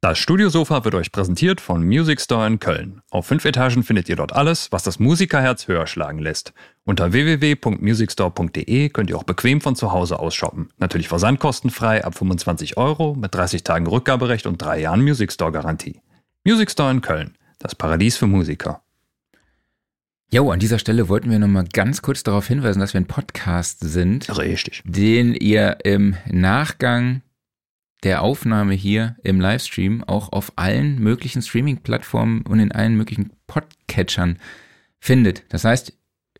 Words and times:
Das 0.00 0.16
Studiosofa 0.20 0.84
wird 0.84 0.94
euch 0.94 1.10
präsentiert 1.10 1.60
von 1.60 1.82
Music 1.82 2.20
Store 2.20 2.46
in 2.46 2.60
Köln. 2.60 3.02
Auf 3.10 3.26
fünf 3.26 3.44
Etagen 3.44 3.82
findet 3.82 4.08
ihr 4.08 4.14
dort 4.14 4.32
alles, 4.32 4.70
was 4.70 4.84
das 4.84 5.00
Musikerherz 5.00 5.66
höher 5.66 5.88
schlagen 5.88 6.20
lässt. 6.20 6.52
Unter 6.84 7.12
www.musicstore.de 7.12 8.90
könnt 8.90 9.10
ihr 9.10 9.16
auch 9.16 9.24
bequem 9.24 9.60
von 9.60 9.74
zu 9.74 9.90
Hause 9.90 10.20
aus 10.20 10.36
shoppen. 10.36 10.68
Natürlich 10.78 11.08
versandkostenfrei 11.08 12.04
ab 12.04 12.14
25 12.14 12.76
Euro 12.76 13.16
mit 13.16 13.34
30 13.34 13.64
Tagen 13.64 13.88
Rückgaberecht 13.88 14.46
und 14.46 14.62
drei 14.62 14.78
Jahren 14.78 15.02
Music 15.02 15.32
Store 15.32 15.50
Garantie. 15.50 16.00
Music 16.44 16.70
Store 16.70 16.92
in 16.92 17.00
Köln, 17.00 17.36
das 17.58 17.74
Paradies 17.74 18.16
für 18.16 18.28
Musiker. 18.28 18.82
Jo, 20.30 20.52
an 20.52 20.60
dieser 20.60 20.78
Stelle 20.78 21.08
wollten 21.08 21.28
wir 21.28 21.40
nochmal 21.40 21.66
ganz 21.72 22.02
kurz 22.02 22.22
darauf 22.22 22.46
hinweisen, 22.46 22.78
dass 22.78 22.94
wir 22.94 23.00
ein 23.00 23.08
Podcast 23.08 23.80
sind. 23.80 24.38
Richtig. 24.38 24.84
Den 24.84 25.34
ihr 25.34 25.78
im 25.82 26.14
Nachgang 26.30 27.22
der 28.04 28.22
Aufnahme 28.22 28.74
hier 28.74 29.16
im 29.22 29.40
Livestream 29.40 30.04
auch 30.04 30.32
auf 30.32 30.52
allen 30.56 31.00
möglichen 31.00 31.42
Streaming-Plattformen 31.42 32.42
und 32.42 32.60
in 32.60 32.72
allen 32.72 32.96
möglichen 32.96 33.32
Podcatchern 33.46 34.38
findet. 35.00 35.44
Das 35.52 35.64
heißt, 35.64 35.92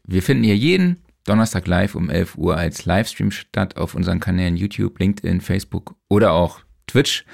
wir 0.04 0.22
finden 0.22 0.44
hier 0.44 0.56
jeden 0.56 0.98
Donnerstag 1.24 1.66
live 1.66 1.94
um 1.94 2.10
11 2.10 2.38
Uhr 2.38 2.56
als 2.56 2.86
Livestream 2.86 3.30
statt 3.30 3.76
auf 3.76 3.94
unseren 3.94 4.20
Kanälen 4.20 4.56
YouTube, 4.56 4.98
LinkedIn, 4.98 5.40
Facebook 5.40 5.94
oder 6.08 6.32
auch 6.32 6.60
Twitch, 6.86 7.24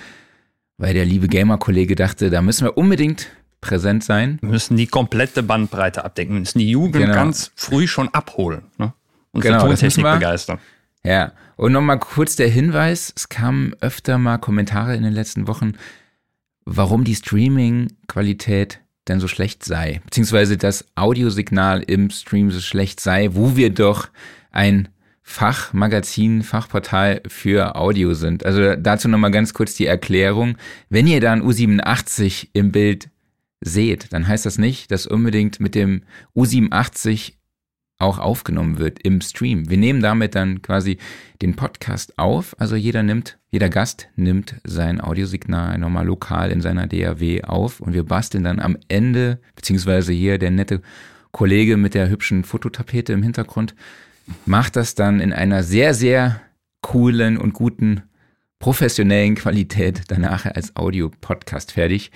weil 0.79 0.95
der 0.95 1.05
liebe 1.05 1.29
Gamer-Kollege 1.29 1.95
dachte, 1.95 2.31
da 2.31 2.43
müssen 2.43 2.65
wir 2.65 2.77
unbedingt 2.77 3.29
präsent 3.61 4.03
sein. 4.03 4.39
Wir 4.41 4.51
müssen 4.51 4.77
die 4.77 4.87
komplette 4.87 5.43
Bandbreite 5.43 6.05
abdecken, 6.05 6.35
wir 6.35 6.41
müssen 6.41 6.59
die 6.59 6.71
Jugend 6.71 6.95
genau. 6.95 7.15
ganz 7.15 7.53
früh 7.55 7.87
schon 7.87 8.09
abholen 8.13 8.65
ne? 8.79 8.93
und 9.33 9.43
genau, 9.43 9.61
für 9.61 9.69
Tontechnik 9.69 10.05
begeistern. 10.05 10.59
Ja, 11.05 11.33
und 11.57 11.73
nochmal 11.73 11.99
kurz 11.99 12.37
der 12.37 12.49
Hinweis, 12.49 13.13
es 13.17 13.29
kamen 13.29 13.75
öfter 13.81 14.19
mal 14.19 14.39
Kommentare 14.39 14.97
in 14.97 15.03
den 15.03 15.13
letzten 15.13 15.47
Wochen, 15.47 15.73
warum 16.65 17.05
die 17.05 17.15
Streaming-Qualität 17.15 18.81
denn 19.09 19.21
so 19.21 19.29
schlecht 19.29 19.65
sei, 19.65 20.01
beziehungsweise 20.05 20.57
das 20.57 20.87
Audiosignal 20.95 21.83
im 21.83 22.11
Stream 22.11 22.51
so 22.51 22.61
schlecht 22.61 23.01
sei, 23.01 23.35
wo 23.35 23.57
wir 23.57 23.71
doch 23.71 24.09
ein 24.51 24.89
Fachmagazin, 25.23 26.43
Fachportal 26.43 27.23
für 27.27 27.77
Audio 27.77 28.13
sind. 28.13 28.45
Also 28.45 28.77
dazu 28.77 29.09
nochmal 29.09 29.31
ganz 29.31 29.55
kurz 29.55 29.75
die 29.75 29.87
Erklärung. 29.87 30.57
Wenn 30.91 31.07
ihr 31.07 31.21
da 31.21 31.33
ein 31.33 31.43
U87 31.43 32.49
im 32.53 32.73
Bild 32.73 33.09
seht, 33.61 34.13
dann 34.13 34.29
heißt 34.29 34.45
das 34.45 34.59
nicht, 34.59 34.91
dass 34.91 35.07
unbedingt 35.07 35.61
mit 35.61 35.75
dem 35.75 36.03
U87 36.37 37.33
auch 38.05 38.19
aufgenommen 38.19 38.79
wird 38.79 39.01
im 39.01 39.21
Stream. 39.21 39.69
Wir 39.69 39.79
nehmen 39.79 40.03
damit 40.03 40.35
dann 40.35 40.63
quasi 40.63 40.99
den 41.43 41.57
Podcast 41.57 42.19
auf. 42.19 42.55
Also 42.59 42.77
jeder 42.77 43.03
nimmt, 43.03 43.39
jeder 43.51 43.71
Gast 43.71 44.09
nimmt 44.15 44.57
sein 44.65 45.01
Audiosignal 45.01 45.79
nochmal 45.79 46.07
lokal 46.07 46.53
in 46.53 46.61
seiner 46.61 46.87
DAW 46.87 47.43
auf 47.45 47.81
und 47.81 47.95
wir 47.95 48.05
basteln 48.05 48.45
dann 48.45 48.61
am 48.61 48.77
Ende, 48.89 49.41
beziehungsweise 49.57 50.13
hier 50.13 50.39
der 50.39 50.51
nette 50.51 50.83
Kollege 51.33 51.77
mit 51.77 51.95
der 51.95 52.11
hübschen 52.11 52.45
Fototapete 52.45 53.13
im 53.13 53.23
Hintergrund, 53.23 53.75
macht 54.47 54.77
das 54.77 54.95
dann 54.95 55.21
in 55.21 55.33
einer 55.33 55.63
sehr, 55.63 55.95
sehr 55.95 56.41
coolen 56.83 57.39
und 57.39 57.55
guten 57.55 58.03
professionellen 58.59 59.35
Qualität 59.35 60.03
danach 60.09 60.47
als 60.47 60.77
Audio-Podcast 60.77 61.73
fertig. 61.73 62.13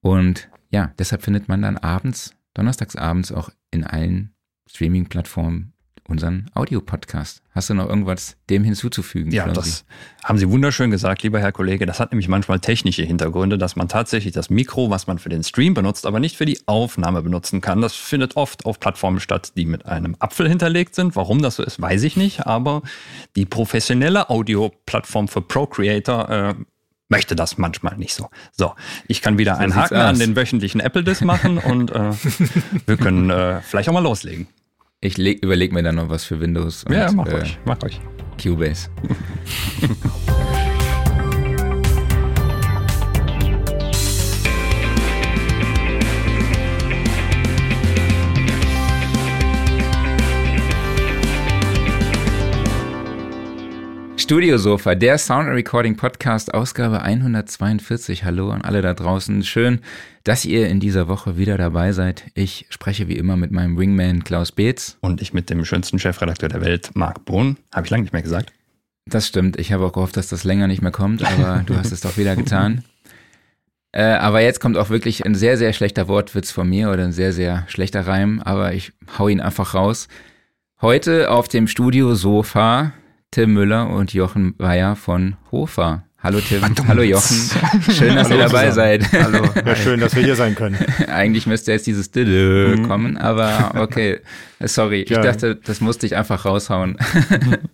Und 0.00 0.48
ja, 0.70 0.92
deshalb 0.98 1.22
findet 1.22 1.48
man 1.48 1.62
dann 1.62 1.76
abends, 1.76 2.34
donnerstagsabends 2.54 3.32
auch 3.32 3.50
in 3.70 3.84
allen 3.84 4.32
Streaming-Plattformen 4.76 5.72
unseren 6.08 6.50
Audiopodcast. 6.54 7.42
Hast 7.50 7.70
du 7.70 7.74
noch 7.74 7.88
irgendwas 7.88 8.36
dem 8.48 8.62
hinzuzufügen? 8.62 9.32
Ja, 9.32 9.48
das 9.48 9.84
haben 10.22 10.38
Sie 10.38 10.48
wunderschön 10.48 10.90
gesagt, 10.90 11.22
lieber 11.22 11.40
Herr 11.40 11.52
Kollege. 11.52 11.86
Das 11.86 11.98
hat 11.98 12.12
nämlich 12.12 12.28
manchmal 12.28 12.60
technische 12.60 13.02
Hintergründe, 13.02 13.58
dass 13.58 13.74
man 13.74 13.88
tatsächlich 13.88 14.32
das 14.32 14.50
Mikro, 14.50 14.90
was 14.90 15.06
man 15.06 15.18
für 15.18 15.28
den 15.28 15.42
Stream 15.42 15.74
benutzt, 15.74 16.06
aber 16.06 16.20
nicht 16.20 16.36
für 16.36 16.44
die 16.44 16.60
Aufnahme 16.66 17.22
benutzen 17.22 17.60
kann. 17.60 17.80
Das 17.80 17.94
findet 17.94 18.36
oft 18.36 18.66
auf 18.66 18.78
Plattformen 18.78 19.18
statt, 19.18 19.52
die 19.56 19.66
mit 19.66 19.86
einem 19.86 20.16
Apfel 20.18 20.48
hinterlegt 20.48 20.94
sind. 20.94 21.16
Warum 21.16 21.42
das 21.42 21.56
so 21.56 21.62
ist, 21.62 21.80
weiß 21.80 22.02
ich 22.04 22.16
nicht. 22.16 22.46
Aber 22.46 22.82
die 23.34 23.46
professionelle 23.46 24.30
Audioplattform 24.30 25.28
für 25.28 25.42
Procreator 25.42 26.30
äh, 26.30 26.54
möchte 27.08 27.34
das 27.34 27.58
manchmal 27.58 27.96
nicht 27.96 28.14
so. 28.14 28.28
So, 28.52 28.74
ich 29.08 29.22
kann 29.22 29.38
wieder 29.38 29.54
so 29.54 29.60
einen 29.60 29.74
Haken 29.74 29.96
an 29.96 30.18
den 30.18 30.36
wöchentlichen 30.36 30.80
Apple-Disk 30.80 31.22
machen 31.22 31.58
und 31.58 31.90
äh, 31.90 32.12
wir 32.86 32.96
können 32.96 33.30
äh, 33.30 33.60
vielleicht 33.62 33.88
auch 33.88 33.92
mal 33.92 34.02
loslegen. 34.02 34.48
Ich 35.02 35.18
überlege 35.18 35.74
mir 35.74 35.82
dann 35.82 35.96
noch 35.96 36.08
was 36.08 36.24
für 36.24 36.40
Windows. 36.40 36.84
Und, 36.84 36.94
ja, 36.94 37.12
mach 37.12 37.26
äh, 37.26 37.34
euch, 37.34 37.58
mach 37.66 37.82
euch. 37.82 38.00
Cubase. 38.42 38.88
Studiosofa, 54.16 54.94
der 54.94 55.18
Sound 55.18 55.50
Recording 55.50 55.96
Podcast, 55.96 56.52
Ausgabe 56.54 57.02
142. 57.02 58.24
Hallo 58.24 58.50
an 58.50 58.62
alle 58.62 58.80
da 58.80 58.94
draußen. 58.94 59.44
Schön, 59.44 59.82
dass 60.26 60.44
ihr 60.44 60.68
in 60.68 60.80
dieser 60.80 61.06
Woche 61.06 61.36
wieder 61.36 61.56
dabei 61.56 61.92
seid. 61.92 62.24
Ich 62.34 62.66
spreche 62.68 63.06
wie 63.06 63.16
immer 63.16 63.36
mit 63.36 63.52
meinem 63.52 63.78
Wingman 63.78 64.24
Klaus 64.24 64.50
Beetz. 64.50 64.98
Und 65.00 65.22
ich 65.22 65.32
mit 65.32 65.50
dem 65.50 65.64
schönsten 65.64 66.00
Chefredakteur 66.00 66.48
der 66.48 66.60
Welt, 66.62 66.90
Marc 66.94 67.24
Brunn. 67.24 67.58
Habe 67.72 67.86
ich 67.86 67.90
lange 67.90 68.02
nicht 68.02 68.12
mehr 68.12 68.22
gesagt. 68.22 68.52
Das 69.08 69.28
stimmt. 69.28 69.56
Ich 69.56 69.72
habe 69.72 69.86
auch 69.86 69.92
gehofft, 69.92 70.16
dass 70.16 70.26
das 70.26 70.42
länger 70.42 70.66
nicht 70.66 70.82
mehr 70.82 70.90
kommt, 70.90 71.22
aber 71.22 71.62
du 71.64 71.76
hast 71.76 71.92
es 71.92 72.00
doch 72.00 72.16
wieder 72.18 72.36
getan. 72.36 72.84
Äh, 73.92 74.16
aber 74.16 74.42
jetzt 74.42 74.60
kommt 74.60 74.76
auch 74.76 74.90
wirklich 74.90 75.24
ein 75.24 75.34
sehr, 75.34 75.56
sehr 75.56 75.72
schlechter 75.72 76.06
Wortwitz 76.06 76.50
von 76.50 76.68
mir 76.68 76.90
oder 76.90 77.04
ein 77.04 77.12
sehr, 77.12 77.32
sehr 77.32 77.64
schlechter 77.66 78.06
Reim, 78.06 78.42
aber 78.44 78.74
ich 78.74 78.92
hau 79.16 79.28
ihn 79.28 79.40
einfach 79.40 79.72
raus. 79.72 80.08
Heute 80.82 81.30
auf 81.30 81.48
dem 81.48 81.66
Studiosofa 81.66 82.92
Tim 83.30 83.54
Müller 83.54 83.88
und 83.88 84.12
Jochen 84.12 84.54
Weyer 84.58 84.96
von 84.96 85.36
Hofer. 85.50 86.05
Hallo 86.26 86.40
Tim, 86.40 86.58
Verdammt. 86.58 86.88
hallo 86.88 87.02
Jochen. 87.02 87.36
Schön, 87.96 88.16
dass 88.16 88.28
ihr 88.30 88.38
dabei 88.38 88.70
zusammen. 88.70 88.72
seid. 88.72 89.12
Hallo. 89.12 89.44
Ja, 89.64 89.76
schön, 89.76 90.00
dass 90.00 90.16
wir 90.16 90.24
hier 90.24 90.34
sein 90.34 90.56
können. 90.56 90.76
Eigentlich 91.06 91.46
müsste 91.46 91.70
jetzt 91.70 91.86
dieses 91.86 92.10
Dille 92.10 92.76
mhm. 92.76 92.88
kommen, 92.88 93.16
aber 93.16 93.76
okay. 93.78 94.18
Sorry, 94.60 95.02
ich 95.02 95.10
ja. 95.10 95.20
dachte, 95.22 95.54
das 95.54 95.80
musste 95.80 96.04
ich 96.04 96.16
einfach 96.16 96.44
raushauen. 96.44 96.96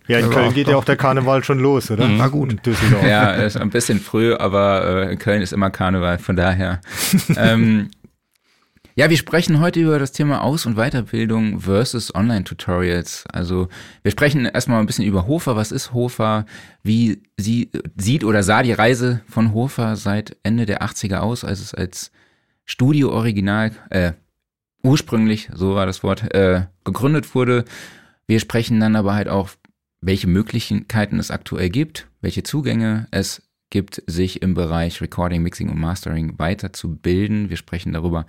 Ja, 0.05 0.19
in 0.19 0.29
Köln 0.29 0.53
geht 0.53 0.67
ja 0.67 0.75
auch 0.75 0.85
der 0.85 0.97
Karneval 0.97 1.43
schon 1.43 1.57
los, 1.57 1.89
oder? 1.89 2.05
Mhm. 2.05 2.17
Na 2.17 2.27
gut. 2.27 2.55
Ja, 3.03 3.31
ist 3.31 3.57
ein 3.57 3.71
bisschen 3.71 3.99
früh, 3.99 4.35
aber 4.35 5.07
äh, 5.07 5.13
in 5.13 5.17
Köln 5.17 5.41
ist 5.41 5.51
immer 5.51 5.71
Karneval, 5.71 6.19
von 6.19 6.35
daher. 6.35 6.79
ähm, 7.35 7.89
ja, 8.95 9.09
wir 9.09 9.17
sprechen 9.17 9.59
heute 9.59 9.79
über 9.79 9.97
das 9.97 10.11
Thema 10.11 10.43
Aus- 10.43 10.65
und 10.65 10.75
Weiterbildung 10.75 11.59
versus 11.59 12.13
Online-Tutorials. 12.13 13.25
Also 13.31 13.69
wir 14.03 14.11
sprechen 14.11 14.45
erstmal 14.45 14.79
ein 14.79 14.85
bisschen 14.85 15.05
über 15.05 15.25
Hofer. 15.25 15.55
Was 15.55 15.71
ist 15.71 15.93
Hofer? 15.93 16.45
Wie 16.83 17.23
sie, 17.37 17.71
sieht 17.95 18.23
oder 18.23 18.43
sah 18.43 18.61
die 18.61 18.73
Reise 18.73 19.21
von 19.27 19.53
Hofer 19.53 19.95
seit 19.95 20.37
Ende 20.43 20.65
der 20.65 20.83
80er 20.83 21.17
aus, 21.17 21.43
als 21.43 21.59
es 21.59 21.73
als 21.73 22.11
Studio-Original, 22.65 23.71
äh, 23.89 24.13
ursprünglich, 24.83 25.49
so 25.53 25.75
war 25.75 25.85
das 25.85 26.03
Wort, 26.03 26.33
äh, 26.33 26.67
gegründet 26.83 27.33
wurde. 27.33 27.65
Wir 28.27 28.39
sprechen 28.39 28.79
dann 28.79 28.95
aber 28.95 29.15
halt 29.15 29.27
auch, 29.27 29.49
welche 30.01 30.27
Möglichkeiten 30.27 31.17
es 31.17 31.31
aktuell 31.31 31.69
gibt, 31.69 32.07
welche 32.21 32.43
Zugänge 32.43 33.07
es 33.11 33.41
gibt, 33.69 34.03
sich 34.05 34.41
im 34.41 34.53
Bereich 34.53 35.01
Recording, 35.01 35.41
Mixing 35.41 35.69
und 35.69 35.79
Mastering 35.79 36.37
weiterzubilden. 36.37 37.49
Wir 37.49 37.57
sprechen 37.57 37.93
darüber, 37.93 38.25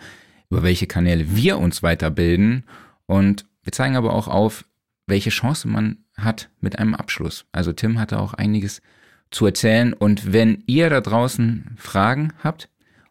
über 0.51 0.63
welche 0.63 0.87
Kanäle 0.87 1.37
wir 1.37 1.59
uns 1.59 1.83
weiterbilden 1.83 2.65
und 3.07 3.47
wir 3.63 3.73
zeigen 3.73 3.97
aber 3.97 4.13
auch 4.13 4.29
auf, 4.29 4.65
welche 5.07 5.31
Chance 5.31 5.69
man 5.69 5.99
hat 6.17 6.51
mit 6.61 6.79
einem 6.79 6.95
Abschluss. 6.95 7.47
Also 7.53 7.73
Tim 7.73 7.99
hatte 7.99 8.19
auch 8.19 8.35
einiges 8.35 8.83
zu 9.31 9.47
erzählen 9.47 9.93
und 9.93 10.33
wenn 10.33 10.63
ihr 10.67 10.91
da 10.91 11.01
draußen 11.01 11.77
Fragen 11.77 12.33
habt 12.43 12.69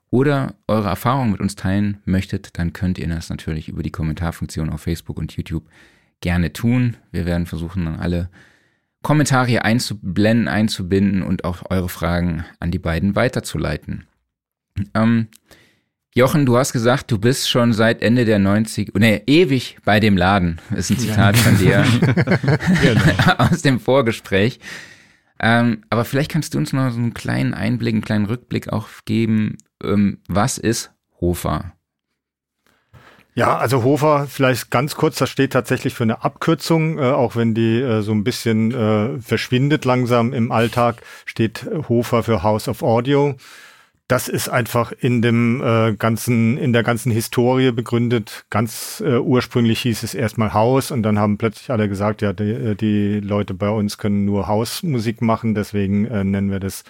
oder 0.10 0.56
eure 0.68 0.90
Erfahrungen 0.90 1.32
mit 1.32 1.42
uns 1.42 1.56
teilen 1.56 1.98
möchtet, 2.06 2.58
dann 2.58 2.72
könnt 2.72 2.98
ihr 2.98 3.08
das 3.08 3.30
natürlich 3.30 3.68
über 3.68 3.84
die 3.84 3.92
Kommentarfunktion 3.92 4.70
auf 4.70 4.82
Facebook 4.82 5.18
und 5.18 5.36
YouTube 5.36 5.68
gerne 6.22 6.54
tun. 6.54 6.98
Wir 7.12 7.26
werden 7.26 7.46
versuchen, 7.46 7.86
dann 7.86 8.00
alle 8.00 8.30
Kommentare 9.02 9.66
einzublenden, 9.66 10.48
einzubinden 10.48 11.24
und 11.24 11.44
auch 11.44 11.70
eure 11.70 11.90
Fragen 11.90 12.46
an 12.60 12.72
die 12.72 12.80
beiden 12.80 13.16
weiterzuleiten. 13.16 14.06
Ähm, 14.94 15.28
Jochen, 16.16 16.46
du 16.46 16.58
hast 16.58 16.74
gesagt, 16.74 17.10
du 17.10 17.18
bist 17.18 17.50
schon 17.50 17.74
seit 17.74 18.04
Ende 18.04 18.26
der 18.26 18.38
90, 18.38 18.92
nee, 18.94 19.24
ewig 19.26 19.78
bei 19.84 20.00
dem 20.00 20.16
Laden. 20.16 20.62
Ist 20.76 20.92
ein 20.92 21.00
Zitat 21.00 21.36
ja. 21.36 21.42
von 21.42 21.58
dir 21.58 21.84
genau. 22.82 23.34
aus 23.40 23.64
dem 23.64 23.80
Vorgespräch. 23.80 24.60
Ähm, 25.40 25.84
aber 25.90 26.06
vielleicht 26.06 26.30
kannst 26.30 26.54
du 26.54 26.60
uns 26.60 26.72
noch 26.72 26.92
so 26.92 27.00
einen 27.00 27.16
kleinen 27.16 27.56
Einblick, 27.56 27.96
einen 27.96 28.04
kleinen 28.04 28.26
Rückblick 28.26 28.72
auch 28.72 28.90
geben. 29.06 29.58
Ähm, 29.84 30.20
was 30.28 30.60
ist 30.60 30.92
Hofer? 31.20 31.74
Ja, 33.34 33.58
also 33.58 33.82
Hofer, 33.82 34.28
vielleicht 34.30 34.70
ganz 34.70 34.94
kurz, 34.94 35.18
das 35.18 35.32
steht 35.32 35.54
tatsächlich 35.54 35.96
für 35.96 36.04
eine 36.04 36.24
Abkürzung, 36.24 37.00
äh, 37.00 37.10
auch 37.10 37.36
wenn 37.36 37.56
die 37.56 37.82
äh, 37.82 38.04
so 38.04 38.12
ein 38.12 38.24
bisschen 38.24 38.72
äh, 38.72 39.20
verschwindet 39.20 39.84
langsam 39.86 40.32
im 40.32 40.52
Alltag, 40.52 41.02
steht 41.26 41.68
Hofer 41.90 42.22
für 42.22 42.44
House 42.44 42.68
of 42.68 42.84
Audio. 42.84 43.36
Das 44.08 44.28
ist 44.28 44.50
einfach 44.50 44.92
in 44.92 45.22
dem 45.22 45.62
äh, 45.62 45.94
ganzen, 45.94 46.58
in 46.58 46.74
der 46.74 46.84
ganzen 46.84 47.12
Historie 47.12 47.72
begründet. 47.72 48.46
Ganz 48.50 49.02
äh, 49.06 49.18
ursprünglich 49.18 49.80
hieß 49.82 50.04
es 50.04 50.14
erstmal 50.14 50.54
Haus 50.54 50.92
und 50.92 51.04
dann 51.04 51.20
haben 51.20 51.38
plötzlich 51.38 51.72
alle 51.72 51.88
gesagt, 51.88 52.22
ja, 52.22 52.34
die, 52.34 52.52
äh, 52.52 52.76
die 52.76 53.22
Leute 53.22 53.54
bei 53.54 53.70
uns 53.70 53.98
können 53.98 54.26
nur 54.26 54.48
Hausmusik 54.48 55.22
machen, 55.22 55.56
deswegen 55.56 56.06
äh, 56.06 56.24
nennen 56.24 56.52
wir 56.52 56.60
das 56.60 56.84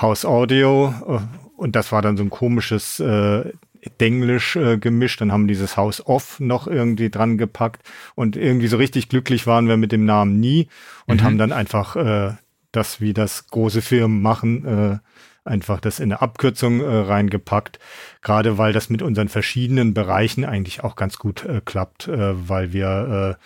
House 0.00 0.24
Audio. 0.24 0.94
Äh, 1.08 1.18
und 1.56 1.76
das 1.76 1.92
war 1.92 2.02
dann 2.02 2.16
so 2.16 2.22
ein 2.22 2.30
komisches 2.30 3.00
äh, 3.00 3.52
Denglisch 4.00 4.56
äh, 4.56 4.78
gemischt. 4.78 5.20
Dann 5.20 5.32
haben 5.32 5.48
dieses 5.48 5.76
House 5.76 6.06
Off 6.06 6.40
noch 6.40 6.66
irgendwie 6.66 7.10
dran 7.10 7.36
gepackt 7.36 7.82
und 8.14 8.36
irgendwie 8.36 8.68
so 8.68 8.76
richtig 8.76 9.08
glücklich 9.08 9.46
waren 9.46 9.68
wir 9.68 9.76
mit 9.76 9.92
dem 9.92 10.04
Namen 10.04 10.40
nie 10.40 10.68
und 11.06 11.20
mhm. 11.20 11.24
haben 11.24 11.38
dann 11.38 11.52
einfach 11.52 11.96
äh, 11.96 12.34
das, 12.74 13.00
wie 13.00 13.12
das 13.12 13.46
große 13.48 13.82
Firmen 13.82 14.22
machen, 14.22 14.64
äh, 14.64 14.98
einfach 15.44 15.80
das 15.80 16.00
in 16.00 16.12
eine 16.12 16.22
Abkürzung 16.22 16.80
äh, 16.80 16.86
reingepackt, 16.86 17.78
gerade 18.22 18.58
weil 18.58 18.72
das 18.72 18.90
mit 18.90 19.02
unseren 19.02 19.28
verschiedenen 19.28 19.94
Bereichen 19.94 20.44
eigentlich 20.44 20.82
auch 20.82 20.96
ganz 20.96 21.18
gut 21.18 21.44
äh, 21.44 21.60
klappt, 21.64 22.08
äh, 22.08 22.48
weil 22.48 22.72
wir 22.72 23.36
äh, 23.38 23.44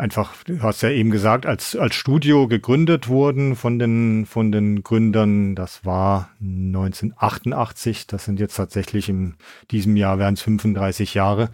einfach, 0.00 0.32
du 0.44 0.62
hast 0.62 0.82
ja 0.82 0.90
eben 0.90 1.10
gesagt, 1.10 1.46
als, 1.46 1.76
als 1.76 1.94
Studio 1.94 2.48
gegründet 2.48 3.08
wurden 3.08 3.54
von 3.54 3.78
den, 3.78 4.26
von 4.26 4.50
den 4.50 4.82
Gründern. 4.82 5.54
Das 5.54 5.84
war 5.84 6.30
1988. 6.40 8.06
Das 8.06 8.24
sind 8.24 8.40
jetzt 8.40 8.56
tatsächlich 8.56 9.08
in 9.08 9.34
diesem 9.70 9.96
Jahr 9.96 10.18
wären 10.18 10.34
es 10.34 10.42
35 10.42 11.14
Jahre. 11.14 11.50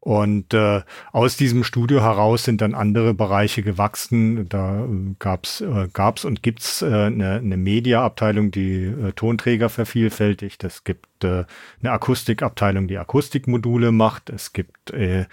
Und 0.00 0.54
äh, 0.54 0.82
aus 1.12 1.36
diesem 1.36 1.64
Studio 1.64 2.00
heraus 2.00 2.44
sind 2.44 2.60
dann 2.60 2.74
andere 2.74 3.14
Bereiche 3.14 3.62
gewachsen. 3.62 4.48
Da 4.48 4.84
äh, 4.84 4.88
gab's 5.18 5.60
äh, 5.60 5.88
gab's 5.92 6.24
und 6.24 6.42
gibt's 6.42 6.82
äh, 6.82 6.86
eine, 6.86 7.34
eine 7.34 7.56
Media-Abteilung, 7.56 8.50
die 8.50 8.84
äh, 8.84 9.12
Tonträger 9.12 9.68
vervielfältigt. 9.68 10.62
Es 10.62 10.84
gibt 10.84 11.24
äh, 11.24 11.44
eine 11.80 11.92
Akustikabteilung, 11.92 12.86
die 12.86 12.98
Akustikmodule 12.98 13.90
macht. 13.90 14.30
Es 14.30 14.52
gibt 14.52 14.92
äh, 14.92 15.26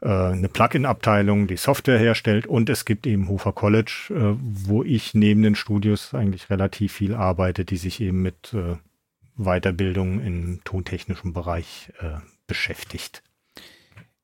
äh, 0.00 0.08
eine 0.08 0.48
Plugin-Abteilung, 0.48 1.46
die 1.46 1.56
Software 1.56 1.98
herstellt. 1.98 2.46
Und 2.46 2.70
es 2.70 2.84
gibt 2.86 3.06
eben 3.06 3.28
Hofer 3.28 3.52
College, 3.52 4.08
äh, 4.10 4.36
wo 4.40 4.82
ich 4.82 5.14
neben 5.14 5.42
den 5.42 5.54
Studios 5.54 6.14
eigentlich 6.14 6.48
relativ 6.48 6.92
viel 6.92 7.14
arbeite, 7.14 7.64
die 7.66 7.76
sich 7.76 8.00
eben 8.00 8.22
mit 8.22 8.54
äh, 8.54 8.76
Weiterbildung 9.36 10.20
im 10.20 10.60
tontechnischen 10.64 11.32
Bereich 11.32 11.92
äh, 12.00 12.18
beschäftigt. 12.46 13.22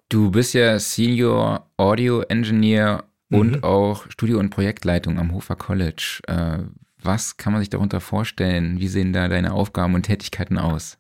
Du 0.09 0.31
bist 0.31 0.55
ja 0.55 0.79
Senior 0.79 1.69
Audio 1.77 2.23
Engineer 2.23 3.05
und 3.31 3.57
mhm. 3.57 3.65
auch 3.65 4.09
Studio- 4.09 4.39
und 4.39 4.51
Projektleitung 4.51 5.19
am 5.19 5.33
Hofer 5.33 5.57
College. 5.57 6.21
Äh, 6.29 6.59
was 7.03 7.37
kann 7.37 7.53
man 7.53 7.61
sich 7.61 7.71
darunter 7.71 8.01
vorstellen? 8.01 8.79
Wie 8.79 8.89
sehen 8.89 9.13
da 9.13 9.29
deine 9.29 9.53
Aufgaben 9.53 9.95
und 9.95 10.05
Tätigkeiten 10.05 10.59
aus? 10.59 10.99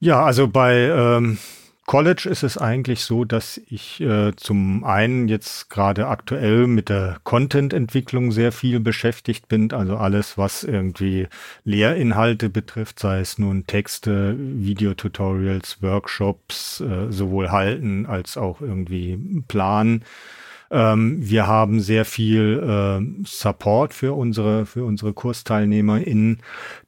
Ja, 0.00 0.24
also 0.24 0.48
bei 0.48 0.88
ähm, 0.88 1.38
College 1.86 2.28
ist 2.30 2.42
es 2.42 2.56
eigentlich 2.56 3.04
so, 3.04 3.24
dass 3.24 3.60
ich 3.68 4.00
äh, 4.00 4.34
zum 4.36 4.84
einen 4.84 5.28
jetzt 5.28 5.68
gerade 5.68 6.06
aktuell 6.06 6.66
mit 6.66 6.88
der 6.88 7.18
Content-Entwicklung 7.24 8.32
sehr 8.32 8.52
viel 8.52 8.80
beschäftigt 8.80 9.48
bin. 9.48 9.70
Also 9.70 9.96
alles, 9.96 10.38
was 10.38 10.64
irgendwie 10.64 11.28
Lehrinhalte 11.64 12.48
betrifft, 12.48 13.00
sei 13.00 13.20
es 13.20 13.38
nun 13.38 13.66
Texte, 13.66 14.34
Videotutorials, 14.38 15.82
Workshops, 15.82 16.80
äh, 16.80 17.12
sowohl 17.12 17.50
halten 17.50 18.06
als 18.06 18.38
auch 18.38 18.62
irgendwie 18.62 19.42
planen. 19.46 20.04
Ähm, 20.70 21.18
wir 21.20 21.46
haben 21.46 21.80
sehr 21.80 22.06
viel 22.06 22.62
äh, 22.66 23.26
Support 23.26 23.92
für 23.92 24.14
unsere, 24.14 24.64
für 24.64 24.84
unsere 24.84 25.12
KursteilnehmerInnen, 25.12 26.40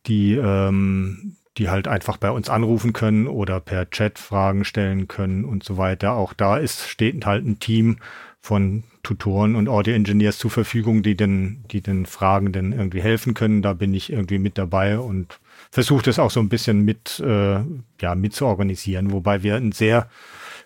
die 0.07 0.35
ähm, 0.35 1.37
die 1.59 1.69
halt 1.71 1.89
einfach 1.89 2.17
bei 2.17 2.31
uns 2.31 2.49
anrufen 2.49 2.93
können 2.93 3.27
oder 3.27 3.61
per 3.61 3.89
Chat 3.91 4.19
Fragen 4.19 4.65
stellen 4.65 5.09
können 5.09 5.45
und 5.45 5.65
so 5.65 5.77
weiter. 5.77 6.13
Auch 6.13 6.33
da 6.33 6.57
ist, 6.57 6.89
steht 6.89 7.25
halt 7.25 7.47
ein 7.47 7.59
Team 7.59 7.99
von 8.41 8.85
Tutoren 9.03 9.57
und 9.57 9.69
Audio 9.69 9.95
Engineers 9.95 10.39
zur 10.39 10.51
Verfügung, 10.51 11.03
die 11.03 11.17
den, 11.17 11.65
die 11.71 11.81
den 11.81 12.07
Fragenden 12.07 12.73
irgendwie 12.73 13.03
helfen 13.03 13.35
können. 13.35 13.63
Da 13.63 13.73
bin 13.73 13.95
ich 13.95 14.13
irgendwie 14.13 14.39
mit 14.39 14.59
dabei 14.59 14.99
und 14.99 15.41
versuche 15.71 16.05
das 16.05 16.19
auch 16.19 16.31
so 16.31 16.41
ein 16.41 16.49
bisschen 16.49 16.85
mit, 16.85 17.21
äh, 17.21 17.61
ja, 18.01 18.15
mit 18.15 18.35
zu 18.35 18.47
organisieren, 18.47 19.13
wobei 19.13 19.43
wir 19.43 19.57
ein 19.57 19.73
sehr 19.73 20.09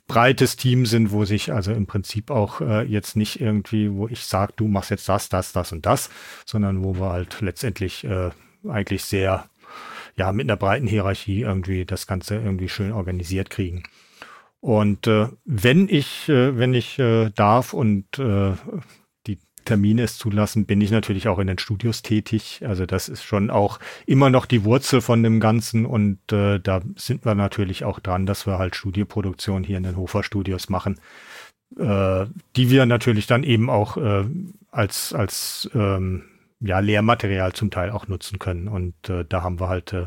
breites 0.08 0.56
Team 0.56 0.86
sind, 0.86 1.12
wo 1.12 1.24
sich 1.24 1.52
also 1.52 1.72
im 1.72 1.86
Prinzip 1.86 2.30
auch 2.30 2.60
äh, 2.60 2.82
jetzt 2.82 3.16
nicht 3.16 3.40
irgendwie, 3.40 3.92
wo 3.92 4.08
ich 4.08 4.24
sage, 4.24 4.52
du 4.56 4.66
machst 4.66 4.90
jetzt 4.90 5.08
das, 5.08 5.28
das, 5.28 5.52
das 5.52 5.72
und 5.72 5.86
das, 5.86 6.10
sondern 6.44 6.82
wo 6.82 6.96
wir 6.96 7.10
halt 7.10 7.40
letztendlich 7.40 8.04
äh, 8.04 8.30
eigentlich 8.68 9.04
sehr 9.04 9.49
ja, 10.20 10.32
mit 10.32 10.50
einer 10.50 10.58
breiten 10.58 10.86
Hierarchie 10.86 11.40
irgendwie 11.40 11.86
das 11.86 12.06
Ganze 12.06 12.34
irgendwie 12.34 12.68
schön 12.68 12.92
organisiert 12.92 13.48
kriegen. 13.48 13.84
Und 14.60 15.06
äh, 15.06 15.28
wenn 15.46 15.88
ich, 15.88 16.28
äh, 16.28 16.58
wenn 16.58 16.74
ich 16.74 16.98
äh, 16.98 17.30
darf 17.30 17.72
und 17.72 18.18
äh, 18.18 18.52
die 19.26 19.38
Termine 19.64 20.02
es 20.02 20.18
zulassen, 20.18 20.66
bin 20.66 20.82
ich 20.82 20.90
natürlich 20.90 21.26
auch 21.26 21.38
in 21.38 21.46
den 21.46 21.58
Studios 21.58 22.02
tätig. 22.02 22.60
Also 22.66 22.84
das 22.84 23.08
ist 23.08 23.22
schon 23.22 23.48
auch 23.48 23.80
immer 24.04 24.28
noch 24.28 24.44
die 24.44 24.62
Wurzel 24.64 25.00
von 25.00 25.22
dem 25.22 25.40
Ganzen 25.40 25.86
und 25.86 26.18
äh, 26.30 26.60
da 26.60 26.82
sind 26.96 27.24
wir 27.24 27.34
natürlich 27.34 27.84
auch 27.84 27.98
dran, 27.98 28.26
dass 28.26 28.46
wir 28.46 28.58
halt 28.58 28.76
Studioproduktion 28.76 29.64
hier 29.64 29.78
in 29.78 29.84
den 29.84 29.96
Hofer 29.96 30.22
Studios 30.22 30.68
machen, 30.68 31.00
äh, 31.78 32.26
die 32.56 32.68
wir 32.68 32.84
natürlich 32.84 33.26
dann 33.26 33.42
eben 33.42 33.70
auch 33.70 33.96
äh, 33.96 34.26
als 34.70 35.14
als 35.14 35.70
ähm, 35.72 36.24
ja, 36.60 36.78
Lehrmaterial 36.78 37.52
zum 37.52 37.70
Teil 37.70 37.90
auch 37.90 38.08
nutzen 38.08 38.38
können. 38.38 38.68
Und 38.68 39.08
äh, 39.08 39.24
da 39.28 39.42
haben 39.42 39.60
wir 39.60 39.68
halt 39.68 39.92
äh, 39.92 40.06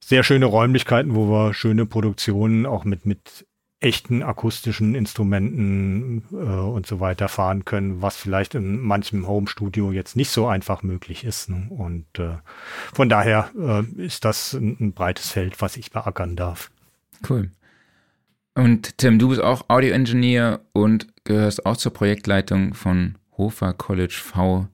sehr 0.00 0.22
schöne 0.22 0.46
Räumlichkeiten, 0.46 1.14
wo 1.14 1.28
wir 1.28 1.54
schöne 1.54 1.86
Produktionen 1.86 2.66
auch 2.66 2.84
mit, 2.84 3.06
mit 3.06 3.46
echten 3.80 4.22
akustischen 4.24 4.94
Instrumenten 4.96 6.24
äh, 6.32 6.34
und 6.34 6.86
so 6.86 6.98
weiter 6.98 7.28
fahren 7.28 7.64
können, 7.64 8.02
was 8.02 8.16
vielleicht 8.16 8.54
in 8.56 8.80
manchem 8.80 9.28
Home-Studio 9.28 9.92
jetzt 9.92 10.16
nicht 10.16 10.30
so 10.30 10.48
einfach 10.48 10.82
möglich 10.82 11.24
ist. 11.24 11.48
Ne? 11.48 11.68
Und 11.70 12.06
äh, 12.18 12.38
von 12.92 13.08
daher 13.08 13.50
äh, 13.56 13.84
ist 14.02 14.24
das 14.24 14.54
ein, 14.54 14.76
ein 14.80 14.92
breites 14.92 15.30
Feld, 15.30 15.60
was 15.60 15.76
ich 15.76 15.92
beackern 15.92 16.34
darf. 16.34 16.70
Cool. 17.28 17.50
Und 18.54 18.98
Tim, 18.98 19.20
du 19.20 19.28
bist 19.28 19.40
auch 19.40 19.68
Audio-Engineer 19.68 20.60
und 20.72 21.06
gehörst 21.22 21.64
auch 21.64 21.76
zur 21.76 21.92
Projektleitung 21.92 22.74
von 22.74 23.16
Hofer 23.36 23.72
College 23.72 24.18
V 24.20 24.66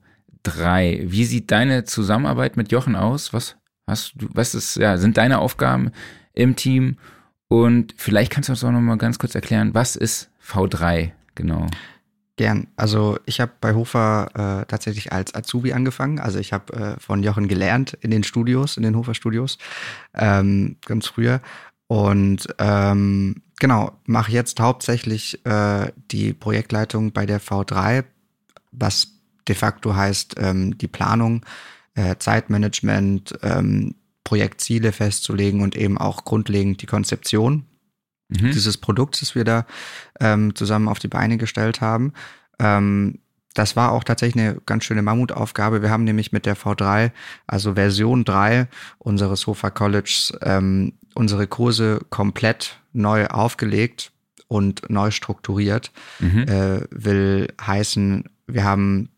3. 0.45 1.03
Wie 1.05 1.25
sieht 1.25 1.51
deine 1.51 1.83
Zusammenarbeit 1.83 2.57
mit 2.57 2.71
Jochen 2.71 2.95
aus? 2.95 3.33
Was 3.33 3.55
hast 3.87 4.13
du, 4.15 4.27
was 4.33 4.55
ist, 4.55 4.77
ja, 4.77 4.97
sind 4.97 5.17
deine 5.17 5.39
Aufgaben 5.39 5.91
im 6.33 6.55
Team? 6.55 6.97
Und 7.47 7.93
vielleicht 7.97 8.31
kannst 8.31 8.49
du 8.49 8.53
uns 8.53 8.63
auch 8.63 8.71
noch 8.71 8.81
mal 8.81 8.97
ganz 8.97 9.19
kurz 9.19 9.35
erklären, 9.35 9.73
was 9.73 9.95
ist 9.95 10.29
V3 10.43 11.11
genau? 11.35 11.67
Gern. 12.37 12.67
Also 12.75 13.17
ich 13.25 13.39
habe 13.39 13.53
bei 13.61 13.73
Hofer 13.73 14.27
äh, 14.33 14.65
tatsächlich 14.65 15.13
als 15.13 15.33
Azubi 15.33 15.71
angefangen. 15.71 16.19
Also 16.19 16.39
ich 16.39 16.51
habe 16.51 16.73
äh, 16.73 16.99
von 16.99 17.23
Jochen 17.23 17.47
gelernt 17.47 17.97
in 18.01 18.11
den 18.11 18.23
Studios, 18.23 18.75
in 18.75 18.83
den 18.83 18.97
Hofer 18.97 19.13
Studios, 19.13 19.57
ähm, 20.13 20.75
ganz 20.85 21.07
früher. 21.07 21.41
Und 21.87 22.47
ähm, 22.57 23.41
genau, 23.59 23.97
mache 24.05 24.31
jetzt 24.31 24.59
hauptsächlich 24.59 25.45
äh, 25.45 25.91
die 26.11 26.33
Projektleitung 26.33 27.13
bei 27.13 27.25
der 27.25 27.39
V3, 27.39 28.03
was 28.71 29.14
de 29.47 29.55
facto 29.55 29.95
heißt 29.95 30.35
ähm, 30.37 30.77
die 30.77 30.87
Planung, 30.87 31.45
äh, 31.95 32.15
Zeitmanagement, 32.17 33.37
ähm, 33.41 33.95
Projektziele 34.23 34.91
festzulegen 34.91 35.61
und 35.61 35.75
eben 35.75 35.97
auch 35.97 36.25
grundlegend 36.25 36.81
die 36.81 36.87
Konzeption 36.87 37.65
mhm. 38.29 38.51
dieses 38.51 38.77
Produkts, 38.77 39.19
das 39.19 39.35
wir 39.35 39.43
da 39.43 39.65
ähm, 40.19 40.55
zusammen 40.55 40.87
auf 40.87 40.99
die 40.99 41.07
Beine 41.07 41.37
gestellt 41.37 41.81
haben. 41.81 42.13
Ähm, 42.59 43.19
das 43.53 43.77
war 43.77 43.93
auch 43.93 44.03
tatsächlich 44.03 44.43
eine 44.43 44.61
ganz 44.65 44.83
schöne 44.83 45.01
Mammutaufgabe. 45.01 45.81
Wir 45.81 45.89
haben 45.89 46.03
nämlich 46.03 46.33
mit 46.33 46.45
der 46.45 46.57
V3, 46.57 47.11
also 47.47 47.75
Version 47.75 48.25
3 48.25 48.67
unseres 48.97 49.41
Sofa 49.41 49.69
Colleges, 49.69 50.33
ähm, 50.41 50.93
unsere 51.13 51.47
Kurse 51.47 52.01
komplett 52.09 52.81
neu 52.91 53.27
aufgelegt 53.27 54.11
und 54.47 54.89
neu 54.89 55.11
strukturiert. 55.11 55.91
Mhm. 56.19 56.39
Äh, 56.39 56.81
will 56.91 57.47
heißen, 57.61 58.25
wir 58.47 58.65
haben 58.65 59.09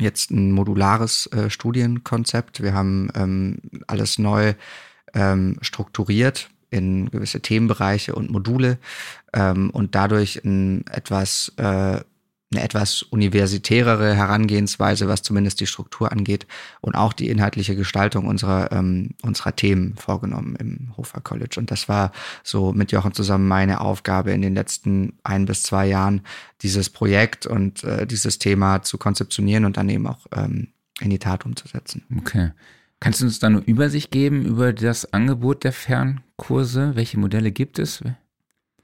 jetzt 0.00 0.30
ein 0.30 0.52
modulares 0.52 1.26
äh, 1.32 1.50
Studienkonzept. 1.50 2.62
Wir 2.62 2.74
haben 2.74 3.10
ähm, 3.14 3.58
alles 3.86 4.18
neu 4.18 4.54
ähm, 5.14 5.56
strukturiert 5.60 6.50
in 6.70 7.10
gewisse 7.10 7.40
Themenbereiche 7.40 8.14
und 8.14 8.30
Module 8.30 8.78
ähm, 9.32 9.70
und 9.70 9.94
dadurch 9.94 10.44
ein 10.44 10.86
etwas 10.86 11.52
äh, 11.56 12.00
eine 12.52 12.64
etwas 12.64 13.02
universitärere 13.02 14.14
Herangehensweise, 14.14 15.06
was 15.06 15.22
zumindest 15.22 15.60
die 15.60 15.66
Struktur 15.66 16.10
angeht 16.10 16.48
und 16.80 16.96
auch 16.96 17.12
die 17.12 17.28
inhaltliche 17.28 17.76
Gestaltung 17.76 18.26
unserer, 18.26 18.72
ähm, 18.72 19.10
unserer 19.22 19.54
Themen 19.54 19.94
vorgenommen 19.96 20.56
im 20.56 20.92
Hofer 20.96 21.20
College. 21.20 21.60
Und 21.60 21.70
das 21.70 21.88
war 21.88 22.10
so 22.42 22.72
mit 22.72 22.90
Jochen 22.90 23.14
zusammen 23.14 23.46
meine 23.46 23.80
Aufgabe 23.80 24.32
in 24.32 24.42
den 24.42 24.54
letzten 24.54 25.12
ein 25.22 25.44
bis 25.44 25.62
zwei 25.62 25.86
Jahren, 25.86 26.22
dieses 26.62 26.90
Projekt 26.90 27.46
und 27.46 27.84
äh, 27.84 28.06
dieses 28.06 28.38
Thema 28.38 28.82
zu 28.82 28.98
konzeptionieren 28.98 29.64
und 29.64 29.76
dann 29.76 29.88
eben 29.88 30.08
auch 30.08 30.26
ähm, 30.34 30.68
in 31.00 31.10
die 31.10 31.20
Tat 31.20 31.46
umzusetzen. 31.46 32.02
Okay. 32.18 32.50
Kannst 32.98 33.20
du 33.20 33.26
uns 33.26 33.38
da 33.38 33.46
eine 33.46 33.60
Übersicht 33.60 34.10
geben 34.10 34.44
über 34.44 34.72
das 34.72 35.12
Angebot 35.12 35.62
der 35.64 35.72
Fernkurse? 35.72 36.96
Welche 36.96 37.18
Modelle 37.18 37.52
gibt 37.52 37.78
es? 37.78 38.02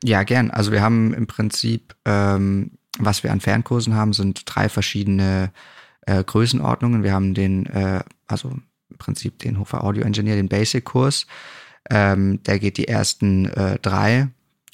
Ja, 0.03 0.23
gern. 0.23 0.51
Also 0.51 0.73
wir 0.73 0.81
haben 0.81 1.13
im 1.13 1.27
Prinzip, 1.27 1.95
ähm, 2.05 2.73
was 2.99 3.23
wir 3.23 3.33
an 3.33 3.41
Fernkursen 3.41 3.95
haben, 3.95 4.13
sind 4.13 4.43
drei 4.47 4.69
verschiedene 4.69 5.51
äh, 6.03 6.23
Größenordnungen. 6.23 7.03
Wir 7.03 7.13
haben 7.13 7.35
den, 7.35 7.67
äh, 7.67 8.03
also 8.27 8.51
im 8.91 8.99
Prinzip 8.99 9.39
den 9.41 9.59
Hofer 9.59 9.85
Audio 9.85 10.05
Engineer, 10.05 10.37
den 10.37 10.49
Basic-Kurs. 10.49 11.27
Ähm, 11.91 12.43
der 12.45 12.59
geht 12.59 12.79
die 12.79 12.89
ersten 12.89 13.47
äh, 13.47 13.79
drei 13.81 14.29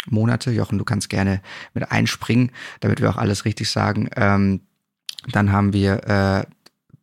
Monate. 0.06 0.50
Jochen, 0.50 0.78
du 0.78 0.84
kannst 0.84 1.08
gerne 1.08 1.42
mit 1.74 1.90
einspringen, 1.90 2.50
damit 2.80 3.00
wir 3.00 3.10
auch 3.10 3.16
alles 3.16 3.44
richtig 3.44 3.70
sagen. 3.70 4.08
Ähm, 4.16 4.60
dann 5.28 5.52
haben 5.52 5.72
wir 5.72 6.04
äh, 6.08 6.44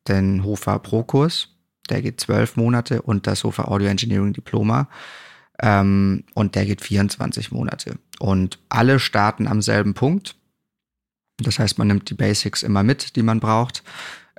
den 0.08 0.44
Hofer 0.44 0.80
Pro-Kurs, 0.80 1.50
der 1.90 2.02
geht 2.02 2.20
zwölf 2.20 2.56
Monate 2.56 3.02
und 3.02 3.28
das 3.28 3.44
Hofer 3.44 3.72
Audio 3.72 3.88
Engineering 3.88 4.34
Diploma. 4.34 4.90
Ähm, 5.62 6.24
und 6.34 6.56
der 6.56 6.66
geht 6.66 6.82
24 6.82 7.52
Monate. 7.52 7.98
Und 8.20 8.60
alle 8.70 9.00
starten 9.00 9.48
am 9.48 9.62
selben 9.62 9.94
Punkt. 9.94 10.36
Das 11.40 11.60
heißt, 11.60 11.78
man 11.78 11.88
nimmt 11.88 12.10
die 12.10 12.16
Basics 12.16 12.64
immer 12.64 12.84
mit, 12.84 13.16
die 13.16 13.24
man 13.24 13.40
braucht 13.40 13.84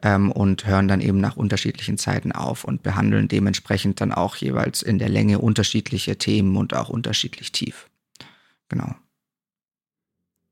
ähm, 0.03 0.33
und 0.33 0.67
hören 0.67 0.89
dann 0.89 1.01
eben 1.01 1.19
nach 1.19 1.37
unterschiedlichen 1.37 1.99
Zeiten 1.99 2.33
auf 2.33 2.65
und 2.65 2.83
behandeln 2.83 3.29
dementsprechend 3.29 4.01
dann 4.01 4.13
auch 4.13 4.37
jeweils 4.37 4.83
in 4.83 4.99
der 4.99 5.09
Länge 5.09 5.39
unterschiedliche 5.39 6.17
Themen 6.17 6.57
und 6.57 6.75
auch 6.75 6.89
unterschiedlich 6.89 7.53
tief. 7.53 7.89
Genau. 8.69 8.95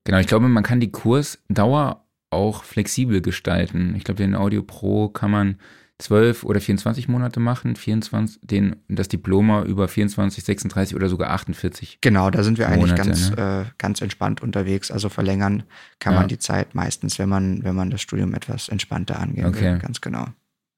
Genau, 0.04 0.18
ich 0.18 0.26
glaube, 0.26 0.48
man 0.48 0.64
kann 0.64 0.80
die 0.80 0.90
Kursdauer 0.90 2.04
auch 2.30 2.64
flexibel 2.64 3.20
gestalten. 3.20 3.94
Ich 3.96 4.04
glaube, 4.04 4.22
den 4.22 4.34
Audio 4.34 4.62
Pro 4.62 5.08
kann 5.08 5.30
man 5.30 5.58
12 6.00 6.44
oder 6.44 6.60
24 6.60 7.08
Monate 7.08 7.40
machen, 7.40 7.74
24, 7.74 8.40
den, 8.42 8.76
das 8.88 9.08
Diploma 9.08 9.64
über 9.64 9.88
24, 9.88 10.44
36 10.44 10.94
oder 10.94 11.08
sogar 11.08 11.30
48. 11.30 11.98
Genau, 12.00 12.30
da 12.30 12.44
sind 12.44 12.56
wir 12.58 12.68
eigentlich 12.68 12.92
Monate, 12.92 13.08
ganz, 13.08 13.30
ne? 13.30 13.66
äh, 13.66 13.70
ganz 13.78 14.00
entspannt 14.00 14.40
unterwegs. 14.40 14.92
Also 14.92 15.08
verlängern 15.08 15.64
kann 15.98 16.14
ja. 16.14 16.20
man 16.20 16.28
die 16.28 16.38
Zeit 16.38 16.74
meistens, 16.76 17.18
wenn 17.18 17.28
man, 17.28 17.64
wenn 17.64 17.74
man 17.74 17.90
das 17.90 18.00
Studium 18.00 18.32
etwas 18.34 18.68
entspannter 18.68 19.18
angehen 19.18 19.46
okay. 19.46 19.72
will. 19.72 19.78
Ganz 19.78 20.00
genau. 20.00 20.28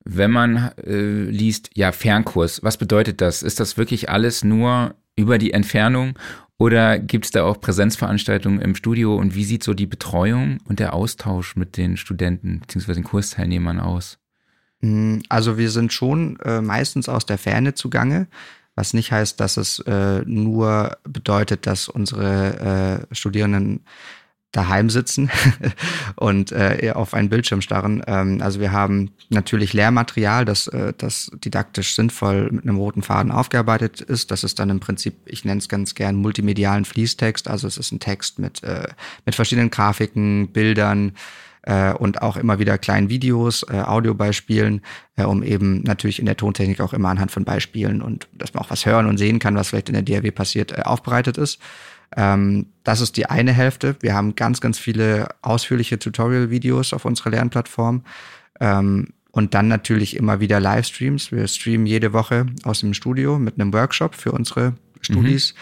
Wenn 0.05 0.31
man 0.31 0.71
äh, 0.87 1.25
liest, 1.25 1.71
ja, 1.75 1.93
Fernkurs, 1.93 2.62
was 2.62 2.79
bedeutet 2.79 3.21
das? 3.21 3.43
Ist 3.43 3.61
das 3.61 3.77
wirklich 3.77 4.09
alles 4.09 4.43
nur 4.43 4.95
über 5.17 5.37
die 5.37 5.53
Entfernung 5.53 6.19
oder 6.57 6.99
gibt 6.99 7.27
es 7.27 7.31
da 7.31 7.45
auch 7.45 7.61
Präsenzveranstaltungen 7.61 8.61
im 8.61 8.75
Studio 8.75 9.17
und 9.17 9.35
wie 9.35 9.45
sieht 9.45 9.62
so 9.62 9.75
die 9.75 9.87
Betreuung 9.87 10.59
und 10.65 10.79
der 10.79 10.95
Austausch 10.95 11.57
mit 11.57 11.77
den 11.77 11.99
Studenten 11.99 12.61
bzw. 12.61 12.95
den 12.95 13.05
Kursteilnehmern 13.05 13.81
aus? 13.81 14.20
Hm, 14.83 15.23
also 15.29 15.59
wir 15.59 15.71
sind 15.71 15.93
schon 15.93 16.39
äh, 16.41 16.61
meistens 16.61 17.09
aus 17.09 17.27
der 17.27 17.39
Ferne 17.39 17.75
zugange, 17.75 18.27
was 18.75 18.95
nicht 18.95 19.13
heißt, 19.13 19.39
dass 19.41 19.57
es 19.57 19.81
äh, 19.81 20.23
nur 20.25 20.97
bedeutet, 21.05 21.67
dass 21.67 21.89
unsere 21.89 23.07
äh, 23.11 23.15
Studierenden 23.15 23.85
daheim 24.53 24.91
sitzen 24.91 25.31
und 26.17 26.51
äh, 26.51 26.93
auf 26.95 27.15
einen 27.15 27.29
Bildschirm 27.29 27.63
starren. 27.63 28.03
Ähm, 28.07 28.41
also 28.43 28.59
wir 28.59 28.73
haben 28.73 29.13
natürlich 29.29 29.73
Lehrmaterial, 29.73 30.45
das, 30.45 30.67
äh, 30.67 30.93
das 30.97 31.31
didaktisch 31.35 31.95
sinnvoll 31.95 32.51
mit 32.51 32.65
einem 32.65 32.77
roten 32.77 33.03
Faden 33.03 33.31
aufgearbeitet 33.31 34.01
ist. 34.01 34.31
Das 34.31 34.43
ist 34.43 34.59
dann 34.59 34.71
im 34.71 34.81
Prinzip, 34.81 35.15
ich 35.27 35.45
nenne 35.45 35.59
es 35.59 35.69
ganz 35.69 35.95
gern, 35.95 36.17
multimedialen 36.17 36.85
Fließtext. 36.85 37.47
Also 37.47 37.69
es 37.69 37.79
ist 37.79 37.93
ein 37.93 38.01
Text 38.01 38.41
mit, 38.41 38.63
äh, 38.65 38.89
mit 39.25 39.37
verschiedenen 39.37 39.71
Grafiken, 39.71 40.49
Bildern, 40.49 41.13
äh, 41.62 41.93
und 41.93 42.23
auch 42.23 42.37
immer 42.37 42.59
wieder 42.59 42.79
kleinen 42.79 43.09
Videos, 43.09 43.64
äh, 43.71 43.81
Audiobeispielen, 43.81 44.83
äh, 45.17 45.25
um 45.25 45.43
eben 45.43 45.83
natürlich 45.83 46.19
in 46.19 46.26
der 46.26 46.37
Tontechnik 46.37 46.81
auch 46.81 46.93
immer 46.93 47.09
anhand 47.09 47.31
von 47.31 47.45
Beispielen 47.45 48.02
und 48.02 48.29
dass 48.33 48.55
man 48.55 48.64
auch 48.64 48.71
was 48.71 48.87
hören 48.87 49.07
und 49.07 49.19
sehen 49.19 49.38
kann, 49.38 49.57
was 49.57 49.69
vielleicht 49.69 49.88
in 49.88 49.95
der 49.95 50.02
DRW 50.02 50.31
passiert, 50.31 50.73
äh, 50.73 50.83
aufbereitet 50.83 51.38
ist. 51.38 51.61
Ähm, 52.17 52.67
das 52.83 53.00
ist 53.00 53.17
die 53.17 53.26
eine 53.26 53.52
Hälfte. 53.52 53.97
Wir 54.00 54.14
haben 54.14 54.35
ganz, 54.35 54.61
ganz 54.61 54.79
viele 54.79 55.29
ausführliche 55.43 55.99
Tutorial-Videos 55.99 56.93
auf 56.93 57.05
unserer 57.05 57.31
Lernplattform. 57.31 58.02
Ähm, 58.61 59.09
und 59.33 59.55
dann 59.55 59.69
natürlich 59.69 60.17
immer 60.17 60.40
wieder 60.40 60.59
Livestreams. 60.59 61.31
Wir 61.31 61.47
streamen 61.47 61.87
jede 61.87 62.12
Woche 62.12 62.47
aus 62.64 62.81
dem 62.81 62.95
Studio 62.95 63.38
mit 63.38 63.61
einem 63.61 63.73
Workshop 63.73 64.17
für 64.17 64.33
unsere 64.33 64.75
Studis. 65.02 65.55
Mhm. 65.55 65.59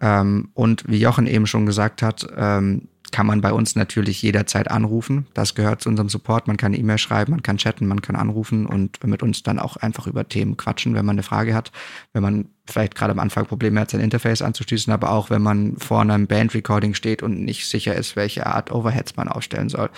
Ähm, 0.00 0.48
und 0.54 0.84
wie 0.88 0.98
Jochen 0.98 1.28
eben 1.28 1.46
schon 1.46 1.66
gesagt 1.66 2.02
hat, 2.02 2.26
ähm, 2.36 2.88
kann 3.14 3.26
man 3.26 3.40
bei 3.40 3.52
uns 3.52 3.76
natürlich 3.76 4.20
jederzeit 4.22 4.68
anrufen. 4.72 5.28
Das 5.34 5.54
gehört 5.54 5.80
zu 5.80 5.88
unserem 5.88 6.08
Support. 6.08 6.48
Man 6.48 6.56
kann 6.56 6.74
E-Mail 6.74 6.98
schreiben, 6.98 7.30
man 7.30 7.44
kann 7.44 7.58
chatten, 7.58 7.86
man 7.86 8.02
kann 8.02 8.16
anrufen 8.16 8.66
und 8.66 9.04
mit 9.04 9.22
uns 9.22 9.44
dann 9.44 9.60
auch 9.60 9.76
einfach 9.76 10.08
über 10.08 10.28
Themen 10.28 10.56
quatschen, 10.56 10.96
wenn 10.96 11.06
man 11.06 11.14
eine 11.14 11.22
Frage 11.22 11.54
hat. 11.54 11.70
Wenn 12.12 12.24
man 12.24 12.46
vielleicht 12.66 12.96
gerade 12.96 13.12
am 13.12 13.20
Anfang 13.20 13.46
Probleme 13.46 13.78
hat, 13.78 13.92
sein 13.92 14.00
Interface 14.00 14.42
anzuschließen, 14.42 14.92
aber 14.92 15.12
auch 15.12 15.30
wenn 15.30 15.42
man 15.42 15.76
vor 15.76 16.00
einem 16.00 16.26
Band-Recording 16.26 16.94
steht 16.94 17.22
und 17.22 17.44
nicht 17.44 17.68
sicher 17.68 17.94
ist, 17.94 18.16
welche 18.16 18.46
Art 18.46 18.72
Overheads 18.72 19.14
man 19.14 19.28
aufstellen 19.28 19.68
soll. 19.68 19.90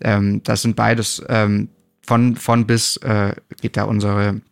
Ähm, 0.00 0.40
das 0.44 0.62
sind 0.62 0.76
beides 0.76 1.24
ähm, 1.28 1.70
von, 2.06 2.36
von 2.36 2.68
bis 2.68 2.98
äh, 2.98 3.34
geht 3.60 3.76
da 3.76 3.82
unsere, 3.82 4.42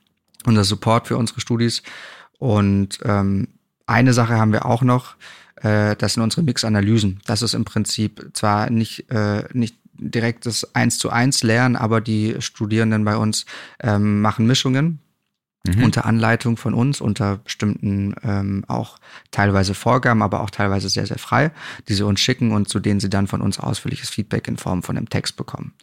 unser 0.45 0.65
Support 0.65 1.07
für 1.07 1.17
unsere 1.17 1.41
Studis. 1.41 1.85
Und 2.41 2.99
ähm, 3.05 3.47
eine 3.87 4.13
Sache 4.13 4.39
haben 4.39 4.53
wir 4.53 4.67
auch 4.67 4.83
noch, 4.83 5.15
äh, 5.63 5.97
das 5.97 6.15
sind 6.15 6.23
unsere 6.23 6.43
Mix-Analysen. 6.43 7.21
Das 7.27 7.43
ist 7.43 7.55
im 7.55 7.65
Prinzip 7.65 8.31
zwar 8.33 8.71
nicht, 8.71 9.11
äh, 9.11 9.45
nicht 9.53 9.77
direkt 9.95 10.47
das 10.47 10.75
eins 10.75 10.99
zu 10.99 11.11
eins 11.11 11.43
Lernen, 11.43 11.77
aber 11.77 12.01
die 12.01 12.37
Studierenden 12.41 13.05
bei 13.05 13.17
uns 13.17 13.47
ähm, 13.81 14.21
machen 14.21 14.47
Mischungen 14.47 15.01
mhm. 15.67 15.85
unter 15.85 16.05
Anleitung 16.05 16.57
von 16.57 16.75
uns, 16.75 17.01
unter 17.01 17.39
bestimmten 17.39 18.15
ähm, 18.23 18.65
auch 18.69 18.99
teilweise 19.31 19.75
Vorgaben, 19.75 20.23
aber 20.23 20.41
auch 20.41 20.51
teilweise 20.51 20.89
sehr, 20.89 21.07
sehr 21.07 21.19
frei, 21.19 21.51
die 21.89 21.95
sie 21.95 22.05
uns 22.05 22.21
schicken 22.21 22.53
und 22.53 22.69
zu 22.69 22.81
denen 22.81 23.01
sie 23.01 23.11
dann 23.11 23.27
von 23.27 23.41
uns 23.41 23.59
ausführliches 23.59 24.11
Feedback 24.11 24.49
in 24.49 24.57
Form 24.57 24.83
von 24.83 24.97
einem 24.97 25.09
Text 25.09 25.37
bekommen. 25.37 25.75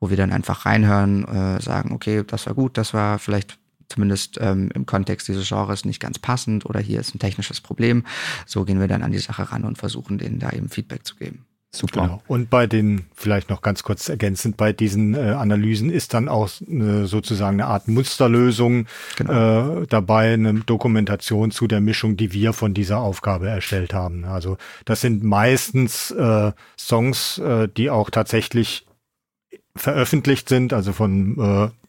Wo 0.00 0.10
wir 0.10 0.16
dann 0.16 0.32
einfach 0.32 0.66
reinhören, 0.66 1.24
äh, 1.24 1.60
sagen, 1.60 1.92
okay, 1.92 2.24
das 2.26 2.46
war 2.46 2.54
gut, 2.54 2.76
das 2.76 2.92
war 2.92 3.18
vielleicht 3.18 3.58
zumindest 3.92 4.38
ähm, 4.40 4.70
im 4.74 4.86
Kontext 4.86 5.28
dieses 5.28 5.48
Genres 5.48 5.84
nicht 5.84 6.00
ganz 6.00 6.18
passend 6.18 6.66
oder 6.66 6.80
hier 6.80 7.00
ist 7.00 7.14
ein 7.14 7.18
technisches 7.18 7.60
Problem. 7.60 8.04
So 8.46 8.64
gehen 8.64 8.80
wir 8.80 8.88
dann 8.88 9.02
an 9.02 9.12
die 9.12 9.18
Sache 9.18 9.52
ran 9.52 9.64
und 9.64 9.78
versuchen 9.78 10.18
denen 10.18 10.38
da 10.38 10.50
eben 10.50 10.68
Feedback 10.68 11.06
zu 11.06 11.16
geben. 11.16 11.44
Super. 11.74 12.02
Genau. 12.02 12.22
Und 12.26 12.50
bei 12.50 12.66
den, 12.66 13.06
vielleicht 13.14 13.48
noch 13.48 13.62
ganz 13.62 13.82
kurz 13.82 14.10
ergänzend, 14.10 14.58
bei 14.58 14.74
diesen 14.74 15.14
äh, 15.14 15.30
Analysen 15.30 15.88
ist 15.88 16.12
dann 16.12 16.28
auch 16.28 16.50
äh, 16.60 17.06
sozusagen 17.06 17.60
eine 17.60 17.66
Art 17.66 17.88
Musterlösung 17.88 18.86
genau. 19.16 19.80
äh, 19.80 19.86
dabei, 19.86 20.34
eine 20.34 20.52
Dokumentation 20.52 21.50
zu 21.50 21.66
der 21.66 21.80
Mischung, 21.80 22.18
die 22.18 22.34
wir 22.34 22.52
von 22.52 22.74
dieser 22.74 22.98
Aufgabe 23.00 23.48
erstellt 23.48 23.94
haben. 23.94 24.26
Also 24.26 24.58
das 24.84 25.00
sind 25.00 25.22
meistens 25.22 26.10
äh, 26.10 26.52
Songs, 26.78 27.38
äh, 27.38 27.68
die 27.74 27.88
auch 27.88 28.10
tatsächlich 28.10 28.86
veröffentlicht 29.74 30.50
sind, 30.50 30.74
also 30.74 30.92
von 30.92 31.38
äh, 31.38 31.81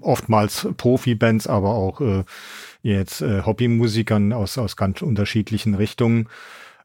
oftmals 0.00 0.68
Profi-Bands, 0.76 1.46
aber 1.46 1.70
auch 1.70 2.00
äh, 2.00 2.24
jetzt 2.82 3.22
äh, 3.22 3.42
Hobbymusikern 3.44 4.32
aus, 4.32 4.58
aus 4.58 4.76
ganz 4.76 5.02
unterschiedlichen 5.02 5.74
Richtungen. 5.74 6.28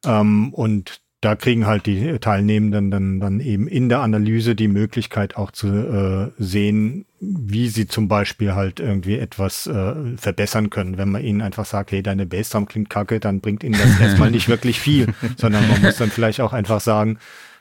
Ähm, 0.06 0.54
und 0.54 1.02
da 1.22 1.36
kriegen 1.36 1.66
halt 1.66 1.88
die 1.88 2.20
Teilnehmenden 2.20 2.92
dann, 2.92 3.20
dann 3.20 3.40
eben 3.40 3.68
in 3.68 3.90
der 3.90 4.02
Analyse 4.02 4.54
die 4.54 4.68
Möglichkeit 4.68 5.38
auch 5.38 5.50
zu 5.50 5.68
äh, 5.68 6.32
sehen, 6.38 7.06
wie 7.20 7.68
sie 7.70 7.88
zum 7.88 8.08
Beispiel 8.08 8.54
halt 8.54 8.80
irgendwie 8.80 9.18
etwas 9.18 9.66
äh, 9.66 10.18
verbessern 10.18 10.70
können. 10.70 11.00
Wenn 11.00 11.10
man 11.10 11.24
ihnen 11.24 11.42
einfach 11.42 11.66
sagt, 11.66 11.92
hey, 11.92 12.04
deine 12.04 12.28
Bassdrum 12.28 12.68
klingt 12.68 12.92
kacke, 12.92 13.20
dann 13.20 13.42
bringt 13.42 13.64
ihnen 13.64 13.80
das 13.80 14.00
erstmal 14.00 14.30
nicht 14.30 14.50
wirklich 14.50 14.80
viel, 14.80 15.08
sondern 15.38 15.68
man 15.68 15.82
muss 15.82 15.98
dann 15.98 16.12
vielleicht 16.12 16.42
auch 16.42 16.54
einfach 16.54 16.80
sagen, 16.80 17.18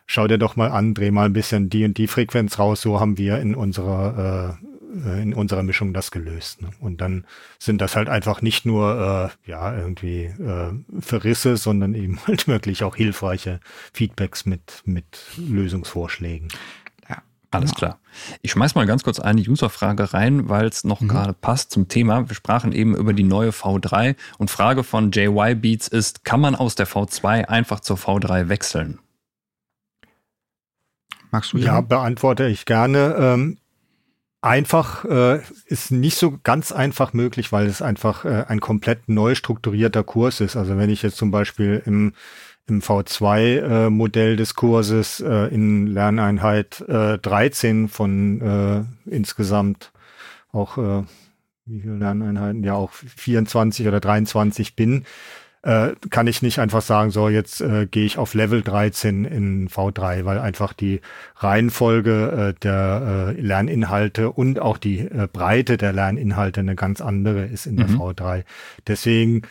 schau 0.06 0.26
dir 0.26 0.36
doch 0.36 0.56
mal 0.56 0.70
an, 0.70 0.92
dreh 0.92 1.10
mal 1.10 1.24
ein 1.24 1.32
bisschen 1.32 1.70
die 1.70 1.86
und 1.86 1.96
die 1.96 2.06
Frequenz 2.06 2.58
raus, 2.58 2.82
so 2.82 3.00
haben 3.00 3.16
wir 3.16 3.38
in 3.38 3.54
unserer 3.54 4.58
äh, 4.60 4.66
in 4.94 5.34
unserer 5.34 5.62
Mischung 5.62 5.92
das 5.92 6.10
gelöst. 6.10 6.62
Ne? 6.62 6.70
Und 6.80 7.00
dann 7.00 7.26
sind 7.58 7.80
das 7.80 7.96
halt 7.96 8.08
einfach 8.08 8.42
nicht 8.42 8.64
nur 8.64 9.30
äh, 9.46 9.50
ja 9.50 9.76
irgendwie 9.76 10.24
äh, 10.24 10.72
Verrisse, 11.00 11.56
sondern 11.56 11.94
eben 11.94 12.18
halt 12.26 12.46
wirklich 12.48 12.84
auch 12.84 12.96
hilfreiche 12.96 13.60
Feedbacks 13.92 14.46
mit 14.46 14.82
mit 14.84 15.04
Lösungsvorschlägen. 15.36 16.48
Ja, 17.08 17.22
alles 17.50 17.70
genau. 17.70 17.78
klar. 17.78 18.00
Ich 18.42 18.52
schmeiß 18.52 18.74
mal 18.74 18.86
ganz 18.86 19.02
kurz 19.02 19.18
eine 19.18 19.40
Userfrage 19.40 20.14
rein, 20.14 20.48
weil 20.48 20.66
es 20.66 20.84
noch 20.84 21.00
mhm. 21.00 21.08
gerade 21.08 21.32
passt 21.32 21.72
zum 21.72 21.88
Thema. 21.88 22.28
Wir 22.28 22.36
sprachen 22.36 22.72
eben 22.72 22.96
über 22.96 23.12
die 23.12 23.24
neue 23.24 23.50
V3 23.50 24.16
und 24.38 24.50
Frage 24.50 24.84
von 24.84 25.10
JY 25.10 25.56
Beats 25.56 25.88
ist, 25.88 26.24
kann 26.24 26.40
man 26.40 26.54
aus 26.54 26.76
der 26.76 26.86
V2 26.86 27.46
einfach 27.46 27.80
zur 27.80 27.96
V3 27.96 28.48
wechseln? 28.48 29.00
Magst 31.34 31.52
du 31.52 31.58
ja? 31.58 31.64
Ja, 31.64 31.80
beantworte 31.80 32.46
ich 32.46 32.64
gerne. 32.64 33.16
Ähm, 33.18 33.58
einfach 34.44 35.04
äh, 35.06 35.40
ist 35.66 35.90
nicht 35.90 36.18
so 36.18 36.38
ganz 36.42 36.70
einfach 36.70 37.14
möglich, 37.14 37.50
weil 37.50 37.66
es 37.66 37.80
einfach 37.80 38.24
äh, 38.24 38.44
ein 38.46 38.60
komplett 38.60 39.08
neu 39.08 39.34
strukturierter 39.34 40.04
Kurs 40.04 40.40
ist. 40.40 40.54
Also 40.54 40.76
wenn 40.76 40.90
ich 40.90 41.02
jetzt 41.02 41.16
zum 41.16 41.30
Beispiel 41.30 41.82
im, 41.86 42.12
im 42.66 42.82
V2-Modell 42.82 44.34
äh, 44.34 44.36
des 44.36 44.54
Kurses 44.54 45.20
äh, 45.20 45.46
in 45.54 45.86
Lerneinheit 45.86 46.82
äh, 46.82 47.18
13 47.18 47.88
von 47.88 48.40
äh, 48.42 49.10
insgesamt 49.10 49.92
auch 50.52 50.76
äh, 50.76 51.04
wie 51.64 51.80
viele 51.80 51.96
Lerneinheiten, 51.96 52.62
ja 52.62 52.74
auch 52.74 52.92
24 52.92 53.88
oder 53.88 54.00
23 54.00 54.76
bin, 54.76 55.06
äh, 55.64 55.94
kann 56.11 56.26
ich 56.26 56.42
nicht 56.42 56.59
einfach 56.59 56.83
sagen, 56.83 57.11
so 57.11 57.28
jetzt 57.28 57.61
äh, 57.61 57.87
gehe 57.87 58.04
ich 58.04 58.18
auf 58.18 58.35
Level 58.35 58.62
13 58.62 59.25
in 59.25 59.68
V3, 59.68 60.25
weil 60.25 60.38
einfach 60.38 60.75
die 60.75 61.00
Reihenfolge 61.37 62.52
äh, 62.54 62.61
der 62.61 63.35
äh, 63.37 63.40
Lerninhalte 63.40 64.30
und 64.30 64.61
auch 64.61 64.76
die 64.76 64.99
äh, 65.00 65.26
Breite 65.33 65.78
der 65.78 65.94
Lerninhalte 65.94 66.61
eine 66.61 66.75
ganz 66.75 67.00
andere 67.00 67.47
ist 67.47 67.66
in 67.66 67.76
der 67.76 67.88
mhm. 67.88 68.00
V3. 68.00 68.44
Deswegen 68.87 69.42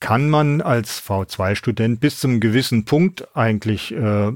kann 0.00 0.28
man 0.28 0.60
als 0.60 1.00
V2-Student 1.06 2.00
bis 2.00 2.18
zum 2.18 2.40
gewissen 2.40 2.84
Punkt 2.84 3.36
eigentlich 3.36 3.94
äh, 3.94 4.32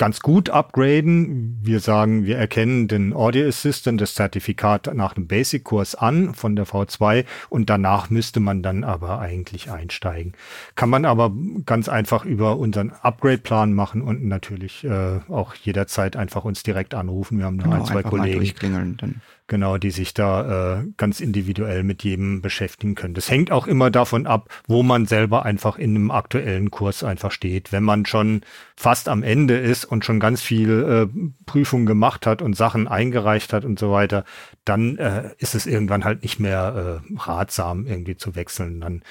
ganz 0.00 0.20
gut 0.20 0.48
upgraden. 0.48 1.58
Wir 1.60 1.78
sagen, 1.80 2.24
wir 2.24 2.38
erkennen 2.38 2.88
den 2.88 3.12
Audio 3.12 3.46
Assistant, 3.46 4.00
das 4.00 4.14
Zertifikat 4.14 4.94
nach 4.94 5.12
dem 5.12 5.26
Basic-Kurs 5.26 5.94
an 5.94 6.32
von 6.32 6.56
der 6.56 6.66
V2 6.66 7.26
und 7.50 7.68
danach 7.68 8.08
müsste 8.08 8.40
man 8.40 8.62
dann 8.62 8.82
aber 8.82 9.18
eigentlich 9.18 9.70
einsteigen. 9.70 10.32
Kann 10.74 10.88
man 10.88 11.04
aber 11.04 11.30
ganz 11.66 11.90
einfach 11.90 12.24
über 12.24 12.56
unseren 12.56 12.92
Upgrade-Plan 13.02 13.74
machen 13.74 14.00
und 14.00 14.24
natürlich 14.24 14.84
äh, 14.84 15.18
auch 15.28 15.54
jederzeit 15.54 16.16
einfach 16.16 16.46
uns 16.46 16.62
direkt 16.62 16.94
anrufen. 16.94 17.36
Wir 17.36 17.44
haben 17.44 17.58
genau, 17.58 17.76
ein, 17.76 17.84
zwei 17.84 18.02
Kollegen. 18.02 19.20
Genau, 19.50 19.78
die 19.78 19.90
sich 19.90 20.14
da 20.14 20.78
äh, 20.78 20.84
ganz 20.96 21.18
individuell 21.18 21.82
mit 21.82 22.04
jedem 22.04 22.40
beschäftigen 22.40 22.94
können. 22.94 23.14
Das 23.14 23.28
hängt 23.28 23.50
auch 23.50 23.66
immer 23.66 23.90
davon 23.90 24.28
ab, 24.28 24.48
wo 24.68 24.84
man 24.84 25.06
selber 25.06 25.44
einfach 25.44 25.76
in 25.76 25.96
einem 25.96 26.12
aktuellen 26.12 26.70
Kurs 26.70 27.02
einfach 27.02 27.32
steht. 27.32 27.72
Wenn 27.72 27.82
man 27.82 28.06
schon 28.06 28.42
fast 28.76 29.08
am 29.08 29.24
Ende 29.24 29.58
ist 29.58 29.84
und 29.84 30.04
schon 30.04 30.20
ganz 30.20 30.40
viel 30.40 30.70
äh, 31.10 31.44
Prüfungen 31.46 31.86
gemacht 31.86 32.28
hat 32.28 32.42
und 32.42 32.54
Sachen 32.54 32.86
eingereicht 32.86 33.52
hat 33.52 33.64
und 33.64 33.80
so 33.80 33.90
weiter, 33.90 34.24
dann 34.64 34.96
äh, 34.98 35.30
ist 35.38 35.56
es 35.56 35.66
irgendwann 35.66 36.04
halt 36.04 36.22
nicht 36.22 36.38
mehr 36.38 37.00
äh, 37.10 37.14
ratsam, 37.18 37.86
irgendwie 37.86 38.16
zu 38.16 38.36
wechseln. 38.36 38.80
Dann 38.80 39.02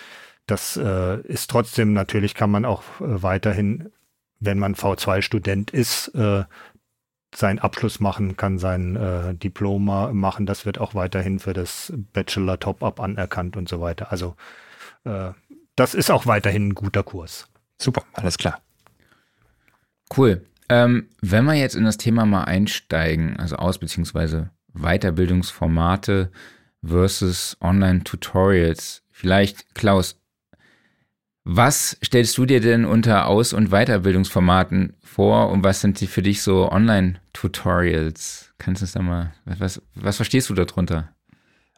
das 0.46 0.78
äh, 0.78 1.20
ist 1.24 1.50
trotzdem 1.50 1.92
natürlich 1.92 2.34
kann 2.34 2.50
man 2.50 2.64
auch 2.64 2.84
äh, 3.02 3.22
weiterhin 3.22 3.90
wenn 4.40 4.58
man 4.58 4.76
V2-Student 4.76 5.72
ist, 5.72 6.10
äh, 6.16 6.46
seinen 7.36 7.60
Abschluss 7.60 8.00
machen, 8.00 8.38
kann 8.38 8.58
sein 8.58 8.96
äh, 8.96 9.36
Diploma 9.36 10.12
machen. 10.14 10.46
Das 10.46 10.66
wird 10.66 10.80
auch 10.80 10.96
weiterhin 10.96 11.40
für 11.40 11.54
das 11.54 11.94
Bachelor 12.14 12.60
Top-Up 12.60 13.00
anerkannt 13.00 13.56
und 13.56 13.70
so 13.70 13.82
weiter. 13.82 14.12
Also 14.12 14.36
äh, 15.04 15.32
das 15.76 15.94
ist 15.94 16.12
auch 16.12 16.26
weiterhin 16.26 16.70
ein 16.70 16.74
guter 16.76 17.04
Kurs. 17.04 17.48
Super, 17.78 18.04
alles 18.14 18.38
klar. 18.38 18.62
Cool. 20.16 20.46
Ähm, 20.70 21.10
wenn 21.22 21.46
wir 21.46 21.54
jetzt 21.54 21.76
in 21.76 21.86
das 21.86 21.98
Thema 21.98 22.26
mal 22.26 22.44
einsteigen, 22.44 23.38
also 23.38 23.56
Aus- 23.56 23.80
bzw. 23.80 24.46
Weiterbildungsformate 24.74 26.32
versus 26.84 27.58
Online-Tutorials, 27.62 29.04
vielleicht 29.12 29.76
Klaus, 29.76 30.20
was 31.44 31.98
stellst 32.04 32.38
du 32.38 32.46
dir 32.46 32.62
denn 32.62 32.86
unter 32.86 33.28
Aus- 33.28 33.54
und 33.54 33.70
Weiterbildungsformaten 33.70 34.94
vor 35.04 35.50
und 35.50 35.64
was 35.64 35.82
sind 35.82 36.00
die 36.00 36.08
für 36.08 36.22
dich 36.22 36.42
so 36.42 36.72
Online-Tutorials? 36.72 38.54
Kannst 38.58 38.82
du 38.82 38.86
es 38.86 38.92
da 38.92 39.02
mal, 39.02 39.34
was, 39.46 39.82
was 39.96 40.18
verstehst 40.18 40.50
du 40.50 40.54
darunter? 40.54 41.10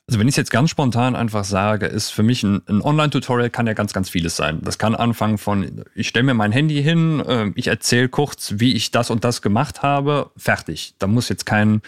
Also 0.07 0.19
wenn 0.19 0.27
ich 0.27 0.33
es 0.33 0.37
jetzt 0.37 0.51
ganz 0.51 0.69
spontan 0.69 1.15
einfach 1.15 1.45
sage, 1.45 1.85
ist 1.85 2.09
für 2.09 2.23
mich 2.23 2.43
ein, 2.43 2.61
ein 2.67 2.81
Online-Tutorial 2.81 3.49
kann 3.49 3.67
ja 3.67 3.73
ganz, 3.73 3.93
ganz 3.93 4.09
vieles 4.09 4.35
sein. 4.35 4.59
Das 4.61 4.77
kann 4.77 4.93
anfangen 4.93 5.37
von, 5.37 5.85
ich 5.95 6.09
stelle 6.09 6.25
mir 6.25 6.33
mein 6.33 6.51
Handy 6.51 6.83
hin, 6.83 7.21
äh, 7.21 7.51
ich 7.55 7.67
erzähle 7.67 8.09
kurz, 8.09 8.55
wie 8.57 8.73
ich 8.73 8.91
das 8.91 9.09
und 9.09 9.23
das 9.23 9.41
gemacht 9.41 9.83
habe, 9.83 10.31
fertig. 10.35 10.95
Da 10.99 11.07
muss 11.07 11.29
jetzt 11.29 11.45
kein 11.45 11.81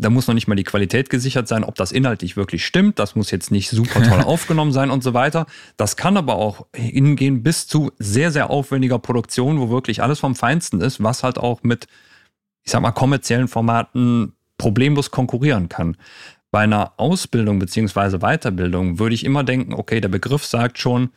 da 0.00 0.10
muss 0.10 0.28
noch 0.28 0.34
nicht 0.34 0.46
mal 0.46 0.54
die 0.54 0.64
Qualität 0.64 1.10
gesichert 1.10 1.48
sein, 1.48 1.64
ob 1.64 1.74
das 1.74 1.90
inhaltlich 1.90 2.36
wirklich 2.36 2.64
stimmt. 2.64 3.00
Das 3.00 3.16
muss 3.16 3.32
jetzt 3.32 3.50
nicht 3.50 3.68
super 3.68 4.00
toll 4.00 4.20
aufgenommen 4.24 4.72
sein 4.72 4.90
und 4.90 5.02
so 5.02 5.12
weiter. 5.12 5.46
Das 5.76 5.96
kann 5.96 6.16
aber 6.16 6.36
auch 6.36 6.66
hingehen 6.74 7.42
bis 7.42 7.66
zu 7.66 7.90
sehr, 7.98 8.30
sehr 8.30 8.48
aufwendiger 8.48 9.00
Produktion, 9.00 9.58
wo 9.58 9.70
wirklich 9.70 10.00
alles 10.00 10.20
vom 10.20 10.36
Feinsten 10.36 10.80
ist, 10.80 11.02
was 11.02 11.24
halt 11.24 11.36
auch 11.36 11.64
mit, 11.64 11.88
ich 12.62 12.70
sag 12.70 12.80
mal, 12.80 12.92
kommerziellen 12.92 13.48
Formaten 13.48 14.34
problemlos 14.56 15.10
konkurrieren 15.10 15.68
kann. 15.68 15.96
Bei 16.52 16.60
einer 16.60 16.92
Ausbildung 16.96 17.58
beziehungsweise 17.58 18.20
Weiterbildung 18.20 19.00
würde 19.00 19.16
ich 19.16 19.24
immer 19.24 19.42
denken, 19.42 19.74
okay, 19.74 20.00
der 20.00 20.08
Begriff 20.08 20.46
sagt 20.46 20.78
schon, 20.78 21.10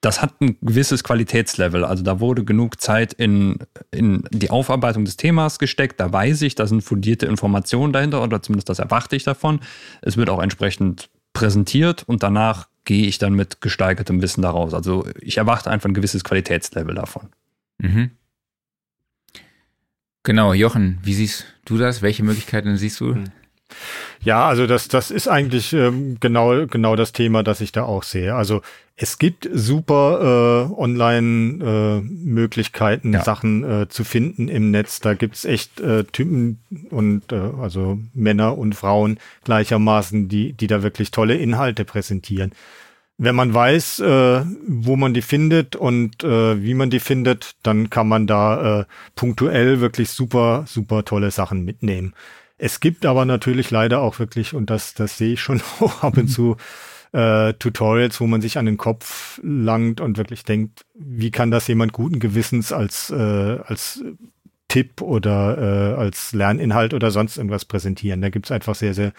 das 0.00 0.22
hat 0.22 0.40
ein 0.40 0.56
gewisses 0.60 1.02
Qualitätslevel. 1.02 1.84
Also 1.84 2.04
da 2.04 2.20
wurde 2.20 2.44
genug 2.44 2.80
Zeit 2.80 3.12
in, 3.12 3.58
in 3.90 4.24
die 4.30 4.50
Aufarbeitung 4.50 5.04
des 5.04 5.16
Themas 5.16 5.58
gesteckt. 5.58 5.98
Da 5.98 6.12
weiß 6.12 6.42
ich, 6.42 6.54
da 6.54 6.66
sind 6.66 6.82
fundierte 6.82 7.26
Informationen 7.26 7.92
dahinter 7.92 8.22
oder 8.22 8.40
zumindest 8.40 8.68
das 8.68 8.78
erwarte 8.78 9.16
ich 9.16 9.24
davon. 9.24 9.60
Es 10.00 10.16
wird 10.16 10.30
auch 10.30 10.40
entsprechend 10.40 11.10
präsentiert 11.32 12.04
und 12.06 12.22
danach 12.22 12.68
gehe 12.84 13.06
ich 13.06 13.18
dann 13.18 13.34
mit 13.34 13.60
gesteigertem 13.60 14.22
Wissen 14.22 14.42
daraus. 14.42 14.72
Also 14.72 15.06
ich 15.20 15.38
erwarte 15.38 15.70
einfach 15.70 15.88
ein 15.88 15.94
gewisses 15.94 16.24
Qualitätslevel 16.24 16.94
davon. 16.94 17.28
Mhm. 17.78 18.12
Genau, 20.22 20.52
Jochen, 20.52 20.98
wie 21.02 21.14
siehst 21.14 21.46
du 21.64 21.76
das? 21.76 22.02
Welche 22.02 22.22
Möglichkeiten 22.22 22.76
siehst 22.76 23.00
du? 23.00 23.14
Hm. 23.14 23.24
Ja, 24.22 24.48
also 24.48 24.66
das, 24.66 24.88
das 24.88 25.10
ist 25.10 25.28
eigentlich 25.28 25.72
ähm, 25.72 26.18
genau, 26.20 26.66
genau 26.66 26.96
das 26.96 27.12
Thema, 27.12 27.42
das 27.42 27.60
ich 27.60 27.72
da 27.72 27.84
auch 27.84 28.02
sehe. 28.02 28.34
Also 28.34 28.62
es 29.00 29.18
gibt 29.18 29.48
super 29.52 30.18
äh, 30.20 30.66
Online-Möglichkeiten, 30.74 33.14
äh, 33.14 33.18
ja. 33.18 33.24
Sachen 33.24 33.62
äh, 33.62 33.88
zu 33.88 34.02
finden 34.02 34.48
im 34.48 34.72
Netz. 34.72 34.98
Da 34.98 35.14
gibt's 35.14 35.44
echt 35.44 35.78
äh, 35.78 36.02
Typen 36.02 36.58
und 36.90 37.30
äh, 37.30 37.36
also 37.36 38.00
Männer 38.12 38.58
und 38.58 38.74
Frauen 38.74 39.20
gleichermaßen, 39.44 40.28
die, 40.28 40.52
die 40.52 40.66
da 40.66 40.82
wirklich 40.82 41.12
tolle 41.12 41.36
Inhalte 41.36 41.84
präsentieren. 41.84 42.50
Wenn 43.18 43.36
man 43.36 43.54
weiß, 43.54 44.00
äh, 44.00 44.44
wo 44.66 44.96
man 44.96 45.14
die 45.14 45.22
findet 45.22 45.76
und 45.76 46.24
äh, 46.24 46.60
wie 46.60 46.74
man 46.74 46.90
die 46.90 46.98
findet, 46.98 47.52
dann 47.62 47.90
kann 47.90 48.08
man 48.08 48.26
da 48.26 48.80
äh, 48.80 48.84
punktuell 49.14 49.80
wirklich 49.80 50.10
super, 50.10 50.64
super 50.66 51.04
tolle 51.04 51.30
Sachen 51.30 51.64
mitnehmen. 51.64 52.14
Es 52.58 52.80
gibt 52.80 53.06
aber 53.06 53.24
natürlich 53.24 53.70
leider 53.70 54.00
auch 54.00 54.18
wirklich, 54.18 54.54
und 54.54 54.70
das, 54.70 54.94
das 54.94 55.18
sehe 55.18 55.34
ich 55.34 55.40
schon 55.40 55.62
ab 56.00 56.16
und 56.16 56.26
zu, 56.26 56.56
äh, 57.12 57.52
Tutorials, 57.54 58.20
wo 58.20 58.26
man 58.26 58.40
sich 58.40 58.58
an 58.58 58.66
den 58.66 58.76
Kopf 58.76 59.40
langt 59.42 60.00
und 60.00 60.18
wirklich 60.18 60.44
denkt, 60.44 60.84
wie 60.94 61.30
kann 61.30 61.50
das 61.50 61.66
jemand 61.68 61.92
guten 61.92 62.20
Gewissens 62.20 62.72
als, 62.72 63.10
äh, 63.10 63.58
als 63.64 64.02
Tipp 64.68 65.00
oder 65.00 65.58
äh, 65.58 65.94
als 65.98 66.32
Lerninhalt 66.32 66.92
oder 66.92 67.10
sonst 67.10 67.38
irgendwas 67.38 67.64
präsentieren. 67.64 68.20
Da 68.20 68.28
gibt's 68.28 68.50
einfach 68.50 68.74
sehr, 68.74 68.94
sehr 68.94 69.12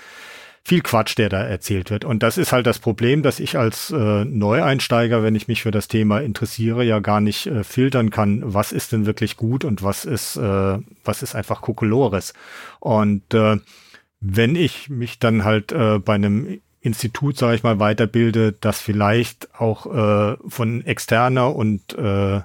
viel 0.64 0.82
Quatsch, 0.82 1.18
der 1.18 1.30
da 1.30 1.42
erzählt 1.42 1.90
wird. 1.90 2.06
Und 2.06 2.22
das 2.22 2.38
ist 2.38 2.52
halt 2.52 2.68
das 2.68 2.80
Problem, 2.80 3.24
dass 3.24 3.40
ich 3.40 3.58
als 3.58 3.92
äh, 3.92 4.26
Neueinsteiger, 4.26 5.24
wenn 5.24 5.36
ich 5.36 5.48
mich 5.48 5.64
für 5.64 5.72
das 5.72 5.88
Thema 5.88 6.20
interessiere, 6.20 6.84
ja 6.84 7.00
gar 7.00 7.22
nicht 7.22 7.48
äh, 7.48 7.64
filtern 7.64 8.12
kann, 8.12 8.42
was 8.46 8.72
ist 8.72 8.92
denn 8.92 9.06
wirklich 9.06 9.38
gut 9.38 9.66
und 9.66 9.82
was 9.82 10.06
ist, 10.06 10.36
äh, 10.36 10.78
was 11.04 11.24
ist 11.24 11.34
einfach 11.34 11.62
Kokolores. 11.62 12.34
Und 12.80 13.34
äh, 13.34 13.58
wenn 14.20 14.56
ich 14.56 14.90
mich 14.90 15.18
dann 15.18 15.44
halt 15.44 15.72
äh, 15.72 15.98
bei 15.98 16.16
einem 16.16 16.62
Institut, 16.82 17.38
sage 17.38 17.56
ich 17.56 17.64
mal, 17.64 17.80
weiterbilde, 17.80 18.54
das 18.54 18.80
vielleicht 18.80 19.54
auch 19.60 19.86
äh, 19.86 20.38
von 20.48 20.86
externer 20.86 21.56
und 21.56 21.94
äh, 21.98 22.42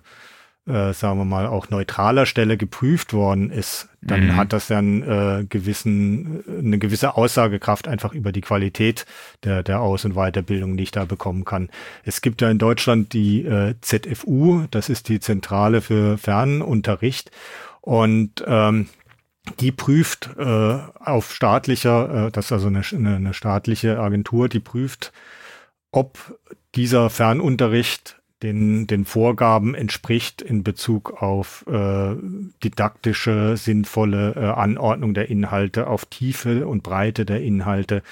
äh, 0.67 0.95
sagen 0.95 1.19
wir 1.19 1.27
mal, 1.27 1.47
auch 1.47 1.69
neutraler 1.69 2.25
Stelle 2.25 2.57
geprüft 2.57 3.13
worden 3.13 3.51
ist, 3.51 3.89
dann 4.01 4.29
mhm. 4.29 4.37
hat 4.37 4.55
das 4.55 4.71
ja 4.71 4.79
einen, 4.79 5.03
äh, 5.03 5.45
gewissen, 5.45 6.43
eine 6.49 6.79
gewisse 6.79 7.17
Aussagekraft 7.17 7.87
einfach 7.87 8.15
über 8.15 8.33
die 8.33 8.41
Qualität 8.41 9.05
der, 9.45 9.63
der 9.63 9.81
Aus- 9.81 10.07
und 10.07 10.15
Weiterbildung, 10.15 10.77
die 10.77 10.85
ich 10.85 10.91
da 10.91 11.05
bekommen 11.05 11.45
kann. 11.45 11.69
Es 12.05 12.23
gibt 12.23 12.41
ja 12.41 12.51
in 12.51 12.59
Deutschland 12.59 13.13
die 13.13 13.45
äh, 13.45 13.75
ZFU, 13.83 14.65
das 14.71 14.89
ist 14.89 15.11
die 15.11 15.21
Zentrale 15.21 15.83
für 15.83 16.17
Fernunterricht 16.17 17.31
und 17.83 18.43
ähm, 18.47 18.89
die 19.61 19.73
prüft 19.73 20.31
äh, 20.39 20.79
auf 20.99 21.33
staatlicher, 21.33 22.27
äh, 22.27 22.31
das 22.31 22.47
ist 22.47 22.53
also 22.53 22.69
eine, 22.69 22.83
eine, 22.93 23.35
staatliche 23.35 23.99
Agentur, 24.01 24.49
die 24.49 24.61
prüft, 24.61 25.13
ob 25.91 26.39
dieser 26.75 27.11
Fernunterricht 27.11 28.21
den, 28.43 28.87
den 28.87 29.05
Vorgaben 29.05 29.75
entspricht 29.75 30.43
in 30.43 30.65
Bezug 30.65 31.23
auf 31.23 31.65
äh, 31.67 32.15
didaktische, 32.63 33.57
sinnvolle 33.57 34.35
äh, 34.35 34.45
Anordnung 34.51 35.15
der 35.15 35.31
Inhalte, 35.31 35.87
auf 35.87 36.05
Tiefe 36.07 36.67
und 36.67 36.83
Breite 36.83 37.25
der 37.25 37.41
Inhalte, 37.41 38.03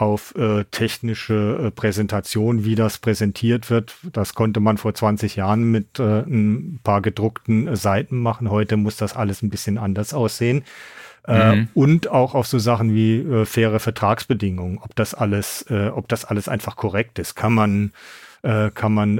auf 0.00 0.34
äh, 0.36 0.64
technische 0.70 1.66
äh, 1.66 1.70
Präsentation, 1.72 2.64
wie 2.64 2.76
das 2.76 2.98
präsentiert 2.98 3.68
wird. 3.68 3.96
Das 4.12 4.34
konnte 4.34 4.60
man 4.60 4.78
vor 4.78 4.94
20 4.94 5.34
Jahren 5.36 5.64
mit 5.64 5.98
äh, 5.98 6.20
ein 6.20 6.78
paar 6.84 7.02
gedruckten 7.02 7.74
Seiten 7.74 8.20
machen. 8.20 8.48
Heute 8.48 8.76
muss 8.76 8.96
das 8.96 9.16
alles 9.16 9.42
ein 9.42 9.50
bisschen 9.50 9.76
anders 9.76 10.14
aussehen. 10.14 10.64
Äh, 11.26 11.56
mhm. 11.56 11.68
und 11.74 12.08
auch 12.08 12.34
auf 12.34 12.46
so 12.46 12.58
Sachen 12.58 12.94
wie 12.94 13.18
äh, 13.18 13.44
faire 13.44 13.80
Vertragsbedingungen, 13.80 14.78
ob 14.78 14.94
das 14.94 15.12
alles, 15.12 15.66
äh, 15.68 15.88
ob 15.88 16.08
das 16.08 16.24
alles 16.24 16.48
einfach 16.48 16.76
korrekt 16.76 17.18
ist. 17.18 17.34
Kann 17.34 17.52
man 17.52 17.92
kann 18.40 18.94
man 18.94 19.18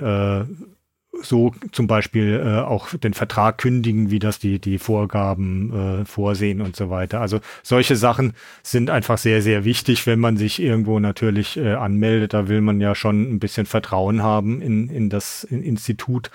so 1.23 1.53
zum 1.73 1.87
Beispiel 1.87 2.43
äh, 2.45 2.61
auch 2.61 2.95
den 2.95 3.15
Vertrag 3.15 3.59
kündigen, 3.59 4.11
wie 4.11 4.19
das 4.19 4.39
die, 4.39 4.59
die 4.61 4.79
Vorgaben 4.79 6.01
äh, 6.01 6.05
vorsehen 6.05 6.61
und 6.61 6.77
so 6.77 6.91
weiter. 6.91 7.21
Also 7.21 7.41
solche 7.63 7.97
Sachen 7.97 8.35
sind 8.63 8.91
einfach 8.91 9.19
sehr, 9.19 9.43
sehr 9.43 9.65
wichtig, 9.65 10.07
wenn 10.07 10.21
man 10.21 10.37
sich 10.37 10.61
irgendwo 10.61 10.99
natürlich 10.99 11.57
äh, 11.57 11.75
anmeldet. 11.75 12.35
Da 12.35 12.49
will 12.49 12.61
man 12.61 12.81
ja 12.81 12.95
schon 12.95 13.35
ein 13.35 13.39
bisschen 13.39 13.67
Vertrauen 13.67 14.23
haben 14.23 14.61
in, 14.61 14.89
in 14.89 15.11
das 15.11 15.45
in 15.45 15.63
Institut. 15.63 16.31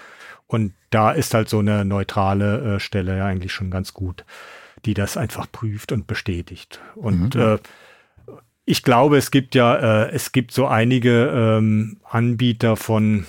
Und 0.47 0.73
da 0.89 1.11
ist 1.11 1.33
halt 1.33 1.49
so 1.49 1.59
eine 1.59 1.85
neutrale 1.85 2.75
äh, 2.75 2.79
Stelle 2.79 3.17
ja 3.17 3.25
eigentlich 3.25 3.53
schon 3.53 3.71
ganz 3.71 3.93
gut, 3.93 4.25
die 4.85 4.93
das 4.93 5.17
einfach 5.17 5.51
prüft 5.51 5.91
und 5.91 6.07
bestätigt. 6.07 6.79
Und 6.95 7.35
mhm. 7.35 7.41
äh, 7.41 7.57
ich 8.65 8.83
glaube, 8.83 9.17
es 9.17 9.31
gibt 9.31 9.55
ja, 9.55 10.05
äh, 10.05 10.11
es 10.11 10.31
gibt 10.31 10.51
so 10.51 10.67
einige 10.67 11.31
ähm, 11.35 11.97
Anbieter 12.09 12.75
von 12.75 13.25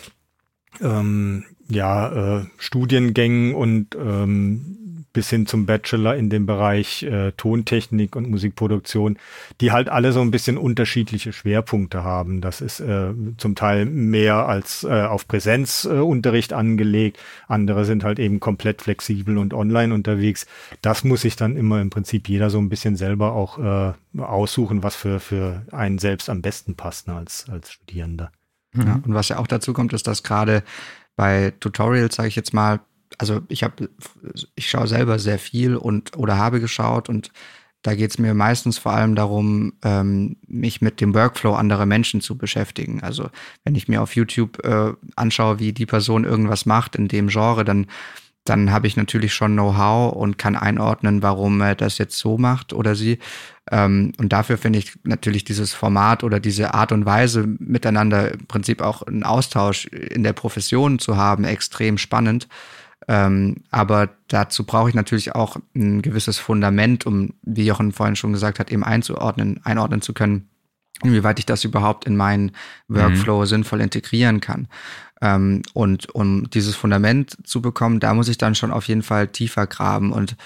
ähm, 0.80 1.44
ja, 1.68 2.38
äh, 2.40 2.46
Studiengängen 2.58 3.54
und 3.54 3.94
ähm, 3.94 4.84
bis 5.14 5.30
hin 5.30 5.46
zum 5.46 5.64
Bachelor 5.64 6.16
in 6.16 6.28
dem 6.28 6.44
Bereich 6.44 7.04
äh, 7.04 7.32
Tontechnik 7.32 8.16
und 8.16 8.28
Musikproduktion, 8.28 9.16
die 9.60 9.70
halt 9.72 9.88
alle 9.88 10.12
so 10.12 10.20
ein 10.20 10.32
bisschen 10.32 10.58
unterschiedliche 10.58 11.32
Schwerpunkte 11.32 12.02
haben. 12.02 12.40
Das 12.40 12.60
ist 12.60 12.80
äh, 12.80 13.14
zum 13.38 13.54
Teil 13.54 13.86
mehr 13.86 14.46
als 14.46 14.82
äh, 14.82 15.02
auf 15.04 15.26
Präsenzunterricht 15.28 16.52
äh, 16.52 16.56
angelegt. 16.56 17.18
Andere 17.46 17.84
sind 17.84 18.04
halt 18.04 18.18
eben 18.18 18.40
komplett 18.40 18.82
flexibel 18.82 19.38
und 19.38 19.54
online 19.54 19.94
unterwegs. 19.94 20.46
Das 20.82 21.04
muss 21.04 21.22
sich 21.22 21.36
dann 21.36 21.56
immer 21.56 21.80
im 21.80 21.90
Prinzip 21.90 22.28
jeder 22.28 22.50
so 22.50 22.58
ein 22.58 22.68
bisschen 22.68 22.96
selber 22.96 23.32
auch 23.32 23.58
äh, 23.58 24.20
aussuchen, 24.20 24.82
was 24.82 24.96
für, 24.96 25.20
für 25.20 25.62
einen 25.70 25.98
selbst 25.98 26.28
am 26.28 26.42
besten 26.42 26.74
passt 26.74 27.06
ne, 27.06 27.14
als, 27.14 27.46
als 27.48 27.72
Studierender. 27.72 28.32
Ja, 28.82 29.00
und 29.04 29.14
was 29.14 29.28
ja 29.28 29.38
auch 29.38 29.46
dazu 29.46 29.72
kommt, 29.72 29.92
ist, 29.92 30.06
dass 30.06 30.22
gerade 30.22 30.62
bei 31.16 31.52
Tutorials, 31.60 32.16
sage 32.16 32.28
ich 32.28 32.36
jetzt 32.36 32.52
mal, 32.52 32.80
also 33.18 33.42
ich 33.48 33.62
habe, 33.62 33.88
ich 34.56 34.68
schaue 34.68 34.88
selber 34.88 35.18
sehr 35.18 35.38
viel 35.38 35.76
und 35.76 36.16
oder 36.16 36.38
habe 36.38 36.60
geschaut 36.60 37.08
und 37.08 37.30
da 37.82 37.94
geht 37.94 38.10
es 38.10 38.18
mir 38.18 38.32
meistens 38.32 38.78
vor 38.78 38.92
allem 38.92 39.14
darum, 39.14 39.74
ähm, 39.84 40.36
mich 40.46 40.80
mit 40.80 41.02
dem 41.02 41.14
Workflow 41.14 41.54
anderer 41.54 41.84
Menschen 41.84 42.22
zu 42.22 42.36
beschäftigen. 42.38 43.02
Also 43.02 43.28
wenn 43.62 43.74
ich 43.74 43.88
mir 43.88 44.00
auf 44.00 44.16
YouTube 44.16 44.64
äh, 44.64 44.94
anschaue, 45.16 45.58
wie 45.58 45.74
die 45.74 45.84
Person 45.84 46.24
irgendwas 46.24 46.64
macht 46.64 46.96
in 46.96 47.08
dem 47.08 47.28
Genre, 47.28 47.62
dann 47.62 47.86
dann 48.44 48.70
habe 48.70 48.86
ich 48.86 48.96
natürlich 48.96 49.32
schon 49.32 49.54
Know-how 49.54 50.14
und 50.14 50.36
kann 50.36 50.54
einordnen, 50.54 51.22
warum 51.22 51.60
er 51.62 51.74
das 51.74 51.96
jetzt 51.98 52.18
so 52.18 52.36
macht 52.36 52.72
oder 52.72 52.94
sie. 52.94 53.18
Ähm, 53.70 54.12
und 54.18 54.32
dafür 54.32 54.58
finde 54.58 54.78
ich 54.78 54.98
natürlich 55.02 55.44
dieses 55.44 55.72
Format 55.72 56.22
oder 56.22 56.40
diese 56.40 56.74
Art 56.74 56.92
und 56.92 57.06
Weise 57.06 57.46
miteinander 57.58 58.32
im 58.32 58.46
Prinzip 58.46 58.82
auch 58.82 59.02
einen 59.02 59.24
Austausch 59.24 59.86
in 59.86 60.22
der 60.22 60.34
Profession 60.34 60.98
zu 60.98 61.16
haben 61.16 61.44
extrem 61.44 61.96
spannend. 61.96 62.48
Ähm, 63.08 63.56
aber 63.70 64.10
dazu 64.28 64.64
brauche 64.64 64.88
ich 64.90 64.94
natürlich 64.94 65.34
auch 65.34 65.56
ein 65.74 66.02
gewisses 66.02 66.38
Fundament, 66.38 67.06
um, 67.06 67.34
wie 67.42 67.66
Jochen 67.66 67.92
vorhin 67.92 68.16
schon 68.16 68.32
gesagt 68.32 68.58
hat, 68.58 68.70
eben 68.70 68.84
einzuordnen, 68.84 69.60
einordnen 69.64 70.02
zu 70.02 70.12
können, 70.14 70.48
inwieweit 71.02 71.38
ich 71.38 71.46
das 71.46 71.64
überhaupt 71.64 72.06
in 72.06 72.16
meinen 72.16 72.52
Workflow 72.88 73.40
mhm. 73.40 73.46
sinnvoll 73.46 73.80
integrieren 73.80 74.40
kann. 74.40 74.68
Ähm, 75.24 75.62
und 75.72 76.14
um 76.14 76.50
dieses 76.50 76.76
Fundament 76.76 77.38
zu 77.44 77.62
bekommen, 77.62 77.98
da 77.98 78.12
muss 78.12 78.28
ich 78.28 78.36
dann 78.36 78.54
schon 78.54 78.70
auf 78.70 78.86
jeden 78.88 79.02
Fall 79.02 79.28
tiefer 79.28 79.66
graben 79.66 80.12
und 80.12 80.36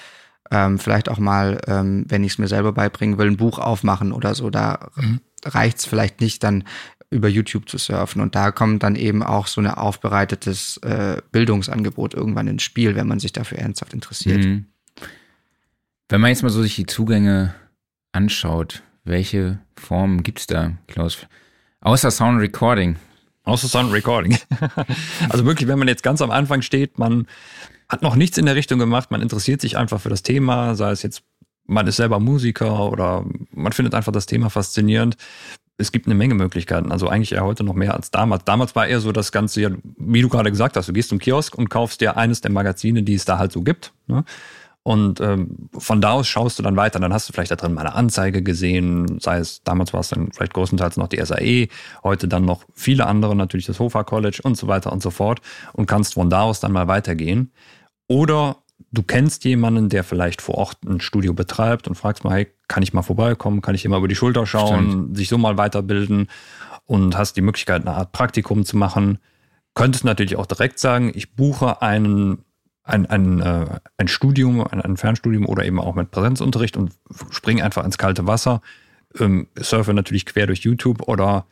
ähm, 0.51 0.79
vielleicht 0.79 1.09
auch 1.09 1.19
mal, 1.19 1.59
ähm, 1.67 2.05
wenn 2.07 2.23
ich 2.23 2.33
es 2.33 2.37
mir 2.37 2.47
selber 2.47 2.71
beibringen 2.71 3.17
will, 3.17 3.27
ein 3.27 3.37
Buch 3.37 3.59
aufmachen 3.59 4.13
oder 4.13 4.33
so. 4.35 4.49
Da 4.49 4.89
mhm. 4.95 5.19
reicht 5.43 5.79
es 5.79 5.85
vielleicht 5.85 6.21
nicht, 6.21 6.43
dann 6.43 6.63
über 7.11 7.27
YouTube 7.27 7.67
zu 7.67 7.77
surfen. 7.77 8.21
Und 8.21 8.35
da 8.35 8.51
kommt 8.51 8.81
dann 8.83 8.95
eben 8.95 9.21
auch 9.21 9.47
so 9.47 9.59
ein 9.59 9.67
aufbereitetes 9.67 10.77
äh, 10.77 11.21
Bildungsangebot 11.31 12.13
irgendwann 12.13 12.47
ins 12.47 12.63
Spiel, 12.63 12.95
wenn 12.95 13.07
man 13.07 13.19
sich 13.19 13.33
dafür 13.33 13.59
ernsthaft 13.59 13.93
interessiert. 13.93 14.45
Mhm. 14.45 14.65
Wenn 16.07 16.21
man 16.21 16.29
jetzt 16.29 16.41
mal 16.41 16.49
so 16.49 16.63
sich 16.63 16.75
die 16.75 16.85
Zugänge 16.85 17.53
anschaut, 18.13 18.81
welche 19.03 19.59
Formen 19.75 20.23
gibt 20.23 20.39
es 20.39 20.47
da, 20.47 20.71
Klaus? 20.87 21.17
Außer 21.81 22.11
Sound 22.11 22.39
Recording. 22.39 22.95
Außer 23.49 23.67
Sound 23.67 23.91
Recording. 23.91 24.37
also 25.29 25.45
wirklich, 25.45 25.67
wenn 25.67 25.79
man 25.79 25.87
jetzt 25.87 26.03
ganz 26.03 26.21
am 26.21 26.31
Anfang 26.31 26.61
steht, 26.61 26.99
man 26.99 27.27
hat 27.87 28.01
noch 28.01 28.15
nichts 28.15 28.37
in 28.37 28.45
der 28.45 28.55
Richtung 28.55 28.79
gemacht, 28.79 29.11
man 29.11 29.21
interessiert 29.21 29.61
sich 29.61 29.77
einfach 29.77 29.99
für 29.99 30.09
das 30.09 30.21
Thema, 30.21 30.75
sei 30.75 30.91
es 30.91 31.01
jetzt, 31.01 31.23
man 31.65 31.87
ist 31.87 31.97
selber 31.97 32.19
Musiker 32.19 32.91
oder 32.91 33.25
man 33.51 33.73
findet 33.73 33.95
einfach 33.95 34.11
das 34.11 34.27
Thema 34.27 34.49
faszinierend. 34.49 35.17
Es 35.77 35.91
gibt 35.91 36.05
eine 36.05 36.15
Menge 36.15 36.35
Möglichkeiten, 36.35 36.91
also 36.91 37.07
eigentlich 37.07 37.31
eher 37.31 37.45
heute 37.45 37.63
noch 37.63 37.73
mehr 37.73 37.95
als 37.95 38.11
damals. 38.11 38.43
Damals 38.43 38.75
war 38.75 38.87
eher 38.87 38.99
so 38.99 39.11
das 39.11 39.31
Ganze, 39.31 39.77
wie 39.97 40.21
du 40.21 40.29
gerade 40.29 40.51
gesagt 40.51 40.75
hast, 40.75 40.89
du 40.89 40.93
gehst 40.93 41.09
zum 41.09 41.19
Kiosk 41.19 41.55
und 41.55 41.69
kaufst 41.69 42.01
dir 42.01 42.17
eines 42.17 42.41
der 42.41 42.51
Magazine, 42.51 43.01
die 43.03 43.13
es 43.13 43.25
da 43.25 43.39
halt 43.39 43.51
so 43.51 43.61
gibt. 43.61 43.93
Ne? 44.07 44.25
Und 44.89 45.21
ähm, 45.21 45.69
von 45.77 46.01
da 46.01 46.13
aus 46.13 46.27
schaust 46.27 46.57
du 46.57 46.63
dann 46.63 46.75
weiter. 46.75 46.99
Dann 46.99 47.13
hast 47.13 47.29
du 47.29 47.33
vielleicht 47.33 47.51
da 47.51 47.55
drin 47.55 47.75
mal 47.75 47.81
eine 47.81 47.93
Anzeige 47.93 48.41
gesehen, 48.41 49.19
sei 49.19 49.37
es, 49.37 49.61
damals 49.61 49.93
war 49.93 49.99
es 49.99 50.09
dann 50.09 50.31
vielleicht 50.31 50.55
größtenteils 50.55 50.97
noch 50.97 51.05
die 51.05 51.23
SAE, 51.23 51.67
heute 52.03 52.27
dann 52.27 52.43
noch 52.43 52.63
viele 52.73 53.05
andere, 53.05 53.35
natürlich 53.35 53.67
das 53.67 53.79
Hofa 53.79 54.03
College 54.03 54.39
und 54.41 54.57
so 54.57 54.65
weiter 54.65 54.91
und 54.91 55.03
so 55.03 55.11
fort 55.11 55.41
und 55.73 55.85
kannst 55.85 56.15
von 56.15 56.31
da 56.31 56.41
aus 56.41 56.59
dann 56.59 56.71
mal 56.71 56.87
weitergehen. 56.87 57.51
Oder 58.07 58.63
du 58.91 59.03
kennst 59.03 59.45
jemanden, 59.45 59.89
der 59.89 60.03
vielleicht 60.03 60.41
vor 60.41 60.55
Ort 60.55 60.79
ein 60.83 61.01
Studio 61.01 61.35
betreibt 61.35 61.87
und 61.87 61.93
fragst 61.93 62.23
mal, 62.23 62.33
hey, 62.33 62.47
kann 62.67 62.81
ich 62.81 62.91
mal 62.91 63.03
vorbeikommen, 63.03 63.61
kann 63.61 63.75
ich 63.75 63.83
hier 63.83 63.91
mal 63.91 63.99
über 63.99 64.07
die 64.07 64.15
Schulter 64.15 64.47
schauen, 64.47 64.89
Stimmt. 64.89 65.17
sich 65.17 65.29
so 65.29 65.37
mal 65.37 65.55
weiterbilden 65.57 66.29
und 66.85 67.15
hast 67.15 67.33
die 67.37 67.41
Möglichkeit, 67.41 67.85
eine 67.85 67.95
Art 67.95 68.11
Praktikum 68.11 68.65
zu 68.65 68.75
machen. 68.75 69.19
Könntest 69.75 70.03
natürlich 70.03 70.35
auch 70.35 70.47
direkt 70.47 70.79
sagen, 70.79 71.11
ich 71.13 71.35
buche 71.35 71.83
einen 71.83 72.43
ein, 72.89 73.05
ein, 73.05 73.39
äh, 73.39 73.79
ein 73.97 74.07
Studium, 74.07 74.65
ein, 74.65 74.81
ein 74.81 74.97
Fernstudium 74.97 75.45
oder 75.45 75.65
eben 75.65 75.79
auch 75.79 75.95
mit 75.95 76.11
Präsenzunterricht 76.11 76.77
und 76.77 76.91
springe 77.29 77.63
einfach 77.63 77.85
ins 77.85 77.97
kalte 77.97 78.27
Wasser, 78.27 78.61
ähm, 79.19 79.47
surfe 79.57 79.93
natürlich 79.93 80.25
quer 80.25 80.47
durch 80.47 80.61
YouTube 80.61 81.07
oder 81.07 81.45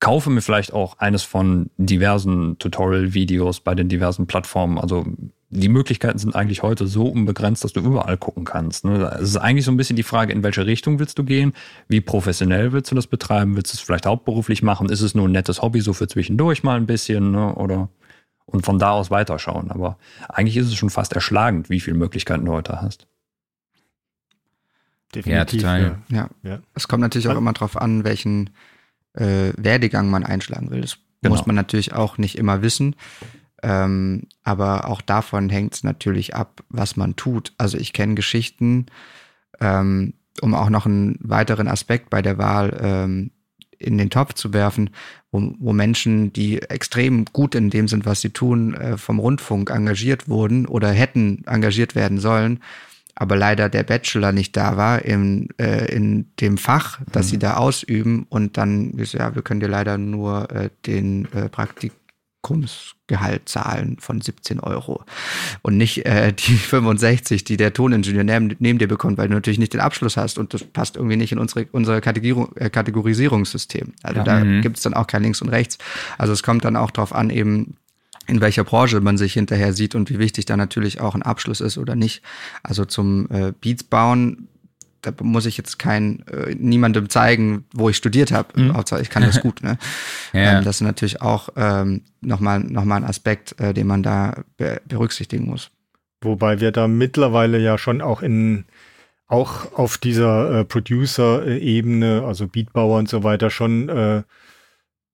kaufe 0.00 0.30
mir 0.30 0.42
vielleicht 0.42 0.72
auch 0.72 0.98
eines 0.98 1.22
von 1.24 1.70
diversen 1.76 2.58
Tutorial-Videos 2.58 3.60
bei 3.60 3.74
den 3.74 3.88
diversen 3.88 4.26
Plattformen. 4.26 4.78
Also 4.78 5.06
die 5.50 5.68
Möglichkeiten 5.68 6.18
sind 6.18 6.36
eigentlich 6.36 6.62
heute 6.62 6.86
so 6.86 7.06
unbegrenzt, 7.06 7.64
dass 7.64 7.72
du 7.72 7.80
überall 7.80 8.16
gucken 8.16 8.44
kannst. 8.44 8.84
Ne? 8.84 9.10
Es 9.16 9.30
ist 9.30 9.36
eigentlich 9.38 9.64
so 9.64 9.72
ein 9.72 9.76
bisschen 9.76 9.96
die 9.96 10.02
Frage, 10.02 10.32
in 10.32 10.42
welche 10.42 10.66
Richtung 10.66 10.98
willst 10.98 11.18
du 11.18 11.24
gehen? 11.24 11.52
Wie 11.88 12.00
professionell 12.00 12.72
willst 12.72 12.90
du 12.90 12.94
das 12.94 13.06
betreiben? 13.06 13.56
Willst 13.56 13.72
du 13.72 13.76
es 13.76 13.80
vielleicht 13.80 14.06
hauptberuflich 14.06 14.62
machen? 14.62 14.88
Ist 14.88 15.00
es 15.00 15.14
nur 15.14 15.26
ein 15.26 15.32
nettes 15.32 15.62
Hobby 15.62 15.80
so 15.80 15.94
für 15.94 16.06
zwischendurch 16.06 16.62
mal 16.62 16.76
ein 16.76 16.86
bisschen? 16.86 17.32
Ne? 17.32 17.54
Oder 17.54 17.88
und 18.50 18.64
von 18.64 18.78
da 18.78 18.90
aus 18.90 19.10
weiterschauen. 19.10 19.70
Aber 19.70 19.98
eigentlich 20.28 20.56
ist 20.56 20.66
es 20.66 20.74
schon 20.74 20.90
fast 20.90 21.12
erschlagend, 21.12 21.70
wie 21.70 21.80
viele 21.80 21.96
Möglichkeiten 21.96 22.46
du 22.46 22.52
heute 22.52 22.80
hast. 22.80 23.06
Definitiv. 25.14 25.32
Ja, 25.32 25.44
total. 25.44 25.98
Ja. 26.08 26.28
ja. 26.42 26.58
Es 26.74 26.88
kommt 26.88 27.02
natürlich 27.02 27.28
auch 27.28 27.36
immer 27.36 27.52
darauf 27.52 27.76
an, 27.76 28.04
welchen 28.04 28.50
äh, 29.14 29.52
Werdegang 29.56 30.10
man 30.10 30.24
einschlagen 30.24 30.70
will. 30.70 30.80
Das 30.80 30.98
genau. 31.22 31.34
muss 31.34 31.46
man 31.46 31.56
natürlich 31.56 31.92
auch 31.92 32.18
nicht 32.18 32.36
immer 32.36 32.62
wissen. 32.62 32.96
Ähm, 33.62 34.24
aber 34.44 34.88
auch 34.88 35.02
davon 35.02 35.48
hängt 35.50 35.74
es 35.74 35.84
natürlich 35.84 36.34
ab, 36.34 36.62
was 36.68 36.96
man 36.96 37.16
tut. 37.16 37.52
Also 37.58 37.76
ich 37.76 37.92
kenne 37.92 38.14
Geschichten, 38.14 38.86
ähm, 39.60 40.14
um 40.40 40.54
auch 40.54 40.70
noch 40.70 40.86
einen 40.86 41.18
weiteren 41.20 41.68
Aspekt 41.68 42.10
bei 42.10 42.22
der 42.22 42.38
Wahl 42.38 42.78
ähm, 42.80 43.30
in 43.78 43.98
den 43.98 44.10
Topf 44.10 44.34
zu 44.34 44.52
werfen, 44.52 44.90
wo, 45.30 45.52
wo 45.58 45.72
Menschen, 45.72 46.32
die 46.32 46.60
extrem 46.62 47.24
gut 47.26 47.54
in 47.54 47.70
dem 47.70 47.88
sind, 47.88 48.06
was 48.06 48.20
sie 48.20 48.30
tun, 48.30 48.74
äh, 48.74 48.96
vom 48.96 49.18
Rundfunk 49.18 49.70
engagiert 49.70 50.28
wurden 50.28 50.66
oder 50.66 50.90
hätten 50.90 51.44
engagiert 51.46 51.94
werden 51.94 52.18
sollen, 52.18 52.60
aber 53.14 53.36
leider 53.36 53.68
der 53.68 53.82
Bachelor 53.82 54.32
nicht 54.32 54.56
da 54.56 54.76
war 54.76 55.04
in, 55.04 55.48
äh, 55.58 55.92
in 55.92 56.26
dem 56.40 56.56
Fach, 56.56 57.00
das 57.10 57.26
mhm. 57.26 57.30
sie 57.30 57.38
da 57.38 57.56
ausüben 57.56 58.26
und 58.28 58.56
dann, 58.56 58.92
ja, 58.96 59.34
wir 59.34 59.42
können 59.42 59.60
dir 59.60 59.68
leider 59.68 59.98
nur 59.98 60.50
äh, 60.50 60.70
den 60.86 61.26
äh, 61.32 61.48
Praktik 61.48 61.92
Praktikumsgehalt 62.48 63.48
zahlen 63.48 63.96
von 64.00 64.20
17 64.20 64.60
Euro 64.60 65.04
und 65.62 65.76
nicht 65.76 66.06
äh, 66.06 66.32
die 66.32 66.52
65, 66.56 67.44
die 67.44 67.56
der 67.56 67.72
Toningenieur 67.72 68.24
neben, 68.24 68.56
neben, 68.58 68.78
dir 68.78 68.88
bekommt, 68.88 69.18
weil 69.18 69.28
du 69.28 69.34
natürlich 69.34 69.58
nicht 69.58 69.74
den 69.74 69.80
Abschluss 69.80 70.16
hast 70.16 70.38
und 70.38 70.54
das 70.54 70.64
passt 70.64 70.96
irgendwie 70.96 71.16
nicht 71.16 71.32
in 71.32 71.38
unsere, 71.38 71.66
unser 71.72 72.00
Kategor 72.00 72.50
äh, 72.56 72.70
Kategorisierungssystem. 72.70 73.92
Also 74.02 74.18
ja. 74.18 74.24
da 74.24 74.44
mhm. 74.44 74.62
gibt 74.62 74.76
es 74.78 74.82
dann 74.82 74.94
auch 74.94 75.06
kein 75.06 75.22
Links 75.22 75.42
und 75.42 75.48
Rechts. 75.48 75.78
Also 76.16 76.32
es 76.32 76.42
kommt 76.42 76.64
dann 76.64 76.76
auch 76.76 76.90
darauf 76.90 77.14
an, 77.14 77.30
eben 77.30 77.76
in 78.26 78.40
welcher 78.40 78.64
Branche 78.64 79.00
man 79.00 79.16
sich 79.16 79.32
hinterher 79.32 79.72
sieht 79.72 79.94
und 79.94 80.10
wie 80.10 80.18
wichtig 80.18 80.44
da 80.44 80.56
natürlich 80.56 81.00
auch 81.00 81.14
ein 81.14 81.22
Abschluss 81.22 81.60
ist 81.60 81.78
oder 81.78 81.96
nicht. 81.96 82.22
Also 82.62 82.84
zum 82.84 83.30
äh, 83.30 83.52
Beats 83.58 83.84
bauen 83.84 84.48
da 85.02 85.12
muss 85.22 85.46
ich 85.46 85.56
jetzt 85.56 85.78
kein 85.78 86.24
äh, 86.26 86.54
niemandem 86.54 87.08
zeigen, 87.08 87.64
wo 87.72 87.88
ich 87.88 87.96
studiert 87.96 88.32
habe. 88.32 88.60
Mhm. 88.60 88.74
Hauptsache, 88.74 89.00
ich 89.00 89.10
kann 89.10 89.22
das 89.22 89.40
gut. 89.42 89.62
Ne? 89.62 89.78
ja. 90.32 90.58
ähm, 90.58 90.64
das 90.64 90.76
ist 90.76 90.82
natürlich 90.82 91.22
auch 91.22 91.50
ähm, 91.56 92.02
nochmal 92.20 92.60
noch 92.60 92.84
mal 92.84 92.96
ein 92.96 93.04
Aspekt, 93.04 93.58
äh, 93.60 93.74
den 93.74 93.86
man 93.86 94.02
da 94.02 94.42
be 94.56 94.80
berücksichtigen 94.86 95.46
muss. 95.46 95.70
Wobei 96.20 96.60
wir 96.60 96.72
da 96.72 96.88
mittlerweile 96.88 97.58
ja 97.58 97.78
schon 97.78 98.00
auch 98.00 98.22
in 98.22 98.64
auch 99.28 99.72
auf 99.74 99.98
dieser 99.98 100.60
äh, 100.60 100.64
Producer-Ebene, 100.64 102.24
also 102.26 102.48
Beatbauer 102.48 102.98
und 102.98 103.08
so 103.08 103.22
weiter, 103.22 103.50
schon 103.50 103.88
äh, 103.88 104.22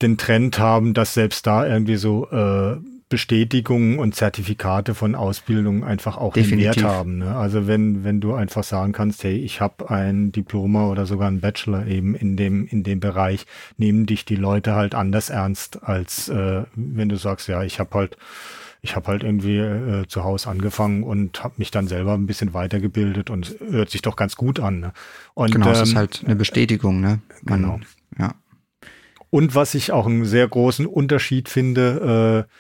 den 0.03 0.19
Trend 0.19 0.59
haben, 0.59 0.95
dass 0.95 1.15
selbst 1.15 1.47
da 1.47 1.67
irgendwie 1.67 1.97
so 1.97 2.29
äh, 2.31 2.77
Bestätigungen 3.09 3.99
und 3.99 4.15
Zertifikate 4.15 4.95
von 4.95 5.15
Ausbildung 5.15 5.85
einfach 5.85 6.17
auch 6.17 6.33
Definitiv. 6.33 6.75
den 6.75 6.83
Wert 6.83 6.93
haben. 6.93 7.19
Ne? 7.19 7.37
Also 7.37 7.67
wenn, 7.67 8.03
wenn 8.03 8.21
du 8.21 8.35
einfach 8.35 8.65
sagen 8.65 8.93
kannst, 8.93 9.23
hey, 9.25 9.37
ich 9.37 9.61
habe 9.61 9.91
ein 9.91 10.33
Diploma 10.33 10.89
oder 10.89 11.07
sogar 11.07 11.31
ein 11.31 11.41
Bachelor 11.41 11.87
eben 11.87 12.15
in 12.15 12.37
dem, 12.37 12.67
in 12.67 12.83
dem 12.83 13.01
Bereich, 13.01 13.47
nehmen 13.77 14.07
dich 14.07 14.25
die 14.25 14.37
Leute 14.37 14.75
halt 14.75 14.95
anders 14.95 15.31
ernst, 15.31 15.83
als 15.83 16.29
äh, 16.29 16.63
wenn 16.75 17.09
du 17.09 17.17
sagst, 17.17 17.49
ja, 17.49 17.63
ich 17.63 17.79
habe 17.79 17.91
halt 17.95 18.17
ich 18.81 18.97
habe 18.97 19.09
halt 19.09 19.23
irgendwie 19.23 19.57
äh, 19.57 20.07
zu 20.09 20.25
Hause 20.25 20.51
angefangen 20.51 21.05
und 21.05 21.43
habe 21.43 21.55
mich 21.57 21.71
dann 21.71 21.89
selber 21.89 22.13
ein 22.13 22.27
bisschen 22.27 22.53
weitergebildet 22.53 23.31
und 23.31 23.57
hört 23.71 23.89
sich 23.89 24.03
doch 24.03 24.15
ganz 24.15 24.37
gut 24.37 24.61
an. 24.61 24.81
Ne? 24.81 24.93
Und, 25.33 25.53
genau, 25.53 25.71
es 25.71 25.81
ist 25.81 25.93
ähm, 25.93 25.97
halt 25.97 26.23
eine 26.23 26.37
Bestätigung, 26.37 27.01
ne? 27.01 27.21
Man, 27.45 27.63
Genau. 27.63 27.81
Ja. 28.19 28.35
Und 29.31 29.55
was 29.55 29.75
ich 29.75 29.91
auch 29.91 30.07
einen 30.07 30.27
sehr 30.27 30.47
großen 30.47 30.87
Unterschied 30.87 31.49
finde, 31.49 32.47
äh, 32.47 32.51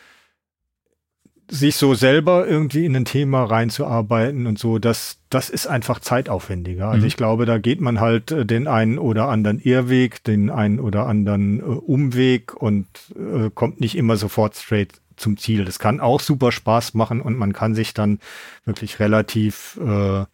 sich 1.50 1.76
so 1.76 1.94
selber 1.94 2.46
irgendwie 2.46 2.86
in 2.86 2.96
ein 2.96 3.04
Thema 3.04 3.44
reinzuarbeiten 3.44 4.46
und 4.46 4.58
so, 4.58 4.78
das, 4.78 5.18
das 5.30 5.50
ist 5.50 5.66
einfach 5.66 6.00
zeitaufwendiger. 6.00 6.88
Also 6.88 7.02
Mhm. 7.02 7.06
ich 7.08 7.16
glaube, 7.16 7.44
da 7.46 7.58
geht 7.58 7.80
man 7.80 8.00
halt 8.00 8.30
äh, 8.30 8.46
den 8.46 8.66
einen 8.66 8.98
oder 8.98 9.28
anderen 9.28 9.58
Irrweg, 9.60 10.24
den 10.24 10.50
einen 10.50 10.80
oder 10.80 11.06
anderen 11.06 11.60
äh, 11.60 11.62
Umweg 11.62 12.54
und 12.54 12.86
äh, 13.14 13.50
kommt 13.54 13.80
nicht 13.80 13.96
immer 13.96 14.16
sofort 14.16 14.56
straight 14.56 14.92
zum 15.16 15.36
Ziel. 15.36 15.64
Das 15.64 15.78
kann 15.78 16.00
auch 16.00 16.20
super 16.20 16.50
Spaß 16.50 16.94
machen 16.94 17.20
und 17.20 17.36
man 17.36 17.52
kann 17.52 17.74
sich 17.74 17.94
dann 17.94 18.18
wirklich 18.64 18.98
relativ 18.98 19.78
äh, 19.84 20.24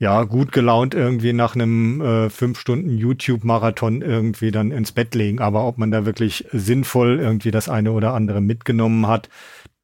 ja, 0.00 0.22
gut 0.22 0.52
gelaunt 0.52 0.94
irgendwie 0.94 1.32
nach 1.32 1.56
einem 1.56 2.00
äh, 2.00 2.30
fünf 2.30 2.60
Stunden 2.60 2.96
YouTube-Marathon 2.96 4.00
irgendwie 4.02 4.52
dann 4.52 4.70
ins 4.70 4.92
Bett 4.92 5.16
legen. 5.16 5.40
Aber 5.40 5.64
ob 5.66 5.78
man 5.78 5.90
da 5.90 6.06
wirklich 6.06 6.44
sinnvoll 6.52 7.18
irgendwie 7.18 7.50
das 7.50 7.68
eine 7.68 7.90
oder 7.90 8.14
andere 8.14 8.40
mitgenommen 8.40 9.08
hat, 9.08 9.28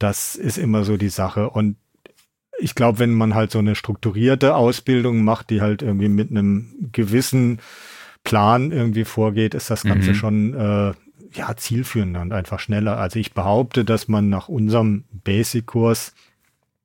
das 0.05 0.37
ist 0.37 0.59
immer 0.59 0.85
so 0.85 0.97
die 0.99 1.09
Sache. 1.09 1.49
Und 1.49 1.77
ich 2.59 2.75
glaube, 2.75 2.99
wenn 2.99 3.15
man 3.15 3.35
halt 3.35 3.51
so 3.51 3.59
eine 3.59 3.75
strukturierte 3.75 4.55
Ausbildung 4.55 5.25
macht, 5.25 5.49
die 5.49 5.61
halt 5.63 5.81
irgendwie 5.81 6.09
mit 6.09 6.31
einem 6.31 6.91
gewissen 6.93 7.59
Plan 8.23 8.71
irgendwie 8.71 9.05
vorgeht, 9.05 9.55
ist 9.55 9.71
das 9.71 9.83
Ganze 9.83 10.11
Mhm. 10.11 10.15
schon 10.15 10.55
äh, 10.55 10.93
ja 11.33 11.57
zielführender 11.57 12.21
und 12.21 12.33
einfach 12.33 12.61
schneller. 12.61 12.99
Also 12.99 13.19
ich 13.19 13.33
behaupte, 13.33 13.85
dass 13.85 14.07
man 14.07 14.29
nach 14.29 14.49
unserem 14.49 15.05
Basic-Kurs 15.25 16.15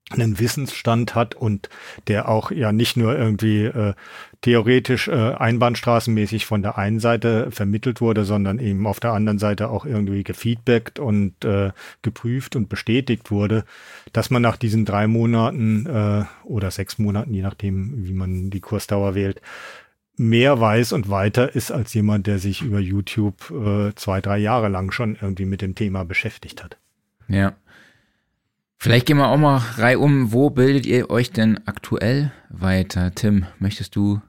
einen 0.09 0.39
Wissensstand 0.39 1.15
hat 1.15 1.35
und 1.35 1.69
der 2.07 2.29
auch 2.29 2.51
ja 2.51 2.71
nicht 2.71 2.97
nur 2.97 3.17
irgendwie 3.17 3.65
äh, 3.65 3.93
theoretisch 4.41 5.07
äh, 5.07 5.11
einbahnstraßenmäßig 5.11 6.45
von 6.45 6.61
der 6.61 6.77
einen 6.77 6.99
Seite 6.99 7.51
vermittelt 7.51 8.01
wurde, 8.01 8.23
sondern 8.23 8.59
eben 8.59 8.87
auf 8.87 8.99
der 8.99 9.13
anderen 9.13 9.39
Seite 9.39 9.69
auch 9.69 9.85
irgendwie 9.85 10.23
gefeedbackt 10.23 10.99
und 10.99 11.43
äh, 11.43 11.71
geprüft 12.01 12.55
und 12.55 12.69
bestätigt 12.69 13.31
wurde, 13.31 13.65
dass 14.13 14.29
man 14.29 14.41
nach 14.41 14.57
diesen 14.57 14.85
drei 14.85 15.07
Monaten 15.07 15.85
äh, 15.85 16.23
oder 16.45 16.71
sechs 16.71 16.97
Monaten, 16.97 17.33
je 17.33 17.41
nachdem, 17.41 18.07
wie 18.07 18.13
man 18.13 18.49
die 18.49 18.61
Kursdauer 18.61 19.13
wählt, 19.13 19.41
mehr 20.15 20.59
weiß 20.59 20.91
und 20.91 21.09
weiter 21.09 21.55
ist 21.55 21.71
als 21.71 21.93
jemand, 21.93 22.27
der 22.27 22.39
sich 22.39 22.61
über 22.61 22.79
YouTube 22.79 23.51
äh, 23.51 23.93
zwei, 23.95 24.21
drei 24.21 24.37
Jahre 24.37 24.67
lang 24.67 24.91
schon 24.91 25.17
irgendwie 25.19 25.45
mit 25.45 25.61
dem 25.61 25.75
Thema 25.75 26.03
beschäftigt 26.03 26.63
hat. 26.63 26.77
Ja. 27.27 27.53
Vielleicht 28.81 29.05
gehen 29.07 29.17
wir 29.17 29.27
auch 29.27 29.37
mal 29.37 29.57
reihum. 29.57 30.31
Wo 30.31 30.49
bildet 30.49 30.85
ihr 30.85 31.09
euch 31.09 31.31
denn 31.31 31.59
aktuell 31.67 32.31
weiter? 32.49 33.13
Tim, 33.13 33.45
möchtest 33.59 33.95
du 33.95 34.21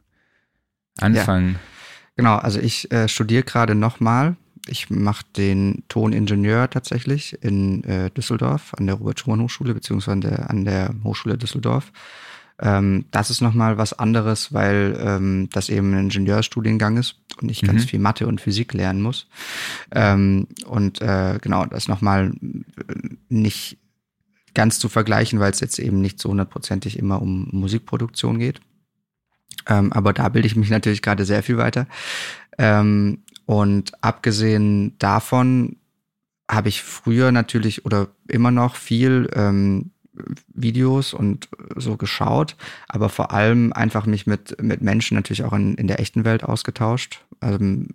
anfangen? 0.98 1.56
Genau, 2.16 2.36
also 2.36 2.58
ich 2.58 2.90
äh, 2.90 3.06
studiere 3.08 3.44
gerade 3.44 3.76
nochmal. 3.76 4.36
Ich 4.66 4.90
mache 4.90 5.24
den 5.36 5.84
Toningenieur 5.88 6.68
tatsächlich 6.68 7.42
in 7.42 7.84
äh, 7.84 8.10
Düsseldorf 8.10 8.74
an 8.76 8.86
der 8.86 8.96
Robert-Schumann-Hochschule 8.96 9.72
beziehungsweise 9.72 10.12
an 10.12 10.20
der, 10.20 10.50
an 10.50 10.64
der 10.64 10.94
Hochschule 11.04 11.38
Düsseldorf. 11.38 11.92
Ähm, 12.58 13.06
das 13.12 13.30
ist 13.30 13.40
nochmal 13.40 13.78
was 13.78 13.92
anderes, 13.94 14.52
weil 14.52 14.98
ähm, 15.00 15.48
das 15.52 15.70
eben 15.70 15.94
ein 15.94 16.04
Ingenieurstudiengang 16.04 16.98
ist 16.98 17.16
und 17.40 17.50
ich 17.50 17.62
ganz 17.62 17.84
Mhm. 17.84 17.88
viel 17.88 18.00
Mathe 18.00 18.26
und 18.26 18.40
Physik 18.40 18.74
lernen 18.74 19.00
muss. 19.00 19.28
Ähm, 19.92 20.48
und 20.66 21.00
äh, 21.00 21.38
genau, 21.40 21.64
das 21.66 21.86
nochmal 21.88 22.32
nicht 23.28 23.78
ganz 24.54 24.78
zu 24.78 24.88
vergleichen, 24.88 25.40
weil 25.40 25.52
es 25.52 25.60
jetzt 25.60 25.78
eben 25.78 26.00
nicht 26.00 26.20
so 26.20 26.30
hundertprozentig 26.30 26.98
immer 26.98 27.20
um 27.22 27.48
Musikproduktion 27.52 28.38
geht. 28.38 28.60
Ähm, 29.66 29.92
aber 29.92 30.12
da 30.12 30.28
bilde 30.28 30.46
ich 30.46 30.56
mich 30.56 30.70
natürlich 30.70 31.02
gerade 31.02 31.24
sehr 31.24 31.42
viel 31.42 31.58
weiter. 31.58 31.86
Ähm, 32.58 33.22
und 33.46 33.92
abgesehen 34.02 34.96
davon 34.98 35.76
habe 36.50 36.68
ich 36.68 36.82
früher 36.82 37.32
natürlich 37.32 37.84
oder 37.84 38.08
immer 38.28 38.50
noch 38.50 38.76
viel 38.76 39.28
ähm, 39.34 39.90
Videos 40.48 41.14
und 41.14 41.48
so 41.76 41.96
geschaut, 41.96 42.56
aber 42.88 43.08
vor 43.08 43.32
allem 43.32 43.72
einfach 43.72 44.06
mich 44.06 44.26
mit, 44.26 44.60
mit 44.60 44.82
Menschen 44.82 45.14
natürlich 45.14 45.44
auch 45.44 45.52
in, 45.52 45.74
in 45.76 45.86
der 45.86 46.00
echten 46.00 46.24
Welt 46.24 46.44
ausgetauscht. 46.44 47.24
Ähm, 47.40 47.88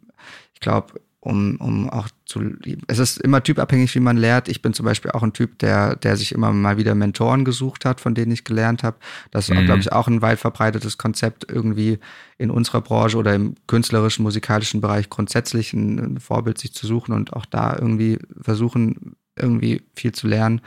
ich 0.53 0.61
glaube, 0.61 0.99
um, 1.25 1.55
um 1.57 1.89
auch 1.89 2.07
zu, 2.25 2.41
es 2.87 2.99
ist 2.99 3.17
immer 3.19 3.41
typabhängig, 3.41 3.93
wie 3.95 3.99
man 3.99 4.15
lehrt. 4.15 4.47
Ich 4.47 4.61
bin 4.61 4.73
zum 4.73 4.85
Beispiel 4.85 5.11
auch 5.11 5.23
ein 5.23 5.33
Typ, 5.33 5.57
der, 5.59 5.95
der 5.95 6.17
sich 6.17 6.31
immer 6.31 6.53
mal 6.53 6.77
wieder 6.77 6.93
Mentoren 6.93 7.45
gesucht 7.45 7.83
hat, 7.83 7.99
von 7.99 8.13
denen 8.13 8.31
ich 8.31 8.43
gelernt 8.43 8.83
habe. 8.83 8.97
Das 9.31 9.49
ist, 9.49 9.55
Mhm. 9.55 9.65
glaube 9.65 9.81
ich, 9.81 9.91
auch 9.91 10.07
ein 10.07 10.21
weit 10.21 10.39
verbreitetes 10.39 10.97
Konzept 10.99 11.47
irgendwie 11.49 11.97
in 12.37 12.51
unserer 12.51 12.81
Branche 12.81 13.17
oder 13.17 13.33
im 13.33 13.55
künstlerischen, 13.67 14.23
musikalischen 14.23 14.81
Bereich 14.81 15.09
grundsätzlich 15.09 15.73
ein, 15.73 15.97
ein 15.99 16.19
Vorbild 16.19 16.59
sich 16.59 16.73
zu 16.73 16.85
suchen 16.85 17.13
und 17.13 17.33
auch 17.33 17.45
da 17.45 17.75
irgendwie 17.75 18.19
versuchen, 18.39 19.15
irgendwie 19.35 19.81
viel 19.95 20.11
zu 20.11 20.27
lernen. 20.27 20.61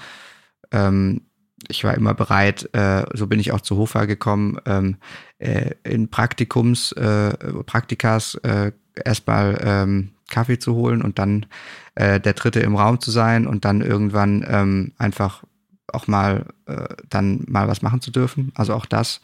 Ähm, 0.73 1.23
ich 1.69 1.85
war 1.85 1.95
immer 1.95 2.15
bereit, 2.15 2.69
äh, 2.73 3.05
so 3.15 3.27
bin 3.27 3.41
ich 3.41 3.53
auch 3.53 3.61
zu 3.61 3.77
Hofa 3.77 4.05
gekommen, 4.07 4.59
ähm, 4.67 4.97
äh, 5.39 5.73
in 5.85 6.09
Praktikums, 6.09 6.93
äh, 6.93 7.37
Praktikas 7.65 8.35
äh, 8.43 8.73
erstmal 9.05 9.59
ähm, 9.63 10.11
Kaffee 10.29 10.59
zu 10.59 10.75
holen 10.75 11.03
und 11.03 11.19
dann 11.19 11.47
äh, 11.95 12.21
der 12.21 12.35
Dritte 12.35 12.61
im 12.61 12.77
Raum 12.77 13.01
zu 13.01 13.11
sein 13.11 13.47
und 13.47 13.65
dann 13.65 13.81
irgendwann 13.81 14.45
ähm, 14.49 14.93
einfach 14.99 15.45
auch 15.93 16.07
mal 16.07 16.47
äh, 16.67 16.89
dann 17.09 17.45
mal 17.49 17.69
was 17.69 17.83
machen 17.83 18.01
zu 18.01 18.11
dürfen. 18.11 18.53
Also 18.55 18.75
auch 18.75 18.87
das 18.87 19.21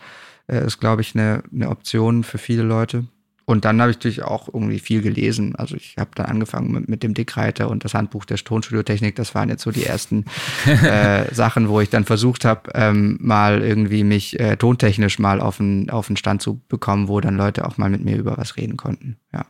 äh, 0.47 0.65
ist, 0.65 0.81
glaube 0.81 1.03
ich, 1.03 1.15
eine, 1.15 1.43
eine 1.53 1.69
Option 1.69 2.25
für 2.25 2.39
viele 2.39 2.63
Leute. 2.63 3.05
Und 3.47 3.67
dann 3.67 3.81
habe 3.81 3.91
ich 3.91 3.99
natürlich 3.99 4.23
auch 4.23 4.49
irgendwie 4.49 4.79
viel 4.79 5.03
gelesen. 5.03 5.55
Also 5.57 5.77
ich 5.77 5.97
habe 5.99 6.11
dann 6.15 6.27
angefangen 6.27 6.73
mit, 6.73 6.89
mit 6.89 7.03
dem 7.03 7.13
Dickreiter 7.13 7.69
und 7.69 7.85
das 7.85 7.93
Handbuch 7.93 8.25
der 8.25 8.39
Tonstudiotechnik. 8.39 9.17
Das 9.17 9.35
waren 9.35 9.51
jetzt 9.51 9.63
so 9.63 9.71
die 9.71 9.85
ersten 9.85 10.25
äh, 10.67 11.33
Sachen, 11.35 11.69
wo 11.69 11.81
ich 11.81 11.91
dann 11.91 12.05
versucht 12.05 12.47
habe, 12.47 12.71
ähm, 12.75 13.19
mal 13.21 13.63
irgendwie 13.63 14.03
mich 14.03 14.41
äh, 14.41 14.57
tontechnisch 14.57 15.19
mal 15.19 15.41
auf 15.41 15.61
einen 15.61 15.91
auf 15.91 16.09
einen 16.09 16.17
Stand 16.17 16.41
zu 16.41 16.61
bekommen, 16.69 17.09
wo 17.09 17.21
dann 17.21 17.37
Leute 17.37 17.67
auch 17.67 17.77
mal 17.77 17.91
mit 17.91 18.03
mir 18.03 18.17
über 18.17 18.39
was 18.39 18.57
reden 18.57 18.79
konnten. 18.79 19.19
Ja. 19.33 19.45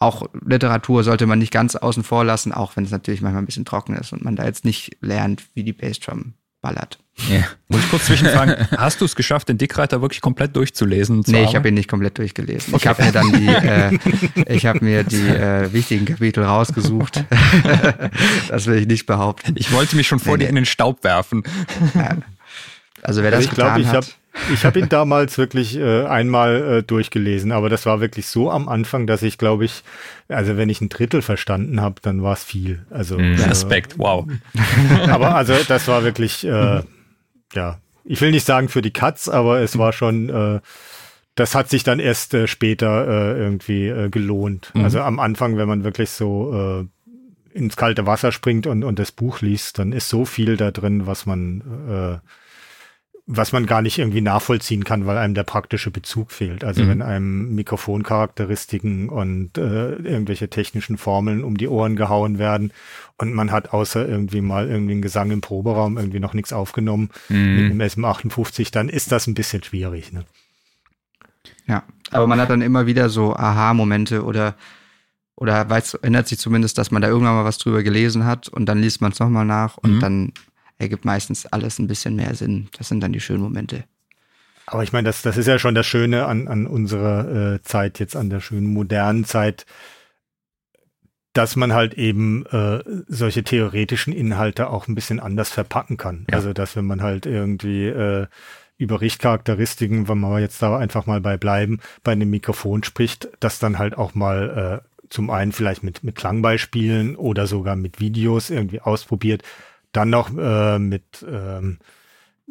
Auch 0.00 0.26
Literatur 0.44 1.04
sollte 1.04 1.26
man 1.26 1.38
nicht 1.38 1.52
ganz 1.52 1.76
außen 1.76 2.02
vor 2.02 2.24
lassen, 2.24 2.52
auch 2.52 2.74
wenn 2.76 2.84
es 2.84 2.90
natürlich 2.90 3.20
manchmal 3.20 3.42
ein 3.42 3.46
bisschen 3.46 3.66
trocken 3.66 3.94
ist 3.94 4.12
und 4.12 4.24
man 4.24 4.34
da 4.34 4.44
jetzt 4.44 4.64
nicht 4.64 4.96
lernt, 5.00 5.44
wie 5.54 5.62
die 5.62 5.74
Bassdrum 5.74 6.34
ballert. 6.60 6.98
Ja. 7.28 7.44
Muss 7.68 7.82
ich 7.82 7.90
kurz 7.90 8.06
zwischenfragen, 8.06 8.56
hast 8.76 9.00
du 9.00 9.04
es 9.04 9.14
geschafft, 9.14 9.48
den 9.48 9.58
Dickreiter 9.58 10.00
wirklich 10.00 10.20
komplett 10.20 10.56
durchzulesen? 10.56 11.22
Nee, 11.26 11.44
ich 11.44 11.54
habe 11.54 11.68
ihn 11.68 11.74
nicht 11.74 11.88
komplett 11.88 12.18
durchgelesen. 12.18 12.74
Ich 12.76 12.86
habe 12.86 13.02
mir 13.02 13.12
dann 13.12 13.32
die, 13.32 13.46
äh, 14.46 14.54
ich 14.54 14.66
habe 14.66 14.82
mir 14.84 15.04
die 15.04 15.28
äh, 15.28 15.72
wichtigen 15.72 16.06
Kapitel 16.06 16.44
rausgesucht. 16.44 17.24
das 18.48 18.66
will 18.66 18.78
ich 18.78 18.86
nicht 18.86 19.06
behaupten. 19.06 19.52
Ich 19.56 19.72
wollte 19.72 19.96
mich 19.96 20.06
schon 20.06 20.18
vor 20.18 20.36
Nee, 20.36 20.44
dir 20.44 20.48
in 20.48 20.54
den 20.56 20.66
Staub 20.66 21.04
werfen. 21.04 21.42
Also 23.02 23.22
wer 23.22 23.30
das 23.30 23.44
ich 23.44 23.50
glaube, 23.50 23.78
getan 23.78 23.80
ich 23.80 23.88
habe 23.88 23.98
hat, 23.98 24.18
ich 24.52 24.64
hab 24.64 24.76
ihn 24.76 24.88
damals 24.88 25.38
wirklich 25.38 25.76
äh, 25.76 26.04
einmal 26.04 26.78
äh, 26.78 26.82
durchgelesen, 26.82 27.52
aber 27.52 27.68
das 27.68 27.86
war 27.86 28.00
wirklich 28.00 28.26
so 28.26 28.50
am 28.50 28.68
Anfang, 28.68 29.06
dass 29.06 29.22
ich 29.22 29.38
glaube 29.38 29.64
ich, 29.64 29.82
also 30.28 30.56
wenn 30.56 30.68
ich 30.68 30.80
ein 30.80 30.88
Drittel 30.88 31.22
verstanden 31.22 31.80
habe, 31.80 31.96
dann 32.02 32.22
war 32.22 32.34
es 32.34 32.44
viel. 32.44 32.84
Also 32.90 33.18
Mhm. 33.18 33.34
äh, 33.38 33.44
Respekt, 33.44 33.98
wow. 33.98 34.26
aber 35.08 35.34
also 35.34 35.54
das 35.68 35.88
war 35.88 36.04
wirklich, 36.04 36.44
äh, 36.46 36.82
ja, 37.54 37.78
ich 38.04 38.20
will 38.20 38.30
nicht 38.30 38.46
sagen 38.46 38.68
für 38.68 38.82
die 38.82 38.92
Katz, 38.92 39.28
aber 39.28 39.60
es 39.60 39.76
war 39.78 39.92
schon, 39.92 40.28
äh, 40.30 40.60
das 41.34 41.54
hat 41.54 41.68
sich 41.70 41.84
dann 41.84 42.00
erst 42.00 42.34
äh, 42.34 42.46
später 42.46 43.06
äh, 43.36 43.38
irgendwie 43.40 43.86
äh, 43.88 44.08
gelohnt. 44.10 44.70
Mhm. 44.74 44.84
Also 44.84 45.00
am 45.00 45.18
Anfang, 45.20 45.56
wenn 45.56 45.68
man 45.68 45.84
wirklich 45.84 46.10
so 46.10 46.80
äh, 46.84 47.56
ins 47.56 47.76
kalte 47.76 48.06
Wasser 48.06 48.30
springt 48.32 48.66
und, 48.66 48.84
und 48.84 48.98
das 48.98 49.10
Buch 49.12 49.40
liest, 49.40 49.78
dann 49.78 49.92
ist 49.92 50.08
so 50.08 50.24
viel 50.24 50.56
da 50.56 50.70
drin, 50.70 51.06
was 51.06 51.26
man, 51.26 51.62
äh, 51.88 52.18
was 53.32 53.52
man 53.52 53.66
gar 53.66 53.80
nicht 53.80 53.96
irgendwie 53.98 54.20
nachvollziehen 54.22 54.82
kann, 54.82 55.06
weil 55.06 55.16
einem 55.16 55.34
der 55.34 55.44
praktische 55.44 55.92
Bezug 55.92 56.32
fehlt. 56.32 56.64
Also 56.64 56.82
Mhm. 56.82 56.88
wenn 56.88 57.02
einem 57.02 57.54
Mikrofoncharakteristiken 57.54 59.08
und 59.08 59.56
äh, 59.56 59.92
irgendwelche 59.94 60.50
technischen 60.50 60.98
Formeln 60.98 61.44
um 61.44 61.56
die 61.56 61.68
Ohren 61.68 61.94
gehauen 61.94 62.38
werden 62.40 62.72
und 63.18 63.32
man 63.32 63.52
hat 63.52 63.72
außer 63.72 64.08
irgendwie 64.08 64.40
mal 64.40 64.68
irgendwie 64.68 64.92
einen 64.92 65.02
Gesang 65.02 65.30
im 65.30 65.40
Proberaum 65.40 65.96
irgendwie 65.96 66.18
noch 66.18 66.34
nichts 66.34 66.52
aufgenommen 66.52 67.10
mit 67.28 67.38
Mhm. 67.38 67.70
einem 67.70 67.80
SM58, 67.80 68.72
dann 68.72 68.88
ist 68.88 69.12
das 69.12 69.28
ein 69.28 69.34
bisschen 69.34 69.62
schwierig. 69.62 70.12
Ne? 70.12 70.24
ja. 71.66 71.84
Aber 72.10 72.26
man 72.26 72.40
hat 72.40 72.50
dann 72.50 72.62
immer 72.62 72.86
wieder 72.86 73.08
so 73.08 73.34
Aha-Momente 73.36 74.24
oder 74.24 74.56
oder 75.36 75.70
weiß, 75.70 75.94
erinnert 75.94 76.28
sich 76.28 76.38
zumindest, 76.38 76.76
dass 76.76 76.90
man 76.90 77.00
da 77.00 77.08
irgendwann 77.08 77.34
mal 77.36 77.44
was 77.46 77.56
drüber 77.58 77.82
gelesen 77.82 78.26
hat 78.26 78.48
und 78.48 78.66
dann 78.66 78.78
liest 78.80 79.00
man 79.00 79.12
es 79.12 79.20
nochmal 79.20 79.46
nach 79.46 79.78
und 79.78 79.96
mhm. 79.96 80.00
dann 80.00 80.32
ergibt 80.80 81.04
meistens 81.04 81.46
alles 81.46 81.78
ein 81.78 81.86
bisschen 81.86 82.16
mehr 82.16 82.34
Sinn. 82.34 82.68
Das 82.76 82.88
sind 82.88 83.00
dann 83.00 83.12
die 83.12 83.20
schönen 83.20 83.42
Momente. 83.42 83.84
Aber 84.66 84.82
ich 84.82 84.92
meine, 84.92 85.06
das, 85.06 85.22
das 85.22 85.36
ist 85.36 85.46
ja 85.46 85.58
schon 85.58 85.74
das 85.74 85.86
Schöne 85.86 86.26
an, 86.26 86.48
an 86.48 86.66
unserer 86.66 87.54
äh, 87.54 87.62
Zeit, 87.62 87.98
jetzt 87.98 88.16
an 88.16 88.30
der 88.30 88.40
schönen 88.40 88.72
modernen 88.72 89.24
Zeit, 89.24 89.66
dass 91.32 91.56
man 91.56 91.72
halt 91.72 91.94
eben 91.94 92.46
äh, 92.46 92.82
solche 93.08 93.44
theoretischen 93.44 94.12
Inhalte 94.12 94.70
auch 94.70 94.88
ein 94.88 94.94
bisschen 94.94 95.20
anders 95.20 95.50
verpacken 95.50 95.96
kann. 95.96 96.26
Ja. 96.30 96.36
Also 96.36 96.52
dass 96.52 96.76
wenn 96.76 96.86
man 96.86 97.02
halt 97.02 97.26
irgendwie 97.26 97.86
äh, 97.86 98.26
über 98.78 99.00
Richtcharakteristiken, 99.00 100.08
wenn 100.08 100.20
wir 100.20 100.40
jetzt 100.40 100.62
da 100.62 100.78
einfach 100.78 101.06
mal 101.06 101.20
bei 101.20 101.36
bleiben, 101.36 101.80
bei 102.02 102.12
einem 102.12 102.30
Mikrofon 102.30 102.82
spricht, 102.82 103.28
das 103.40 103.58
dann 103.58 103.78
halt 103.78 103.98
auch 103.98 104.14
mal 104.14 104.82
äh, 104.82 105.06
zum 105.10 105.30
einen 105.30 105.52
vielleicht 105.52 105.82
mit, 105.82 106.02
mit 106.04 106.16
Klangbeispielen 106.16 107.16
oder 107.16 107.46
sogar 107.46 107.76
mit 107.76 108.00
Videos 108.00 108.50
irgendwie 108.50 108.80
ausprobiert, 108.80 109.42
dann 109.92 110.10
noch 110.10 110.30
äh, 110.36 110.78
mit 110.78 111.24
ähm, 111.28 111.78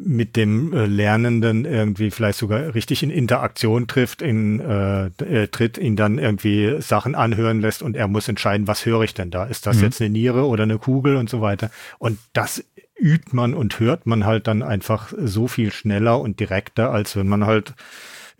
mit 0.02 0.36
dem 0.36 0.72
äh, 0.72 0.86
Lernenden 0.86 1.64
irgendwie 1.64 2.10
vielleicht 2.10 2.38
sogar 2.38 2.74
richtig 2.74 3.02
in 3.02 3.10
Interaktion 3.10 3.86
trifft, 3.86 4.22
in, 4.22 4.58
äh, 4.58 5.06
äh, 5.06 5.48
tritt, 5.48 5.76
ihn 5.76 5.94
dann 5.94 6.18
irgendwie 6.18 6.80
Sachen 6.80 7.14
anhören 7.14 7.60
lässt 7.60 7.82
und 7.82 7.96
er 7.96 8.08
muss 8.08 8.28
entscheiden, 8.28 8.66
was 8.66 8.86
höre 8.86 9.02
ich 9.02 9.12
denn 9.12 9.30
da? 9.30 9.44
Ist 9.44 9.66
das 9.66 9.76
mhm. 9.76 9.82
jetzt 9.84 10.00
eine 10.00 10.10
Niere 10.10 10.46
oder 10.46 10.62
eine 10.62 10.78
Kugel 10.78 11.16
und 11.16 11.28
so 11.28 11.42
weiter? 11.42 11.70
Und 11.98 12.18
das 12.32 12.64
übt 12.98 13.30
man 13.32 13.54
und 13.54 13.78
hört 13.78 14.06
man 14.06 14.24
halt 14.24 14.46
dann 14.46 14.62
einfach 14.62 15.12
so 15.18 15.48
viel 15.48 15.70
schneller 15.70 16.18
und 16.18 16.40
direkter, 16.40 16.90
als 16.90 17.16
wenn 17.16 17.28
man 17.28 17.44
halt 17.44 17.74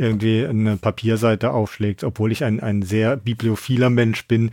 irgendwie 0.01 0.47
eine 0.47 0.77
Papierseite 0.77 1.51
aufschlägt, 1.51 2.03
obwohl 2.03 2.33
ich 2.33 2.43
ein, 2.43 2.61
ein 2.61 2.83
sehr 2.83 3.17
bibliophiler 3.17 3.91
Mensch 3.91 4.27
bin, 4.27 4.51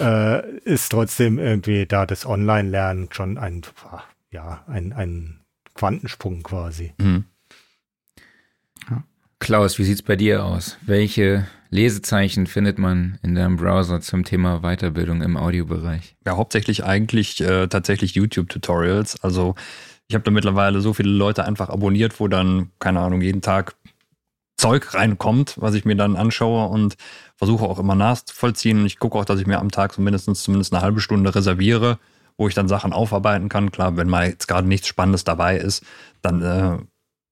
äh, 0.00 0.58
ist 0.60 0.90
trotzdem 0.90 1.38
irgendwie 1.38 1.86
da 1.86 2.06
das 2.06 2.26
Online-Lernen 2.26 3.08
schon 3.12 3.38
ein, 3.38 3.62
ja, 4.30 4.64
ein, 4.66 4.92
ein 4.92 5.40
Quantensprung 5.74 6.42
quasi. 6.42 6.92
Mhm. 6.98 7.24
Klaus, 9.38 9.78
wie 9.78 9.84
sieht's 9.84 10.02
bei 10.02 10.16
dir 10.16 10.44
aus? 10.44 10.78
Welche 10.86 11.46
Lesezeichen 11.70 12.46
findet 12.46 12.78
man 12.78 13.18
in 13.22 13.34
deinem 13.34 13.56
Browser 13.56 14.00
zum 14.00 14.24
Thema 14.24 14.60
Weiterbildung 14.62 15.20
im 15.20 15.36
Audiobereich? 15.36 16.16
Ja, 16.24 16.36
hauptsächlich 16.36 16.84
eigentlich 16.84 17.40
äh, 17.42 17.66
tatsächlich 17.68 18.14
YouTube-Tutorials. 18.14 19.22
Also 19.22 19.54
ich 20.08 20.14
habe 20.14 20.24
da 20.24 20.30
mittlerweile 20.30 20.80
so 20.80 20.94
viele 20.94 21.10
Leute 21.10 21.44
einfach 21.44 21.68
abonniert, 21.68 22.18
wo 22.18 22.28
dann, 22.28 22.70
keine 22.78 23.00
Ahnung, 23.00 23.20
jeden 23.20 23.42
Tag 23.42 23.74
Zeug 24.56 24.94
reinkommt, 24.94 25.54
was 25.58 25.74
ich 25.74 25.84
mir 25.84 25.96
dann 25.96 26.16
anschaue 26.16 26.68
und 26.68 26.96
versuche 27.36 27.64
auch 27.64 27.78
immer 27.78 27.94
nachzuvollziehen. 27.94 28.86
Ich 28.86 28.98
gucke 28.98 29.18
auch, 29.18 29.24
dass 29.24 29.40
ich 29.40 29.46
mir 29.46 29.58
am 29.58 29.70
Tag 29.70 29.92
so 29.92 30.02
zumindest 30.32 30.72
eine 30.72 30.82
halbe 30.82 31.00
Stunde 31.00 31.34
reserviere, 31.34 31.98
wo 32.36 32.48
ich 32.48 32.54
dann 32.54 32.68
Sachen 32.68 32.92
aufarbeiten 32.92 33.48
kann. 33.48 33.70
Klar, 33.70 33.96
wenn 33.96 34.08
mal 34.08 34.28
jetzt 34.28 34.48
gerade 34.48 34.66
nichts 34.66 34.88
Spannendes 34.88 35.24
dabei 35.24 35.58
ist, 35.58 35.84
dann 36.22 36.42
äh, 36.42 36.78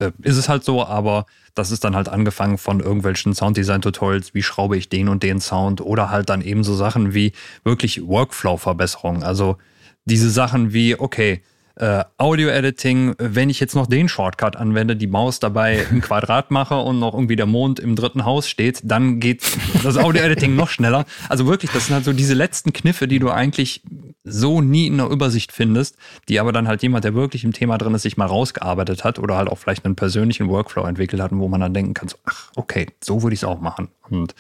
äh, 0.05 0.13
ist 0.23 0.37
es 0.37 0.49
halt 0.49 0.65
so, 0.65 0.85
aber 0.85 1.27
das 1.55 1.71
ist 1.71 1.85
dann 1.85 1.95
halt 1.95 2.09
angefangen 2.09 2.59
von 2.59 2.81
irgendwelchen 2.81 3.35
Sounddesign-Tutorials, 3.35 4.35
wie 4.35 4.43
schraube 4.43 4.77
ich 4.77 4.89
den 4.89 5.09
und 5.09 5.23
den 5.23 5.41
Sound 5.41 5.81
oder 5.81 6.11
halt 6.11 6.29
dann 6.29 6.43
eben 6.43 6.65
so 6.65 6.75
Sachen 6.75 7.15
wie 7.15 7.33
wirklich 7.63 8.07
Workflow-Verbesserungen. 8.07 9.23
Also 9.23 9.57
diese 10.05 10.31
Sachen 10.31 10.73
wie, 10.73 10.99
okay, 10.99 11.43
äh, 11.77 12.05
Audio-Editing, 12.19 13.15
wenn 13.19 13.51
ich 13.51 13.59
jetzt 13.59 13.75
noch 13.75 13.87
den 13.87 14.09
Shortcut 14.09 14.57
anwende, 14.57 14.97
die 14.97 15.07
Maus 15.07 15.41
dabei 15.41 15.87
ein 15.91 16.01
Quadrat 16.01 16.51
mache 16.51 16.77
und 16.77 16.99
noch 16.99 17.15
irgendwie 17.15 17.37
der 17.37 17.47
Mond 17.47 17.81
im 17.81 17.97
dritten 17.97 18.25
Haus 18.25 18.49
steht, 18.49 18.81
dann 18.85 19.21
geht 19.21 19.43
das 19.83 19.97
Audio-Editing 19.97 20.55
noch 20.55 20.69
schneller. 20.69 21.05
Also 21.29 21.47
wirklich, 21.47 21.71
das 21.73 21.87
sind 21.87 21.95
halt 21.95 22.05
so 22.05 22.13
diese 22.13 22.35
letzten 22.35 22.73
Kniffe, 22.73 23.09
die 23.09 23.19
du 23.19 23.31
eigentlich 23.31 23.83
so 24.23 24.61
nie 24.61 24.87
in 24.87 24.99
der 24.99 25.09
Übersicht 25.09 25.53
findest, 25.53 25.97
die 26.29 26.41
aber 26.41 26.53
dann 26.53 26.69
halt 26.69 26.83
jemand, 26.83 27.05
der 27.05 27.15
wirklich 27.15 27.45
im 27.45 27.53
Thema 27.53 27.77
drin 27.77 27.95
ist, 27.95 28.03
sich 28.03 28.17
mal 28.17 28.27
rausgearbeitet 28.27 29.05
hat 29.05 29.19
oder 29.19 29.37
halt 29.37 29.49
auch 29.49 29.59
vielleicht 29.59 29.85
einen 29.85 29.97
persönlichen 29.97 30.49
Workflow 30.49 30.87
entwickelt 30.87 31.21
hat, 31.21 31.33
wo 31.33 31.49
man 31.49 31.61
dann 31.61 31.75
denken 31.75 31.95
kann, 31.95 32.09
so, 32.09 32.17
ach, 32.25 32.51
okay, 32.57 32.87
so 33.03 33.23
würde 33.23 33.35
ich 33.35 33.41
es 33.41 33.45
auch 33.45 33.61
machen. 33.61 33.89
Und 34.09 34.35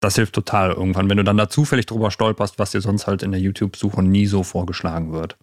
das 0.00 0.16
hilft 0.16 0.34
total 0.34 0.72
irgendwann, 0.72 1.08
wenn 1.08 1.16
du 1.16 1.24
dann 1.24 1.36
da 1.36 1.48
zufällig 1.48 1.86
drüber 1.86 2.10
stolperst, 2.10 2.58
was 2.58 2.72
dir 2.72 2.80
sonst 2.80 3.06
halt 3.06 3.22
in 3.22 3.32
der 3.32 3.40
YouTube-Suche 3.40 4.02
nie 4.02 4.26
so 4.26 4.42
vorgeschlagen 4.42 5.12
wird. 5.12 5.36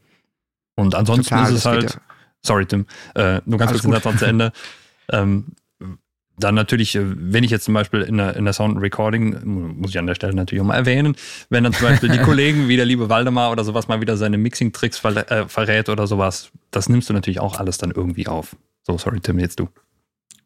Und 0.81 0.95
ansonsten 0.95 1.35
Total, 1.35 1.49
ist 1.49 1.57
es 1.59 1.65
halt, 1.65 1.93
ja. 1.93 2.01
sorry 2.41 2.65
Tim, 2.65 2.85
äh, 3.15 3.41
nur 3.45 3.59
ganz 3.59 3.71
kurz 3.71 3.83
den 3.83 3.91
Satz 3.93 4.19
zu 4.19 4.25
Ende. 4.25 4.51
Ähm, 5.13 5.55
dann 6.37 6.55
natürlich, 6.55 6.95
äh, 6.95 7.01
wenn 7.03 7.43
ich 7.43 7.51
jetzt 7.51 7.65
zum 7.65 7.73
Beispiel 7.73 8.01
in 8.01 8.17
der, 8.17 8.35
in 8.35 8.45
der 8.45 8.53
Sound 8.53 8.81
Recording, 8.81 9.77
muss 9.79 9.91
ich 9.91 9.99
an 9.99 10.07
der 10.07 10.15
Stelle 10.15 10.33
natürlich 10.33 10.61
auch 10.61 10.65
mal 10.65 10.75
erwähnen, 10.75 11.15
wenn 11.49 11.63
dann 11.63 11.73
zum 11.73 11.87
Beispiel 11.87 12.09
die 12.09 12.17
Kollegen 12.23 12.67
wie 12.67 12.75
der 12.75 12.85
liebe 12.85 13.09
Waldemar 13.09 13.51
oder 13.51 13.63
sowas 13.63 13.87
mal 13.87 14.01
wieder 14.01 14.17
seine 14.17 14.37
Mixing-Tricks 14.37 14.97
ver 14.97 15.31
äh, 15.31 15.47
verrät 15.47 15.89
oder 15.89 16.07
sowas, 16.07 16.51
das 16.71 16.89
nimmst 16.89 17.09
du 17.09 17.13
natürlich 17.13 17.39
auch 17.39 17.59
alles 17.59 17.77
dann 17.77 17.91
irgendwie 17.91 18.27
auf. 18.27 18.55
So, 18.83 18.97
sorry 18.97 19.19
Tim, 19.19 19.39
jetzt 19.39 19.59
du. 19.59 19.69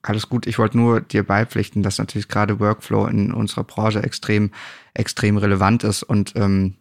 Alles 0.02 0.30
gut, 0.30 0.46
ich 0.46 0.60
wollte 0.60 0.78
nur 0.78 1.02
dir 1.02 1.24
beipflichten, 1.24 1.82
dass 1.82 1.98
natürlich 1.98 2.28
gerade 2.28 2.60
Workflow 2.60 3.08
in 3.08 3.34
unserer 3.34 3.64
Branche 3.64 4.04
extrem, 4.04 4.52
extrem 4.94 5.38
relevant 5.38 5.84
ist 5.84 6.04
und 6.04 6.34
ähm, 6.36 6.76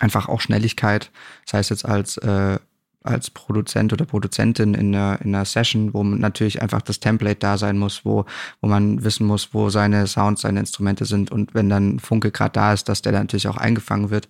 einfach 0.00 0.28
auch 0.28 0.40
Schnelligkeit. 0.40 1.10
Das 1.44 1.54
heißt 1.54 1.70
jetzt 1.70 1.84
als, 1.86 2.16
äh, 2.18 2.58
als 3.02 3.30
Produzent 3.30 3.92
oder 3.92 4.04
Produzentin 4.04 4.74
in 4.74 4.94
einer, 4.94 5.20
in 5.22 5.34
einer 5.34 5.44
Session, 5.44 5.94
wo 5.94 6.02
natürlich 6.02 6.60
einfach 6.60 6.82
das 6.82 7.00
Template 7.00 7.38
da 7.38 7.56
sein 7.56 7.78
muss, 7.78 8.04
wo, 8.04 8.24
wo 8.60 8.68
man 8.68 9.04
wissen 9.04 9.26
muss, 9.26 9.50
wo 9.52 9.70
seine 9.70 10.06
Sounds, 10.06 10.42
seine 10.42 10.60
Instrumente 10.60 11.04
sind. 11.04 11.30
Und 11.30 11.54
wenn 11.54 11.68
dann 11.68 12.00
Funke 12.00 12.30
gerade 12.30 12.52
da 12.52 12.72
ist, 12.72 12.88
dass 12.88 13.02
der 13.02 13.12
dann 13.12 13.22
natürlich 13.22 13.48
auch 13.48 13.56
eingefangen 13.56 14.10
wird, 14.10 14.28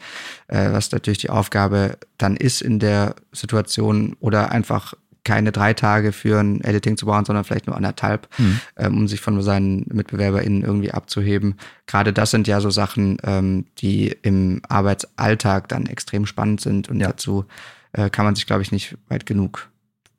äh, 0.49 0.73
was 0.73 0.93
natürlich 0.93 1.19
die 1.19 1.31
Aufgabe 1.31 1.99
dann 2.19 2.37
ist 2.37 2.61
in 2.61 2.79
der 2.79 3.17
Situation 3.33 4.17
oder 4.21 4.53
einfach 4.53 4.95
keine 5.27 5.53
drei 5.53 5.75
Tage 5.75 6.13
für 6.13 6.41
ein 6.41 6.63
Editing 6.63 6.97
zu 6.97 7.05
brauchen, 7.05 7.25
sondern 7.25 7.45
vielleicht 7.45 7.67
nur 7.67 7.77
anderthalb, 7.77 8.29
mhm. 8.39 8.61
ähm, 8.77 8.97
um 8.97 9.09
sich 9.09 9.21
von 9.21 9.43
seinen 9.43 9.85
MitbewerberInnen 9.93 10.63
irgendwie 10.63 10.93
abzuheben. 10.93 11.57
Gerade 11.87 12.13
das 12.13 12.31
sind 12.31 12.47
ja 12.47 12.61
so 12.61 12.71
Sachen, 12.71 13.19
ähm, 13.25 13.67
die 13.79 14.17
im 14.23 14.63
Arbeitsalltag 14.69 15.69
dann 15.69 15.87
extrem 15.87 16.25
spannend 16.25 16.61
sind 16.61 16.89
und 16.89 17.01
ja. 17.01 17.09
dazu 17.09 17.45
äh, 17.93 18.09
kann 18.09 18.25
man 18.25 18.37
sich, 18.37 18.47
glaube 18.47 18.63
ich, 18.63 18.73
nicht 18.73 18.97
weit 19.09 19.27
genug 19.27 19.69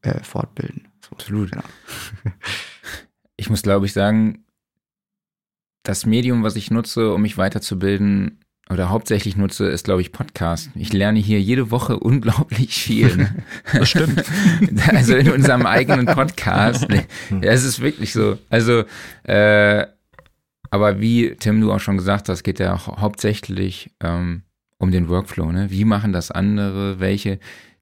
äh, 0.02 0.22
fortbilden. 0.24 0.88
So, 1.02 1.12
Absolut. 1.12 1.52
Genau. 1.52 1.64
Ich 3.40 3.52
muss, 3.52 3.62
glaube 3.62 3.86
ich, 3.86 3.94
sagen, 3.94 4.44
das 5.84 6.08
Medium, 6.08 6.42
was 6.42 6.56
ich 6.56 6.72
nutze, 6.72 7.14
um 7.14 7.22
mich 7.22 7.38
weiterzubilden, 7.38 8.40
oder 8.70 8.90
hauptsächlich 8.90 9.38
nutze, 9.38 9.68
ist, 9.68 9.86
glaube 9.86 10.02
ich, 10.02 10.12
Podcast. 10.12 10.70
Ich 10.76 10.92
lerne 10.94 11.20
hier 11.20 11.40
jede 11.40 11.72
Woche 11.72 12.00
unglaublich 12.00 12.74
viel. 12.74 13.16
Ne? 13.16 13.36
Das 13.74 13.90
stimmt. 13.90 14.24
also 14.88 15.16
in 15.16 15.30
unserem 15.30 15.66
eigenen 15.66 16.06
Podcast. 16.06 16.88
Nee, 16.90 17.06
es 17.42 17.64
ist 17.64 17.82
wirklich 17.82 18.14
so. 18.14 18.38
Also, 18.50 18.84
äh, 19.24 19.86
aber 20.70 21.00
wie 21.00 21.36
Tim 21.40 21.62
du 21.62 21.72
auch 21.72 21.80
schon 21.80 21.98
gesagt 21.98 22.30
hast, 22.30 22.44
geht 22.44 22.60
ja 22.60 22.86
hauptsächlich 22.86 23.92
ähm, 24.02 24.44
um 24.80 24.92
den 24.92 25.08
Workflow. 25.08 25.52
Ne? 25.52 25.72
Wie 25.72 25.86
machen 25.86 26.12
das 26.12 26.32
andere? 26.32 27.00
Welche 27.00 27.40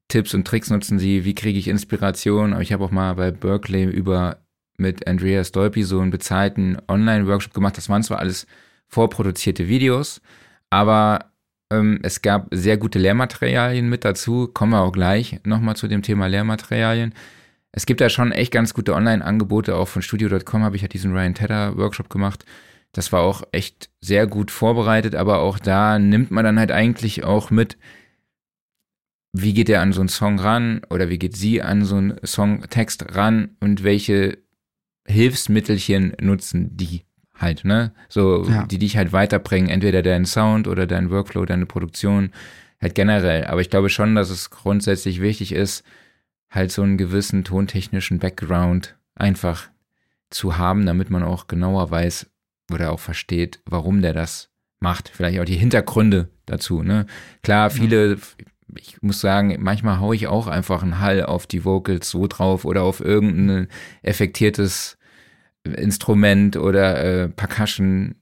Tipps 0.08 0.34
und 0.34 0.46
Tricks 0.46 0.70
nutzen 0.70 1.00
sie? 1.00 1.26
Wie 1.26 1.36
kriege 1.36 1.58
ich 1.58 1.68
Inspiration? 1.68 2.54
Aber 2.54 2.62
ich 2.62 2.72
habe 2.72 2.84
auch 2.84 2.92
mal 2.92 3.16
bei 3.16 3.32
Berkeley 3.32 3.86
über 3.86 4.38
mit 4.78 5.08
Andrea 5.08 5.44
Stolpi 5.44 5.84
so 5.84 6.00
einen 6.00 6.12
bezahlten 6.12 6.78
Online-Workshop 6.88 7.54
gemacht. 7.54 7.78
Das 7.78 7.90
waren 7.90 8.04
zwar 8.04 8.20
alles 8.20 8.46
vorproduzierte 8.88 9.68
Videos, 9.68 10.22
aber 10.70 11.32
ähm, 11.72 12.00
es 12.04 12.22
gab 12.22 12.48
sehr 12.52 12.78
gute 12.78 13.00
Lehrmaterialien 13.00 13.90
mit 13.90 14.06
dazu. 14.06 14.48
Kommen 14.48 14.74
wir 14.74 14.82
auch 14.82 14.92
gleich 14.92 15.40
nochmal 15.44 15.76
zu 15.76 15.88
dem 15.88 16.02
Thema 16.02 16.28
Lehrmaterialien. 16.28 17.14
Es 17.72 17.86
gibt 17.86 18.02
da 18.02 18.10
schon 18.10 18.32
echt 18.32 18.54
ganz 18.54 18.74
gute 18.74 18.94
Online-Angebote. 18.94 19.76
Auch 19.76 19.88
von 19.88 20.02
Studio.com 20.02 20.64
habe 20.64 20.76
ich 20.76 20.82
ja 20.82 20.88
diesen 20.88 21.14
Ryan 21.14 21.34
Tedder 21.34 21.78
Workshop 21.78 22.10
gemacht. 22.10 22.46
Das 22.94 23.12
war 23.12 23.22
auch 23.22 23.44
echt 23.52 23.90
sehr 24.00 24.28
gut 24.28 24.52
vorbereitet, 24.52 25.16
aber 25.16 25.40
auch 25.40 25.60
da 25.60 26.00
nimmt 26.00 26.32
man 26.32 26.46
dann 26.46 26.58
halt 26.58 26.72
eigentlich 26.72 27.26
auch 27.26 27.52
mit, 27.52 27.78
wie 29.34 29.54
geht 29.54 29.68
er 29.68 29.82
an 29.82 29.92
so 29.92 30.00
einen 30.00 30.08
Song 30.08 30.40
ran 30.40 30.82
oder 30.90 31.10
wie 31.10 31.20
geht 31.20 31.36
sie 31.36 31.62
an 31.62 31.84
so 31.84 31.98
einen 31.98 32.16
Songtext 32.26 33.14
ran 33.16 33.58
und 33.60 33.84
welche 33.84 34.38
Hilfsmittelchen 35.06 36.14
nutzen 36.22 36.78
die 36.78 37.02
halt, 37.38 37.66
ne? 37.66 37.92
So, 38.10 38.46
ja. 38.48 38.66
die 38.66 38.80
dich 38.80 38.98
halt 38.98 39.14
weiterbringen, 39.14 39.70
entweder 39.70 40.02
deinen 40.02 40.26
Sound 40.26 40.68
oder 40.68 40.88
deinen 40.88 41.10
Workflow, 41.12 41.46
deine 41.46 41.66
Produktion, 41.66 42.32
halt 42.82 42.96
generell. 42.96 43.46
Aber 43.46 43.62
ich 43.62 43.70
glaube 43.70 43.90
schon, 43.90 44.16
dass 44.16 44.30
es 44.30 44.50
grundsätzlich 44.50 45.22
wichtig 45.22 45.52
ist, 45.52 45.84
halt 46.50 46.72
so 46.72 46.82
einen 46.82 46.98
gewissen 46.98 47.44
tontechnischen 47.44 48.20
Background 48.20 48.96
einfach 49.16 49.70
zu 50.30 50.58
haben, 50.58 50.86
damit 50.86 51.10
man 51.10 51.24
auch 51.24 51.48
genauer 51.48 51.92
weiß 51.92 52.28
oder 52.72 52.92
auch 52.92 53.00
versteht, 53.00 53.60
warum 53.66 54.02
der 54.02 54.14
das 54.14 54.50
macht. 54.80 55.10
Vielleicht 55.10 55.40
auch 55.40 55.46
die 55.46 55.58
Hintergründe 55.58 56.30
dazu, 56.46 56.84
ne? 56.84 57.06
Klar, 57.44 57.70
viele, 57.70 58.18
ich 58.78 59.02
muss 59.02 59.22
sagen, 59.22 59.58
manchmal 59.60 60.00
haue 60.00 60.16
ich 60.16 60.28
auch 60.28 60.48
einfach 60.48 60.84
einen 60.84 61.00
Hall 61.00 61.24
auf 61.24 61.48
die 61.48 61.66
Vocals 61.66 62.10
so 62.10 62.28
drauf 62.28 62.66
oder 62.66 62.84
auf 62.84 63.00
irgendein 63.00 63.68
effektiertes 64.02 64.98
Instrument 65.66 66.58
oder 66.58 67.04
äh, 67.04 67.30
Percussion 67.30 68.16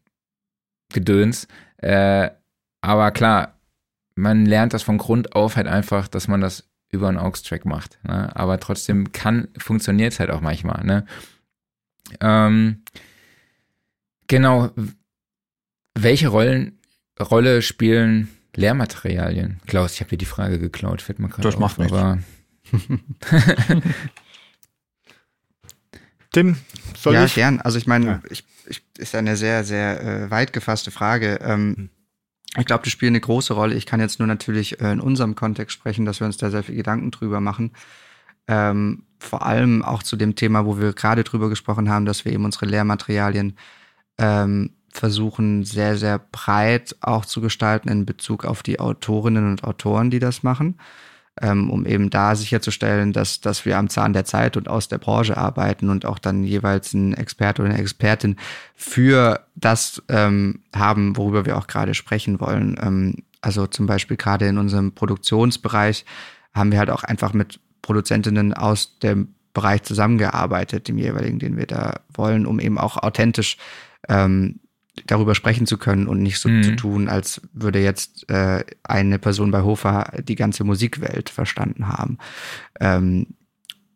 Gedöns. 0.93 1.47
Äh, 1.77 2.29
aber 2.81 3.11
klar, 3.11 3.59
man 4.15 4.45
lernt 4.45 4.73
das 4.73 4.83
von 4.83 4.97
Grund 4.97 5.35
auf 5.35 5.55
halt 5.55 5.67
einfach, 5.67 6.07
dass 6.07 6.27
man 6.27 6.41
das 6.41 6.69
über 6.89 7.09
einen 7.09 7.17
AUX-Track 7.17 7.65
macht. 7.65 7.99
Ne? 8.03 8.33
Aber 8.35 8.59
trotzdem 8.59 9.11
kann, 9.11 9.47
funktioniert 9.57 10.13
es 10.13 10.19
halt 10.19 10.29
auch 10.29 10.41
manchmal. 10.41 10.83
Ne? 10.85 11.05
Ähm, 12.19 12.83
genau. 14.27 14.69
Welche 15.97 16.27
Rollen, 16.27 16.79
Rolle 17.19 17.61
spielen 17.61 18.29
Lehrmaterialien? 18.55 19.59
Klaus, 19.65 19.93
ich 19.93 20.01
habe 20.01 20.09
dir 20.09 20.17
die 20.17 20.25
Frage 20.25 20.59
geklaut, 20.59 21.01
fällt 21.01 21.19
mir 21.19 21.29
gerade 21.29 21.41
Das 21.41 21.57
macht 21.57 21.79
nichts. 21.79 21.97
Tim, 26.33 26.57
soll 26.97 27.13
ja, 27.13 27.23
ich? 27.25 27.35
gern. 27.35 27.61
Also 27.61 27.77
ich 27.77 27.87
meine, 27.87 28.05
Ja. 28.05 28.21
ich, 28.29 28.43
ich, 28.67 28.83
ist 28.97 29.15
eine 29.15 29.37
sehr, 29.37 29.63
sehr 29.63 30.01
äh, 30.01 30.31
weit 30.31 30.51
gefasste 30.51 30.91
Frage. 30.91 31.39
Hm. 31.41 31.49
Ähm, 31.49 31.89
ich 32.57 32.65
glaube, 32.65 32.83
die 32.83 32.89
spielen 32.89 33.13
eine 33.13 33.21
große 33.21 33.53
Rolle. 33.53 33.75
Ich 33.75 33.85
kann 33.85 33.99
jetzt 33.99 34.19
nur 34.19 34.27
natürlich 34.27 34.79
äh, 34.81 34.91
in 34.91 34.99
unserem 34.99 35.35
Kontext 35.35 35.73
sprechen, 35.73 36.05
dass 36.05 36.19
wir 36.19 36.27
uns 36.27 36.37
da 36.37 36.51
sehr 36.51 36.63
viel 36.63 36.75
Gedanken 36.75 37.11
drüber 37.11 37.39
machen. 37.39 37.71
Ähm, 38.47 39.03
vor 39.19 39.45
allem 39.45 39.83
auch 39.83 40.03
zu 40.03 40.17
dem 40.17 40.35
Thema, 40.35 40.65
wo 40.65 40.77
wir 40.77 40.93
gerade 40.93 41.23
drüber 41.23 41.49
gesprochen 41.49 41.89
haben, 41.89 42.05
dass 42.05 42.25
wir 42.25 42.33
eben 42.33 42.45
unsere 42.45 42.65
Lehrmaterialien 42.65 43.57
ähm, 44.17 44.71
versuchen, 44.91 45.63
sehr, 45.63 45.97
sehr 45.97 46.19
breit 46.19 46.95
auch 47.01 47.25
zu 47.25 47.41
gestalten 47.41 47.89
in 47.89 48.05
Bezug 48.05 48.45
auf 48.45 48.61
die 48.61 48.79
Autorinnen 48.79 49.49
und 49.49 49.63
Autoren, 49.63 50.11
die 50.11 50.19
das 50.19 50.43
machen 50.43 50.77
ähm, 51.41 51.69
um 51.69 51.85
eben 51.85 52.09
da 52.09 52.35
sicherzustellen, 52.35 53.11
dass, 53.11 53.41
dass 53.41 53.65
wir 53.65 53.77
am 53.77 53.89
Zahn 53.89 54.13
der 54.13 54.25
Zeit 54.25 54.55
und 54.55 54.67
aus 54.67 54.87
der 54.87 54.99
Branche 54.99 55.35
arbeiten 55.35 55.89
und 55.89 56.05
auch 56.05 56.19
dann 56.19 56.43
jeweils 56.43 56.93
einen 56.93 57.13
Experte 57.13 57.61
oder 57.61 57.71
eine 57.71 57.81
Expertin 57.81 58.37
für 58.75 59.45
das 59.55 60.01
ähm, 60.09 60.59
haben, 60.75 61.17
worüber 61.17 61.45
wir 61.45 61.57
auch 61.57 61.67
gerade 61.67 61.93
sprechen 61.95 62.39
wollen. 62.39 62.77
Ähm, 62.81 63.15
also 63.41 63.67
zum 63.67 63.87
Beispiel 63.87 64.15
gerade 64.15 64.47
in 64.47 64.57
unserem 64.57 64.93
Produktionsbereich 64.93 66.05
haben 66.53 66.71
wir 66.71 66.79
halt 66.79 66.91
auch 66.91 67.03
einfach 67.03 67.33
mit 67.33 67.59
Produzentinnen 67.81 68.53
aus 68.53 68.99
dem 68.99 69.33
Bereich 69.53 69.83
zusammengearbeitet, 69.83 70.87
dem 70.87 70.97
jeweiligen, 70.97 71.39
den 71.39 71.57
wir 71.57 71.67
da 71.67 71.99
wollen, 72.13 72.45
um 72.45 72.59
eben 72.59 72.77
auch 72.77 72.97
authentisch 72.97 73.57
ähm, 74.07 74.59
darüber 75.07 75.35
sprechen 75.35 75.65
zu 75.65 75.77
können 75.77 76.07
und 76.07 76.21
nicht 76.21 76.39
so 76.39 76.49
Mhm. 76.49 76.63
zu 76.63 76.75
tun, 76.75 77.09
als 77.09 77.41
würde 77.53 77.79
jetzt 77.79 78.29
äh, 78.29 78.63
eine 78.83 79.19
Person 79.19 79.51
bei 79.51 79.61
Hofer 79.61 80.11
die 80.23 80.35
ganze 80.35 80.63
Musikwelt 80.63 81.29
verstanden 81.29 81.87
haben. 81.87 82.17
Ähm, 82.79 83.27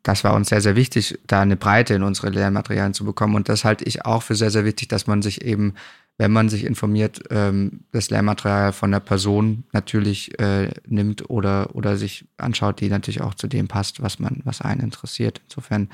das 0.04 0.24
war 0.24 0.34
uns 0.34 0.50
sehr, 0.50 0.62
sehr 0.62 0.76
wichtig, 0.76 1.20
da 1.28 1.42
eine 1.42 1.58
Breite 1.58 1.94
in 1.94 2.04
unsere 2.04 2.30
Lehrmaterialien 2.30 2.94
zu 2.94 3.04
bekommen. 3.04 3.36
Und 3.36 3.50
das 3.50 3.66
halte 3.66 3.84
ich 3.84 4.06
auch 4.06 4.24
für 4.24 4.36
sehr, 4.36 4.52
sehr 4.52 4.64
wichtig, 4.64 4.88
dass 4.88 5.06
man 5.06 5.22
sich 5.22 5.44
eben, 5.44 5.74
wenn 6.18 6.32
man 6.32 6.48
sich 6.50 6.64
informiert, 6.64 7.22
ähm, 7.30 7.82
das 7.92 8.10
Lehrmaterial 8.10 8.72
von 8.72 8.90
der 8.92 9.02
Person 9.02 9.66
natürlich 9.74 10.40
äh, 10.40 10.72
nimmt 10.88 11.30
oder, 11.30 11.76
oder 11.76 11.98
sich 11.98 12.26
anschaut, 12.38 12.80
die 12.80 12.90
natürlich 12.90 13.22
auch 13.22 13.36
zu 13.36 13.48
dem 13.48 13.68
passt, 13.68 14.02
was 14.02 14.18
man, 14.18 14.42
was 14.46 14.62
einen 14.62 14.80
interessiert. 14.82 15.42
Insofern 15.44 15.90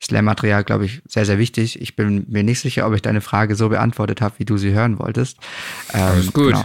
ist 0.00 0.10
Lehrmaterial, 0.12 0.64
glaube 0.64 0.84
ich, 0.84 1.02
sehr, 1.06 1.24
sehr 1.24 1.38
wichtig. 1.38 1.80
Ich 1.80 1.96
bin 1.96 2.24
mir 2.28 2.42
nicht 2.44 2.60
sicher, 2.60 2.86
ob 2.86 2.94
ich 2.94 3.02
deine 3.02 3.20
Frage 3.20 3.54
so 3.56 3.68
beantwortet 3.68 4.20
habe, 4.20 4.38
wie 4.38 4.44
du 4.44 4.56
sie 4.56 4.72
hören 4.72 4.98
wolltest. 4.98 5.38
Ähm, 5.92 6.00
Alles 6.00 6.32
gut. 6.32 6.52
genau. 6.52 6.64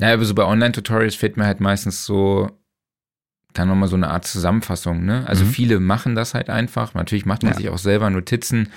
Ja, 0.00 0.14
aber 0.14 0.24
so 0.24 0.34
bei 0.34 0.44
Online-Tutorials 0.44 1.14
fehlt 1.16 1.36
mir 1.36 1.44
halt 1.46 1.60
meistens 1.60 2.04
so 2.04 2.50
dann 3.54 3.68
nochmal 3.68 3.88
so 3.88 3.96
eine 3.96 4.08
Art 4.10 4.26
Zusammenfassung, 4.26 5.04
ne? 5.04 5.24
Also 5.26 5.44
Mhm. 5.44 5.48
viele 5.48 5.80
machen 5.80 6.14
das 6.14 6.34
halt 6.34 6.50
einfach. 6.50 6.94
Natürlich 6.94 7.26
macht 7.26 7.42
man 7.42 7.52
Ja. 7.52 7.56
sich 7.56 7.68
auch 7.70 7.78
selber 7.78 8.08
Notizen. 8.10 8.68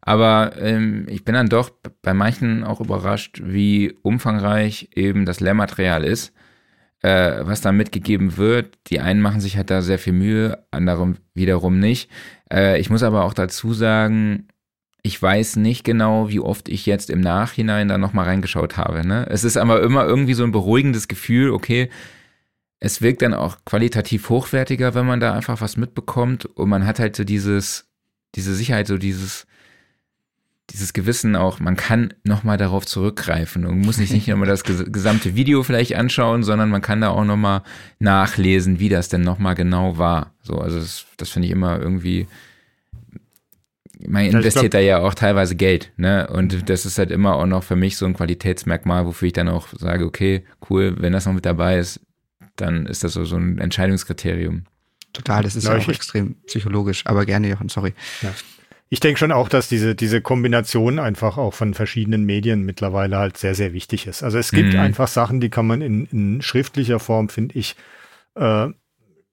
Aber 0.00 0.56
ähm, 0.58 1.06
ich 1.08 1.24
bin 1.24 1.34
dann 1.34 1.48
doch 1.48 1.70
bei 2.02 2.14
manchen 2.14 2.62
auch 2.64 2.80
überrascht, 2.80 3.40
wie 3.44 3.92
umfangreich 4.02 4.90
eben 4.94 5.26
das 5.26 5.40
Lehrmaterial 5.40 6.04
ist, 6.04 6.32
äh, 7.06 7.46
was 7.46 7.60
da 7.60 7.70
mitgegeben 7.70 8.36
wird. 8.36 8.78
Die 8.88 8.98
einen 8.98 9.22
machen 9.22 9.40
sich 9.40 9.56
halt 9.56 9.70
da 9.70 9.80
sehr 9.80 10.00
viel 10.00 10.12
Mühe, 10.12 10.64
andere 10.72 11.14
wiederum 11.34 11.78
nicht. 11.78 12.10
Äh, 12.52 12.80
ich 12.80 12.90
muss 12.90 13.04
aber 13.04 13.24
auch 13.24 13.32
dazu 13.32 13.74
sagen, 13.74 14.48
ich 15.02 15.22
weiß 15.22 15.54
nicht 15.54 15.84
genau, 15.84 16.30
wie 16.30 16.40
oft 16.40 16.68
ich 16.68 16.84
jetzt 16.84 17.10
im 17.10 17.20
Nachhinein 17.20 17.86
da 17.86 17.96
nochmal 17.96 18.24
reingeschaut 18.24 18.76
habe. 18.76 19.06
Ne? 19.06 19.24
Es 19.30 19.44
ist 19.44 19.56
aber 19.56 19.84
immer 19.84 20.04
irgendwie 20.04 20.34
so 20.34 20.42
ein 20.42 20.50
beruhigendes 20.50 21.06
Gefühl, 21.06 21.50
okay, 21.50 21.90
es 22.80 23.00
wirkt 23.00 23.22
dann 23.22 23.34
auch 23.34 23.58
qualitativ 23.64 24.28
hochwertiger, 24.28 24.96
wenn 24.96 25.06
man 25.06 25.20
da 25.20 25.32
einfach 25.32 25.60
was 25.60 25.76
mitbekommt 25.76 26.44
und 26.44 26.68
man 26.68 26.86
hat 26.86 26.98
halt 26.98 27.14
so 27.14 27.22
dieses, 27.22 27.88
diese 28.34 28.52
Sicherheit, 28.52 28.88
so 28.88 28.98
dieses, 28.98 29.46
dieses 30.70 30.92
Gewissen 30.92 31.36
auch, 31.36 31.60
man 31.60 31.76
kann 31.76 32.12
nochmal 32.24 32.56
darauf 32.56 32.84
zurückgreifen 32.86 33.66
und 33.66 33.78
muss 33.80 33.96
sich 33.96 34.10
nicht 34.10 34.26
nochmal 34.26 34.48
das 34.48 34.64
ges 34.64 34.84
gesamte 34.90 35.36
Video 35.36 35.62
vielleicht 35.62 35.94
anschauen, 35.94 36.42
sondern 36.42 36.70
man 36.70 36.82
kann 36.82 37.00
da 37.00 37.10
auch 37.10 37.24
nochmal 37.24 37.62
nachlesen, 38.00 38.80
wie 38.80 38.88
das 38.88 39.08
denn 39.08 39.22
nochmal 39.22 39.54
genau 39.54 39.96
war. 39.96 40.32
So, 40.42 40.58
also 40.58 40.78
das, 40.78 41.06
das 41.18 41.28
finde 41.28 41.46
ich 41.46 41.52
immer 41.52 41.78
irgendwie, 41.78 42.26
man 44.06 44.24
investiert 44.24 44.72
glaub- 44.72 44.72
da 44.72 44.78
ja 44.80 44.98
auch 44.98 45.14
teilweise 45.14 45.54
Geld, 45.54 45.92
ne? 45.96 46.26
Und 46.28 46.68
das 46.68 46.84
ist 46.84 46.98
halt 46.98 47.10
immer 47.10 47.36
auch 47.36 47.46
noch 47.46 47.62
für 47.62 47.76
mich 47.76 47.96
so 47.96 48.04
ein 48.04 48.14
Qualitätsmerkmal, 48.14 49.06
wofür 49.06 49.26
ich 49.26 49.32
dann 49.32 49.48
auch 49.48 49.68
sage, 49.72 50.04
okay, 50.04 50.44
cool, 50.68 50.96
wenn 50.98 51.12
das 51.12 51.26
noch 51.26 51.32
mit 51.32 51.46
dabei 51.46 51.78
ist, 51.78 52.00
dann 52.56 52.86
ist 52.86 53.04
das 53.04 53.12
so, 53.12 53.24
so 53.24 53.36
ein 53.36 53.58
Entscheidungskriterium. 53.58 54.64
Total, 55.12 55.42
das 55.42 55.56
ist 55.56 55.64
Ja, 55.64 55.76
ja, 55.76 55.82
auch 55.82 55.88
extrem 55.88 56.34
psychologisch, 56.46 57.06
aber 57.06 57.24
gerne, 57.24 57.48
Jochen, 57.48 57.68
sorry. 57.68 57.94
Ich 58.88 59.00
denke 59.00 59.18
schon 59.18 59.32
auch, 59.32 59.48
dass 59.48 59.68
diese, 59.68 59.94
diese 59.96 60.20
Kombination 60.20 60.98
einfach 61.00 61.38
auch 61.38 61.54
von 61.54 61.74
verschiedenen 61.74 62.24
Medien 62.24 62.62
mittlerweile 62.62 63.18
halt 63.18 63.36
sehr, 63.36 63.54
sehr 63.54 63.72
wichtig 63.72 64.06
ist. 64.06 64.22
Also 64.22 64.38
es 64.38 64.52
gibt 64.52 64.74
Mhm. 64.74 64.80
einfach 64.80 65.08
Sachen, 65.08 65.40
die 65.40 65.50
kann 65.50 65.66
man 65.66 65.82
in, 65.82 66.06
in 66.06 66.40
schriftlicher 66.42 67.00
Form, 67.00 67.28
finde 67.28 67.58
ich, 67.58 67.74
äh, 68.36 68.68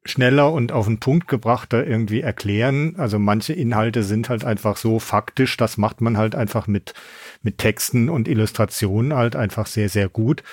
schneller 0.06 0.52
und 0.52 0.72
auf 0.72 0.88
den 0.88 1.00
Punkt 1.00 1.28
gebrachter 1.28 1.86
irgendwie 1.86 2.22
erklären. 2.22 2.96
Also 2.98 3.20
manche 3.20 3.54
Inhalte 3.54 4.04
sind 4.04 4.28
halt 4.28 4.44
einfach 4.44 4.76
so 4.76 5.00
faktisch, 5.00 5.56
das 5.56 5.78
macht 5.78 6.02
man 6.02 6.18
halt 6.18 6.36
einfach 6.36 6.68
mit, 6.68 6.94
mit 7.42 7.58
Texten 7.60 8.10
und 8.10 8.28
Illustrationen 8.28 9.14
halt 9.14 9.36
einfach 9.36 9.68
sehr, 9.68 9.88
sehr 9.88 10.10
gut. 10.10 10.44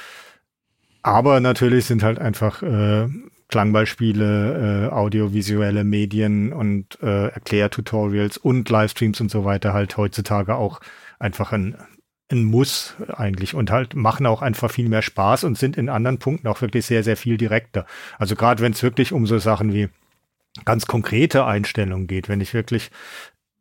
Aber 1.03 1.41
natürlich 1.41 1.87
sind 1.87 2.03
halt 2.03 2.19
einfach 2.19 2.63
äh, 2.63 3.09
Klangbeispiele, 3.51 4.89
äh, 4.89 4.93
audiovisuelle 4.93 5.85
Medien 5.85 6.53
und 6.53 6.99
äh, 7.03 7.29
Erklärtutorials 7.29 8.37
und 8.37 8.69
Livestreams 8.69 9.21
und 9.21 9.31
so 9.31 9.45
weiter 9.45 9.73
halt 9.73 9.97
heutzutage 9.97 10.55
auch 10.55 10.81
einfach 11.19 11.53
ein, 11.53 11.77
ein 12.31 12.45
Muss 12.45 12.95
eigentlich 13.13 13.55
und 13.55 13.71
halt 13.71 13.95
machen 13.95 14.27
auch 14.27 14.43
einfach 14.43 14.71
viel 14.71 14.89
mehr 14.89 15.03
Spaß 15.03 15.45
und 15.45 15.59
sind 15.59 15.77
in 15.77 15.89
anderen 15.89 16.19
Punkten 16.19 16.49
auch 16.49 16.61
wirklich 16.61 16.87
sehr, 16.87 17.03
sehr 17.03 17.17
viel 17.17 17.37
direkter. 17.37 17.87
Also 18.19 18.37
gerade 18.37 18.63
wenn 18.63 18.73
es 18.73 18.83
wirklich 18.83 19.13
um 19.13 19.27
so 19.27 19.39
Sachen 19.39 19.73
wie 19.73 19.89
ganz 20.65 20.87
konkrete 20.87 21.45
Einstellungen 21.45 22.07
geht, 22.07 22.29
wenn 22.29 22.41
ich 22.41 22.55
wirklich 22.55 22.91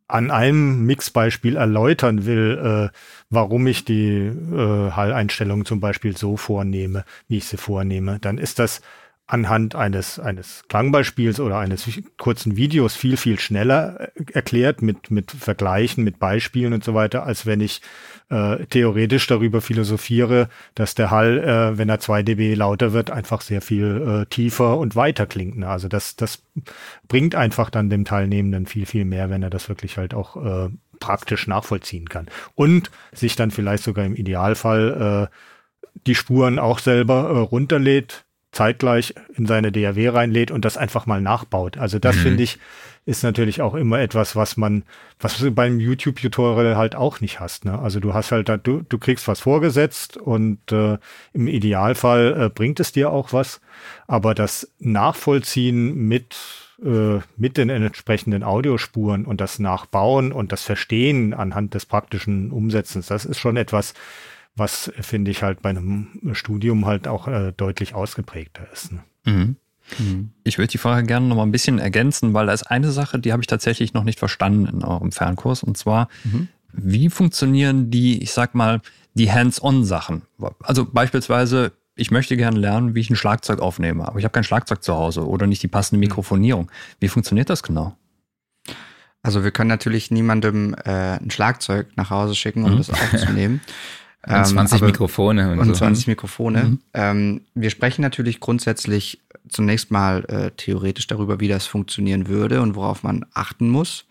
an 0.07 0.31
einem 0.31 0.85
Mixbeispiel 0.85 1.55
erläutern 1.55 2.25
will, 2.25 2.91
äh, 2.91 2.95
warum 3.29 3.67
ich 3.67 3.85
die 3.85 4.17
äh, 4.17 4.91
Halleinstellungen 4.91 5.65
zum 5.65 5.79
Beispiel 5.79 6.17
so 6.17 6.35
vornehme, 6.35 7.05
wie 7.27 7.37
ich 7.37 7.45
sie 7.45 7.57
vornehme, 7.57 8.17
dann 8.19 8.39
ist 8.39 8.57
das 8.57 8.81
anhand 9.29 9.75
eines, 9.75 10.19
eines 10.19 10.63
Klangbeispiels 10.69 11.39
oder 11.39 11.59
eines 11.59 11.87
kurzen 12.17 12.57
Videos 12.57 12.95
viel, 12.95 13.15
viel 13.15 13.39
schneller 13.39 14.09
äh, 14.15 14.23
erklärt 14.33 14.81
mit, 14.81 15.11
mit 15.11 15.31
Vergleichen, 15.31 16.03
mit 16.03 16.17
Beispielen 16.17 16.73
und 16.73 16.83
so 16.83 16.95
weiter, 16.95 17.23
als 17.23 17.45
wenn 17.45 17.61
ich 17.61 17.81
äh, 18.29 18.65
theoretisch 18.65 19.27
darüber 19.27 19.61
philosophiere, 19.61 20.49
dass 20.73 20.95
der 20.95 21.11
Hall, 21.11 21.37
äh, 21.37 21.77
wenn 21.77 21.89
er 21.89 21.99
2 21.99 22.23
dB 22.23 22.55
lauter 22.55 22.91
wird, 22.91 23.11
einfach 23.11 23.41
sehr 23.41 23.61
viel 23.61 24.23
äh, 24.23 24.25
tiefer 24.25 24.79
und 24.79 24.95
weiter 24.95 25.27
klingt. 25.27 25.59
Ne? 25.59 25.69
Also 25.69 25.87
das, 25.87 26.15
das 26.15 26.43
bringt 27.07 27.35
einfach 27.35 27.69
dann 27.69 27.91
dem 27.91 28.05
Teilnehmenden 28.05 28.65
viel, 28.65 28.87
viel 28.87 29.05
mehr, 29.05 29.29
wenn 29.29 29.43
er 29.43 29.51
das 29.51 29.69
wirklich 29.69 29.97
halt 29.97 30.15
auch 30.15 30.43
äh, 30.43 30.69
praktisch 30.99 31.45
nachvollziehen 31.45 32.09
kann. 32.09 32.25
Und 32.55 32.89
sich 33.13 33.35
dann 33.35 33.51
vielleicht 33.51 33.83
sogar 33.83 34.05
im 34.05 34.15
Idealfall 34.15 35.29
äh, 35.29 35.35
die 36.07 36.15
Spuren 36.15 36.57
auch 36.57 36.79
selber 36.79 37.29
äh, 37.29 37.37
runterlädt, 37.37 38.25
zeitgleich 38.51 39.13
in 39.35 39.45
seine 39.45 39.71
DAW 39.71 40.09
reinlädt 40.09 40.51
und 40.51 40.65
das 40.65 40.77
einfach 40.77 41.05
mal 41.05 41.21
nachbaut. 41.21 41.77
Also 41.77 41.99
das 41.99 42.15
Mhm. 42.17 42.21
finde 42.21 42.43
ich 42.43 42.59
ist 43.05 43.23
natürlich 43.23 43.61
auch 43.61 43.73
immer 43.73 43.99
etwas, 43.99 44.35
was 44.35 44.55
man, 44.55 44.83
was 45.19 45.39
du 45.39 45.49
beim 45.49 45.79
YouTube-Tutorial 45.79 46.77
halt 46.77 46.95
auch 46.95 47.21
nicht 47.21 47.39
hast. 47.39 47.65
Ne? 47.65 47.79
Also 47.79 47.99
du 47.99 48.13
hast 48.13 48.31
halt, 48.31 48.49
da, 48.49 48.57
du, 48.57 48.83
du 48.87 48.99
kriegst 48.99 49.27
was 49.27 49.39
vorgesetzt 49.39 50.17
und 50.17 50.59
äh, 50.71 50.99
im 51.33 51.47
Idealfall 51.47 52.39
äh, 52.39 52.49
bringt 52.49 52.79
es 52.79 52.91
dir 52.91 53.11
auch 53.11 53.33
was, 53.33 53.61
aber 54.05 54.35
das 54.35 54.71
Nachvollziehen 54.79 55.95
mit 56.07 56.35
äh, 56.83 57.19
mit 57.35 57.57
den 57.57 57.69
entsprechenden 57.69 58.43
Audiospuren 58.43 59.25
und 59.25 59.41
das 59.41 59.59
Nachbauen 59.59 60.31
und 60.31 60.51
das 60.51 60.63
Verstehen 60.63 61.33
anhand 61.33 61.73
des 61.73 61.85
praktischen 61.85 62.51
Umsetzens, 62.51 63.07
das 63.07 63.25
ist 63.25 63.39
schon 63.39 63.57
etwas, 63.57 63.93
was 64.55 64.91
finde 64.99 65.31
ich 65.31 65.43
halt 65.43 65.61
bei 65.61 65.69
einem 65.69 66.33
Studium 66.33 66.85
halt 66.85 67.07
auch 67.07 67.27
äh, 67.27 67.53
deutlich 67.55 67.95
ausgeprägter 67.95 68.67
ist. 68.71 68.91
Ne? 68.91 69.03
Mhm. 69.25 69.55
Ich 70.43 70.57
würde 70.57 70.71
die 70.71 70.77
Frage 70.77 71.07
gerne 71.07 71.27
noch 71.27 71.35
mal 71.35 71.43
ein 71.43 71.51
bisschen 71.51 71.79
ergänzen, 71.79 72.33
weil 72.33 72.45
da 72.45 72.53
ist 72.53 72.63
eine 72.63 72.91
Sache, 72.91 73.19
die 73.19 73.31
habe 73.31 73.41
ich 73.41 73.47
tatsächlich 73.47 73.93
noch 73.93 74.03
nicht 74.03 74.19
verstanden 74.19 74.67
in 74.67 74.83
eurem 74.83 75.11
Fernkurs. 75.11 75.63
Und 75.63 75.77
zwar, 75.77 76.09
Mhm. 76.23 76.47
wie 76.71 77.09
funktionieren 77.09 77.89
die, 77.89 78.21
ich 78.21 78.31
sag 78.31 78.55
mal, 78.55 78.81
die 79.15 79.31
Hands-on-Sachen. 79.31 80.23
Also 80.61 80.85
beispielsweise, 80.85 81.71
ich 81.95 82.11
möchte 82.11 82.37
gerne 82.37 82.59
lernen, 82.59 82.95
wie 82.95 82.99
ich 82.99 83.09
ein 83.09 83.15
Schlagzeug 83.15 83.59
aufnehme, 83.59 84.07
aber 84.07 84.19
ich 84.19 84.25
habe 84.25 84.31
kein 84.31 84.43
Schlagzeug 84.43 84.83
zu 84.83 84.93
Hause 84.93 85.27
oder 85.27 85.47
nicht 85.47 85.63
die 85.63 85.67
passende 85.67 86.01
hm. 86.01 86.07
Mikrofonierung. 86.07 86.71
Wie 86.99 87.07
funktioniert 87.07 87.49
das 87.49 87.63
genau? 87.63 87.95
Also 89.21 89.43
wir 89.43 89.51
können 89.51 89.67
natürlich 89.67 90.11
niemandem 90.11 90.75
äh, 90.85 91.17
ein 91.17 91.29
Schlagzeug 91.29 91.87
nach 91.95 92.09
Hause 92.09 92.35
schicken, 92.35 92.63
um 92.63 92.73
mhm. 92.73 92.77
das 92.77 92.89
aufzunehmen. 92.89 93.61
Und 94.27 94.45
20 94.45 94.81
ähm, 94.81 94.87
Mikrofone 94.87 95.51
und, 95.53 95.59
und 95.59 95.75
20 95.75 96.05
so. 96.05 96.11
Mikrofone. 96.11 96.63
Mhm. 96.63 96.79
Ähm, 96.93 97.41
wir 97.53 97.69
sprechen 97.69 98.01
natürlich 98.01 98.39
grundsätzlich 98.39 99.21
zunächst 99.47 99.91
mal 99.91 100.25
äh, 100.25 100.51
theoretisch 100.51 101.07
darüber, 101.07 101.39
wie 101.39 101.47
das 101.47 101.65
funktionieren 101.65 102.27
würde 102.27 102.61
und 102.61 102.75
worauf 102.75 103.03
man 103.03 103.25
achten 103.33 103.69
muss. 103.69 104.05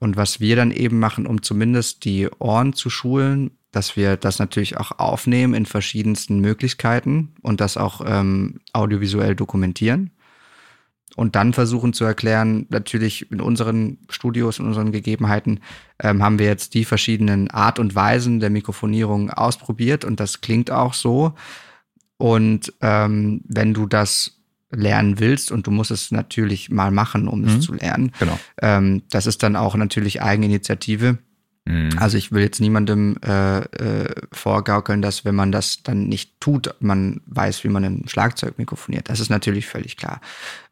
Und 0.00 0.16
was 0.16 0.40
wir 0.40 0.56
dann 0.56 0.70
eben 0.70 0.98
machen, 0.98 1.26
um 1.26 1.42
zumindest 1.42 2.04
die 2.04 2.28
Ohren 2.38 2.72
zu 2.72 2.88
schulen, 2.88 3.50
dass 3.72 3.96
wir 3.96 4.16
das 4.16 4.38
natürlich 4.38 4.76
auch 4.78 4.92
aufnehmen 4.98 5.54
in 5.54 5.66
verschiedensten 5.66 6.40
Möglichkeiten 6.40 7.34
und 7.42 7.60
das 7.60 7.76
auch 7.76 8.00
ähm, 8.06 8.60
audiovisuell 8.72 9.34
dokumentieren 9.34 10.10
und 11.18 11.34
dann 11.34 11.52
versuchen 11.52 11.94
zu 11.94 12.04
erklären, 12.04 12.66
natürlich 12.68 13.28
in 13.32 13.40
unseren 13.40 13.98
Studios, 14.08 14.60
in 14.60 14.66
unseren 14.66 14.92
Gegebenheiten, 14.92 15.58
ähm, 16.00 16.22
haben 16.22 16.38
wir 16.38 16.46
jetzt 16.46 16.74
die 16.74 16.84
verschiedenen 16.84 17.50
Art 17.50 17.80
und 17.80 17.96
Weisen 17.96 18.38
der 18.38 18.50
Mikrofonierung 18.50 19.28
ausprobiert 19.28 20.04
und 20.04 20.20
das 20.20 20.42
klingt 20.42 20.70
auch 20.70 20.94
so. 20.94 21.34
Und 22.18 22.72
ähm, 22.82 23.40
wenn 23.48 23.74
du 23.74 23.86
das 23.86 24.38
lernen 24.70 25.18
willst 25.18 25.50
und 25.50 25.66
du 25.66 25.72
musst 25.72 25.90
es 25.90 26.12
natürlich 26.12 26.70
mal 26.70 26.92
machen, 26.92 27.26
um 27.26 27.40
mhm. 27.40 27.48
es 27.48 27.60
zu 27.62 27.74
lernen, 27.74 28.12
genau. 28.20 28.38
ähm, 28.62 29.02
das 29.10 29.26
ist 29.26 29.42
dann 29.42 29.56
auch 29.56 29.74
natürlich 29.74 30.22
Eigeninitiative. 30.22 31.18
Also 31.98 32.16
ich 32.16 32.32
will 32.32 32.42
jetzt 32.42 32.60
niemandem 32.60 33.16
äh, 33.24 33.58
äh, 33.58 34.14
vorgaukeln, 34.32 35.02
dass 35.02 35.24
wenn 35.24 35.34
man 35.34 35.52
das 35.52 35.82
dann 35.82 36.08
nicht 36.08 36.40
tut, 36.40 36.74
man 36.80 37.20
weiß, 37.26 37.62
wie 37.64 37.68
man 37.68 37.84
ein 37.84 38.04
Schlagzeug 38.08 38.58
mikrofoniert. 38.58 39.10
Das 39.10 39.20
ist 39.20 39.28
natürlich 39.28 39.66
völlig 39.66 39.96
klar. 39.96 40.20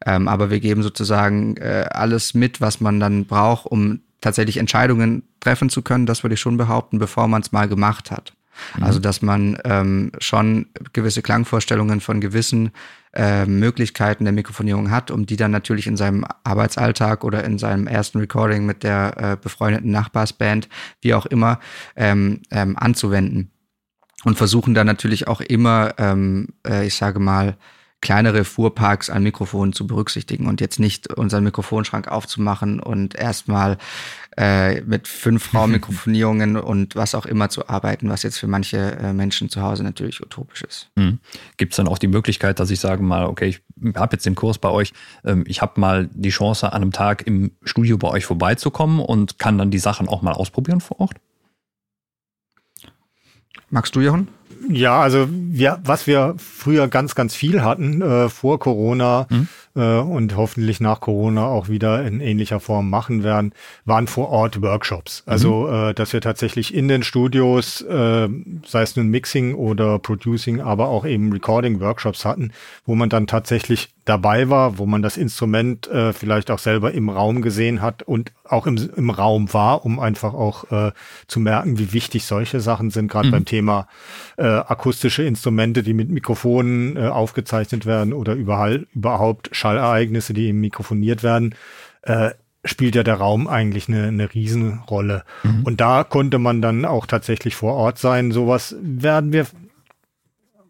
Ähm, 0.05 0.27
aber 0.27 0.49
wir 0.49 0.59
geben 0.59 0.81
sozusagen 0.83 1.57
äh, 1.57 1.85
alles 1.91 2.33
mit, 2.33 2.61
was 2.61 2.81
man 2.81 2.99
dann 2.99 3.25
braucht, 3.25 3.67
um 3.67 3.99
tatsächlich 4.21 4.57
Entscheidungen 4.57 5.23
treffen 5.39 5.69
zu 5.69 5.81
können, 5.81 6.05
das 6.05 6.23
würde 6.23 6.33
ich 6.33 6.41
schon 6.41 6.57
behaupten, 6.57 6.97
bevor 6.97 7.27
man 7.27 7.41
es 7.41 7.51
mal 7.51 7.67
gemacht 7.67 8.09
hat. 8.09 8.33
Mhm. 8.75 8.83
Also 8.83 8.99
dass 8.99 9.21
man 9.21 9.57
ähm, 9.65 10.11
schon 10.19 10.67
gewisse 10.93 11.21
Klangvorstellungen 11.21 12.01
von 12.01 12.21
gewissen 12.21 12.71
äh, 13.17 13.47
Möglichkeiten 13.47 14.25
der 14.25 14.33
Mikrofonierung 14.33 14.91
hat, 14.91 15.09
um 15.09 15.25
die 15.25 15.37
dann 15.37 15.49
natürlich 15.49 15.87
in 15.87 15.97
seinem 15.97 16.23
Arbeitsalltag 16.43 17.23
oder 17.23 17.43
in 17.43 17.57
seinem 17.57 17.87
ersten 17.87 18.19
Recording 18.19 18.65
mit 18.65 18.83
der 18.83 19.17
äh, 19.17 19.37
befreundeten 19.41 19.89
Nachbarsband, 19.89 20.69
wie 21.01 21.15
auch 21.15 21.25
immer, 21.25 21.59
ähm, 21.95 22.43
ähm, 22.51 22.77
anzuwenden. 22.77 23.51
Und 24.23 24.37
versuchen 24.37 24.73
dann 24.73 24.87
natürlich 24.87 25.27
auch 25.27 25.41
immer, 25.41 25.95
ähm, 25.97 26.49
äh, 26.67 26.85
ich 26.85 26.95
sage 26.95 27.19
mal, 27.19 27.57
kleinere 28.01 28.43
Fuhrparks 28.43 29.09
an 29.09 29.23
Mikrofonen 29.23 29.73
zu 29.73 29.87
berücksichtigen 29.87 30.45
und 30.45 30.61
jetzt 30.61 30.79
nicht 30.79 31.11
unseren 31.13 31.43
Mikrofonschrank 31.43 32.07
aufzumachen 32.07 32.79
und 32.79 33.15
erstmal 33.15 33.77
äh, 34.37 34.81
mit 34.81 35.07
fünf 35.07 35.53
Raummikrofonierungen 35.53 36.57
und 36.57 36.95
was 36.95 37.15
auch 37.15 37.25
immer 37.25 37.49
zu 37.49 37.67
arbeiten, 37.67 38.09
was 38.09 38.23
jetzt 38.23 38.37
für 38.37 38.47
manche 38.47 38.77
äh, 38.77 39.13
Menschen 39.13 39.49
zu 39.49 39.61
Hause 39.61 39.83
natürlich 39.83 40.21
utopisch 40.21 40.63
ist. 40.63 40.89
Mhm. 40.95 41.19
Gibt 41.57 41.73
es 41.73 41.77
dann 41.77 41.87
auch 41.87 41.97
die 41.97 42.07
Möglichkeit, 42.07 42.59
dass 42.59 42.69
ich 42.69 42.79
sage 42.79 43.03
mal, 43.03 43.25
okay, 43.25 43.47
ich 43.47 43.61
habe 43.95 44.15
jetzt 44.15 44.25
den 44.25 44.35
Kurs 44.35 44.57
bei 44.57 44.69
euch, 44.69 44.93
ähm, 45.25 45.43
ich 45.47 45.61
habe 45.61 45.79
mal 45.79 46.09
die 46.13 46.29
Chance, 46.29 46.71
an 46.71 46.81
einem 46.81 46.91
Tag 46.91 47.25
im 47.25 47.51
Studio 47.63 47.97
bei 47.97 48.09
euch 48.09 48.25
vorbeizukommen 48.25 48.99
und 48.99 49.39
kann 49.39 49.57
dann 49.57 49.71
die 49.71 49.79
Sachen 49.79 50.07
auch 50.07 50.21
mal 50.21 50.33
ausprobieren 50.33 50.81
vor 50.81 50.99
Ort? 50.99 51.15
Magst 53.69 53.95
du, 53.95 54.01
Jochen? 54.01 54.29
Ja, 54.69 54.99
also 54.99 55.27
wir, 55.29 55.79
was 55.83 56.07
wir 56.07 56.35
früher 56.37 56.87
ganz, 56.87 57.15
ganz 57.15 57.35
viel 57.35 57.63
hatten 57.63 58.01
äh, 58.01 58.29
vor 58.29 58.59
Corona 58.59 59.27
mhm. 59.29 59.47
Äh, 59.77 59.99
und 59.99 60.35
hoffentlich 60.35 60.79
nach 60.79 60.99
Corona 60.99 61.45
auch 61.45 61.69
wieder 61.69 62.03
in 62.05 62.19
ähnlicher 62.19 62.59
Form 62.59 62.89
machen 62.89 63.23
werden, 63.23 63.53
waren 63.85 64.07
vor 64.07 64.29
Ort 64.29 64.61
Workshops. 64.61 65.23
Also, 65.25 65.67
mhm. 65.67 65.89
äh, 65.89 65.93
dass 65.93 66.13
wir 66.13 66.21
tatsächlich 66.21 66.73
in 66.73 66.87
den 66.87 67.03
Studios, 67.03 67.81
äh, 67.81 68.27
sei 68.65 68.81
es 68.81 68.95
nun 68.95 69.07
Mixing 69.07 69.53
oder 69.53 69.99
Producing, 69.99 70.61
aber 70.61 70.87
auch 70.87 71.05
eben 71.05 71.31
Recording-Workshops 71.31 72.25
hatten, 72.25 72.51
wo 72.85 72.95
man 72.95 73.09
dann 73.09 73.27
tatsächlich 73.27 73.89
dabei 74.07 74.49
war, 74.49 74.77
wo 74.77 74.85
man 74.85 75.01
das 75.01 75.17
Instrument 75.17 75.87
äh, 75.87 76.13
vielleicht 76.13 76.49
auch 76.49 76.59
selber 76.59 76.93
im 76.93 77.09
Raum 77.09 77.41
gesehen 77.41 77.81
hat 77.81 78.03
und 78.03 78.31
auch 78.45 78.65
im, 78.65 78.89
im 78.95 79.09
Raum 79.09 79.53
war, 79.53 79.85
um 79.85 79.99
einfach 79.99 80.33
auch 80.33 80.71
äh, 80.71 80.91
zu 81.27 81.39
merken, 81.41 81.77
wie 81.77 81.91
wichtig 81.91 82.25
solche 82.25 82.61
Sachen 82.61 82.89
sind, 82.89 83.11
gerade 83.11 83.27
mhm. 83.27 83.31
beim 83.31 83.45
Thema 83.45 83.87
äh, 84.37 84.45
akustische 84.45 85.23
Instrumente, 85.23 85.83
die 85.83 85.93
mit 85.93 86.09
Mikrofonen 86.09 86.95
äh, 86.95 87.07
aufgezeichnet 87.07 87.85
werden 87.85 88.13
oder 88.13 88.33
überall, 88.33 88.87
überhaupt 88.95 89.49
Schallereignisse, 89.51 90.33
die 90.33 90.47
eben 90.47 90.61
mikrofoniert 90.61 91.21
werden. 91.21 91.53
Äh, 92.03 92.31
spielt 92.63 92.95
ja 92.95 93.03
der 93.03 93.15
Raum 93.15 93.47
eigentlich 93.47 93.87
eine, 93.87 94.07
eine 94.07 94.33
Riesenrolle. 94.33 95.23
Mhm. 95.43 95.63
Und 95.63 95.81
da 95.81 96.03
konnte 96.03 96.37
man 96.37 96.61
dann 96.61 96.85
auch 96.85 97.05
tatsächlich 97.05 97.55
vor 97.55 97.73
Ort 97.73 97.97
sein. 97.97 98.31
Sowas 98.31 98.75
werden 98.81 99.31
wir 99.31 99.47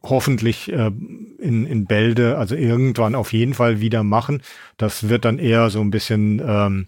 hoffentlich 0.10 0.72
äh, 0.72 0.92
in, 1.40 1.66
in 1.66 1.86
Bälde, 1.86 2.38
also 2.38 2.56
irgendwann 2.56 3.16
auf 3.16 3.34
jeden 3.34 3.54
Fall 3.54 3.82
wieder 3.82 4.04
machen. 4.04 4.42
Das 4.78 5.10
wird 5.10 5.26
dann 5.26 5.40
eher 5.40 5.70
so 5.70 5.82
ein 5.82 5.92
bisschen, 5.92 6.42
ähm, 6.46 6.88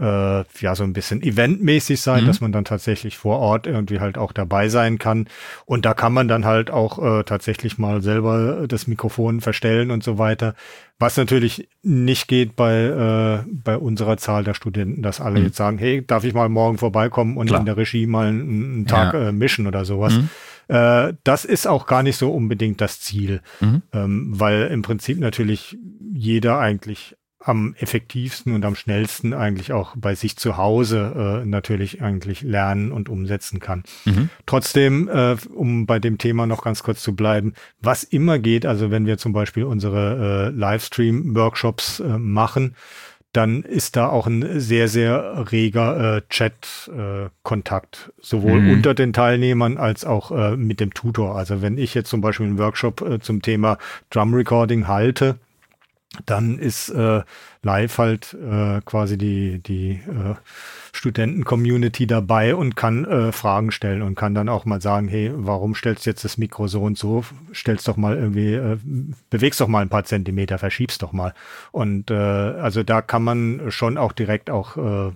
äh, 0.00 0.44
ja, 0.60 0.74
so 0.74 0.84
ein 0.84 0.92
bisschen 0.92 1.22
eventmäßig 1.22 2.00
sein, 2.00 2.22
mhm. 2.22 2.26
dass 2.28 2.40
man 2.40 2.52
dann 2.52 2.64
tatsächlich 2.64 3.18
vor 3.18 3.38
Ort 3.38 3.66
irgendwie 3.66 4.00
halt 4.00 4.16
auch 4.16 4.32
dabei 4.32 4.68
sein 4.68 4.98
kann. 4.98 5.28
Und 5.66 5.84
da 5.84 5.94
kann 5.94 6.12
man 6.12 6.28
dann 6.28 6.44
halt 6.44 6.70
auch 6.70 6.98
äh, 6.98 7.24
tatsächlich 7.24 7.78
mal 7.78 8.00
selber 8.02 8.66
das 8.68 8.86
Mikrofon 8.86 9.40
verstellen 9.40 9.90
und 9.90 10.04
so 10.04 10.18
weiter. 10.18 10.54
Was 11.00 11.16
natürlich 11.16 11.68
nicht 11.82 12.28
geht 12.28 12.56
bei, 12.56 13.44
äh, 13.44 13.50
bei 13.50 13.76
unserer 13.76 14.16
Zahl 14.16 14.44
der 14.44 14.54
Studenten, 14.54 15.02
dass 15.02 15.20
alle 15.20 15.40
mhm. 15.40 15.46
jetzt 15.46 15.56
sagen, 15.56 15.78
hey, 15.78 16.04
darf 16.06 16.24
ich 16.24 16.34
mal 16.34 16.48
morgen 16.48 16.78
vorbeikommen 16.78 17.36
und 17.36 17.48
Klar. 17.48 17.60
in 17.60 17.66
der 17.66 17.76
Regie 17.76 18.06
mal 18.06 18.28
einen, 18.28 18.40
einen 18.40 18.86
Tag 18.86 19.14
ja. 19.14 19.28
äh, 19.28 19.32
mischen 19.32 19.66
oder 19.66 19.84
sowas. 19.84 20.14
Mhm. 20.14 20.28
Äh, 20.68 21.14
das 21.24 21.44
ist 21.44 21.66
auch 21.66 21.86
gar 21.86 22.02
nicht 22.02 22.16
so 22.16 22.30
unbedingt 22.30 22.80
das 22.80 23.00
Ziel, 23.00 23.40
mhm. 23.60 23.82
ähm, 23.92 24.32
weil 24.38 24.68
im 24.68 24.82
Prinzip 24.82 25.18
natürlich 25.18 25.76
jeder 26.12 26.58
eigentlich 26.58 27.16
am 27.40 27.74
effektivsten 27.78 28.54
und 28.54 28.64
am 28.64 28.74
schnellsten 28.74 29.32
eigentlich 29.32 29.72
auch 29.72 29.94
bei 29.96 30.14
sich 30.14 30.36
zu 30.36 30.56
Hause 30.56 31.42
äh, 31.42 31.46
natürlich 31.46 32.02
eigentlich 32.02 32.42
lernen 32.42 32.92
und 32.92 33.08
umsetzen 33.08 33.60
kann. 33.60 33.84
Mhm. 34.04 34.28
Trotzdem, 34.44 35.08
äh, 35.08 35.36
um 35.54 35.86
bei 35.86 35.98
dem 35.98 36.18
Thema 36.18 36.46
noch 36.46 36.62
ganz 36.62 36.82
kurz 36.82 37.02
zu 37.02 37.14
bleiben, 37.14 37.54
was 37.80 38.02
immer 38.02 38.38
geht, 38.38 38.66
also 38.66 38.90
wenn 38.90 39.06
wir 39.06 39.18
zum 39.18 39.32
Beispiel 39.32 39.64
unsere 39.64 40.48
äh, 40.48 40.58
Livestream-Workshops 40.58 42.00
äh, 42.00 42.18
machen, 42.18 42.74
dann 43.32 43.62
ist 43.62 43.96
da 43.96 44.08
auch 44.08 44.26
ein 44.26 44.58
sehr, 44.58 44.88
sehr 44.88 45.50
reger 45.52 46.16
äh, 46.16 46.22
Chat-Kontakt, 46.30 48.08
äh, 48.08 48.20
sowohl 48.20 48.60
mhm. 48.60 48.72
unter 48.72 48.94
den 48.94 49.12
Teilnehmern 49.12 49.76
als 49.76 50.04
auch 50.04 50.30
äh, 50.30 50.56
mit 50.56 50.80
dem 50.80 50.94
Tutor. 50.94 51.36
Also 51.36 51.60
wenn 51.60 51.76
ich 51.76 51.94
jetzt 51.94 52.08
zum 52.08 52.20
Beispiel 52.20 52.46
einen 52.46 52.58
Workshop 52.58 53.02
äh, 53.02 53.20
zum 53.20 53.42
Thema 53.42 53.78
Drum 54.10 54.32
Recording 54.32 54.88
halte, 54.88 55.38
dann 56.24 56.58
ist 56.58 56.88
äh, 56.88 57.22
live 57.68 57.98
halt 57.98 58.32
äh, 58.32 58.80
quasi 58.86 59.18
die, 59.18 59.58
die 59.58 59.90
äh, 59.90 60.34
Studenten-Community 60.92 62.06
dabei 62.06 62.54
und 62.54 62.76
kann 62.76 63.04
äh, 63.04 63.30
Fragen 63.30 63.72
stellen 63.72 64.00
und 64.00 64.14
kann 64.14 64.34
dann 64.34 64.48
auch 64.48 64.64
mal 64.64 64.80
sagen, 64.80 65.06
hey, 65.06 65.30
warum 65.34 65.74
stellst 65.74 66.06
du 66.06 66.10
jetzt 66.10 66.24
das 66.24 66.38
Mikro 66.38 66.66
so 66.66 66.82
und 66.82 66.96
so? 66.96 67.24
Stellst 67.52 67.86
doch 67.86 67.98
mal 67.98 68.16
irgendwie, 68.16 68.54
äh, 68.54 68.78
bewegst 69.28 69.60
doch 69.60 69.68
mal 69.68 69.82
ein 69.82 69.90
paar 69.90 70.04
Zentimeter, 70.04 70.58
verschiebst 70.58 71.02
doch 71.02 71.12
mal. 71.12 71.34
Und 71.70 72.10
äh, 72.10 72.14
also 72.14 72.82
da 72.82 73.02
kann 73.02 73.22
man 73.22 73.70
schon 73.70 73.98
auch 73.98 74.12
direkt 74.12 74.48
auch 74.48 74.78
äh, 74.78 75.12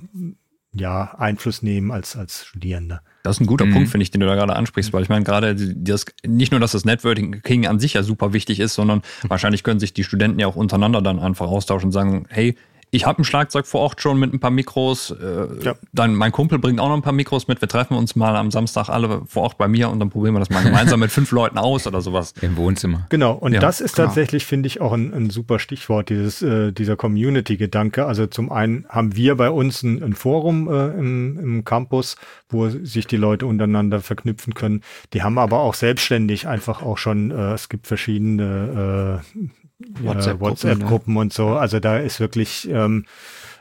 ja, 0.75 1.15
Einfluss 1.17 1.63
nehmen 1.63 1.91
als, 1.91 2.17
als 2.17 2.45
Studierender. 2.45 3.03
Das 3.23 3.37
ist 3.37 3.41
ein 3.41 3.47
guter 3.47 3.67
mhm. 3.67 3.73
Punkt, 3.73 3.89
finde 3.89 4.03
ich, 4.03 4.11
den 4.11 4.21
du 4.21 4.27
da 4.27 4.35
gerade 4.35 4.55
ansprichst, 4.57 4.93
weil 4.93 5.03
ich 5.03 5.09
meine, 5.09 5.25
gerade 5.25 5.55
das, 5.55 6.07
nicht 6.27 6.51
nur, 6.51 6.61
dass 6.61 6.73
das 6.73 6.85
Networking 6.85 7.67
an 7.67 7.79
sich 7.79 7.95
ja 7.95 8.03
super 8.03 8.33
wichtig 8.33 8.59
ist, 8.61 8.75
sondern 8.75 8.99
mhm. 8.99 9.31
wahrscheinlich 9.31 9.63
können 9.63 9.81
sich 9.81 9.95
die 9.95 10.05
Studenten 10.05 10.41
ja 10.41 10.47
auch 10.47 10.57
untereinander 10.57 11.03
dann 11.03 11.19
einfach 11.19 11.47
austauschen 11.47 11.89
und 11.89 11.93
sagen, 11.93 12.27
hey, 12.29 12.57
ich 12.95 13.07
habe 13.07 13.23
ein 13.23 13.25
Schlagzeug 13.25 13.67
vor 13.67 13.81
Ort 13.81 14.03
schon 14.03 14.19
mit 14.19 14.35
ein 14.35 14.39
paar 14.39 14.51
Mikros. 14.51 15.11
Äh, 15.13 15.65
ja. 15.65 15.75
Dann 15.95 16.15
mein 16.15 16.31
Kumpel 16.31 16.59
bringt 16.59 16.79
auch 16.79 16.89
noch 16.89 16.97
ein 16.97 17.01
paar 17.01 17.15
Mikros 17.15 17.49
mit. 17.49 17.59
Wir 17.63 17.69
treffen 17.69 17.97
uns 17.97 18.17
mal 18.17 18.37
am 18.37 18.51
Samstag 18.51 18.91
alle 18.91 19.23
vor 19.27 19.45
Ort 19.45 19.57
bei 19.57 19.67
mir 19.67 19.89
und 19.89 19.99
dann 19.99 20.11
probieren 20.11 20.35
wir 20.35 20.41
das 20.41 20.51
mal 20.51 20.63
gemeinsam 20.63 21.01
mit 21.01 21.11
fünf 21.11 21.31
Leuten 21.33 21.57
aus 21.57 21.87
oder 21.87 22.03
sowas. 22.03 22.35
Im 22.43 22.55
Wohnzimmer. 22.59 23.07
Genau. 23.09 23.33
Und 23.33 23.55
ja, 23.55 23.61
das 23.61 23.81
ist 23.81 23.97
genau. 23.97 24.09
tatsächlich, 24.09 24.45
finde 24.45 24.67
ich, 24.67 24.83
auch 24.83 24.93
ein, 24.93 25.15
ein, 25.15 25.31
super 25.31 25.59
Stichwort, 25.59 26.11
dieses, 26.11 26.43
äh, 26.43 26.71
dieser 26.71 26.97
Community-Gedanke. 26.97 28.05
Also 28.05 28.27
zum 28.27 28.53
einen 28.53 28.85
haben 28.91 29.17
wir 29.17 29.37
bei 29.37 29.49
uns 29.49 29.83
ein, 29.83 30.03
ein 30.03 30.13
Forum 30.13 30.69
äh, 30.69 30.89
im, 30.89 31.39
im 31.39 31.65
Campus, 31.65 32.17
wo 32.51 32.69
sich 32.69 33.07
die 33.07 33.17
Leute 33.17 33.47
untereinander 33.47 34.01
verknüpfen 34.01 34.53
können. 34.53 34.83
Die 35.15 35.23
haben 35.23 35.39
aber 35.39 35.61
auch 35.61 35.73
selbstständig 35.73 36.47
einfach 36.47 36.83
auch 36.83 36.99
schon, 36.99 37.31
äh, 37.31 37.55
es 37.55 37.71
gibt 37.71 37.87
verschiedene 37.87 39.23
äh, 39.39 39.62
WhatsApp-Gruppen 40.01 41.15
WhatsApp 41.15 41.17
und 41.17 41.33
so. 41.33 41.49
Also 41.49 41.81
da 41.81 41.99
ist 41.99 42.21
wirklich 42.21 42.69
ähm, 42.71 43.05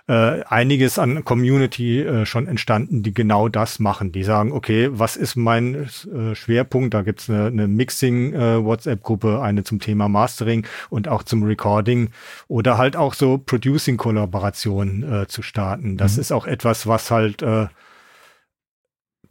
äh, 0.08 0.44
einiges 0.44 1.00
an 1.00 1.24
Community 1.24 2.02
äh, 2.02 2.26
schon 2.26 2.48
entstanden, 2.48 3.04
die 3.04 3.14
genau 3.14 3.48
das 3.48 3.80
machen. 3.80 4.12
Die 4.12 4.24
sagen, 4.24 4.52
okay, 4.52 4.90
was 4.92 5.16
ist 5.16 5.36
mein 5.36 5.76
äh, 5.76 6.36
Schwerpunkt? 6.36 6.94
Da 6.94 7.02
gibt's 7.04 7.30
eine, 7.30 7.46
eine 7.46 7.68
Mixing-WhatsApp-Gruppe, 7.68 9.38
äh, 9.38 9.42
eine 9.42 9.64
zum 9.64 9.80
Thema 9.80 10.10
Mastering 10.10 10.66
und 10.90 11.08
auch 11.08 11.24
zum 11.24 11.44
Recording 11.44 12.10
oder 12.48 12.78
halt 12.78 12.96
auch 12.96 13.14
so 13.14 13.38
Producing-Kollaborationen 13.38 15.22
äh, 15.22 15.28
zu 15.28 15.42
starten. 15.42 15.98
Das 15.98 16.16
mhm. 16.16 16.22
ist 16.22 16.32
auch 16.32 16.48
etwas, 16.48 16.88
was 16.88 17.12
halt 17.12 17.42
äh, 17.42 17.68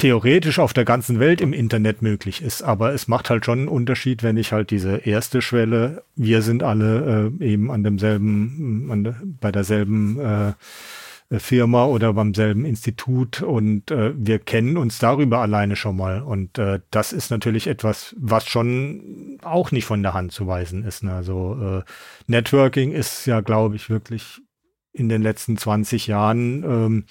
theoretisch 0.01 0.59
auf 0.59 0.72
der 0.72 0.84
ganzen 0.84 1.20
Welt 1.20 1.40
im 1.40 1.53
Internet 1.53 2.03
möglich 2.03 2.42
ist. 2.42 2.62
Aber 2.62 2.92
es 2.92 3.07
macht 3.09 3.30
halt 3.30 3.44
schon 3.44 3.61
einen 3.61 3.68
Unterschied, 3.68 4.22
wenn 4.22 4.36
ich 4.36 4.53
halt 4.53 4.70
diese 4.70 4.96
erste 4.96 5.42
Schwelle, 5.42 6.03
wir 6.16 6.42
sind 6.42 6.62
alle 6.62 7.32
äh, 7.40 7.44
eben 7.44 7.70
an 7.70 7.84
demselben, 7.84 8.88
an 8.90 9.05
de, 9.05 9.14
bei 9.40 9.53
derselben 9.53 10.18
äh, 10.18 10.53
Firma 11.38 11.84
oder 11.84 12.12
beim 12.12 12.34
selben 12.34 12.64
Institut 12.64 13.40
und 13.40 13.92
äh, 13.92 14.12
wir 14.16 14.40
kennen 14.40 14.76
uns 14.76 14.98
darüber 14.98 15.38
alleine 15.38 15.76
schon 15.76 15.96
mal. 15.96 16.22
Und 16.22 16.59
äh, 16.59 16.80
das 16.90 17.12
ist 17.12 17.30
natürlich 17.30 17.68
etwas, 17.68 18.16
was 18.18 18.46
schon 18.48 19.38
auch 19.42 19.70
nicht 19.70 19.84
von 19.84 20.03
der 20.03 20.12
Hand 20.12 20.32
zu 20.32 20.48
weisen 20.48 20.82
ist. 20.82 21.05
Ne? 21.05 21.12
Also 21.12 21.82
äh, 21.86 21.90
Networking 22.26 22.90
ist 22.90 23.26
ja, 23.26 23.42
glaube 23.42 23.76
ich, 23.76 23.90
wirklich 23.90 24.40
in 24.92 25.09
den 25.09 25.22
letzten 25.22 25.57
20 25.57 26.09
Jahren 26.09 26.64
ähm, 26.64 27.05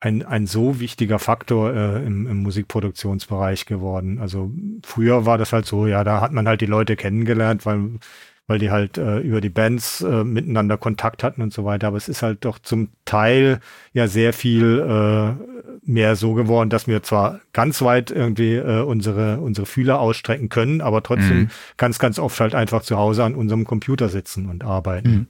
ein, 0.00 0.24
ein 0.24 0.46
so 0.46 0.80
wichtiger 0.80 1.18
Faktor 1.18 1.74
äh, 1.74 2.06
im, 2.06 2.26
im 2.26 2.38
Musikproduktionsbereich 2.38 3.66
geworden. 3.66 4.18
Also 4.18 4.50
früher 4.82 5.26
war 5.26 5.36
das 5.36 5.52
halt 5.52 5.66
so, 5.66 5.86
ja, 5.86 6.04
da 6.04 6.22
hat 6.22 6.32
man 6.32 6.48
halt 6.48 6.62
die 6.62 6.66
Leute 6.66 6.96
kennengelernt, 6.96 7.66
weil, 7.66 7.98
weil 8.46 8.58
die 8.58 8.70
halt 8.70 8.96
äh, 8.96 9.18
über 9.18 9.42
die 9.42 9.50
Bands 9.50 10.00
äh, 10.00 10.24
miteinander 10.24 10.78
Kontakt 10.78 11.22
hatten 11.22 11.42
und 11.42 11.52
so 11.52 11.66
weiter. 11.66 11.88
Aber 11.88 11.98
es 11.98 12.08
ist 12.08 12.22
halt 12.22 12.46
doch 12.46 12.58
zum 12.58 12.88
Teil 13.04 13.60
ja 13.92 14.08
sehr 14.08 14.32
viel 14.32 14.80
äh, 14.80 15.70
mehr 15.84 16.16
so 16.16 16.32
geworden, 16.32 16.70
dass 16.70 16.86
wir 16.86 17.02
zwar 17.02 17.40
ganz 17.52 17.82
weit 17.82 18.10
irgendwie 18.10 18.54
äh, 18.54 18.80
unsere, 18.80 19.38
unsere 19.40 19.66
Fühler 19.66 20.00
ausstrecken 20.00 20.48
können, 20.48 20.80
aber 20.80 21.02
trotzdem 21.02 21.38
mhm. 21.38 21.50
ganz, 21.76 21.98
ganz 21.98 22.18
oft 22.18 22.40
halt 22.40 22.54
einfach 22.54 22.82
zu 22.82 22.96
Hause 22.96 23.24
an 23.24 23.34
unserem 23.34 23.66
Computer 23.66 24.08
sitzen 24.08 24.48
und 24.48 24.64
arbeiten. 24.64 25.10
Mhm. 25.10 25.26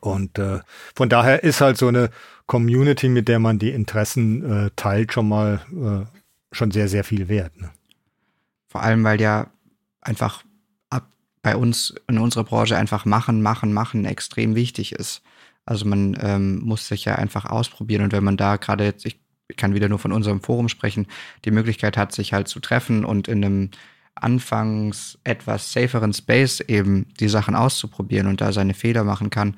Und 0.00 0.38
äh, 0.38 0.60
von 0.94 1.08
daher 1.08 1.44
ist 1.44 1.60
halt 1.60 1.76
so 1.76 1.88
eine 1.88 2.10
Community, 2.46 3.08
mit 3.08 3.28
der 3.28 3.38
man 3.38 3.58
die 3.58 3.70
Interessen 3.70 4.44
äh, 4.66 4.70
teilt, 4.76 5.12
schon 5.12 5.28
mal 5.28 5.60
äh, 5.72 6.54
schon 6.54 6.70
sehr, 6.70 6.88
sehr 6.88 7.04
viel 7.04 7.28
wert. 7.28 7.58
Ne? 7.60 7.70
Vor 8.68 8.82
allem, 8.82 9.04
weil 9.04 9.20
ja 9.20 9.50
einfach 10.00 10.44
ab 10.90 11.08
bei 11.42 11.56
uns 11.56 11.94
in 12.08 12.18
unserer 12.18 12.44
Branche 12.44 12.76
einfach 12.76 13.04
machen, 13.04 13.42
machen, 13.42 13.72
machen 13.72 14.04
extrem 14.04 14.54
wichtig 14.54 14.92
ist. 14.92 15.22
Also 15.66 15.86
man 15.86 16.16
ähm, 16.20 16.58
muss 16.60 16.88
sich 16.88 17.06
ja 17.06 17.14
einfach 17.14 17.46
ausprobieren 17.46 18.04
und 18.04 18.12
wenn 18.12 18.24
man 18.24 18.36
da 18.36 18.56
gerade 18.56 18.84
jetzt, 18.84 19.06
ich 19.06 19.18
kann 19.56 19.74
wieder 19.74 19.88
nur 19.88 19.98
von 19.98 20.12
unserem 20.12 20.42
Forum 20.42 20.68
sprechen, 20.68 21.06
die 21.44 21.50
Möglichkeit 21.50 21.96
hat, 21.96 22.12
sich 22.12 22.32
halt 22.32 22.48
zu 22.48 22.60
treffen 22.60 23.04
und 23.04 23.28
in 23.28 23.44
einem 23.44 23.70
anfangs 24.14 25.18
etwas 25.24 25.72
saferen 25.72 26.12
Space 26.12 26.60
eben 26.60 27.06
die 27.20 27.28
Sachen 27.28 27.54
auszuprobieren 27.54 28.26
und 28.26 28.40
da 28.40 28.52
seine 28.52 28.74
Fehler 28.74 29.04
machen 29.04 29.30
kann, 29.30 29.56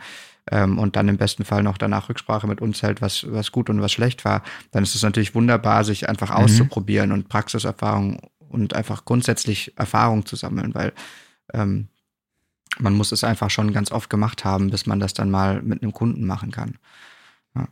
ähm, 0.51 0.79
und 0.79 0.97
dann 0.97 1.09
im 1.09 1.17
besten 1.17 1.45
Fall 1.45 1.63
noch 1.63 1.79
danach 1.79 2.09
Rücksprache 2.09 2.47
mit 2.47 2.61
uns 2.61 2.83
hält, 2.83 3.01
was, 3.03 3.27
was 3.29 3.53
gut 3.53 3.71
und 3.71 3.81
was 3.81 3.93
schlecht 3.93 4.25
war, 4.25 4.43
dann 4.71 4.83
ist 4.83 4.95
es 4.95 5.03
natürlich 5.03 5.35
wunderbar, 5.35 5.85
sich 5.85 6.09
einfach 6.09 6.31
mhm. 6.31 6.37
auszuprobieren 6.37 7.13
und 7.13 7.29
Praxiserfahrung 7.29 8.21
und 8.49 8.75
einfach 8.75 9.05
grundsätzlich 9.05 9.77
Erfahrung 9.77 10.25
zu 10.27 10.37
sammeln, 10.37 10.75
weil 10.75 10.93
ähm, 11.53 11.89
man 12.79 12.95
muss 12.95 13.13
es 13.13 13.25
einfach 13.25 13.51
schon 13.51 13.73
ganz 13.73 13.91
oft 13.91 14.11
gemacht 14.11 14.45
haben, 14.45 14.71
bis 14.71 14.87
man 14.87 15.01
das 15.01 15.15
dann 15.15 15.31
mal 15.31 15.63
mit 15.63 15.83
einem 15.83 15.93
Kunden 15.93 16.27
machen 16.27 16.51
kann. 16.51 16.77
Ja. 17.55 17.69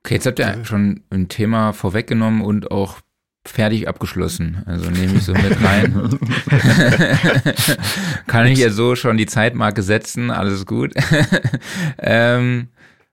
Okay, 0.00 0.14
jetzt 0.14 0.26
habt 0.26 0.38
ihr 0.38 0.64
schon 0.64 1.02
ein 1.10 1.28
Thema 1.28 1.72
vorweggenommen 1.72 2.42
und 2.42 2.70
auch 2.70 3.00
fertig 3.48 3.88
abgeschlossen. 3.88 4.62
Also 4.66 4.90
nehme 4.90 5.14
ich 5.14 5.24
so 5.24 5.32
mit 5.32 5.62
rein. 5.62 6.18
Kann 8.26 8.46
ich 8.46 8.58
ja 8.58 8.70
so 8.70 8.94
schon 8.94 9.16
die 9.16 9.26
Zeitmarke 9.26 9.82
setzen, 9.82 10.30
alles 10.30 10.66
gut. 10.66 10.94
ähm, 11.98 12.68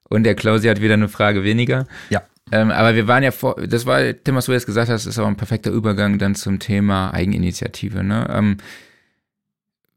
und 0.10 0.24
der 0.24 0.36
Klausi 0.36 0.68
hat 0.68 0.82
wieder 0.82 0.94
eine 0.94 1.10
Frage 1.10 1.44
weniger. 1.44 1.88
Ja. 2.10 2.24
Ähm, 2.52 2.72
aber 2.72 2.96
wir 2.96 3.08
waren 3.08 3.24
ja 3.24 3.32
vor, 3.32 3.56
das 3.56 3.86
war, 3.86 4.02
Tim, 4.24 4.36
was 4.36 4.46
du 4.46 4.52
jetzt 4.52 4.68
gesagt 4.68 4.90
hast, 4.90 5.06
ist 5.06 5.18
auch 5.18 5.28
ein 5.28 5.38
perfekter 5.38 5.72
Übergang 5.72 6.20
dann 6.20 6.36
zum 6.36 6.60
Thema 6.60 7.12
Eigeninitiative. 7.14 8.04
Ne? 8.04 8.28
Ähm, 8.30 8.58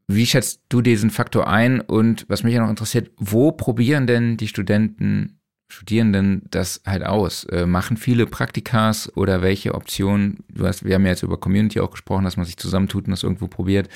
wie 0.07 0.25
schätzt 0.25 0.61
du 0.69 0.81
diesen 0.81 1.11
Faktor 1.11 1.47
ein? 1.47 1.81
Und 1.81 2.25
was 2.27 2.43
mich 2.43 2.55
ja 2.55 2.61
noch 2.61 2.69
interessiert, 2.69 3.11
wo 3.17 3.51
probieren 3.51 4.07
denn 4.07 4.37
die 4.37 4.47
Studenten 4.47 5.38
Studierenden 5.71 6.41
das 6.49 6.81
halt 6.85 7.05
aus? 7.05 7.43
Äh, 7.45 7.65
machen 7.65 7.95
viele 7.95 8.25
Praktikas 8.25 9.15
oder 9.15 9.41
welche 9.41 9.75
Optionen? 9.75 10.43
Du 10.49 10.65
hast, 10.65 10.83
wir 10.83 10.95
haben 10.95 11.03
ja 11.03 11.11
jetzt 11.11 11.23
über 11.23 11.39
Community 11.39 11.79
auch 11.79 11.91
gesprochen, 11.91 12.25
dass 12.25 12.37
man 12.37 12.45
sich 12.45 12.57
zusammentut 12.57 13.05
und 13.05 13.11
das 13.11 13.23
irgendwo 13.23 13.47
probiert. 13.47 13.87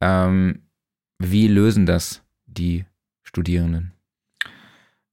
Ähm, 0.00 0.60
wie 1.18 1.48
lösen 1.48 1.86
das 1.86 2.22
die 2.46 2.84
Studierenden? 3.22 3.92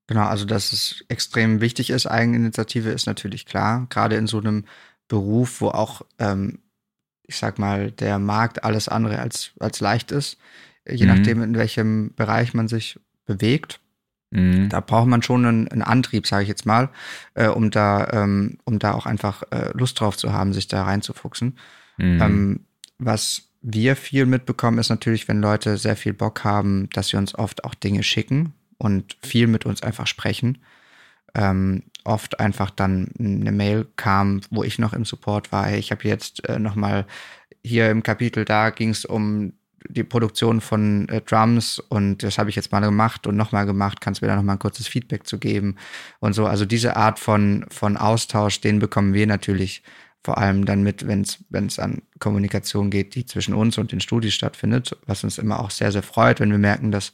Genau, 0.08 0.26
also 0.26 0.46
dass 0.46 0.74
es 0.74 1.06
extrem 1.08 1.62
wichtig 1.62 1.90
ist, 1.90 2.06
Eigeninitiative 2.06 2.90
ist 2.90 3.06
natürlich 3.06 3.46
klar. 3.46 3.88
Gerade 3.90 4.18
in 4.18 4.28
so 4.28 4.40
einem 4.40 4.66
Beruf, 5.08 5.62
wo 5.62 5.70
auch, 5.70 6.02
ähm, 6.20 6.60
ich 7.26 7.38
sag 7.38 7.58
mal, 7.60 7.92
der 7.92 8.20
Markt 8.20 8.66
alles 8.66 8.90
andere 8.90 9.20
als, 9.20 9.52
als 9.60 9.80
leicht 9.80 10.12
ist, 10.12 10.38
je 10.88 11.06
mhm. 11.06 11.16
nachdem, 11.16 11.42
in 11.42 11.56
welchem 11.56 12.14
Bereich 12.16 12.54
man 12.54 12.68
sich 12.68 13.00
bewegt. 13.26 13.80
Mhm. 14.34 14.70
Da 14.70 14.80
braucht 14.80 15.08
man 15.08 15.22
schon 15.22 15.46
einen, 15.46 15.68
einen 15.68 15.84
Antrieb, 15.84 16.26
sage 16.26 16.44
ich 16.44 16.50
jetzt 16.50 16.66
mal, 16.66 16.90
äh, 17.36 17.48
um 17.48 17.70
da, 17.70 18.08
ähm, 18.12 18.58
um 18.66 18.80
da 18.80 18.94
auch 18.94 19.06
einfach 19.06 19.44
äh, 19.52 19.70
Lust 19.74 20.00
drauf 20.00 20.18
zu 20.18 20.34
haben, 20.34 20.54
sich 20.54 20.68
da 20.68 20.84
reinzufuchsen. 20.84 21.58
Mhm. 21.98 22.22
Ähm, 22.22 22.60
was 22.98 23.44
wir 23.62 23.96
viel 23.96 24.26
mitbekommen, 24.26 24.80
ist 24.80 24.90
natürlich, 24.90 25.28
wenn 25.28 25.40
Leute 25.40 25.78
sehr 25.78 25.96
viel 25.96 26.14
Bock 26.14 26.44
haben, 26.44 26.90
dass 26.94 27.10
sie 27.10 27.18
uns 27.18 27.36
oft 27.36 27.64
auch 27.64 27.76
Dinge 27.76 28.04
schicken 28.04 28.54
und 28.78 29.18
viel 29.22 29.48
mit 29.48 29.66
uns 29.66 29.84
einfach 29.84 30.08
sprechen. 30.08 30.58
Ähm, 31.36 31.84
oft 32.04 32.40
einfach 32.40 32.72
dann 32.72 33.12
eine 33.18 33.52
Mail 33.52 33.88
kam, 33.96 34.42
wo 34.50 34.64
ich 34.64 34.80
noch 34.80 34.94
im 34.94 35.06
Support 35.06 35.52
war. 35.52 35.66
Hey, 35.68 35.80
ich 35.80 35.92
habe 35.92 36.08
jetzt 36.08 36.48
äh, 36.50 36.60
noch 36.60 36.76
mal 36.76 37.06
hier 37.64 37.90
im 37.90 38.04
Kapitel 38.04 38.46
da 38.46 38.72
ging 38.72 38.90
es 38.90 39.06
um 39.06 39.54
die 39.90 40.04
Produktion 40.04 40.62
von 40.62 41.08
äh, 41.10 41.22
Drums 41.22 41.80
und 41.80 42.24
das 42.24 42.38
habe 42.38 42.50
ich 42.50 42.56
jetzt 42.56 42.72
mal 42.72 42.80
gemacht 42.80 43.28
und 43.28 43.36
nochmal 43.36 43.66
gemacht, 43.66 44.02
kannst 44.02 44.22
du 44.22 44.26
mir 44.26 44.32
da 44.32 44.36
nochmal 44.36 44.56
ein 44.56 44.60
kurzes 44.60 44.88
Feedback 44.88 45.28
zu 45.28 45.38
geben 45.40 45.76
und 46.20 46.34
so. 46.34 46.46
Also 46.46 46.66
diese 46.66 46.96
Art 46.96 47.20
von, 47.20 47.66
von 47.70 47.98
Austausch, 47.98 48.62
den 48.62 48.80
bekommen 48.80 49.14
wir 49.14 49.28
natürlich 49.28 49.84
vor 50.24 50.38
allem 50.38 50.66
dann 50.66 50.84
mit, 50.84 51.08
wenn 51.08 51.22
es 51.22 51.80
an 51.80 52.02
Kommunikation 52.20 52.90
geht, 52.90 53.16
die 53.16 53.26
zwischen 53.26 53.54
uns 53.54 53.78
und 53.78 53.92
den 53.92 54.00
Studis 54.00 54.34
stattfindet, 54.34 54.96
was 55.06 55.24
uns 55.24 55.38
immer 55.38 55.60
auch 55.60 55.70
sehr, 55.70 55.92
sehr 55.92 56.04
freut, 56.04 56.40
wenn 56.40 56.52
wir 56.52 56.58
merken, 56.58 56.92
dass 56.92 57.12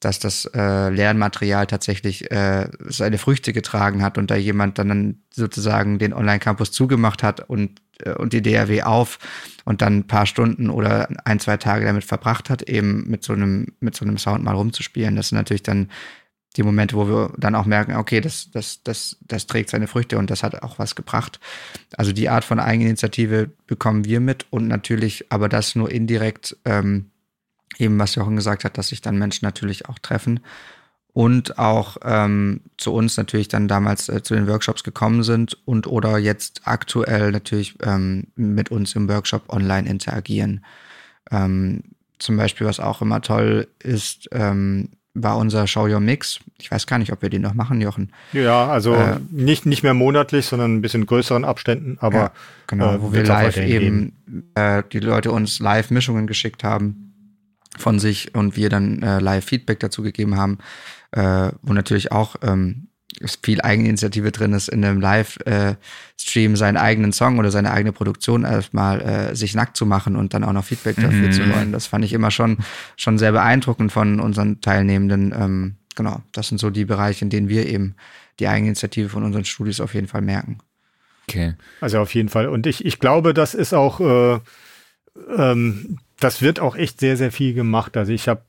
dass 0.00 0.18
das 0.18 0.46
äh, 0.54 0.88
Lernmaterial 0.88 1.66
tatsächlich 1.66 2.30
äh, 2.30 2.68
seine 2.86 3.18
Früchte 3.18 3.52
getragen 3.52 4.02
hat 4.02 4.16
und 4.16 4.30
da 4.30 4.34
jemand 4.34 4.78
dann 4.78 5.22
sozusagen 5.30 5.98
den 5.98 6.14
Online-Campus 6.14 6.72
zugemacht 6.72 7.22
hat 7.22 7.48
und, 7.48 7.82
und 8.18 8.32
die 8.32 8.42
DRW 8.42 8.82
auf 8.82 9.18
und 9.64 9.82
dann 9.82 9.98
ein 9.98 10.06
paar 10.06 10.26
Stunden 10.26 10.70
oder 10.70 11.08
ein, 11.24 11.40
zwei 11.40 11.56
Tage 11.56 11.84
damit 11.84 12.04
verbracht 12.04 12.50
hat, 12.50 12.62
eben 12.62 13.08
mit 13.08 13.24
so 13.24 13.32
einem, 13.32 13.68
mit 13.80 13.94
so 13.94 14.04
einem 14.04 14.18
Sound 14.18 14.44
mal 14.44 14.54
rumzuspielen. 14.54 15.16
Das 15.16 15.28
sind 15.28 15.38
natürlich 15.38 15.62
dann 15.62 15.88
die 16.56 16.62
Momente, 16.62 16.96
wo 16.96 17.06
wir 17.06 17.32
dann 17.36 17.54
auch 17.54 17.66
merken, 17.66 17.94
okay, 17.94 18.20
das, 18.20 18.50
das, 18.50 18.82
das, 18.82 19.16
das 19.20 19.46
trägt 19.46 19.70
seine 19.70 19.86
Früchte 19.86 20.18
und 20.18 20.30
das 20.30 20.42
hat 20.42 20.62
auch 20.62 20.78
was 20.78 20.96
gebracht. 20.96 21.38
Also 21.96 22.12
die 22.12 22.28
Art 22.28 22.44
von 22.44 22.58
Eigeninitiative 22.58 23.50
bekommen 23.66 24.04
wir 24.04 24.20
mit 24.20 24.46
und 24.50 24.66
natürlich, 24.66 25.30
aber 25.30 25.48
das 25.48 25.76
nur 25.76 25.90
indirekt 25.90 26.56
ähm, 26.64 27.10
eben 27.78 27.98
was 27.98 28.16
Jochen 28.16 28.36
gesagt 28.36 28.64
hat, 28.64 28.78
dass 28.78 28.88
sich 28.88 29.00
dann 29.00 29.18
Menschen 29.18 29.44
natürlich 29.44 29.88
auch 29.88 29.98
treffen 29.98 30.40
und 31.12 31.58
auch 31.58 31.96
ähm, 32.04 32.60
zu 32.76 32.92
uns 32.92 33.16
natürlich 33.16 33.48
dann 33.48 33.68
damals 33.68 34.08
äh, 34.08 34.22
zu 34.22 34.34
den 34.34 34.46
Workshops 34.46 34.84
gekommen 34.84 35.22
sind 35.22 35.56
und 35.64 35.86
oder 35.86 36.18
jetzt 36.18 36.62
aktuell 36.64 37.32
natürlich 37.32 37.76
ähm, 37.82 38.28
mit 38.36 38.70
uns 38.70 38.94
im 38.94 39.08
Workshop 39.08 39.48
online 39.48 39.88
interagieren. 39.88 40.64
Ähm, 41.30 41.82
zum 42.18 42.36
Beispiel, 42.36 42.66
was 42.66 42.80
auch 42.80 43.02
immer 43.02 43.22
toll 43.22 43.66
ist, 43.82 44.28
ähm, 44.32 44.90
war 45.14 45.36
unser 45.38 45.66
Show 45.66 45.86
Your 45.86 46.00
Mix. 46.00 46.38
Ich 46.60 46.70
weiß 46.70 46.86
gar 46.86 46.98
nicht, 46.98 47.12
ob 47.12 47.22
wir 47.22 47.30
den 47.30 47.42
noch 47.42 47.54
machen, 47.54 47.80
Jochen. 47.80 48.12
Ja, 48.32 48.68
also 48.68 48.94
äh, 48.94 49.16
nicht, 49.30 49.66
nicht 49.66 49.82
mehr 49.82 49.94
monatlich, 49.94 50.46
sondern 50.46 50.76
ein 50.76 50.82
bisschen 50.82 51.06
größeren 51.06 51.44
Abständen, 51.44 51.98
aber 52.00 52.16
ja, 52.16 52.32
genau, 52.68 52.94
äh, 52.94 53.02
wo 53.02 53.12
wir 53.12 53.24
live 53.24 53.56
eben 53.56 54.50
äh, 54.54 54.84
die 54.92 55.00
Leute 55.00 55.32
uns 55.32 55.58
live 55.58 55.90
Mischungen 55.90 56.26
geschickt 56.26 56.62
haben 56.62 57.12
von 57.76 57.98
sich 57.98 58.34
und 58.34 58.56
wir 58.56 58.68
dann 58.68 59.02
äh, 59.02 59.18
live 59.18 59.44
Feedback 59.44 59.80
dazu 59.80 60.02
gegeben 60.02 60.36
haben, 60.36 60.58
äh, 61.12 61.50
wo 61.62 61.72
natürlich 61.72 62.12
auch 62.12 62.36
ähm, 62.42 62.88
viel 63.42 63.60
Eigeninitiative 63.60 64.30
drin 64.30 64.52
ist, 64.52 64.68
in 64.68 64.84
einem 64.84 65.00
Live-Stream 65.00 66.56
seinen 66.56 66.76
eigenen 66.76 67.12
Song 67.12 67.38
oder 67.38 67.50
seine 67.50 67.72
eigene 67.72 67.92
Produktion 67.92 68.44
erstmal 68.44 69.00
äh, 69.00 69.36
sich 69.36 69.54
nackt 69.54 69.76
zu 69.76 69.84
machen 69.84 70.16
und 70.16 70.32
dann 70.32 70.44
auch 70.44 70.52
noch 70.52 70.64
Feedback 70.64 70.96
dafür 70.96 71.28
mhm. 71.28 71.32
zu 71.32 71.54
wollen. 71.54 71.72
Das 71.72 71.86
fand 71.86 72.04
ich 72.04 72.12
immer 72.12 72.30
schon, 72.30 72.58
schon 72.96 73.18
sehr 73.18 73.32
beeindruckend 73.32 73.92
von 73.92 74.20
unseren 74.20 74.60
Teilnehmenden, 74.60 75.34
ähm, 75.36 75.76
genau, 75.96 76.22
das 76.32 76.48
sind 76.48 76.58
so 76.58 76.70
die 76.70 76.84
Bereiche, 76.84 77.24
in 77.24 77.30
denen 77.30 77.48
wir 77.48 77.66
eben 77.66 77.94
die 78.38 78.48
Eigeninitiative 78.48 79.08
von 79.08 79.24
unseren 79.24 79.44
Studios 79.44 79.80
auf 79.80 79.94
jeden 79.94 80.08
Fall 80.08 80.22
merken. 80.22 80.58
Okay. 81.28 81.54
Also 81.80 81.98
auf 82.00 82.14
jeden 82.14 82.28
Fall. 82.28 82.48
Und 82.48 82.66
ich, 82.66 82.84
ich 82.84 82.98
glaube, 82.98 83.34
das 83.34 83.54
ist 83.54 83.74
auch, 83.74 84.00
äh, 84.00 84.40
ähm, 85.36 85.98
das 86.18 86.42
wird 86.42 86.58
auch 86.58 86.74
echt 86.74 87.00
sehr, 87.00 87.16
sehr 87.16 87.30
viel 87.32 87.54
gemacht. 87.54 87.96
Also 87.96 88.12
ich 88.12 88.28
habe 88.28 88.42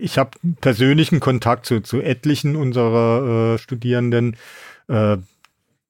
ich 0.00 0.18
habe 0.18 0.30
persönlichen 0.60 1.20
Kontakt 1.20 1.66
zu, 1.66 1.80
zu 1.80 2.00
etlichen 2.00 2.56
unserer 2.56 3.54
äh, 3.54 3.58
Studierenden, 3.58 4.36
äh, 4.88 5.18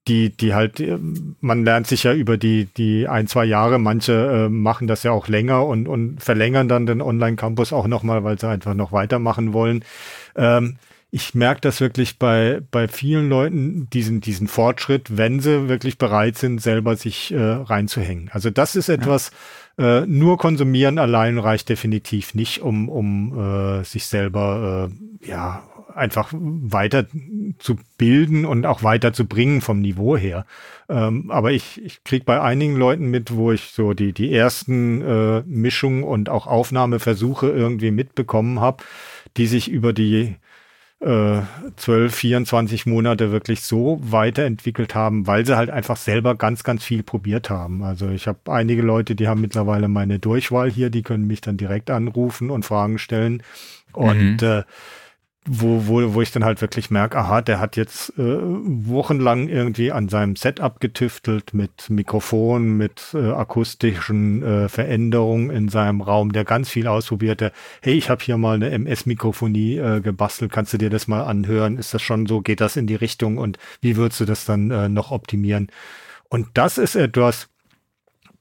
die, 0.08 0.30
die 0.36 0.54
halt, 0.54 0.80
äh, 0.80 0.98
man 1.40 1.64
lernt 1.64 1.86
sich 1.86 2.02
ja 2.04 2.12
über 2.12 2.36
die, 2.36 2.66
die 2.76 3.08
ein, 3.08 3.26
zwei 3.26 3.44
Jahre, 3.44 3.78
manche 3.78 4.12
äh, 4.12 4.48
machen 4.48 4.86
das 4.86 5.02
ja 5.02 5.12
auch 5.12 5.28
länger 5.28 5.66
und, 5.66 5.88
und 5.88 6.22
verlängern 6.22 6.68
dann 6.68 6.86
den 6.86 7.02
Online-Campus 7.02 7.72
auch 7.72 7.86
nochmal, 7.86 8.24
weil 8.24 8.38
sie 8.38 8.48
einfach 8.48 8.74
noch 8.74 8.92
weitermachen 8.92 9.52
wollen. 9.52 9.84
Ähm, 10.36 10.76
ich 11.12 11.34
merke 11.34 11.60
das 11.60 11.80
wirklich 11.80 12.18
bei, 12.18 12.60
bei 12.70 12.86
vielen 12.86 13.28
Leuten, 13.28 13.88
diesen, 13.90 14.20
diesen 14.20 14.46
Fortschritt, 14.46 15.16
wenn 15.16 15.40
sie 15.40 15.68
wirklich 15.68 15.98
bereit 15.98 16.38
sind, 16.38 16.62
selber 16.62 16.96
sich 16.96 17.32
äh, 17.32 17.40
reinzuhängen. 17.40 18.30
Also 18.32 18.50
das 18.50 18.76
ist 18.76 18.88
etwas. 18.88 19.32
Äh, 19.80 20.06
nur 20.06 20.36
konsumieren 20.36 20.98
allein 20.98 21.38
reicht 21.38 21.70
definitiv 21.70 22.34
nicht, 22.34 22.60
um, 22.60 22.90
um 22.90 23.38
äh, 23.38 23.82
sich 23.82 24.04
selber 24.04 24.90
äh, 25.22 25.26
ja 25.26 25.62
einfach 25.94 26.32
weiter 26.32 27.06
zu 27.58 27.76
bilden 27.98 28.44
und 28.44 28.66
auch 28.66 28.82
weiter 28.82 29.12
zu 29.12 29.26
bringen 29.26 29.60
vom 29.60 29.80
Niveau 29.80 30.16
her. 30.16 30.44
Ähm, 30.88 31.30
aber 31.30 31.52
ich, 31.52 31.82
ich 31.82 32.04
kriege 32.04 32.24
bei 32.24 32.40
einigen 32.40 32.76
Leuten 32.76 33.10
mit, 33.10 33.34
wo 33.34 33.52
ich 33.52 33.72
so 33.72 33.94
die, 33.94 34.12
die 34.12 34.32
ersten 34.32 35.02
äh, 35.02 35.42
Mischungen 35.46 36.04
und 36.04 36.28
auch 36.28 36.46
Aufnahmeversuche 36.46 37.48
irgendwie 37.48 37.90
mitbekommen 37.90 38.60
habe, 38.60 38.84
die 39.36 39.46
sich 39.46 39.68
über 39.68 39.92
die 39.92 40.36
äh, 41.00 41.40
12, 41.76 42.14
24 42.14 42.86
Monate 42.86 43.32
wirklich 43.32 43.62
so 43.62 43.98
weiterentwickelt 44.02 44.94
haben, 44.94 45.26
weil 45.26 45.46
sie 45.46 45.56
halt 45.56 45.70
einfach 45.70 45.96
selber 45.96 46.34
ganz, 46.34 46.62
ganz 46.62 46.84
viel 46.84 47.02
probiert 47.02 47.48
haben. 47.48 47.82
Also 47.82 48.10
ich 48.10 48.26
habe 48.26 48.38
einige 48.48 48.82
Leute, 48.82 49.14
die 49.14 49.26
haben 49.26 49.40
mittlerweile 49.40 49.88
meine 49.88 50.18
Durchwahl 50.18 50.70
hier, 50.70 50.90
die 50.90 51.02
können 51.02 51.26
mich 51.26 51.40
dann 51.40 51.56
direkt 51.56 51.90
anrufen 51.90 52.50
und 52.50 52.64
Fragen 52.64 52.98
stellen. 52.98 53.42
Und 53.92 54.42
mhm. 54.42 54.48
äh, 54.48 54.62
wo, 55.46 55.86
wo, 55.86 56.14
wo 56.14 56.20
ich 56.20 56.32
dann 56.32 56.44
halt 56.44 56.60
wirklich 56.60 56.90
merke, 56.90 57.16
aha, 57.16 57.40
der 57.40 57.60
hat 57.60 57.76
jetzt 57.76 58.10
äh, 58.18 58.38
wochenlang 58.40 59.48
irgendwie 59.48 59.90
an 59.90 60.10
seinem 60.10 60.36
Setup 60.36 60.80
getüftelt 60.80 61.54
mit 61.54 61.88
Mikrofon, 61.88 62.76
mit 62.76 63.14
äh, 63.14 63.30
akustischen 63.30 64.42
äh, 64.42 64.68
Veränderungen 64.68 65.48
in 65.50 65.70
seinem 65.70 66.02
Raum, 66.02 66.32
der 66.32 66.44
ganz 66.44 66.68
viel 66.68 66.86
ausprobierte. 66.86 67.52
Hey, 67.80 67.94
ich 67.94 68.10
habe 68.10 68.22
hier 68.22 68.36
mal 68.36 68.54
eine 68.54 68.70
MS-Mikrofonie 68.70 69.78
äh, 69.78 70.00
gebastelt, 70.02 70.52
kannst 70.52 70.74
du 70.74 70.78
dir 70.78 70.90
das 70.90 71.08
mal 71.08 71.22
anhören? 71.22 71.78
Ist 71.78 71.94
das 71.94 72.02
schon 72.02 72.26
so? 72.26 72.42
Geht 72.42 72.60
das 72.60 72.76
in 72.76 72.86
die 72.86 72.94
Richtung? 72.94 73.38
Und 73.38 73.58
wie 73.80 73.96
würdest 73.96 74.20
du 74.20 74.26
das 74.26 74.44
dann 74.44 74.70
äh, 74.70 74.90
noch 74.90 75.10
optimieren? 75.10 75.68
Und 76.28 76.48
das 76.54 76.76
ist 76.76 76.96
etwas, 76.96 77.48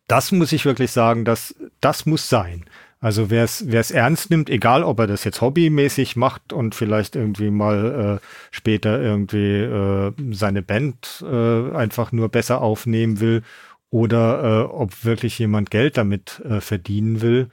das 0.07 0.33
muss 0.33 0.51
ich 0.51 0.65
wirklich 0.65 0.91
sagen, 0.91 1.23
das, 1.23 1.55
das 1.79 2.05
muss 2.05 2.27
sein. 2.27 2.65
Also 3.01 3.29
wer 3.29 3.45
es 3.45 3.91
ernst 3.91 4.29
nimmt, 4.29 4.49
egal 4.49 4.83
ob 4.83 4.99
er 4.99 5.07
das 5.07 5.23
jetzt 5.23 5.39
hobbymäßig 5.39 6.17
macht 6.17 6.51
und 6.51 6.75
vielleicht 6.75 7.15
irgendwie 7.15 7.49
mal 7.49 8.19
äh, 8.19 8.25
später 8.51 9.01
irgendwie 9.01 9.55
äh, 9.55 10.11
seine 10.31 10.61
Band 10.61 11.23
äh, 11.25 11.71
einfach 11.73 12.11
nur 12.11 12.27
besser 12.27 12.61
aufnehmen 12.61 13.21
will 13.21 13.43
oder 13.89 14.43
äh, 14.43 14.63
ob 14.65 15.05
wirklich 15.05 15.39
jemand 15.39 15.71
Geld 15.71 15.95
damit 15.95 16.41
äh, 16.41 16.59
verdienen 16.59 17.21
will, 17.21 17.49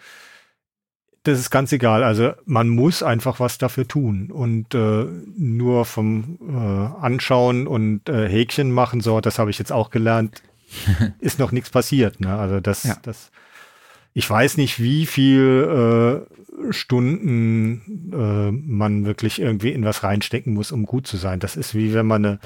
das 1.27 1.39
ist 1.41 1.51
ganz 1.51 1.73
egal. 1.73 2.05
Also 2.05 2.33
man 2.45 2.69
muss 2.69 3.03
einfach 3.03 3.41
was 3.41 3.59
dafür 3.59 3.87
tun 3.89 4.31
und 4.31 4.75
äh, 4.75 5.07
nur 5.37 5.85
vom 5.85 6.39
äh, 6.49 7.05
Anschauen 7.05 7.67
und 7.67 8.09
äh, 8.09 8.29
Häkchen 8.29 8.71
machen, 8.71 9.01
so, 9.01 9.21
das 9.21 9.39
habe 9.39 9.51
ich 9.51 9.59
jetzt 9.59 9.73
auch 9.73 9.91
gelernt, 9.91 10.43
ist 11.19 11.39
noch 11.39 11.53
nichts 11.53 11.71
passiert. 11.71 12.21
Ne? 12.21 12.37
Also 12.37 12.61
das, 12.61 12.85
ja. 12.85 12.97
das 13.03 13.31
ich 14.17 14.31
weiß 14.31 14.57
nicht, 14.57 14.81
wie 14.81 15.05
viel 15.05 16.25
äh, 16.27 16.73
Stunden 16.73 18.11
äh, 18.15 18.51
man 18.51 19.05
wirklich 19.05 19.39
irgendwie 19.43 19.73
in 19.73 19.85
was 19.85 20.05
reinstecken 20.05 20.55
muss, 20.55 20.73
um 20.73 20.87
gut 20.87 21.07
zu 21.07 21.19
sein. 21.19 21.39
Das 21.39 21.55
ist 21.55 21.75
wie 21.75 21.93
wenn 21.93 22.07
man 22.07 22.25
eine, 22.25 22.39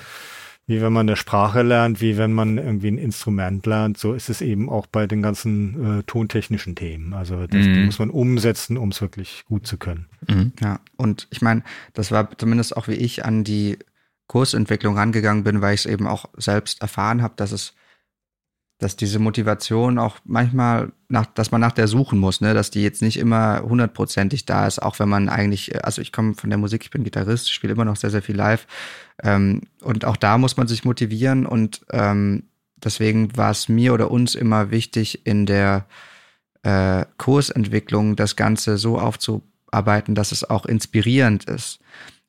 wie 0.67 0.83
wenn 0.83 0.93
man 0.93 1.09
eine 1.09 1.15
Sprache 1.15 1.63
lernt, 1.63 2.01
wie 2.01 2.19
wenn 2.19 2.33
man 2.33 2.59
irgendwie 2.59 2.89
ein 2.89 2.99
Instrument 2.99 3.67
lernt. 3.67 3.99
So 3.99 4.15
ist 4.15 4.29
es 4.29 4.41
eben 4.41 4.69
auch 4.69 4.87
bei 4.87 5.07
den 5.07 5.23
ganzen 5.23 6.01
äh, 6.01 6.03
tontechnischen 6.03 6.75
Themen. 6.75 7.15
Also 7.15 7.47
das 7.47 7.65
mhm. 7.65 7.85
muss 7.85 8.01
man 8.01 8.11
umsetzen, 8.11 8.77
um 8.77 8.89
es 8.89 9.01
wirklich 9.01 9.45
gut 9.47 9.65
zu 9.65 9.79
können. 9.79 10.07
Mhm. 10.27 10.51
Ja, 10.61 10.81
und 10.97 11.29
ich 11.31 11.41
meine, 11.41 11.63
das 11.95 12.11
war 12.11 12.37
zumindest 12.37 12.77
auch 12.77 12.89
wie 12.89 12.95
ich 12.95 13.25
an 13.25 13.45
die 13.45 13.79
Kursentwicklung 14.27 14.97
rangegangen 14.97 15.45
bin, 15.45 15.61
weil 15.61 15.75
ich 15.75 15.83
es 15.83 15.87
eben 15.87 16.09
auch 16.09 16.25
selbst 16.37 16.83
erfahren 16.83 17.23
habe, 17.23 17.35
dass 17.37 17.53
es 17.53 17.75
dass 18.81 18.97
diese 18.97 19.19
Motivation 19.19 19.99
auch 19.99 20.17
manchmal, 20.25 20.91
nach, 21.09 21.27
dass 21.27 21.51
man 21.51 21.61
nach 21.61 21.73
der 21.73 21.87
suchen 21.87 22.19
muss, 22.19 22.41
ne? 22.41 22.55
dass 22.55 22.71
die 22.71 22.83
jetzt 22.83 23.03
nicht 23.03 23.19
immer 23.19 23.61
hundertprozentig 23.61 24.47
da 24.47 24.67
ist, 24.67 24.81
auch 24.81 24.99
wenn 24.99 25.09
man 25.09 25.29
eigentlich, 25.29 25.85
also 25.85 26.01
ich 26.01 26.13
komme 26.13 26.35
von 26.35 26.49
der 26.49 26.59
Musik, 26.59 26.83
ich 26.83 26.91
bin 26.91 27.05
Gitarrist, 27.05 27.53
spiele 27.53 27.75
immer 27.75 27.85
noch 27.85 27.97
sehr, 27.97 28.11
sehr 28.11 28.23
viel 28.23 28.37
live. 28.37 28.67
Ähm, 29.23 29.63
und 29.83 30.07
auch 30.07 30.17
da 30.17 30.39
muss 30.39 30.57
man 30.57 30.67
sich 30.67 30.85
motivieren 30.85 31.45
und 31.45 31.83
ähm, 31.91 32.45
deswegen 32.83 33.37
war 33.37 33.51
es 33.51 33.69
mir 33.69 33.93
oder 33.93 34.11
uns 34.11 34.35
immer 34.35 34.71
wichtig, 34.71 35.27
in 35.27 35.45
der 35.45 35.85
äh, 36.63 37.05
Kursentwicklung 37.19 38.17
das 38.17 38.35
Ganze 38.35 38.79
so 38.79 38.99
aufzuarbeiten, 38.99 40.15
dass 40.15 40.33
es 40.33 40.49
auch 40.49 40.65
inspirierend 40.65 41.45
ist. 41.45 41.81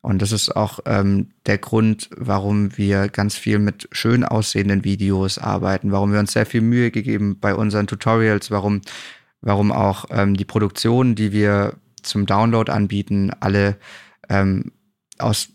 Und 0.01 0.21
das 0.21 0.31
ist 0.31 0.55
auch 0.55 0.79
ähm, 0.85 1.29
der 1.45 1.59
Grund, 1.59 2.09
warum 2.15 2.75
wir 2.77 3.07
ganz 3.07 3.37
viel 3.37 3.59
mit 3.59 3.87
schön 3.91 4.23
aussehenden 4.23 4.83
Videos 4.83 5.37
arbeiten, 5.37 5.91
warum 5.91 6.11
wir 6.11 6.19
uns 6.19 6.33
sehr 6.33 6.47
viel 6.47 6.61
Mühe 6.61 6.89
gegeben 6.89 7.37
bei 7.39 7.53
unseren 7.53 7.85
Tutorials, 7.85 8.49
warum, 8.49 8.81
warum 9.41 9.71
auch 9.71 10.05
ähm, 10.09 10.35
die 10.35 10.45
Produktionen, 10.45 11.13
die 11.13 11.31
wir 11.31 11.75
zum 12.01 12.25
Download 12.25 12.71
anbieten, 12.71 13.31
alle 13.41 13.77
ähm, 14.27 14.71
aus 15.19 15.49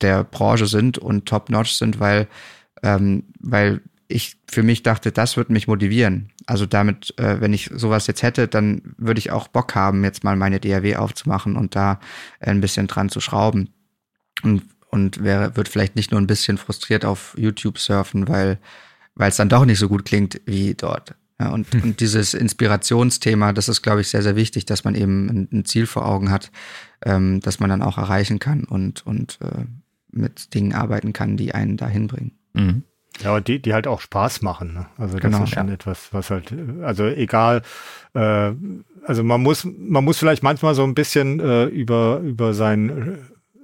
der 0.00 0.24
Branche 0.24 0.66
sind 0.66 0.96
und 0.96 1.26
top-notch 1.26 1.72
sind, 1.72 2.00
weil, 2.00 2.26
ähm, 2.82 3.24
weil 3.38 3.82
ich 4.08 4.38
für 4.50 4.62
mich 4.62 4.82
dachte, 4.82 5.12
das 5.12 5.36
wird 5.36 5.50
mich 5.50 5.68
motivieren. 5.68 6.30
Also 6.46 6.64
damit, 6.64 7.12
äh, 7.18 7.42
wenn 7.42 7.52
ich 7.52 7.70
sowas 7.74 8.06
jetzt 8.06 8.22
hätte, 8.22 8.48
dann 8.48 8.94
würde 8.96 9.18
ich 9.18 9.30
auch 9.30 9.46
Bock 9.48 9.74
haben, 9.74 10.04
jetzt 10.04 10.24
mal 10.24 10.36
meine 10.36 10.58
DAW 10.58 10.96
aufzumachen 10.96 11.54
und 11.54 11.76
da 11.76 12.00
ein 12.40 12.62
bisschen 12.62 12.86
dran 12.86 13.10
zu 13.10 13.20
schrauben 13.20 13.68
und, 14.42 14.62
und 14.90 15.22
wer 15.22 15.56
wird 15.56 15.68
vielleicht 15.68 15.96
nicht 15.96 16.10
nur 16.10 16.20
ein 16.20 16.26
bisschen 16.26 16.58
frustriert 16.58 17.04
auf 17.04 17.34
YouTube 17.38 17.78
surfen, 17.78 18.28
weil 18.28 18.58
weil 19.20 19.28
es 19.28 19.36
dann 19.36 19.48
doch 19.48 19.64
nicht 19.64 19.78
so 19.78 19.88
gut 19.88 20.04
klingt 20.04 20.40
wie 20.46 20.74
dort. 20.74 21.14
Ja, 21.38 21.50
und, 21.50 21.72
hm. 21.72 21.82
und 21.82 22.00
dieses 22.00 22.34
Inspirationsthema, 22.34 23.52
das 23.52 23.68
ist, 23.68 23.82
glaube 23.82 24.00
ich, 24.00 24.08
sehr, 24.08 24.22
sehr 24.22 24.36
wichtig, 24.36 24.66
dass 24.66 24.84
man 24.84 24.94
eben 24.94 25.28
ein, 25.28 25.48
ein 25.52 25.64
Ziel 25.64 25.86
vor 25.86 26.06
Augen 26.06 26.30
hat, 26.30 26.50
ähm, 27.04 27.40
dass 27.40 27.60
man 27.60 27.70
dann 27.70 27.82
auch 27.82 27.98
erreichen 27.98 28.38
kann 28.38 28.64
und, 28.64 29.06
und 29.06 29.38
äh, 29.42 29.64
mit 30.10 30.54
Dingen 30.54 30.74
arbeiten 30.74 31.12
kann, 31.12 31.36
die 31.36 31.54
einen 31.54 31.76
dahin 31.76 32.08
bringen. 32.08 32.32
Mhm. 32.52 32.82
Ja, 33.22 33.30
aber 33.30 33.40
die, 33.40 33.60
die 33.60 33.74
halt 33.74 33.86
auch 33.86 34.00
Spaß 34.00 34.42
machen. 34.42 34.74
Ne? 34.74 34.86
Also 34.96 35.18
das 35.18 35.22
genau, 35.22 35.44
ist 35.44 35.50
schon 35.50 35.68
ja. 35.68 35.74
etwas, 35.74 36.12
was 36.12 36.30
halt, 36.30 36.54
also 36.82 37.06
egal, 37.06 37.62
äh, 38.14 38.52
also 39.04 39.24
man 39.24 39.42
muss, 39.42 39.66
man 39.66 40.04
muss 40.04 40.18
vielleicht 40.18 40.42
manchmal 40.42 40.74
so 40.74 40.84
ein 40.84 40.94
bisschen 40.94 41.40
äh, 41.40 41.64
über, 41.64 42.20
über 42.20 42.54
sein 42.54 43.18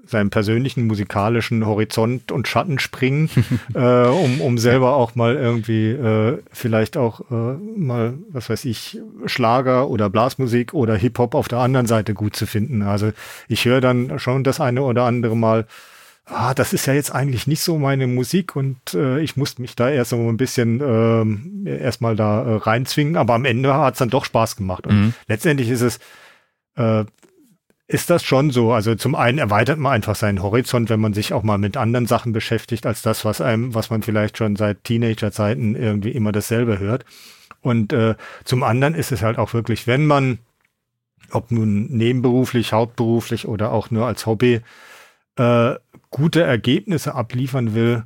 seinem 0.06 0.30
persönlichen 0.30 0.86
musikalischen 0.86 1.66
Horizont 1.66 2.32
und 2.32 2.48
Schatten 2.48 2.78
springen, 2.78 3.28
äh, 3.74 4.06
um, 4.06 4.40
um 4.40 4.58
selber 4.58 4.94
auch 4.94 5.14
mal 5.14 5.36
irgendwie 5.36 5.90
äh, 5.90 6.38
vielleicht 6.52 6.96
auch 6.96 7.20
äh, 7.30 7.54
mal, 7.76 8.14
was 8.30 8.48
weiß 8.48 8.64
ich, 8.64 9.00
Schlager 9.26 9.88
oder 9.88 10.08
Blasmusik 10.10 10.74
oder 10.74 10.96
Hip-Hop 10.96 11.34
auf 11.34 11.48
der 11.48 11.58
anderen 11.58 11.86
Seite 11.86 12.14
gut 12.14 12.36
zu 12.36 12.46
finden. 12.46 12.82
Also 12.82 13.12
ich 13.48 13.64
höre 13.64 13.80
dann 13.80 14.18
schon 14.18 14.44
das 14.44 14.60
eine 14.60 14.82
oder 14.82 15.04
andere 15.04 15.36
Mal, 15.36 15.66
ah, 16.26 16.54
das 16.54 16.72
ist 16.72 16.86
ja 16.86 16.94
jetzt 16.94 17.14
eigentlich 17.14 17.46
nicht 17.46 17.60
so 17.60 17.78
meine 17.78 18.06
Musik 18.06 18.56
und 18.56 18.94
äh, 18.94 19.20
ich 19.20 19.36
musste 19.36 19.62
mich 19.62 19.76
da 19.76 19.88
erst 19.88 20.10
so 20.10 20.16
ein 20.16 20.36
bisschen 20.36 21.64
äh, 21.64 21.78
erstmal 21.78 22.16
da 22.16 22.42
äh, 22.42 22.56
reinzwingen, 22.56 23.16
aber 23.16 23.34
am 23.34 23.44
Ende 23.44 23.74
hat 23.74 23.94
es 23.94 23.98
dann 23.98 24.10
doch 24.10 24.24
Spaß 24.24 24.56
gemacht. 24.56 24.86
Und 24.86 25.00
mhm. 25.00 25.14
letztendlich 25.28 25.70
ist 25.70 25.82
es 25.82 25.98
äh, 26.76 27.04
ist 27.88 28.10
das 28.10 28.24
schon 28.24 28.50
so. 28.50 28.72
Also 28.72 28.94
zum 28.94 29.14
einen 29.14 29.38
erweitert 29.38 29.78
man 29.78 29.92
einfach 29.92 30.16
seinen 30.16 30.42
Horizont, 30.42 30.90
wenn 30.90 31.00
man 31.00 31.14
sich 31.14 31.32
auch 31.32 31.42
mal 31.42 31.58
mit 31.58 31.76
anderen 31.76 32.06
Sachen 32.06 32.32
beschäftigt, 32.32 32.86
als 32.86 33.02
das, 33.02 33.24
was 33.24 33.40
einem, 33.40 33.74
was 33.74 33.90
man 33.90 34.02
vielleicht 34.02 34.38
schon 34.38 34.56
seit 34.56 34.84
Teenagerzeiten 34.84 35.76
irgendwie 35.76 36.10
immer 36.10 36.32
dasselbe 36.32 36.78
hört. 36.78 37.04
Und 37.60 37.92
äh, 37.92 38.16
zum 38.44 38.62
anderen 38.62 38.94
ist 38.94 39.12
es 39.12 39.22
halt 39.22 39.38
auch 39.38 39.54
wirklich, 39.54 39.86
wenn 39.86 40.06
man, 40.06 40.38
ob 41.30 41.50
nun 41.50 41.86
nebenberuflich, 41.86 42.72
hauptberuflich 42.72 43.46
oder 43.46 43.72
auch 43.72 43.90
nur 43.90 44.06
als 44.06 44.26
Hobby, 44.26 44.60
äh, 45.36 45.74
gute 46.10 46.42
Ergebnisse 46.42 47.14
abliefern 47.14 47.74
will, 47.74 48.04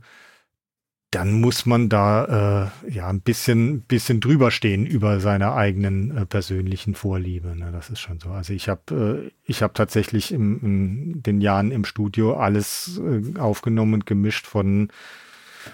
dann 1.11 1.33
muss 1.41 1.67
man 1.67 1.89
da 1.89 2.71
äh, 2.87 2.91
ja 2.93 3.09
ein 3.09 3.21
bisschen, 3.21 3.81
bisschen 3.83 4.21
drüber 4.21 4.53
stehen 4.53 4.87
über 4.87 5.19
seine 5.19 5.55
eigenen 5.55 6.17
äh, 6.17 6.25
persönlichen 6.25 6.95
Vorliebe. 6.95 7.57
Ne? 7.57 7.71
Das 7.73 7.91
ist 7.91 7.99
schon 7.99 8.21
so. 8.21 8.31
Also 8.31 8.53
ich 8.53 8.69
habe 8.69 9.25
äh, 9.27 9.31
ich 9.45 9.63
habe 9.63 9.75
tatsächlich 9.75 10.31
im, 10.31 10.61
in 10.63 11.23
den 11.23 11.41
Jahren 11.41 11.73
im 11.73 11.85
Studio 11.85 12.35
alles 12.35 13.01
äh, 13.05 13.39
aufgenommen 13.39 13.95
und 13.95 14.07
gemischt 14.07 14.47
von 14.47 14.91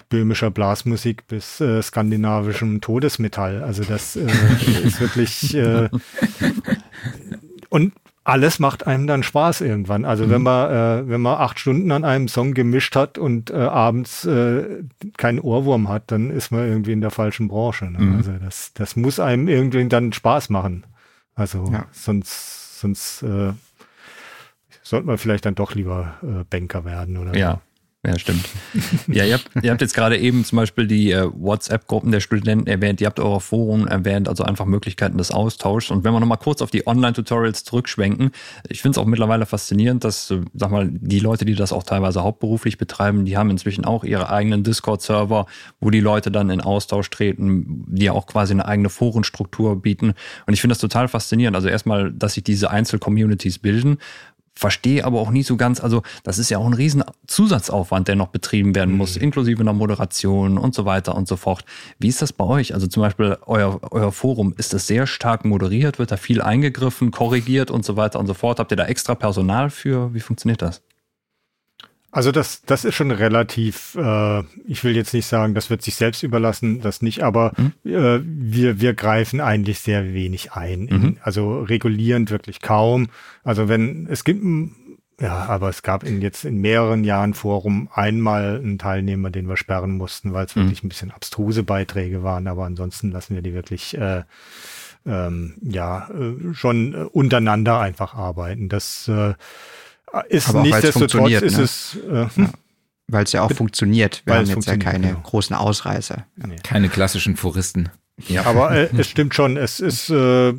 böhmischer 0.09 0.49
Blasmusik 0.49 1.27
bis 1.27 1.61
äh, 1.61 1.83
skandinavischem 1.83 2.81
Todesmetall. 2.81 3.61
Also 3.61 3.83
das 3.83 4.15
äh, 4.15 4.25
ist 4.83 4.99
wirklich 4.99 5.53
äh, 5.53 5.89
und 7.69 7.93
alles 8.27 8.59
macht 8.59 8.85
einem 8.85 9.07
dann 9.07 9.23
Spaß 9.23 9.61
irgendwann. 9.61 10.03
Also 10.03 10.25
mhm. 10.25 10.29
wenn 10.31 10.41
man 10.41 10.69
äh, 10.71 11.09
wenn 11.09 11.21
man 11.21 11.37
acht 11.37 11.59
Stunden 11.59 11.91
an 11.91 12.03
einem 12.03 12.27
Song 12.27 12.53
gemischt 12.53 12.95
hat 12.95 13.17
und 13.17 13.49
äh, 13.51 13.55
abends 13.55 14.25
äh, 14.25 14.83
keinen 15.15 15.39
Ohrwurm 15.39 15.87
hat, 15.87 16.11
dann 16.11 16.29
ist 16.29 16.51
man 16.51 16.67
irgendwie 16.67 16.91
in 16.91 16.99
der 16.99 17.11
falschen 17.11 17.47
Branche. 17.47 17.85
Ne? 17.85 17.99
Mhm. 17.99 18.15
Also 18.17 18.31
das 18.33 18.73
das 18.73 18.97
muss 18.97 19.21
einem 19.21 19.47
irgendwie 19.47 19.87
dann 19.87 20.11
Spaß 20.11 20.49
machen. 20.49 20.85
Also 21.35 21.69
ja. 21.71 21.85
sonst 21.93 22.79
sonst 22.79 23.23
äh, 23.23 23.53
sollte 24.83 25.07
man 25.07 25.17
vielleicht 25.17 25.45
dann 25.45 25.55
doch 25.55 25.73
lieber 25.73 26.15
äh, 26.21 26.43
Banker 26.49 26.83
werden 26.83 27.15
oder 27.17 27.33
ja. 27.33 27.61
Ja, 28.05 28.17
stimmt. 28.17 28.47
ja, 29.07 29.25
ihr 29.25 29.33
habt, 29.33 29.49
ihr 29.61 29.71
habt 29.71 29.81
jetzt 29.81 29.95
gerade 29.95 30.17
eben 30.17 30.45
zum 30.45 30.57
Beispiel 30.57 30.87
die 30.87 31.11
äh, 31.11 31.29
WhatsApp-Gruppen 31.33 32.11
der 32.11 32.19
Studenten 32.19 32.67
erwähnt, 32.67 33.01
ihr 33.01 33.07
habt 33.07 33.19
eure 33.19 33.41
Foren 33.41 33.87
erwähnt, 33.87 34.29
also 34.29 34.43
einfach 34.43 34.65
Möglichkeiten 34.65 35.17
des 35.17 35.31
Austauschs. 35.31 35.89
Und 35.89 36.03
wenn 36.03 36.13
wir 36.13 36.19
nochmal 36.19 36.37
kurz 36.37 36.61
auf 36.61 36.69
die 36.69 36.85
Online-Tutorials 36.85 37.63
zurückschwenken, 37.63 38.31
ich 38.69 38.81
finde 38.81 38.97
es 38.97 39.03
auch 39.03 39.07
mittlerweile 39.07 39.47
faszinierend, 39.47 40.03
dass, 40.03 40.29
äh, 40.29 40.41
sag 40.53 40.69
mal, 40.71 40.87
die 40.89 41.19
Leute, 41.19 41.43
die 41.43 41.55
das 41.55 41.73
auch 41.73 41.83
teilweise 41.83 42.23
hauptberuflich 42.23 42.77
betreiben, 42.77 43.25
die 43.25 43.35
haben 43.35 43.49
inzwischen 43.49 43.83
auch 43.83 44.03
ihre 44.03 44.29
eigenen 44.29 44.63
Discord-Server, 44.63 45.47
wo 45.81 45.89
die 45.89 45.99
Leute 45.99 46.31
dann 46.31 46.51
in 46.51 46.61
Austausch 46.61 47.09
treten, 47.09 47.83
die 47.87 48.05
ja 48.05 48.11
auch 48.13 48.27
quasi 48.27 48.53
eine 48.53 48.67
eigene 48.67 48.89
Forenstruktur 48.89 49.81
bieten. 49.81 50.13
Und 50.45 50.53
ich 50.53 50.61
finde 50.61 50.73
das 50.73 50.79
total 50.79 51.07
faszinierend. 51.07 51.55
Also 51.55 51.67
erstmal, 51.67 52.13
dass 52.13 52.35
sich 52.35 52.43
diese 52.43 52.69
Einzel-Communities 52.69 53.57
bilden 53.59 53.97
verstehe 54.57 55.05
aber 55.05 55.19
auch 55.19 55.29
nicht 55.29 55.47
so 55.47 55.55
ganz, 55.55 55.79
also 55.79 56.01
das 56.23 56.37
ist 56.37 56.49
ja 56.49 56.57
auch 56.57 56.65
ein 56.65 56.73
riesen 56.73 57.03
Zusatzaufwand, 57.27 58.07
der 58.07 58.15
noch 58.15 58.27
betrieben 58.27 58.75
werden 58.75 58.95
muss, 58.95 59.15
mhm. 59.15 59.23
inklusive 59.23 59.61
einer 59.61 59.73
Moderation 59.73 60.57
und 60.57 60.73
so 60.73 60.85
weiter 60.85 61.15
und 61.15 61.27
so 61.27 61.35
fort. 61.35 61.63
Wie 61.99 62.07
ist 62.07 62.21
das 62.21 62.33
bei 62.33 62.45
euch? 62.45 62.73
Also 62.73 62.87
zum 62.87 63.01
Beispiel 63.01 63.37
euer, 63.45 63.79
euer 63.91 64.11
Forum, 64.11 64.53
ist 64.57 64.73
das 64.73 64.87
sehr 64.87 65.07
stark 65.07 65.45
moderiert? 65.45 65.99
Wird 65.99 66.11
da 66.11 66.17
viel 66.17 66.41
eingegriffen, 66.41 67.11
korrigiert 67.11 67.71
und 67.71 67.85
so 67.85 67.95
weiter 67.95 68.19
und 68.19 68.27
so 68.27 68.33
fort? 68.33 68.59
Habt 68.59 68.71
ihr 68.71 68.77
da 68.77 68.85
extra 68.85 69.15
Personal 69.15 69.69
für? 69.69 70.13
Wie 70.13 70.19
funktioniert 70.19 70.61
das? 70.61 70.81
Also 72.09 72.31
das, 72.31 72.61
das 72.61 72.85
ist 72.85 72.95
schon 72.95 73.11
relativ, 73.11 73.95
äh, 73.95 74.39
ich 74.65 74.83
will 74.83 74.95
jetzt 74.95 75.13
nicht 75.13 75.25
sagen, 75.25 75.53
das 75.53 75.69
wird 75.69 75.81
sich 75.81 75.95
selbst 75.95 76.23
überlassen, 76.23 76.81
das 76.81 77.01
nicht, 77.01 77.21
aber 77.21 77.51
mhm. 77.57 77.73
äh, 77.83 78.21
wir, 78.23 78.79
wir 78.79 78.93
greifen 78.93 79.41
eigentlich 79.41 79.79
sehr 79.79 80.13
wenig 80.13 80.53
ein. 80.53 80.83
Mhm. 80.83 80.89
In, 80.89 81.17
also 81.21 81.61
regulierend 81.61 82.31
wirklich 82.31 82.61
kaum. 82.61 83.09
Also 83.43 83.67
wenn, 83.67 84.07
es 84.09 84.23
gibt, 84.23 84.41
ja, 85.19 85.45
aber 85.47 85.67
es 85.67 85.83
gab 85.83 86.03
in 86.03 86.21
jetzt 86.21 86.45
in 86.45 86.61
mehreren 86.61 87.03
Jahren 87.03 87.33
Forum 87.33 87.89
einmal 87.93 88.55
einen 88.57 88.79
Teilnehmer, 88.79 89.29
den 89.29 89.49
wir 89.49 89.57
sperren 89.57 89.97
mussten, 89.97 90.31
weil 90.31 90.45
es 90.45 90.55
mhm. 90.55 90.61
wirklich 90.61 90.83
ein 90.83 90.89
bisschen 90.89 91.11
abstruse 91.11 91.63
Beiträge 91.63 92.23
waren, 92.23 92.47
aber 92.47 92.65
ansonsten 92.65 93.11
lassen 93.11 93.35
wir 93.35 93.41
die 93.41 93.53
wirklich 93.53 93.97
äh, 93.97 94.23
ähm, 95.05 95.55
ja 95.61 96.09
äh, 96.09 96.53
schon 96.53 96.93
untereinander 96.93 97.79
einfach 97.79 98.13
arbeiten. 98.13 98.69
Das 98.69 99.07
äh, 99.09 99.33
ist 100.29 100.49
Aber 100.49 100.61
nichtsdestotrotz 100.61 101.41
ist 101.41 101.57
ne? 101.57 101.63
es. 101.63 101.97
Äh, 102.09 102.25
hm? 102.35 102.49
Weil 103.09 103.23
es 103.23 103.31
ja 103.31 103.41
auch 103.41 103.51
funktioniert. 103.51 104.21
Wir 104.25 104.35
haben 104.35 104.45
jetzt 104.45 104.67
ja 104.67 104.75
keine 104.75 105.07
genau. 105.07 105.19
großen 105.21 105.55
Ausreißer. 105.55 106.25
Nee. 106.35 106.57
Keine 106.61 106.89
klassischen 106.89 107.37
Foristen. 107.37 107.89
Ja. 108.27 108.45
Aber 108.45 108.71
äh, 108.71 108.89
es 108.97 109.07
stimmt 109.07 109.35
schon, 109.35 109.57
es 109.57 109.79
ist 109.79 110.09
äh, 110.09 110.53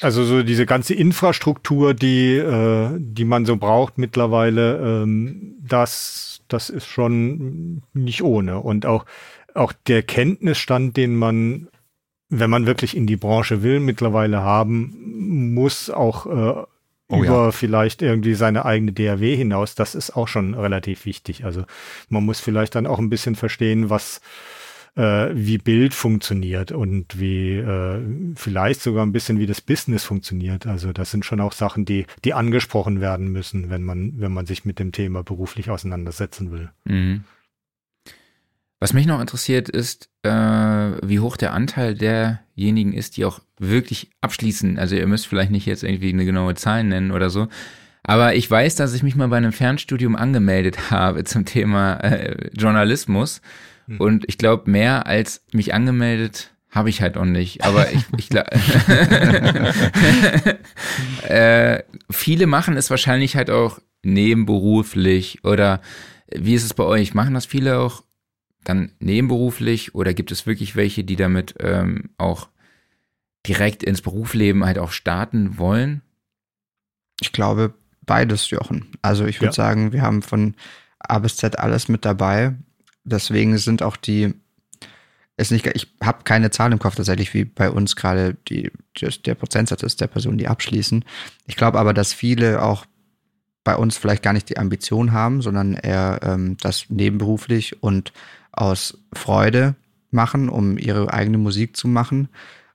also 0.00 0.24
so 0.24 0.42
diese 0.42 0.66
ganze 0.66 0.94
Infrastruktur, 0.94 1.94
die, 1.94 2.36
äh, 2.36 2.90
die 2.96 3.24
man 3.24 3.44
so 3.44 3.56
braucht 3.56 3.98
mittlerweile, 3.98 5.02
ähm, 5.02 5.56
das, 5.60 6.40
das 6.48 6.70
ist 6.70 6.86
schon 6.86 7.82
nicht 7.92 8.22
ohne. 8.22 8.60
Und 8.60 8.86
auch, 8.86 9.04
auch 9.52 9.72
der 9.88 10.04
Kenntnisstand, 10.04 10.96
den 10.96 11.16
man, 11.16 11.68
wenn 12.28 12.50
man 12.50 12.66
wirklich 12.66 12.96
in 12.96 13.06
die 13.06 13.16
Branche 13.16 13.62
will, 13.64 13.80
mittlerweile 13.80 14.42
haben 14.42 15.52
muss, 15.54 15.90
auch 15.90 16.26
äh, 16.26 16.62
oh, 17.12 17.22
über 17.22 17.44
ja. 17.44 17.50
vielleicht 17.52 18.02
irgendwie 18.02 18.34
seine 18.34 18.64
eigene 18.64 18.92
DAW 18.92 19.36
hinaus. 19.36 19.74
Das 19.74 19.94
ist 19.94 20.16
auch 20.16 20.28
schon 20.28 20.54
relativ 20.54 21.06
wichtig. 21.06 21.44
Also 21.44 21.64
man 22.08 22.24
muss 22.24 22.40
vielleicht 22.40 22.74
dann 22.74 22.86
auch 22.86 22.98
ein 22.98 23.10
bisschen 23.10 23.34
verstehen, 23.34 23.90
was 23.90 24.20
äh, 24.96 25.30
wie 25.32 25.58
Bild 25.58 25.94
funktioniert 25.94 26.72
und 26.72 27.18
wie 27.18 27.56
äh, 27.56 28.00
vielleicht 28.34 28.82
sogar 28.82 29.04
ein 29.06 29.12
bisschen 29.12 29.38
wie 29.38 29.46
das 29.46 29.60
Business 29.60 30.04
funktioniert. 30.04 30.66
Also 30.66 30.92
das 30.92 31.10
sind 31.10 31.24
schon 31.24 31.40
auch 31.40 31.52
Sachen, 31.52 31.84
die, 31.84 32.06
die 32.24 32.34
angesprochen 32.34 33.00
werden 33.00 33.28
müssen, 33.32 33.70
wenn 33.70 33.82
man, 33.82 34.14
wenn 34.16 34.32
man 34.32 34.46
sich 34.46 34.64
mit 34.64 34.78
dem 34.78 34.92
Thema 34.92 35.22
beruflich 35.22 35.70
auseinandersetzen 35.70 36.52
will. 36.52 36.70
Mhm. 36.84 37.24
Was 38.82 38.94
mich 38.94 39.06
noch 39.06 39.20
interessiert 39.20 39.68
ist, 39.68 40.08
äh, 40.24 40.28
wie 40.28 41.20
hoch 41.20 41.36
der 41.36 41.52
Anteil 41.52 41.94
derjenigen 41.94 42.92
ist, 42.92 43.16
die 43.16 43.24
auch 43.24 43.38
wirklich 43.56 44.10
abschließen. 44.22 44.76
Also 44.76 44.96
ihr 44.96 45.06
müsst 45.06 45.28
vielleicht 45.28 45.52
nicht 45.52 45.66
jetzt 45.66 45.84
irgendwie 45.84 46.12
eine 46.12 46.24
genaue 46.24 46.56
Zahl 46.56 46.82
nennen 46.82 47.12
oder 47.12 47.30
so. 47.30 47.46
Aber 48.02 48.34
ich 48.34 48.50
weiß, 48.50 48.74
dass 48.74 48.92
ich 48.92 49.04
mich 49.04 49.14
mal 49.14 49.28
bei 49.28 49.36
einem 49.36 49.52
Fernstudium 49.52 50.16
angemeldet 50.16 50.80
habe 50.90 51.22
zum 51.22 51.44
Thema 51.44 51.98
äh, 51.98 52.50
Journalismus. 52.54 53.40
Hm. 53.86 54.00
Und 54.00 54.24
ich 54.26 54.36
glaube, 54.36 54.68
mehr 54.68 55.06
als 55.06 55.44
mich 55.52 55.74
angemeldet 55.74 56.50
habe 56.68 56.90
ich 56.90 57.02
halt 57.02 57.16
auch 57.16 57.24
nicht. 57.24 57.62
Aber 57.62 57.92
ich, 57.92 58.02
ich 58.16 58.30
glaube, 58.30 58.50
äh, 61.28 61.84
viele 62.10 62.48
machen 62.48 62.76
es 62.76 62.90
wahrscheinlich 62.90 63.36
halt 63.36 63.48
auch 63.48 63.78
nebenberuflich 64.02 65.44
oder 65.44 65.80
wie 66.34 66.54
ist 66.54 66.64
es 66.64 66.74
bei 66.74 66.82
euch? 66.82 67.14
Machen 67.14 67.34
das 67.34 67.46
viele 67.46 67.78
auch 67.78 68.02
dann 68.64 68.92
nebenberuflich 69.00 69.94
oder 69.94 70.14
gibt 70.14 70.32
es 70.32 70.46
wirklich 70.46 70.76
welche, 70.76 71.04
die 71.04 71.16
damit 71.16 71.54
ähm, 71.60 72.10
auch 72.18 72.48
direkt 73.46 73.82
ins 73.82 74.02
Berufsleben 74.02 74.64
halt 74.64 74.78
auch 74.78 74.92
starten 74.92 75.58
wollen? 75.58 76.02
Ich 77.20 77.32
glaube 77.32 77.74
beides, 78.04 78.50
Jochen. 78.50 78.86
Also 79.02 79.26
ich 79.26 79.40
würde 79.40 79.46
ja. 79.46 79.52
sagen, 79.52 79.92
wir 79.92 80.02
haben 80.02 80.22
von 80.22 80.54
A 80.98 81.18
bis 81.18 81.36
Z 81.36 81.58
alles 81.58 81.88
mit 81.88 82.04
dabei. 82.04 82.54
Deswegen 83.04 83.58
sind 83.58 83.82
auch 83.82 83.96
die, 83.96 84.34
ist 85.36 85.50
nicht, 85.50 85.66
ich 85.66 85.92
habe 86.02 86.24
keine 86.24 86.50
Zahl 86.50 86.72
im 86.72 86.78
Kopf 86.78 86.94
tatsächlich, 86.94 87.34
wie 87.34 87.44
bei 87.44 87.70
uns 87.70 87.96
gerade 87.96 88.36
die, 88.48 88.70
der 89.24 89.34
Prozentsatz 89.34 89.82
ist 89.82 90.00
der 90.00 90.06
Personen, 90.06 90.38
die 90.38 90.48
abschließen. 90.48 91.04
Ich 91.46 91.56
glaube 91.56 91.78
aber, 91.78 91.94
dass 91.94 92.12
viele 92.12 92.62
auch 92.62 92.86
bei 93.64 93.76
uns 93.76 93.96
vielleicht 93.96 94.22
gar 94.22 94.32
nicht 94.32 94.48
die 94.48 94.58
Ambition 94.58 95.12
haben, 95.12 95.42
sondern 95.42 95.74
eher 95.74 96.20
ähm, 96.22 96.56
das 96.60 96.86
nebenberuflich 96.88 97.82
und 97.82 98.12
aus 98.52 98.98
Freude 99.12 99.74
machen, 100.10 100.48
um 100.48 100.78
ihre 100.78 101.12
eigene 101.12 101.38
Musik 101.38 101.76
zu 101.76 101.88
machen 101.88 102.28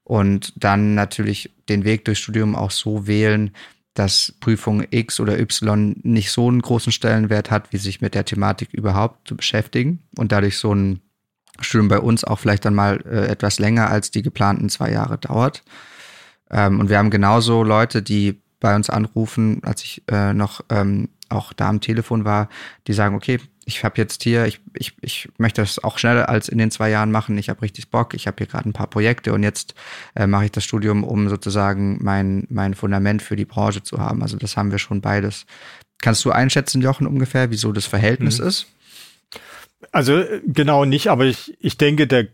und 0.04 0.54
dann 0.56 0.96
natürlich 0.96 1.54
den 1.70 1.84
Weg 1.84 2.06
durchs 2.06 2.22
Studium 2.22 2.56
auch 2.56 2.72
so 2.72 3.08
wählen, 3.08 3.52
dass 3.94 4.34
Prüfung 4.40 4.86
X 4.90 5.20
oder 5.20 5.40
Y 5.40 5.96
nicht 6.04 6.32
so 6.32 6.48
einen 6.48 6.62
großen 6.62 6.92
Stellenwert 6.92 7.50
hat, 7.50 7.74
wie 7.74 7.78
sich 7.78 8.00
mit 8.00 8.14
der 8.14 8.26
Thematik 8.26 8.74
überhaupt 8.74 9.28
zu 9.28 9.36
beschäftigen 9.36 10.04
und 10.18 10.32
dadurch 10.32 10.58
so 10.58 10.74
ein 10.74 11.02
Studium 11.60 11.88
bei 11.88 12.00
uns 12.00 12.24
auch 12.24 12.38
vielleicht 12.40 12.66
dann 12.66 12.76
mal 12.76 13.04
äh, 13.06 13.28
etwas 13.28 13.60
länger 13.60 13.90
als 13.90 14.12
die 14.12 14.22
geplanten 14.22 14.70
zwei 14.70 14.92
Jahre 14.92 15.18
dauert. 15.18 15.64
Ähm, 16.52 16.80
und 16.80 16.90
wir 16.90 17.00
haben 17.00 17.10
genauso 17.10 17.64
Leute, 17.64 18.04
die 18.04 18.40
bei 18.60 18.76
uns 18.76 18.90
anrufen, 18.90 19.62
als 19.64 19.84
ich 19.84 20.04
äh, 20.08 20.34
noch 20.34 20.62
ähm, 20.70 21.10
auch 21.30 21.54
da 21.54 21.70
am 21.70 21.82
Telefon 21.82 22.26
war, 22.26 22.50
die 22.88 22.94
sagen, 22.94 23.16
okay, 23.16 23.40
ich 23.68 23.84
habe 23.84 23.98
jetzt 23.98 24.24
hier, 24.24 24.46
ich, 24.46 24.62
ich, 24.74 24.94
ich 25.02 25.28
möchte 25.38 25.62
das 25.62 25.84
auch 25.84 25.98
schneller 25.98 26.30
als 26.30 26.48
in 26.48 26.58
den 26.58 26.72
zwei 26.72 26.90
Jahren 26.90 27.12
machen. 27.12 27.38
Ich 27.38 27.50
habe 27.50 27.62
richtig 27.62 27.90
Bock, 27.92 28.14
ich 28.14 28.26
habe 28.26 28.38
hier 28.38 28.48
gerade 28.48 28.68
ein 28.68 28.74
paar 28.74 28.88
Projekte 28.88 29.34
und 29.34 29.44
jetzt 29.44 29.76
äh, 30.16 30.26
mache 30.26 30.46
ich 30.46 30.52
das 30.52 30.64
Studium, 30.64 31.04
um 31.04 31.28
sozusagen 31.28 32.02
mein, 32.02 32.48
mein 32.50 32.76
Fundament 32.76 33.22
für 33.22 33.36
die 33.36 33.44
Branche 33.44 33.84
zu 33.84 34.00
haben. 34.00 34.22
Also 34.22 34.38
das 34.38 34.56
haben 34.56 34.72
wir 34.72 34.80
schon 34.80 35.02
beides. 35.02 35.46
Kannst 36.02 36.24
du 36.24 36.32
einschätzen, 36.32 36.82
Jochen, 36.82 37.08
ungefähr, 37.08 37.52
wieso 37.52 37.74
das 37.74 37.86
Verhältnis 37.86 38.40
mhm. 38.40 38.48
ist? 38.48 38.68
Also 39.92 40.24
genau 40.46 40.86
nicht, 40.86 41.10
aber 41.10 41.26
ich, 41.26 41.58
ich 41.60 41.78
denke, 41.78 42.08
der 42.08 42.28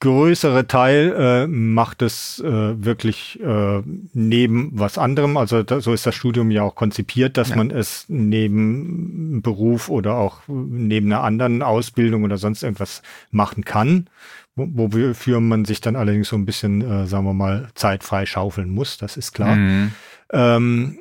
größere 0.00 0.66
Teil 0.66 1.14
äh, 1.18 1.46
macht 1.46 2.02
es 2.02 2.38
äh, 2.40 2.84
wirklich 2.84 3.40
äh, 3.40 3.82
neben 4.12 4.70
was 4.72 4.96
anderem. 4.96 5.36
Also 5.36 5.62
da, 5.62 5.80
so 5.80 5.92
ist 5.92 6.06
das 6.06 6.14
Studium 6.14 6.50
ja 6.50 6.62
auch 6.62 6.74
konzipiert, 6.74 7.36
dass 7.36 7.50
ja. 7.50 7.56
man 7.56 7.70
es 7.70 8.04
neben 8.08 9.42
Beruf 9.42 9.88
oder 9.88 10.14
auch 10.14 10.40
neben 10.46 11.12
einer 11.12 11.24
anderen 11.24 11.62
Ausbildung 11.62 12.24
oder 12.24 12.38
sonst 12.38 12.62
irgendwas 12.62 13.02
machen 13.30 13.64
kann, 13.64 14.08
wo, 14.54 14.92
wofür 14.92 15.40
man 15.40 15.64
sich 15.64 15.80
dann 15.80 15.96
allerdings 15.96 16.28
so 16.28 16.36
ein 16.36 16.46
bisschen, 16.46 16.80
äh, 16.82 17.06
sagen 17.06 17.24
wir 17.24 17.34
mal, 17.34 17.68
zeitfrei 17.74 18.24
schaufeln 18.24 18.70
muss. 18.70 18.98
Das 18.98 19.16
ist 19.16 19.32
klar. 19.32 19.56
Mhm. 19.56 19.92
Ähm, 20.32 20.98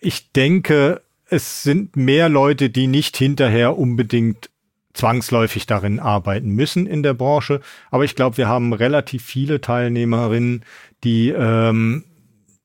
ich 0.00 0.32
denke, 0.32 1.02
es 1.30 1.62
sind 1.62 1.96
mehr 1.96 2.28
Leute, 2.28 2.70
die 2.70 2.86
nicht 2.86 3.16
hinterher 3.16 3.78
unbedingt 3.78 4.50
zwangsläufig 4.98 5.66
darin 5.66 6.00
arbeiten 6.00 6.50
müssen 6.50 6.86
in 6.86 7.02
der 7.02 7.14
Branche. 7.14 7.60
Aber 7.90 8.04
ich 8.04 8.16
glaube, 8.16 8.36
wir 8.36 8.48
haben 8.48 8.72
relativ 8.72 9.24
viele 9.24 9.60
Teilnehmerinnen, 9.60 10.64
die, 11.04 11.30
ähm, 11.30 12.04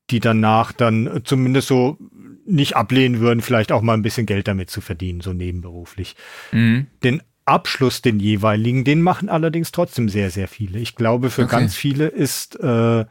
die 0.10 0.20
danach 0.20 0.72
dann 0.72 1.22
zumindest 1.24 1.68
so 1.68 1.98
nicht 2.46 2.76
ablehnen 2.76 3.20
würden, 3.20 3.42
vielleicht 3.42 3.72
auch 3.72 3.84
mal 3.84 3.94
ein 3.94 4.02
bisschen 4.02 4.26
Geld 4.26 4.48
damit 4.48 4.70
zu 4.70 4.82
verdienen, 4.82 5.22
so 5.22 5.32
nebenberuflich. 5.32 6.16
Mhm. 6.52 6.88
Den 7.04 7.22
Abschluss, 7.46 8.02
den 8.02 8.20
jeweiligen, 8.20 8.84
den 8.84 9.02
machen 9.04 9.30
allerdings 9.30 9.72
trotzdem 9.72 10.10
sehr, 10.10 10.32
sehr 10.32 10.48
viele. 10.48 10.80
Ich 10.80 10.96
glaube, 10.96 11.30
für 11.30 11.44
okay. 11.44 11.52
ganz 11.52 11.76
viele 11.76 12.08
ist, 12.08 12.60
äh, 12.60 13.06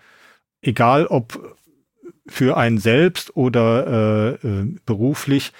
egal 0.63 1.07
ob 1.07 1.57
für 2.27 2.57
einen 2.57 2.79
selbst 2.79 3.37
oder 3.37 4.39
äh, 4.43 4.47
äh, 4.47 4.77
beruflich, 4.85 5.53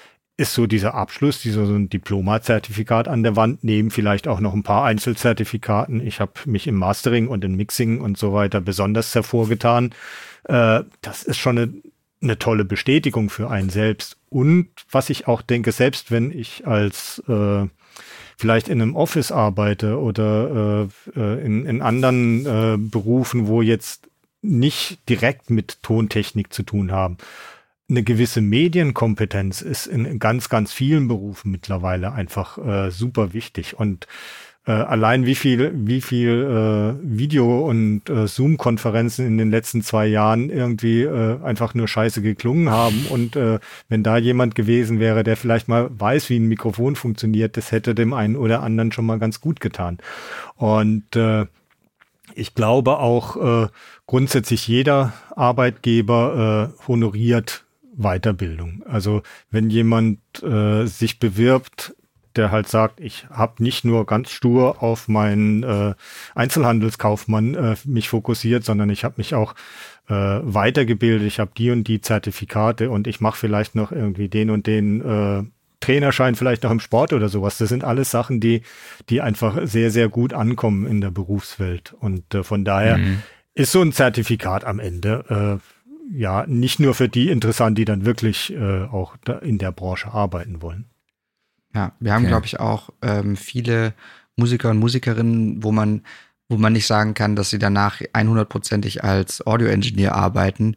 ist 0.43 0.53
so 0.53 0.67
dieser 0.67 0.93
Abschluss, 0.93 1.41
dieser 1.41 1.65
so 1.65 1.73
ein 1.73 1.89
Diploma-Zertifikat 1.89 3.07
an 3.07 3.23
der 3.23 3.37
Wand, 3.37 3.63
neben 3.63 3.91
vielleicht 3.91 4.27
auch 4.27 4.41
noch 4.41 4.53
ein 4.53 4.63
paar 4.63 4.83
Einzelzertifikaten. 4.83 6.05
Ich 6.05 6.19
habe 6.19 6.33
mich 6.45 6.67
im 6.67 6.75
Mastering 6.75 7.29
und 7.29 7.45
im 7.45 7.55
Mixing 7.55 8.01
und 8.01 8.17
so 8.17 8.33
weiter 8.33 8.59
besonders 8.59 9.15
hervorgetan. 9.15 9.95
Äh, 10.43 10.83
das 11.01 11.23
ist 11.23 11.37
schon 11.37 11.57
eine, 11.57 11.73
eine 12.21 12.37
tolle 12.39 12.65
Bestätigung 12.65 13.29
für 13.29 13.49
einen 13.49 13.69
selbst. 13.69 14.17
Und 14.29 14.67
was 14.91 15.09
ich 15.09 15.27
auch 15.27 15.41
denke, 15.41 15.71
selbst 15.71 16.11
wenn 16.11 16.29
ich 16.31 16.67
als 16.67 17.23
äh, 17.29 17.67
vielleicht 18.37 18.67
in 18.67 18.81
einem 18.81 18.97
Office 18.97 19.31
arbeite 19.31 19.97
oder 19.97 20.89
äh, 21.15 21.19
äh, 21.19 21.45
in, 21.45 21.65
in 21.65 21.81
anderen 21.81 22.45
äh, 22.45 22.77
Berufen, 22.77 23.47
wo 23.47 23.61
jetzt 23.61 24.09
nicht 24.41 25.07
direkt 25.07 25.49
mit 25.49 25.81
Tontechnik 25.83 26.51
zu 26.51 26.63
tun 26.63 26.91
haben. 26.91 27.17
Eine 27.89 28.03
gewisse 28.03 28.41
Medienkompetenz 28.41 29.61
ist 29.61 29.87
in 29.87 30.17
ganz, 30.17 30.47
ganz 30.47 30.71
vielen 30.71 31.07
Berufen 31.09 31.51
mittlerweile 31.51 32.13
einfach 32.13 32.57
äh, 32.57 32.89
super 32.91 33.33
wichtig. 33.33 33.77
Und 33.77 34.07
äh, 34.65 34.71
allein 34.71 35.25
wie 35.25 35.35
viel, 35.35 35.73
wie 35.75 35.99
viel 35.99 36.29
äh, 36.29 37.17
Video- 37.17 37.67
und 37.67 38.09
äh, 38.09 38.27
Zoom-Konferenzen 38.27 39.27
in 39.27 39.37
den 39.37 39.51
letzten 39.51 39.81
zwei 39.81 40.07
Jahren 40.07 40.49
irgendwie 40.49 41.01
äh, 41.01 41.41
einfach 41.43 41.73
nur 41.73 41.89
scheiße 41.89 42.21
geklungen 42.21 42.69
haben. 42.69 43.05
Und 43.09 43.35
äh, 43.35 43.59
wenn 43.89 44.03
da 44.03 44.17
jemand 44.17 44.55
gewesen 44.55 45.01
wäre, 45.01 45.25
der 45.25 45.35
vielleicht 45.35 45.67
mal 45.67 45.89
weiß, 45.91 46.29
wie 46.29 46.39
ein 46.39 46.47
Mikrofon 46.47 46.95
funktioniert, 46.95 47.57
das 47.57 47.73
hätte 47.73 47.93
dem 47.93 48.13
einen 48.13 48.37
oder 48.37 48.63
anderen 48.63 48.93
schon 48.93 49.05
mal 49.05 49.19
ganz 49.19 49.41
gut 49.41 49.59
getan. 49.59 49.97
Und 50.55 51.13
äh, 51.17 51.45
ich 52.33 52.55
glaube 52.55 52.99
auch 52.99 53.65
äh, 53.65 53.67
grundsätzlich 54.07 54.69
jeder 54.69 55.11
Arbeitgeber 55.35 56.71
äh, 56.73 56.87
honoriert 56.87 57.65
Weiterbildung. 57.95 58.83
Also 58.87 59.21
wenn 59.51 59.69
jemand 59.69 60.19
äh, 60.43 60.85
sich 60.85 61.19
bewirbt, 61.19 61.95
der 62.35 62.51
halt 62.51 62.67
sagt, 62.67 62.99
ich 62.99 63.27
habe 63.29 63.61
nicht 63.61 63.85
nur 63.85 64.05
ganz 64.05 64.31
stur 64.31 64.81
auf 64.81 65.07
meinen 65.07 65.63
äh, 65.63 65.93
Einzelhandelskaufmann 66.33 67.53
äh, 67.55 67.75
mich 67.85 68.09
fokussiert, 68.09 68.63
sondern 68.63 68.89
ich 68.89 69.03
habe 69.03 69.15
mich 69.17 69.35
auch 69.35 69.53
äh, 70.09 70.13
weitergebildet, 70.13 71.27
ich 71.27 71.39
habe 71.39 71.51
die 71.55 71.71
und 71.71 71.87
die 71.87 72.01
Zertifikate 72.01 72.89
und 72.89 73.07
ich 73.07 73.21
mache 73.21 73.37
vielleicht 73.37 73.75
noch 73.75 73.91
irgendwie 73.91 74.29
den 74.29 74.49
und 74.49 74.67
den 74.67 75.01
äh, 75.01 75.43
Trainerschein 75.79 76.35
vielleicht 76.35 76.63
noch 76.63 76.71
im 76.71 76.79
Sport 76.79 77.13
oder 77.13 77.29
sowas. 77.29 77.57
Das 77.57 77.69
sind 77.69 77.83
alles 77.83 78.09
Sachen, 78.09 78.39
die, 78.39 78.61
die 79.09 79.21
einfach 79.21 79.59
sehr, 79.65 79.91
sehr 79.91 80.07
gut 80.07 80.33
ankommen 80.33 80.87
in 80.87 81.01
der 81.01 81.11
Berufswelt. 81.11 81.93
Und 81.99 82.33
äh, 82.33 82.43
von 82.43 82.63
daher 82.63 82.97
mhm. 82.97 83.21
ist 83.53 83.73
so 83.73 83.81
ein 83.81 83.91
Zertifikat 83.91 84.63
am 84.63 84.79
Ende 84.79 85.59
äh, 85.59 85.82
ja 86.13 86.45
nicht 86.47 86.79
nur 86.79 86.93
für 86.93 87.09
die 87.09 87.29
interessant, 87.29 87.77
die 87.77 87.85
dann 87.85 88.05
wirklich 88.05 88.53
äh, 88.53 88.83
auch 88.83 89.15
in 89.41 89.57
der 89.57 89.71
Branche 89.71 90.13
arbeiten 90.13 90.61
wollen. 90.61 90.85
Ja, 91.73 91.93
wir 91.99 92.13
haben, 92.13 92.23
okay. 92.23 92.29
glaube 92.29 92.45
ich, 92.45 92.59
auch 92.59 92.89
ähm, 93.01 93.35
viele 93.35 93.93
Musiker 94.35 94.69
und 94.69 94.77
Musikerinnen, 94.77 95.63
wo 95.63 95.71
man 95.71 96.03
wo 96.49 96.57
man 96.57 96.73
nicht 96.73 96.85
sagen 96.85 97.13
kann, 97.13 97.35
dass 97.35 97.49
sie 97.49 97.57
danach 97.57 97.99
100%ig 98.01 99.03
als 99.03 99.45
Audio-Engineer 99.47 100.13
arbeiten, 100.13 100.75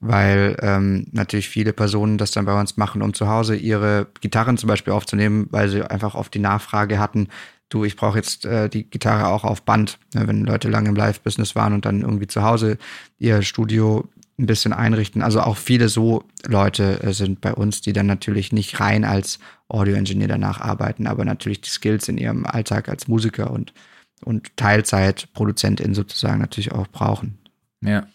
weil 0.00 0.56
ähm, 0.60 1.06
natürlich 1.12 1.48
viele 1.48 1.72
Personen 1.72 2.18
das 2.18 2.32
dann 2.32 2.44
bei 2.44 2.58
uns 2.58 2.76
machen, 2.76 3.02
um 3.02 3.14
zu 3.14 3.28
Hause 3.28 3.56
ihre 3.56 4.08
Gitarren 4.20 4.58
zum 4.58 4.68
Beispiel 4.68 4.92
aufzunehmen, 4.92 5.46
weil 5.50 5.68
sie 5.68 5.82
einfach 5.82 6.14
oft 6.14 6.34
die 6.34 6.38
Nachfrage 6.38 6.98
hatten, 6.98 7.28
du, 7.68 7.84
ich 7.84 7.96
brauche 7.96 8.18
jetzt 8.18 8.44
äh, 8.44 8.68
die 8.68 8.88
Gitarre 8.88 9.28
auch 9.28 9.44
auf 9.44 9.62
Band, 9.62 9.98
ne, 10.14 10.26
wenn 10.28 10.44
Leute 10.44 10.68
lange 10.68 10.88
im 10.88 10.96
Live-Business 10.96 11.56
waren 11.56 11.72
und 11.72 11.84
dann 11.84 12.02
irgendwie 12.02 12.26
zu 12.26 12.42
Hause 12.42 12.78
ihr 13.18 13.42
Studio 13.42 14.08
ein 14.38 14.46
bisschen 14.46 14.72
einrichten. 14.72 15.22
Also 15.22 15.40
auch 15.40 15.56
viele 15.56 15.88
so 15.88 16.24
Leute 16.46 17.02
äh, 17.02 17.12
sind 17.12 17.40
bei 17.40 17.54
uns, 17.54 17.80
die 17.80 17.92
dann 17.92 18.06
natürlich 18.06 18.52
nicht 18.52 18.80
rein 18.80 19.04
als 19.04 19.38
Audio-Engineer 19.68 20.28
danach 20.28 20.60
arbeiten, 20.60 21.06
aber 21.06 21.24
natürlich 21.24 21.60
die 21.60 21.70
Skills 21.70 22.08
in 22.08 22.18
ihrem 22.18 22.46
Alltag 22.46 22.88
als 22.88 23.08
Musiker 23.08 23.50
und, 23.50 23.72
und 24.24 24.56
Teilzeitproduzentin 24.56 25.94
sozusagen 25.94 26.40
natürlich 26.40 26.72
auch 26.72 26.86
brauchen. 26.88 27.38
Ja. 27.80 28.06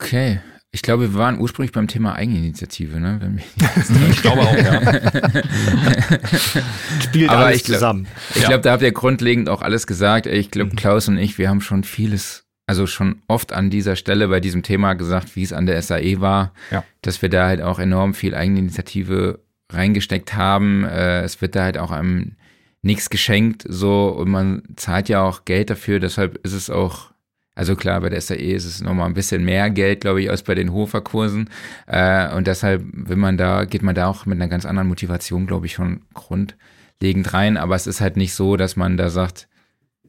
Okay. 0.00 0.40
Ich 0.70 0.82
glaube, 0.82 1.12
wir 1.12 1.18
waren 1.18 1.40
ursprünglich 1.40 1.72
beim 1.72 1.88
Thema 1.88 2.14
Eigeninitiative, 2.14 3.00
ne? 3.00 3.38
ich 4.10 4.20
glaube 4.20 4.42
auch, 4.42 4.54
ja. 4.54 4.80
Spielt 7.02 7.30
Aber 7.30 7.46
alles 7.46 7.56
ich 7.56 7.64
glaub, 7.64 7.76
zusammen. 7.76 8.06
Ich 8.34 8.42
ja. 8.42 8.48
glaube, 8.48 8.62
da 8.62 8.72
habt 8.72 8.82
ihr 8.82 8.92
grundlegend 8.92 9.48
auch 9.48 9.62
alles 9.62 9.86
gesagt. 9.86 10.26
Ich 10.26 10.50
glaube, 10.50 10.72
mhm. 10.72 10.76
Klaus 10.76 11.08
und 11.08 11.16
ich, 11.16 11.38
wir 11.38 11.48
haben 11.48 11.62
schon 11.62 11.84
vieles, 11.84 12.44
also 12.68 12.86
schon 12.86 13.22
oft 13.28 13.52
an 13.52 13.70
dieser 13.70 13.96
Stelle 13.96 14.28
bei 14.28 14.40
diesem 14.40 14.62
Thema 14.62 14.92
gesagt, 14.92 15.36
wie 15.36 15.42
es 15.42 15.54
an 15.54 15.64
der 15.64 15.80
SAE 15.80 16.20
war, 16.20 16.52
ja. 16.70 16.84
dass 17.00 17.22
wir 17.22 17.30
da 17.30 17.46
halt 17.46 17.62
auch 17.62 17.78
enorm 17.78 18.12
viel 18.12 18.34
Eigeninitiative 18.34 19.40
reingesteckt 19.72 20.34
haben. 20.34 20.84
Äh, 20.84 21.22
es 21.22 21.40
wird 21.40 21.56
da 21.56 21.64
halt 21.64 21.78
auch 21.78 21.90
einem 21.90 22.32
nichts 22.82 23.08
geschenkt, 23.08 23.64
so, 23.66 24.08
und 24.08 24.28
man 24.30 24.62
zahlt 24.76 25.08
ja 25.08 25.22
auch 25.22 25.46
Geld 25.46 25.70
dafür, 25.70 25.98
deshalb 25.98 26.38
ist 26.44 26.52
es 26.52 26.70
auch 26.70 27.10
also 27.54 27.74
klar, 27.74 28.00
bei 28.00 28.08
der 28.08 28.20
SAE 28.20 28.52
ist 28.52 28.66
es 28.66 28.82
nochmal 28.82 29.06
ein 29.06 29.14
bisschen 29.14 29.44
mehr 29.44 29.68
Geld, 29.68 30.02
glaube 30.02 30.22
ich, 30.22 30.30
als 30.30 30.44
bei 30.44 30.54
den 30.54 30.72
Hofer-Kursen. 30.72 31.50
Äh, 31.88 32.32
und 32.32 32.46
deshalb 32.46 32.84
will 32.92 33.16
man 33.16 33.36
da, 33.36 33.64
geht 33.64 33.82
man 33.82 33.96
da 33.96 34.06
auch 34.06 34.26
mit 34.26 34.36
einer 34.38 34.46
ganz 34.46 34.64
anderen 34.64 34.86
Motivation, 34.86 35.48
glaube 35.48 35.66
ich, 35.66 35.72
schon 35.72 36.02
grundlegend 36.14 37.32
rein. 37.34 37.56
Aber 37.56 37.74
es 37.74 37.88
ist 37.88 38.00
halt 38.00 38.16
nicht 38.16 38.32
so, 38.32 38.56
dass 38.56 38.76
man 38.76 38.96
da 38.96 39.10
sagt, 39.10 39.48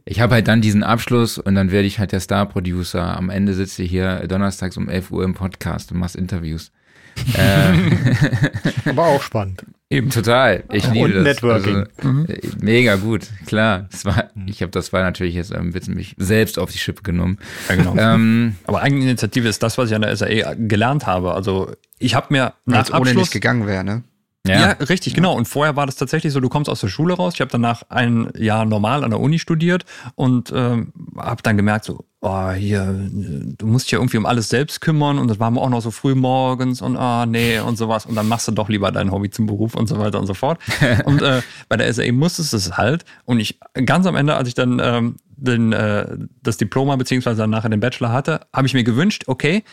ich 0.09 0.21
habe 0.21 0.33
halt 0.33 0.47
dann 0.47 0.59
diesen 0.59 0.81
Abschluss 0.81 1.37
und 1.37 1.53
dann 1.53 1.71
werde 1.71 1.87
ich 1.87 1.99
halt 1.99 2.11
der 2.11 2.19
Star-Producer. 2.19 3.15
Am 3.15 3.29
Ende 3.29 3.53
sitze 3.53 3.83
ich 3.83 3.91
hier 3.91 4.27
donnerstags 4.27 4.75
um 4.75 4.89
11 4.89 5.11
Uhr 5.11 5.23
im 5.23 5.35
Podcast 5.35 5.91
und 5.91 5.99
machst 5.99 6.15
Interviews. 6.15 6.71
äh, 7.35 8.89
Aber 8.89 9.05
auch 9.05 9.21
spannend. 9.21 9.63
Eben 9.91 10.09
total. 10.09 10.63
Ich 10.71 10.87
liebe 10.89 11.05
und 11.05 11.13
das. 11.13 11.23
Networking. 11.23 11.85
Also, 11.97 12.09
mhm. 12.09 12.27
Mega 12.59 12.95
gut, 12.95 13.27
klar. 13.45 13.87
Das 13.91 14.03
war, 14.03 14.31
ich 14.47 14.63
habe 14.63 14.71
das 14.71 14.91
war 14.93 15.03
natürlich 15.03 15.35
jetzt 15.35 15.53
ein 15.53 15.73
bisschen 15.73 15.93
mich 15.93 16.15
selbst 16.17 16.57
auf 16.57 16.71
die 16.71 16.79
Schippe 16.79 17.03
genommen. 17.03 17.37
Ja, 17.67 17.75
genau. 17.75 17.95
Ähm, 17.95 18.55
Aber 18.65 18.81
Eigeninitiative 18.81 19.47
ist 19.47 19.61
das, 19.61 19.77
was 19.77 19.89
ich 19.89 19.95
an 19.95 20.01
der 20.01 20.15
SAE 20.15 20.55
gelernt 20.57 21.05
habe. 21.05 21.35
Also 21.35 21.71
ich 21.99 22.15
habe 22.15 22.27
mir 22.31 22.53
nach 22.65 22.79
Abschluss, 22.79 22.99
ohne 22.99 23.13
nicht 23.13 23.31
gegangen 23.31 23.67
wäre, 23.67 23.83
ne? 23.83 24.03
Ja, 24.49 24.59
ja 24.59 24.71
richtig, 24.71 25.13
ja. 25.13 25.15
genau. 25.15 25.35
Und 25.35 25.47
vorher 25.47 25.75
war 25.75 25.85
das 25.85 25.95
tatsächlich 25.95 26.33
so, 26.33 26.39
du 26.39 26.49
kommst 26.49 26.69
aus 26.69 26.81
der 26.81 26.87
Schule 26.87 27.13
raus. 27.13 27.33
Ich 27.35 27.41
habe 27.41 27.51
danach 27.51 27.83
ein 27.89 28.31
Jahr 28.37 28.65
normal 28.65 29.03
an 29.03 29.11
der 29.11 29.19
Uni 29.19 29.39
studiert 29.39 29.85
und 30.15 30.51
ähm, 30.55 30.93
habe 31.17 31.41
dann 31.43 31.57
gemerkt, 31.57 31.85
so, 31.85 32.05
oh, 32.21 32.51
hier, 32.51 32.93
du 33.09 33.65
musst 33.65 33.85
dich 33.85 33.93
ja 33.93 33.99
irgendwie 33.99 34.17
um 34.17 34.25
alles 34.25 34.49
selbst 34.49 34.81
kümmern 34.81 35.17
und 35.17 35.27
das 35.27 35.39
war 35.39 35.51
mir 35.51 35.61
auch 35.61 35.69
noch 35.69 35.81
so 35.81 35.91
früh 35.91 36.15
morgens 36.15 36.81
und 36.81 36.97
ah, 36.97 37.25
nee 37.25 37.59
und 37.59 37.77
sowas. 37.77 38.05
Und 38.05 38.15
dann 38.15 38.27
machst 38.27 38.47
du 38.47 38.51
doch 38.51 38.69
lieber 38.69 38.91
dein 38.91 39.11
Hobby 39.11 39.29
zum 39.29 39.45
Beruf 39.45 39.75
und 39.75 39.87
so 39.87 39.99
weiter 39.99 40.19
und 40.19 40.27
so 40.27 40.33
fort. 40.33 40.59
und 41.05 41.21
äh, 41.21 41.41
bei 41.67 41.77
der 41.77 41.93
SAE 41.93 42.11
musstest 42.11 42.53
du 42.53 42.57
es 42.57 42.77
halt. 42.77 43.05
Und 43.25 43.39
ich 43.39 43.59
ganz 43.85 44.05
am 44.05 44.15
Ende, 44.15 44.35
als 44.35 44.47
ich 44.47 44.55
dann 44.55 44.79
ähm, 44.83 45.15
den, 45.37 45.71
äh, 45.73 46.17
das 46.43 46.57
Diploma 46.57 46.95
beziehungsweise 46.95 47.37
dann 47.37 47.49
nachher 47.49 47.69
den 47.69 47.79
Bachelor 47.79 48.11
hatte, 48.11 48.41
habe 48.53 48.67
ich 48.67 48.73
mir 48.73 48.83
gewünscht, 48.83 49.23
okay, 49.27 49.63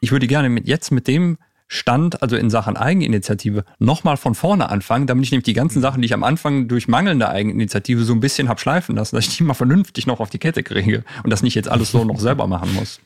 ich 0.00 0.12
würde 0.12 0.26
gerne 0.26 0.48
mit, 0.48 0.68
jetzt 0.68 0.90
mit 0.92 1.08
dem 1.08 1.38
Stand, 1.68 2.22
also 2.22 2.36
in 2.36 2.48
Sachen 2.48 2.76
Eigeninitiative, 2.76 3.64
nochmal 3.78 4.16
von 4.16 4.34
vorne 4.34 4.70
anfangen, 4.70 5.06
damit 5.06 5.24
ich 5.24 5.30
nämlich 5.30 5.44
die 5.44 5.52
ganzen 5.52 5.82
Sachen, 5.82 6.00
die 6.00 6.06
ich 6.06 6.14
am 6.14 6.24
Anfang 6.24 6.66
durch 6.66 6.88
mangelnde 6.88 7.28
Eigeninitiative 7.28 8.04
so 8.04 8.14
ein 8.14 8.20
bisschen 8.20 8.48
hab 8.48 8.58
schleifen 8.58 8.96
lassen, 8.96 9.16
dass 9.16 9.28
ich 9.28 9.36
die 9.36 9.44
mal 9.44 9.54
vernünftig 9.54 10.06
noch 10.06 10.20
auf 10.20 10.30
die 10.30 10.38
Kette 10.38 10.62
kriege 10.62 11.04
und 11.22 11.30
das 11.30 11.42
nicht 11.42 11.54
jetzt 11.54 11.68
alles 11.68 11.90
so 11.90 12.04
noch 12.04 12.18
selber 12.18 12.46
machen 12.46 12.74
muss. 12.74 13.00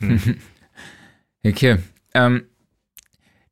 Okay. 1.44 1.78
Ähm, 2.12 2.46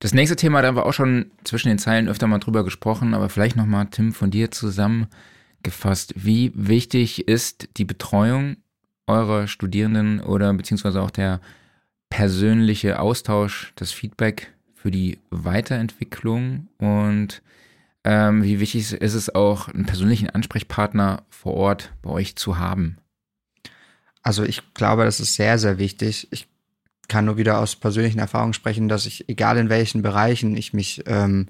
das 0.00 0.14
nächste 0.14 0.36
Thema, 0.36 0.60
da 0.60 0.68
haben 0.68 0.76
wir 0.76 0.86
auch 0.86 0.92
schon 0.92 1.30
zwischen 1.44 1.68
den 1.68 1.78
Zeilen 1.78 2.08
öfter 2.08 2.26
mal 2.26 2.38
drüber 2.38 2.64
gesprochen, 2.64 3.14
aber 3.14 3.28
vielleicht 3.28 3.56
nochmal, 3.56 3.86
Tim, 3.90 4.12
von 4.12 4.30
dir 4.30 4.50
zusammengefasst. 4.50 6.14
Wie 6.16 6.52
wichtig 6.54 7.28
ist 7.28 7.68
die 7.76 7.84
Betreuung 7.84 8.56
eurer 9.06 9.46
Studierenden 9.46 10.20
oder 10.20 10.52
beziehungsweise 10.54 11.00
auch 11.00 11.10
der 11.10 11.40
persönliche 12.14 13.00
Austausch, 13.00 13.72
das 13.74 13.90
Feedback 13.90 14.52
für 14.72 14.92
die 14.92 15.18
Weiterentwicklung 15.30 16.68
und 16.78 17.42
ähm, 18.04 18.44
wie 18.44 18.60
wichtig 18.60 18.92
ist 18.92 19.14
es 19.14 19.34
auch, 19.34 19.66
einen 19.66 19.84
persönlichen 19.84 20.30
Ansprechpartner 20.30 21.24
vor 21.28 21.54
Ort 21.54 21.92
bei 22.02 22.10
euch 22.10 22.36
zu 22.36 22.56
haben? 22.56 22.98
Also 24.22 24.44
ich 24.44 24.62
glaube, 24.74 25.04
das 25.04 25.18
ist 25.18 25.34
sehr, 25.34 25.58
sehr 25.58 25.78
wichtig. 25.78 26.28
Ich 26.30 26.46
kann 27.08 27.24
nur 27.24 27.36
wieder 27.36 27.58
aus 27.58 27.74
persönlichen 27.74 28.20
Erfahrungen 28.20 28.54
sprechen, 28.54 28.88
dass 28.88 29.06
ich, 29.06 29.28
egal 29.28 29.58
in 29.58 29.68
welchen 29.68 30.02
Bereichen 30.02 30.56
ich 30.56 30.72
mich 30.72 31.02
ähm, 31.06 31.48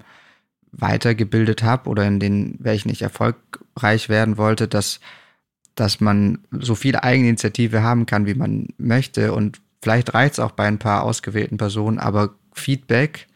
weitergebildet 0.71 1.61
habe 1.61 1.91
oder 1.91 2.07
in 2.07 2.19
denen 2.19 2.55
welchen 2.57 2.89
ich 2.89 3.03
erfolgreich 3.03 4.09
werden 4.09 4.37
wollte, 4.37 4.67
dass, 4.67 4.99
dass 5.75 6.01
man 6.01 6.39
so 6.49 6.73
viel 6.73 6.95
Eigeninitiative 6.95 7.83
haben 7.83 8.07
kann, 8.07 8.25
wie 8.25 8.33
man 8.33 8.69
möchte. 8.79 9.31
Und 9.31 9.61
vielleicht 9.85 10.15
reicht 10.15 10.33
es 10.33 10.39
auch 10.39 10.49
bei 10.49 10.65
ein 10.65 10.79
paar 10.79 11.03
ausgewählten 11.03 11.57
Personen, 11.57 11.99
aber 11.99 12.33
Feedback 12.53 13.27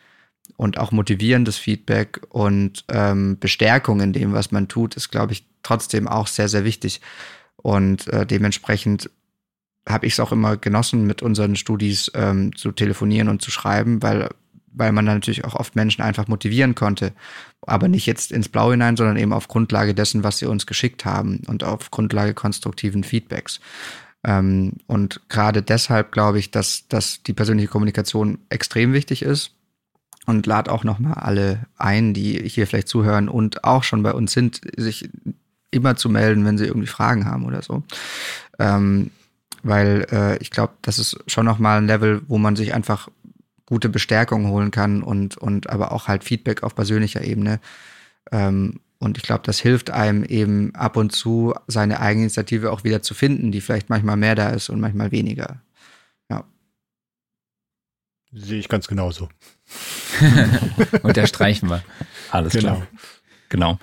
und 0.58 0.80
auch 0.80 0.92
motivierendes 0.92 1.60
Feedback 1.60 2.22
und 2.30 2.86
ähm, 2.92 3.38
Bestärkung 3.40 4.02
in 4.02 4.14
dem, 4.14 4.34
was 4.34 4.52
man 4.52 4.68
tut, 4.68 4.96
ist, 4.96 5.12
glaube 5.12 5.34
ich, 5.34 5.46
trotzdem 5.62 6.08
auch 6.08 6.26
sehr, 6.26 6.50
sehr 6.50 6.64
wichtig. 6.64 7.02
Und 7.58 8.08
äh, 8.08 8.26
dementsprechend 8.26 9.12
habe 9.88 10.08
ich 10.08 10.14
es 10.14 10.20
auch 10.20 10.32
immer 10.32 10.58
genossen, 10.58 11.06
mit 11.06 11.22
unseren 11.22 11.56
Studis 11.56 12.12
ähm, 12.16 12.56
zu 12.56 12.72
telefonieren 12.72 13.30
und 13.30 13.44
zu 13.44 13.52
schreiben, 13.52 14.02
weil, 14.02 14.30
weil 14.72 14.92
man 14.92 15.06
natürlich 15.06 15.46
auch 15.46 15.54
oft 15.54 15.76
Menschen 15.76 16.02
einfach 16.02 16.28
motivieren 16.28 16.74
konnte. 16.74 17.14
Aber 17.62 17.88
nicht 17.88 18.08
jetzt 18.08 18.32
ins 18.32 18.50
Blau 18.50 18.72
hinein, 18.72 18.98
sondern 18.98 19.18
eben 19.18 19.34
auf 19.34 19.48
Grundlage 19.50 19.94
dessen, 19.94 20.24
was 20.24 20.40
sie 20.40 20.48
uns 20.48 20.66
geschickt 20.66 21.06
haben 21.06 21.42
und 21.46 21.64
auf 21.64 21.92
Grundlage 21.92 22.34
konstruktiven 22.34 23.04
Feedbacks. 23.04 23.60
Ähm, 24.30 24.74
und 24.86 25.22
gerade 25.28 25.64
deshalb 25.64 26.12
glaube 26.12 26.38
ich, 26.38 26.52
dass, 26.52 26.88
dass 26.88 27.24
die 27.24 27.34
persönliche 27.34 27.68
Kommunikation 27.68 28.38
extrem 28.50 28.94
wichtig 28.94 29.24
ist 29.24 29.56
und 30.28 30.46
lade 30.46 30.72
auch 30.72 30.84
nochmal 30.84 31.16
alle 31.16 31.66
ein, 31.78 32.14
die 32.14 32.48
hier 32.48 32.68
vielleicht 32.68 32.90
zuhören 32.90 33.28
und 33.28 33.64
auch 33.64 33.84
schon 33.84 34.04
bei 34.04 34.14
uns 34.14 34.32
sind, 34.32 34.62
sich 34.78 35.10
immer 35.72 35.96
zu 35.96 36.10
melden, 36.10 36.46
wenn 36.46 36.60
sie 36.60 36.66
irgendwie 36.66 36.88
Fragen 36.88 37.26
haben 37.26 37.46
oder 37.46 37.64
so. 37.64 37.82
Ähm, 38.60 39.10
weil 39.64 40.06
äh, 40.12 40.38
ich 40.38 40.52
glaube, 40.52 40.74
das 40.84 41.00
ist 41.00 41.18
schon 41.26 41.46
nochmal 41.46 41.80
ein 41.80 41.88
Level, 41.88 42.22
wo 42.28 42.38
man 42.38 42.56
sich 42.56 42.76
einfach 42.76 43.10
gute 43.66 43.90
Bestärkung 43.90 44.48
holen 44.50 44.70
kann 44.70 45.02
und, 45.02 45.38
und 45.38 45.72
aber 45.72 45.92
auch 45.92 46.08
halt 46.08 46.24
Feedback 46.24 46.62
auf 46.62 46.76
persönlicher 46.76 47.24
Ebene. 47.24 47.60
Ähm, 48.32 48.80
und 49.00 49.18
ich 49.18 49.24
glaube, 49.24 49.44
das 49.46 49.60
hilft 49.60 49.92
einem 49.92 50.26
eben 50.26 50.76
ab 50.76 50.98
und 50.98 51.12
zu, 51.12 51.56
seine 51.68 52.02
Eigeninitiative 52.02 52.72
auch 52.72 52.84
wieder 52.84 53.02
zu 53.02 53.14
finden, 53.14 53.52
die 53.52 53.62
vielleicht 53.62 53.90
manchmal 53.90 54.18
mehr 54.18 54.36
da 54.36 54.50
ist 54.50 54.70
und 54.70 54.82
manchmal 54.82 55.12
weniger. 55.12 55.62
Ja. 56.30 56.44
Sehe 58.34 58.60
ich 58.60 58.68
ganz 58.68 58.88
genauso. 58.88 59.30
Unterstreichen 61.02 61.70
wir. 61.70 61.82
Alles 62.30 62.54
genau. 62.54 62.76
klar. 62.76 62.88
Genau. 63.48 63.80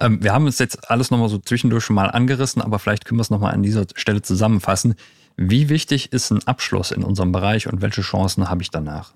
Ähm, 0.00 0.22
wir 0.22 0.32
haben 0.32 0.46
uns 0.46 0.58
jetzt 0.58 0.90
alles 0.90 1.12
nochmal 1.12 1.28
so 1.28 1.38
zwischendurch 1.38 1.84
schon 1.84 1.96
mal 1.96 2.10
angerissen, 2.10 2.60
aber 2.60 2.80
vielleicht 2.80 3.04
können 3.04 3.18
wir 3.18 3.22
es 3.22 3.30
nochmal 3.30 3.54
an 3.54 3.62
dieser 3.62 3.86
Stelle 3.94 4.22
zusammenfassen. 4.22 4.96
Wie 5.36 5.68
wichtig 5.68 6.12
ist 6.12 6.32
ein 6.32 6.44
Abschluss 6.48 6.90
in 6.90 7.04
unserem 7.04 7.30
Bereich 7.30 7.68
und 7.68 7.80
welche 7.80 8.02
Chancen 8.02 8.50
habe 8.50 8.62
ich 8.62 8.70
danach? 8.70 9.14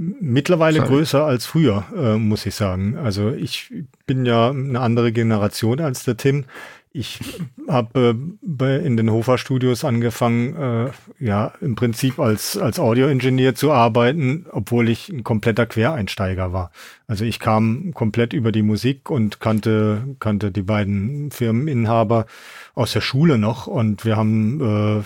Mittlerweile 0.00 0.78
Sorry. 0.78 0.88
größer 0.88 1.24
als 1.24 1.46
früher, 1.46 1.84
äh, 1.96 2.16
muss 2.18 2.46
ich 2.46 2.54
sagen. 2.54 2.96
Also 2.96 3.30
ich 3.30 3.72
bin 4.06 4.24
ja 4.24 4.50
eine 4.50 4.78
andere 4.78 5.10
Generation 5.10 5.80
als 5.80 6.04
der 6.04 6.16
Tim. 6.16 6.44
Ich 6.92 7.20
habe 7.68 8.16
äh, 8.60 8.86
in 8.86 8.96
den 8.96 9.10
Hofer 9.10 9.38
Studios 9.38 9.84
angefangen, 9.84 10.56
äh, 10.56 10.90
ja, 11.24 11.52
im 11.60 11.74
Prinzip 11.74 12.18
als, 12.18 12.56
als 12.56 12.78
Audioingenieur 12.78 13.54
zu 13.54 13.72
arbeiten, 13.72 14.46
obwohl 14.50 14.88
ich 14.88 15.08
ein 15.08 15.22
kompletter 15.22 15.66
Quereinsteiger 15.66 16.52
war. 16.52 16.70
Also 17.06 17.24
ich 17.24 17.40
kam 17.40 17.92
komplett 17.94 18.32
über 18.32 18.52
die 18.52 18.62
Musik 18.62 19.10
und 19.10 19.40
kannte, 19.40 20.16
kannte 20.18 20.50
die 20.50 20.62
beiden 20.62 21.30
Firmeninhaber 21.30 22.26
aus 22.74 22.92
der 22.92 23.00
Schule 23.00 23.38
noch 23.38 23.66
und 23.66 24.04
wir 24.04 24.16
haben 24.16 24.60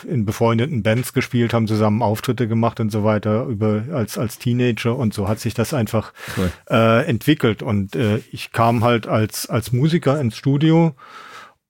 äh, 0.04 0.12
in 0.12 0.24
befreundeten 0.24 0.82
Bands 0.82 1.12
gespielt, 1.12 1.54
haben 1.54 1.66
zusammen 1.66 2.02
Auftritte 2.02 2.46
gemacht 2.46 2.80
und 2.80 2.90
so 2.90 3.02
weiter 3.02 3.44
über 3.46 3.84
als 3.92 4.18
als 4.18 4.38
Teenager 4.38 4.96
und 4.96 5.14
so 5.14 5.26
hat 5.28 5.40
sich 5.40 5.54
das 5.54 5.72
einfach 5.72 6.12
cool. 6.36 6.50
äh, 6.70 7.06
entwickelt 7.06 7.62
und 7.62 7.96
äh, 7.96 8.18
ich 8.30 8.52
kam 8.52 8.84
halt 8.84 9.06
als 9.06 9.48
als 9.48 9.72
Musiker 9.72 10.20
ins 10.20 10.36
Studio 10.36 10.94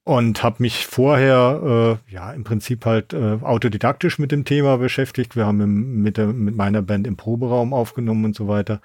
und 0.04 0.42
habe 0.42 0.56
mich 0.58 0.86
vorher 0.86 1.98
äh, 2.08 2.12
ja 2.12 2.32
im 2.32 2.44
Prinzip 2.44 2.84
halt 2.86 3.12
äh, 3.12 3.38
autodidaktisch 3.40 4.18
mit 4.18 4.32
dem 4.32 4.44
Thema 4.44 4.78
beschäftigt. 4.78 5.36
Wir 5.36 5.46
haben 5.46 5.60
im, 5.60 6.02
mit, 6.02 6.16
der, 6.16 6.26
mit 6.28 6.56
meiner 6.56 6.82
Band 6.82 7.06
im 7.06 7.16
Proberaum 7.16 7.72
aufgenommen 7.72 8.24
und 8.24 8.34
so 8.34 8.48
weiter. 8.48 8.80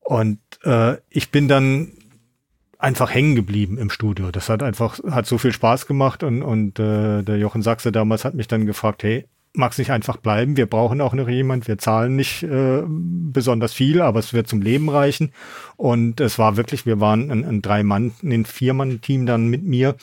Und 0.00 0.40
äh, 0.64 0.96
ich 1.10 1.30
bin 1.30 1.48
dann 1.48 1.92
einfach 2.78 3.12
hängen 3.12 3.36
geblieben 3.36 3.78
im 3.78 3.90
Studio. 3.90 4.30
Das 4.30 4.48
hat 4.48 4.62
einfach 4.62 4.98
hat 5.10 5.26
so 5.26 5.38
viel 5.38 5.52
Spaß 5.52 5.86
gemacht 5.86 6.22
und 6.22 6.42
und 6.42 6.78
äh, 6.78 7.22
der 7.22 7.38
Jochen 7.38 7.62
Sachse 7.62 7.92
damals 7.92 8.24
hat 8.24 8.34
mich 8.34 8.48
dann 8.48 8.66
gefragt, 8.66 9.02
hey, 9.02 9.26
magst 9.52 9.78
nicht 9.78 9.90
einfach 9.90 10.16
bleiben? 10.16 10.56
Wir 10.56 10.66
brauchen 10.66 11.00
auch 11.00 11.14
noch 11.14 11.28
jemand. 11.28 11.68
Wir 11.68 11.78
zahlen 11.78 12.16
nicht 12.16 12.42
äh, 12.42 12.82
besonders 12.86 13.72
viel, 13.72 14.00
aber 14.00 14.18
es 14.18 14.32
wird 14.32 14.48
zum 14.48 14.62
Leben 14.62 14.88
reichen. 14.88 15.32
Und 15.76 16.20
es 16.20 16.38
war 16.38 16.56
wirklich, 16.56 16.86
wir 16.86 17.00
waren 17.00 17.30
ein, 17.30 17.44
ein 17.44 17.62
drei 17.62 17.82
Mann, 17.82 18.12
ein 18.22 18.44
vier 18.44 18.74
Mann 18.74 19.00
Team 19.00 19.26
dann 19.26 19.48
mit 19.48 19.64
mir 19.64 19.96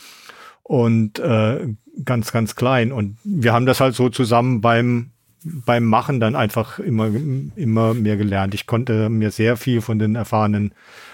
und 0.68 1.20
äh, 1.20 1.68
ganz, 2.04 2.32
ganz 2.32 2.56
klein. 2.56 2.92
Und 2.92 3.18
wir 3.24 3.54
haben 3.54 3.68
das 3.68 3.80
halt 3.80 3.94
so 3.94 4.10
zusammen 4.10 4.62
beim 4.62 5.12
beim 5.46 5.86
Machen 5.86 6.20
dann 6.20 6.36
einfach 6.36 6.80
immer, 6.80 7.12
immer 7.56 7.94
mehr 7.94 8.18
gelernt. 8.18 8.56
Ich 8.56 8.66
konnte 8.66 9.10
mir 9.10 9.30
sehr 9.30 9.58
viel 9.58 9.82
von 9.82 10.00
den 10.00 10.16
erfahrenen 10.16 10.74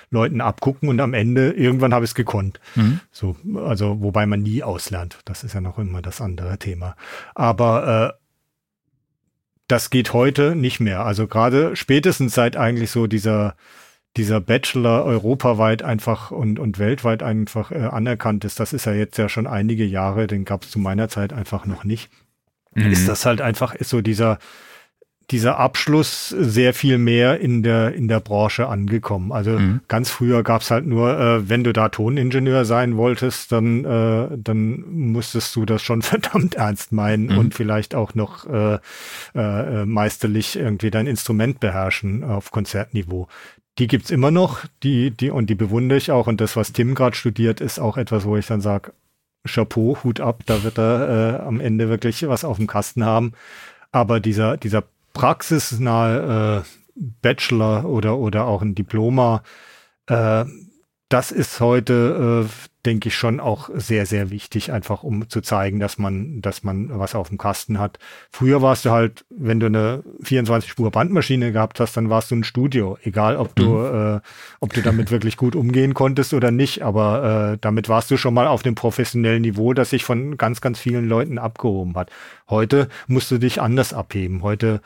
Leuten 0.10 0.40
abgucken 0.40 0.88
und 0.88 1.02
am 1.02 1.14
Ende 1.14 1.52
irgendwann 1.52 1.94
habe 1.94 2.06
ich 2.06 2.12
es 2.12 2.16
gekonnt. 2.16 2.62
Mhm. 2.76 3.02
So, 3.12 3.36
also 3.56 4.02
wobei 4.02 4.26
man 4.26 4.42
nie 4.42 4.64
auslernt. 4.64 5.20
Das 5.26 5.44
ist 5.44 5.54
ja 5.54 5.60
noch 5.60 5.80
immer 5.80 6.02
das 6.02 6.22
andere 6.22 6.58
Thema. 6.58 6.96
Aber 7.36 8.14
äh, 8.16 8.22
das 9.68 9.90
geht 9.90 10.14
heute 10.14 10.56
nicht 10.56 10.80
mehr. 10.80 11.06
Also 11.06 11.28
gerade 11.28 11.76
spätestens 11.76 12.34
seit 12.34 12.56
eigentlich 12.56 12.90
so 12.90 13.08
dieser 13.08 13.56
dieser 14.18 14.42
Bachelor 14.42 15.06
europaweit 15.06 15.84
einfach 15.84 16.32
und, 16.32 16.60
und 16.60 16.80
weltweit 16.80 17.24
einfach 17.24 17.72
äh, 17.72 17.78
anerkannt 17.78 18.44
ist, 18.44 18.60
das 18.60 18.74
ist 18.74 18.86
ja 18.86 18.94
jetzt 18.94 19.18
ja 19.18 19.30
schon 19.30 19.48
einige 19.48 19.86
Jahre, 19.86 20.28
den 20.28 20.44
gab 20.44 20.64
es 20.64 20.72
zu 20.72 20.80
meiner 20.80 21.08
Zeit 21.08 21.32
einfach 21.32 21.66
noch 21.66 21.84
nicht. 21.84 22.10
Mhm. 22.74 22.92
Ist 22.92 23.08
das 23.08 23.26
halt 23.26 23.42
einfach, 23.42 23.74
ist 23.74 23.90
so 23.90 24.02
dieser, 24.02 24.38
dieser 25.30 25.58
Abschluss 25.58 26.28
sehr 26.30 26.74
viel 26.74 26.98
mehr 26.98 27.40
in 27.40 27.64
der, 27.64 27.94
in 27.94 28.10
der 28.10 28.20
Branche 28.20 28.68
angekommen. 28.68 29.32
Also 29.32 29.52
mhm. 29.52 29.80
ganz 29.88 30.10
früher 30.10 30.44
gab 30.44 30.62
es 30.62 30.72
halt 30.72 30.86
nur, 30.86 31.18
äh, 31.18 31.50
wenn 31.50 31.64
du 31.64 31.72
da 31.72 31.88
Toningenieur 31.88 32.66
sein 32.66 32.98
wolltest, 32.98 33.52
dann, 33.54 33.86
äh, 33.86 34.38
dann 34.38 34.84
musstest 34.90 35.56
du 35.56 35.66
das 35.66 35.82
schon 35.82 36.02
verdammt 36.02 36.56
ernst 36.56 36.92
meinen 36.92 37.28
mhm. 37.28 37.38
und 37.38 37.54
vielleicht 37.54 37.96
auch 37.96 38.14
noch 38.14 38.46
äh, 38.46 38.80
äh, 39.36 39.86
meisterlich 39.86 40.58
irgendwie 40.58 40.92
dein 40.92 41.08
Instrument 41.08 41.62
beherrschen 41.62 42.26
auf 42.26 42.52
Konzertniveau 42.52 43.30
die 43.80 43.88
gibt's 43.88 44.12
immer 44.12 44.32
noch, 44.32 44.66
die, 44.84 45.12
die, 45.12 45.30
und 45.30 45.50
die 45.50 45.56
bewundere 45.56 45.98
ich 45.98 46.12
auch. 46.12 46.28
Und 46.28 46.42
das, 46.42 46.56
was 46.56 46.74
Tim 46.74 46.96
gerade 46.96 47.16
studiert, 47.16 47.62
ist 47.62 47.80
auch 47.80 47.98
etwas, 47.98 48.26
wo 48.26 48.36
ich 48.38 48.48
dann 48.48 48.62
sage, 48.62 48.94
Chapeau, 49.48 49.98
Hut 50.04 50.20
ab, 50.20 50.44
da 50.46 50.64
wird 50.64 50.78
er 50.78 51.40
äh, 51.40 51.42
am 51.44 51.60
Ende 51.60 51.90
wirklich 51.90 52.28
was 52.28 52.44
auf 52.44 52.58
dem 52.58 52.68
Kasten 52.68 53.06
haben. 53.06 53.34
Aber 53.92 54.20
dieser, 54.20 54.58
dieser 54.58 54.84
praxisnahe 55.14 56.64
äh, 56.64 56.70
Bachelor 57.22 57.86
oder, 57.86 58.18
oder 58.18 58.46
auch 58.46 58.62
ein 58.62 58.76
Diploma, 58.76 59.44
äh, 60.08 60.46
das 61.10 61.32
ist 61.32 61.60
heute, 61.60 62.46
äh, 62.48 62.71
denke 62.86 63.10
ich, 63.10 63.16
schon 63.16 63.40
auch 63.40 63.70
sehr, 63.74 64.06
sehr 64.06 64.30
wichtig, 64.30 64.72
einfach 64.72 65.04
um 65.04 65.30
zu 65.30 65.42
zeigen, 65.42 65.80
dass 65.80 65.98
man, 65.98 66.42
dass 66.42 66.64
man 66.64 66.98
was 66.98 67.16
auf 67.16 67.30
dem 67.30 67.38
Kasten 67.38 67.80
hat. 67.80 68.00
Früher 68.32 68.62
warst 68.62 68.86
du 68.86 68.92
halt, 68.92 69.26
wenn 69.30 69.60
du 69.60 69.68
eine 69.68 70.04
24-Spur-Bandmaschine 70.24 71.52
gehabt 71.52 71.80
hast, 71.80 71.96
dann 71.98 72.10
warst 72.10 72.32
du 72.32 72.36
ein 72.36 72.44
Studio, 72.44 72.98
egal 73.04 73.38
ob 73.38 73.56
du, 73.56 73.70
mhm. 73.70 74.18
äh, 74.18 74.20
ob 74.60 74.74
du 74.74 74.82
damit 74.82 75.12
wirklich 75.12 75.38
gut 75.38 75.56
umgehen 75.56 75.94
konntest 75.94 76.34
oder 76.34 76.52
nicht, 76.52 76.82
aber 76.82 77.54
äh, 77.54 77.58
damit 77.62 77.90
warst 77.90 78.10
du 78.12 78.18
schon 78.18 78.34
mal 78.34 78.48
auf 78.48 78.64
dem 78.64 78.76
professionellen 78.76 79.42
Niveau, 79.42 79.74
das 79.74 79.92
sich 79.92 80.04
von 80.04 80.38
ganz, 80.38 80.62
ganz 80.62 80.80
vielen 80.80 81.08
Leuten 81.08 81.38
abgehoben 81.38 81.96
hat. 81.96 82.10
Heute 82.50 82.90
musst 83.08 83.32
du 83.32 83.38
dich 83.38 83.62
anders 83.62 83.94
abheben. 83.94 84.44
Heute 84.44 84.82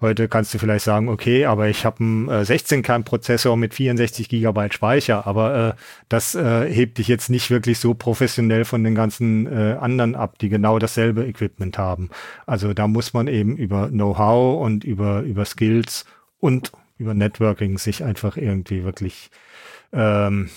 Heute 0.00 0.28
kannst 0.28 0.52
du 0.52 0.58
vielleicht 0.58 0.84
sagen, 0.84 1.08
okay, 1.08 1.46
aber 1.46 1.68
ich 1.68 1.84
habe 1.84 2.00
einen 2.00 2.28
äh, 2.28 2.42
16-Kern-Prozessor 2.42 3.56
mit 3.56 3.74
64 3.74 4.28
Gigabyte 4.28 4.74
Speicher, 4.74 5.26
aber 5.26 5.68
äh, 5.68 5.80
das 6.08 6.34
äh, 6.34 6.68
hebt 6.72 6.98
dich 6.98 7.08
jetzt 7.08 7.30
nicht 7.30 7.50
wirklich 7.50 7.78
so 7.78 7.94
professionell 7.94 8.64
von 8.64 8.84
den 8.84 8.94
ganzen 8.94 9.46
äh, 9.46 9.76
anderen 9.80 10.14
ab, 10.14 10.38
die 10.38 10.48
genau 10.48 10.78
dasselbe 10.78 11.26
Equipment 11.26 11.78
haben. 11.78 12.10
Also 12.46 12.74
da 12.74 12.88
muss 12.88 13.12
man 13.12 13.28
eben 13.28 13.56
über 13.56 13.88
Know-how 13.88 14.62
und 14.64 14.84
über, 14.84 15.22
über 15.22 15.44
Skills 15.44 16.04
und 16.38 16.72
über 16.98 17.14
Networking 17.14 17.78
sich 17.78 18.04
einfach 18.04 18.36
irgendwie 18.36 18.84
wirklich 18.84 19.30
ähm, 19.92 20.50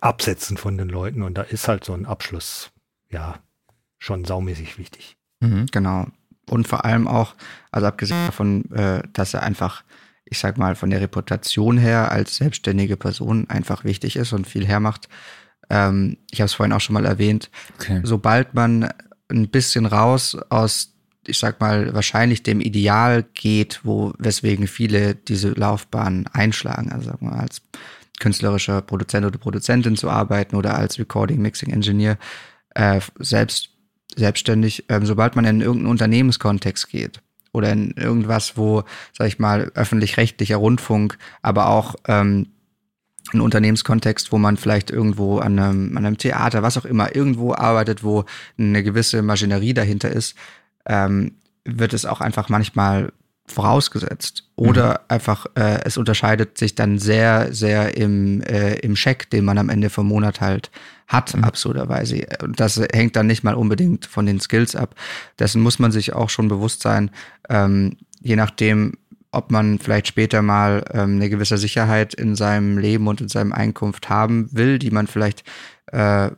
absetzen 0.00 0.56
von 0.56 0.76
den 0.76 0.88
Leuten. 0.88 1.22
Und 1.22 1.38
da 1.38 1.42
ist 1.42 1.68
halt 1.68 1.84
so 1.84 1.92
ein 1.94 2.06
Abschluss, 2.06 2.70
ja, 3.10 3.38
schon 3.98 4.24
saumäßig 4.24 4.78
wichtig. 4.78 5.16
Mhm, 5.40 5.66
genau. 5.72 6.06
Und 6.48 6.68
vor 6.68 6.84
allem 6.84 7.06
auch, 7.08 7.34
also 7.70 7.86
abgesehen 7.86 8.26
davon, 8.26 8.70
äh, 8.72 9.02
dass 9.12 9.34
er 9.34 9.42
einfach, 9.42 9.82
ich 10.24 10.38
sag 10.38 10.58
mal, 10.58 10.74
von 10.74 10.90
der 10.90 11.00
Reputation 11.00 11.78
her 11.78 12.12
als 12.12 12.36
selbstständige 12.36 12.96
Person 12.96 13.48
einfach 13.48 13.84
wichtig 13.84 14.16
ist 14.16 14.32
und 14.32 14.46
viel 14.46 14.66
hermacht. 14.66 15.08
Ähm, 15.70 16.18
ich 16.30 16.40
habe 16.40 16.46
es 16.46 16.54
vorhin 16.54 16.72
auch 16.72 16.80
schon 16.80 16.94
mal 16.94 17.06
erwähnt. 17.06 17.50
Okay. 17.78 18.00
Sobald 18.02 18.54
man 18.54 18.90
ein 19.30 19.48
bisschen 19.48 19.86
raus 19.86 20.36
aus 20.50 20.94
ich 21.26 21.38
sag 21.38 21.60
mal, 21.60 21.94
wahrscheinlich 21.94 22.42
dem 22.42 22.60
Ideal 22.60 23.24
geht, 23.34 23.80
wo, 23.82 24.12
weswegen 24.18 24.66
viele 24.66 25.14
diese 25.14 25.50
Laufbahn 25.50 26.26
einschlagen. 26.32 26.92
Also 26.92 27.10
sagen 27.10 27.30
wir 27.30 27.38
als 27.38 27.62
künstlerischer 28.20 28.82
Produzent 28.82 29.26
oder 29.26 29.38
Produzentin 29.38 29.96
zu 29.96 30.10
arbeiten 30.10 30.56
oder 30.56 30.76
als 30.76 30.98
Recording 30.98 31.40
Mixing 31.40 31.72
Engineer 31.72 32.18
äh, 32.74 33.00
selbst 33.18 33.70
selbstständig, 34.16 34.84
ähm, 34.88 35.06
sobald 35.06 35.36
man 35.36 35.44
in 35.44 35.60
irgendeinen 35.60 35.90
Unternehmenskontext 35.90 36.88
geht 36.88 37.20
oder 37.52 37.72
in 37.72 37.92
irgendwas, 37.92 38.56
wo, 38.56 38.82
sag 39.16 39.28
ich 39.28 39.38
mal, 39.38 39.70
öffentlich-rechtlicher 39.74 40.56
Rundfunk, 40.56 41.18
aber 41.42 41.68
auch 41.68 41.94
ähm, 42.08 42.48
ein 43.32 43.40
Unternehmenskontext, 43.40 44.32
wo 44.32 44.38
man 44.38 44.56
vielleicht 44.56 44.90
irgendwo 44.90 45.38
an 45.38 45.58
einem, 45.58 45.96
an 45.96 46.04
einem 46.04 46.18
Theater, 46.18 46.62
was 46.62 46.76
auch 46.76 46.84
immer, 46.84 47.14
irgendwo 47.14 47.54
arbeitet, 47.54 48.04
wo 48.04 48.24
eine 48.58 48.82
gewisse 48.82 49.22
Maschinerie 49.22 49.74
dahinter 49.74 50.10
ist, 50.10 50.36
ähm, 50.86 51.36
wird 51.64 51.94
es 51.94 52.04
auch 52.04 52.20
einfach 52.20 52.48
manchmal 52.48 53.12
vorausgesetzt. 53.46 54.44
Oder 54.56 54.90
mhm. 54.90 54.96
einfach, 55.08 55.46
äh, 55.54 55.84
es 55.84 55.96
unterscheidet 55.96 56.58
sich 56.58 56.74
dann 56.74 56.98
sehr, 56.98 57.52
sehr 57.52 57.96
im, 57.96 58.40
äh, 58.42 58.76
im 58.76 58.96
Scheck, 58.96 59.30
den 59.30 59.44
man 59.44 59.58
am 59.58 59.68
Ende 59.68 59.90
vom 59.90 60.06
Monat 60.08 60.40
halt 60.40 60.70
hat, 61.08 61.36
mhm. 61.36 61.44
absurderweise. 61.44 62.26
Und 62.42 62.58
das 62.58 62.80
hängt 62.92 63.16
dann 63.16 63.26
nicht 63.26 63.44
mal 63.44 63.54
unbedingt 63.54 64.06
von 64.06 64.26
den 64.26 64.40
Skills 64.40 64.74
ab. 64.74 64.94
Dessen 65.38 65.62
muss 65.62 65.78
man 65.78 65.92
sich 65.92 66.12
auch 66.12 66.30
schon 66.30 66.48
bewusst 66.48 66.82
sein, 66.82 67.10
ähm, 67.48 67.96
je 68.20 68.36
nachdem, 68.36 68.94
ob 69.30 69.50
man 69.50 69.78
vielleicht 69.78 70.06
später 70.06 70.40
mal 70.42 70.84
ähm, 70.92 71.16
eine 71.16 71.28
gewisse 71.28 71.58
Sicherheit 71.58 72.14
in 72.14 72.36
seinem 72.36 72.78
Leben 72.78 73.08
und 73.08 73.20
in 73.20 73.28
seinem 73.28 73.52
Einkunft 73.52 74.08
haben 74.08 74.48
will, 74.52 74.78
die 74.78 74.90
man 74.90 75.06
vielleicht 75.06 75.44
äh, 75.92 76.30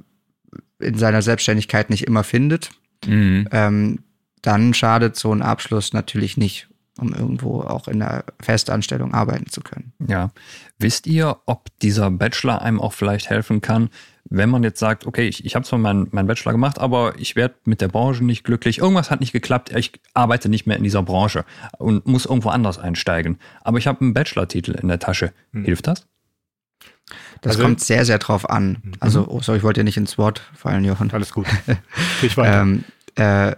in 0.78 0.98
seiner 0.98 1.22
Selbstständigkeit 1.22 1.90
nicht 1.90 2.06
immer 2.06 2.24
findet. 2.24 2.70
Mhm. 3.06 3.48
Ähm, 3.52 3.98
dann 4.42 4.74
schadet 4.74 5.16
so 5.16 5.32
ein 5.32 5.42
Abschluss 5.42 5.92
natürlich 5.92 6.36
nicht, 6.36 6.68
um 6.98 7.12
irgendwo 7.12 7.60
auch 7.60 7.89
in 7.89 8.01
der 8.01 8.24
Festanstellung 8.40 9.14
arbeiten 9.14 9.51
zu 9.51 9.60
können. 9.60 9.93
Ja. 10.06 10.31
Wisst 10.78 11.06
ihr, 11.06 11.36
ob 11.47 11.68
dieser 11.81 12.10
Bachelor 12.10 12.62
einem 12.62 12.81
auch 12.81 12.93
vielleicht 12.93 13.31
helfen 13.31 13.60
kann, 13.60 13.90
wenn 14.28 14.51
man 14.51 14.62
jetzt 14.62 14.81
sagt, 14.81 15.06
okay, 15.06 15.28
ich, 15.28 15.44
ich 15.44 15.55
habe 15.55 15.64
zwar 15.64 15.78
meinen 15.78 16.09
mein 16.10 16.27
Bachelor 16.27 16.52
gemacht, 16.52 16.78
aber 16.78 17.14
ich 17.18 17.36
werde 17.36 17.55
mit 17.64 17.81
der 17.81 17.89
Branche 17.89 18.24
nicht 18.24 18.44
glücklich, 18.44 18.78
irgendwas 18.78 19.10
hat 19.10 19.20
nicht 19.20 19.32
geklappt, 19.32 19.74
ich 19.74 19.93
arbeite 20.14 20.48
nicht 20.48 20.66
mehr 20.66 20.77
in 20.77 20.82
dieser 20.82 21.02
Branche 21.02 21.44
und 21.78 22.06
muss 22.06 22.27
irgendwo 22.27 22.48
anders 22.48 22.78
einsteigen. 22.78 23.39
Aber 23.62 23.78
ich 23.78 23.86
habe 23.86 24.01
einen 24.01 24.14
Bachelor-Titel 24.14 24.73
in 24.73 24.89
der 24.89 24.98
Tasche. 24.98 25.32
Hm. 25.52 25.64
Hilft 25.64 25.86
das? 25.86 26.06
Das 27.40 27.52
also, 27.52 27.62
kommt 27.62 27.81
sehr, 27.81 28.05
sehr 28.05 28.18
drauf 28.18 28.48
an. 28.51 28.78
Mhm. 28.82 28.93
Also, 28.98 29.27
oh, 29.28 29.40
sorry, 29.40 29.59
ich 29.59 29.64
wollte 29.64 29.81
dir 29.81 29.85
nicht 29.85 29.97
ins 29.97 30.18
Wort 30.18 30.43
fallen, 30.55 30.85
Jochen. 30.85 31.10
Alles 31.12 31.32
gut. 31.32 31.47
Ich 32.23 32.36
weiter. 32.36 32.62
ähm, 32.62 32.85
äh, 33.14 33.55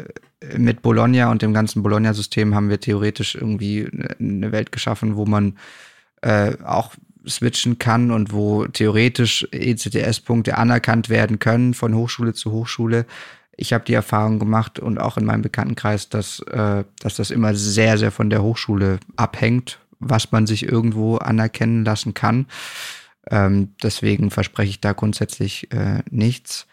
mit 0.56 0.82
Bologna 0.82 1.30
und 1.30 1.42
dem 1.42 1.52
ganzen 1.52 1.82
Bologna-System 1.82 2.54
haben 2.54 2.70
wir 2.70 2.80
theoretisch 2.80 3.34
irgendwie 3.34 3.88
eine 4.20 4.52
Welt 4.52 4.72
geschaffen, 4.72 5.16
wo 5.16 5.26
man 5.26 5.58
äh, 6.22 6.56
auch 6.64 6.94
switchen 7.26 7.78
kann 7.78 8.10
und 8.10 8.32
wo 8.32 8.66
theoretisch 8.66 9.46
ECTS-Punkte 9.50 10.56
anerkannt 10.56 11.08
werden 11.08 11.38
können 11.38 11.74
von 11.74 11.94
Hochschule 11.94 12.34
zu 12.34 12.52
Hochschule. 12.52 13.06
Ich 13.56 13.72
habe 13.72 13.84
die 13.84 13.94
Erfahrung 13.94 14.38
gemacht 14.38 14.78
und 14.78 14.98
auch 14.98 15.16
in 15.16 15.24
meinem 15.24 15.42
Bekanntenkreis, 15.42 16.08
dass, 16.08 16.40
äh, 16.40 16.84
dass 17.00 17.16
das 17.16 17.30
immer 17.30 17.54
sehr, 17.54 17.98
sehr 17.98 18.12
von 18.12 18.30
der 18.30 18.42
Hochschule 18.42 19.00
abhängt, 19.16 19.80
was 19.98 20.30
man 20.30 20.46
sich 20.46 20.62
irgendwo 20.62 21.16
anerkennen 21.16 21.84
lassen 21.84 22.14
kann. 22.14 22.46
Ähm, 23.28 23.74
deswegen 23.82 24.30
verspreche 24.30 24.70
ich 24.70 24.80
da 24.80 24.92
grundsätzlich 24.92 25.72
äh, 25.72 26.02
nichts 26.10 26.68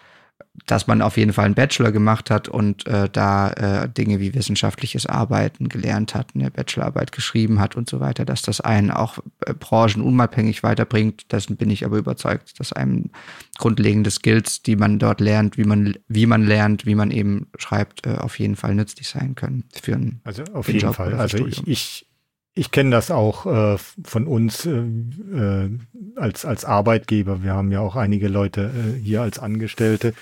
dass 0.66 0.88
man 0.88 1.02
auf 1.02 1.18
jeden 1.18 1.34
Fall 1.34 1.46
einen 1.46 1.56
Bachelor 1.56 1.92
gemacht 1.92 2.32
hat 2.32 2.48
und 2.48 2.88
äh, 2.88 3.10
da 3.12 3.50
äh, 3.52 3.90
Dinge 3.90 4.20
wie 4.20 4.34
wissenschaftliches 4.34 5.06
Arbeiten 5.06 5.70
gelernt 5.70 6.16
hat, 6.16 6.30
eine 6.34 6.50
Bachelorarbeit 6.50 7.12
geschrieben 7.12 7.60
hat 7.60 7.76
und 7.76 7.90
so 7.90 8.00
weiter, 8.00 8.26
dass 8.26 8.42
das 8.42 8.62
einen 8.62 8.92
auch 8.92 9.20
äh, 9.46 9.54
branchenunabhängig 9.54 10.64
weiterbringt. 10.64 11.32
Dessen 11.32 11.58
bin 11.58 11.70
ich 11.70 11.86
aber 11.86 11.98
überzeugt, 11.98 12.60
dass 12.60 12.74
einem 12.74 13.12
grundlegende 13.58 14.10
Skills, 14.12 14.64
die 14.64 14.76
man 14.76 15.00
dort 15.00 15.22
lernt, 15.22 15.58
wie 15.58 15.66
man, 15.66 15.96
wie 16.08 16.26
man 16.26 16.44
lernt, 16.44 16.86
wie 16.86 16.96
man 16.96 17.12
eben 17.12 17.48
schreibt, 17.58 18.06
äh, 18.06 18.16
auf 18.16 18.40
jeden 18.40 18.56
Fall 18.56 18.76
nützlich 18.76 19.08
sein 19.08 19.36
können 19.36 19.66
für 19.82 19.96
einen 19.96 20.22
Also 20.24 20.44
auf 20.54 20.68
jeden 20.68 20.80
Job 20.80 20.96
Fall. 20.96 21.14
Also 21.14 21.46
ich, 21.46 21.68
ich 21.68 22.08
ich 22.56 22.72
kenne 22.72 22.92
das 22.92 23.12
auch 23.12 23.46
äh, 23.46 23.78
von 24.04 24.28
uns 24.28 24.66
äh, 24.66 24.72
äh, 24.72 25.70
als, 26.16 26.46
als 26.46 26.64
Arbeitgeber. 26.64 27.44
Wir 27.44 27.54
haben 27.54 27.72
ja 27.72 27.82
auch 27.82 27.98
einige 27.98 28.30
Leute 28.30 28.72
äh, 28.74 29.00
hier 29.00 29.22
als 29.22 29.40
Angestellte. 29.40 30.14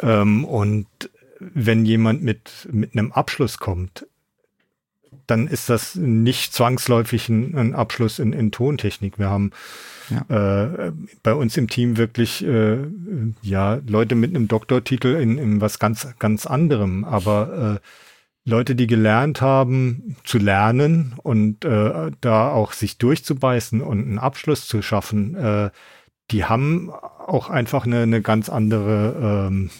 Ähm, 0.00 0.44
und 0.44 0.86
wenn 1.40 1.84
jemand 1.84 2.22
mit, 2.22 2.68
mit 2.70 2.92
einem 2.92 3.10
Abschluss 3.10 3.58
kommt, 3.58 4.06
dann 5.26 5.48
ist 5.48 5.68
das 5.68 5.96
nicht 5.96 6.52
zwangsläufig 6.52 7.28
ein, 7.28 7.56
ein 7.56 7.74
Abschluss 7.74 8.20
in, 8.20 8.32
in 8.32 8.52
Tontechnik. 8.52 9.18
Wir 9.18 9.28
haben 9.28 9.50
ja. 10.10 10.60
äh, 10.88 10.92
bei 11.22 11.34
uns 11.34 11.56
im 11.56 11.68
Team 11.68 11.96
wirklich 11.96 12.44
äh, 12.44 12.78
ja 13.42 13.80
Leute 13.86 14.14
mit 14.14 14.30
einem 14.30 14.46
Doktortitel 14.48 15.16
in, 15.16 15.38
in 15.38 15.60
was 15.60 15.78
ganz 15.78 16.06
ganz 16.18 16.46
anderem, 16.46 17.04
aber 17.04 17.80
äh, 17.80 18.03
Leute, 18.46 18.74
die 18.76 18.86
gelernt 18.86 19.40
haben 19.40 20.16
zu 20.24 20.38
lernen 20.38 21.14
und 21.22 21.64
äh, 21.64 22.10
da 22.20 22.50
auch 22.50 22.72
sich 22.72 22.98
durchzubeißen 22.98 23.80
und 23.80 24.00
einen 24.00 24.18
Abschluss 24.18 24.66
zu 24.66 24.82
schaffen, 24.82 25.34
äh, 25.34 25.70
die 26.30 26.44
haben 26.44 26.90
auch 26.90 27.48
einfach 27.48 27.86
eine, 27.86 28.02
eine 28.02 28.20
ganz 28.20 28.48
andere, 28.48 29.46
ähm, 29.48 29.70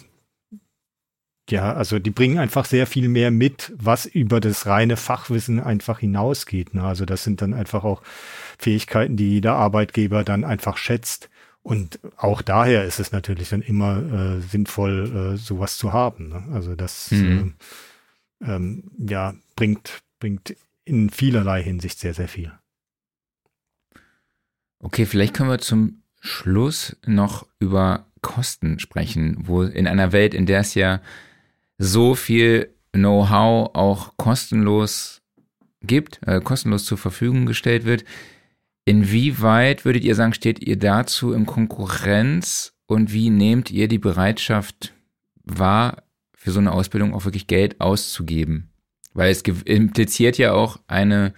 ja, 1.49 1.73
also 1.73 1.99
die 1.99 2.09
bringen 2.09 2.39
einfach 2.39 2.65
sehr 2.65 2.87
viel 2.87 3.07
mehr 3.07 3.29
mit, 3.29 3.71
was 3.77 4.07
über 4.07 4.39
das 4.39 4.65
reine 4.65 4.97
Fachwissen 4.97 5.59
einfach 5.59 5.99
hinausgeht. 5.99 6.73
Ne? 6.73 6.83
Also 6.83 7.05
das 7.05 7.23
sind 7.23 7.43
dann 7.43 7.53
einfach 7.53 7.83
auch 7.83 8.01
Fähigkeiten, 8.57 9.15
die 9.15 9.29
jeder 9.29 9.55
Arbeitgeber 9.55 10.23
dann 10.23 10.43
einfach 10.43 10.77
schätzt. 10.77 11.29
Und 11.61 11.99
auch 12.17 12.41
daher 12.41 12.83
ist 12.85 12.99
es 12.99 13.11
natürlich 13.11 13.49
dann 13.49 13.61
immer 13.61 13.97
äh, 13.97 14.41
sinnvoll, 14.41 15.33
äh, 15.33 15.37
sowas 15.37 15.77
zu 15.77 15.93
haben. 15.93 16.29
Ne? 16.29 16.43
Also 16.51 16.75
das 16.75 17.11
mhm. 17.11 17.53
äh, 17.59 17.63
ähm, 18.41 18.91
ja, 18.97 19.35
bringt, 19.55 20.03
bringt 20.19 20.55
in 20.83 21.09
vielerlei 21.09 21.63
Hinsicht 21.63 21.99
sehr, 21.99 22.13
sehr 22.13 22.27
viel. 22.27 22.51
Okay, 24.79 25.05
vielleicht 25.05 25.33
können 25.33 25.49
wir 25.49 25.59
zum 25.59 26.03
Schluss 26.19 26.95
noch 27.05 27.47
über 27.59 28.05
Kosten 28.21 28.79
sprechen, 28.79 29.37
wo 29.39 29.63
in 29.63 29.87
einer 29.87 30.11
Welt, 30.11 30.33
in 30.33 30.45
der 30.45 30.59
es 30.59 30.73
ja 30.75 31.01
so 31.77 32.15
viel 32.15 32.73
Know-how 32.91 33.71
auch 33.75 34.17
kostenlos 34.17 35.21
gibt, 35.81 36.19
äh, 36.25 36.39
kostenlos 36.41 36.85
zur 36.85 36.97
Verfügung 36.97 37.45
gestellt 37.45 37.85
wird. 37.85 38.05
Inwieweit 38.85 39.85
würdet 39.85 40.03
ihr 40.03 40.15
sagen, 40.15 40.33
steht 40.33 40.59
ihr 40.59 40.77
dazu 40.77 41.33
in 41.33 41.45
Konkurrenz 41.45 42.73
und 42.87 43.11
wie 43.11 43.29
nehmt 43.29 43.71
ihr 43.71 43.87
die 43.87 43.97
Bereitschaft 43.97 44.93
wahr, 45.43 46.03
für 46.45 46.51
so 46.51 46.59
eine 46.59 46.73
Ausbildung 46.73 47.15
auch 47.15 47.25
wirklich 47.25 47.47
Geld 47.47 47.81
auszugeben. 47.81 48.69
Weil 49.15 49.31
es 49.31 49.41
impliziert 49.41 50.37
ja 50.37 50.53
auch 50.53 50.79
eine 50.85 51.33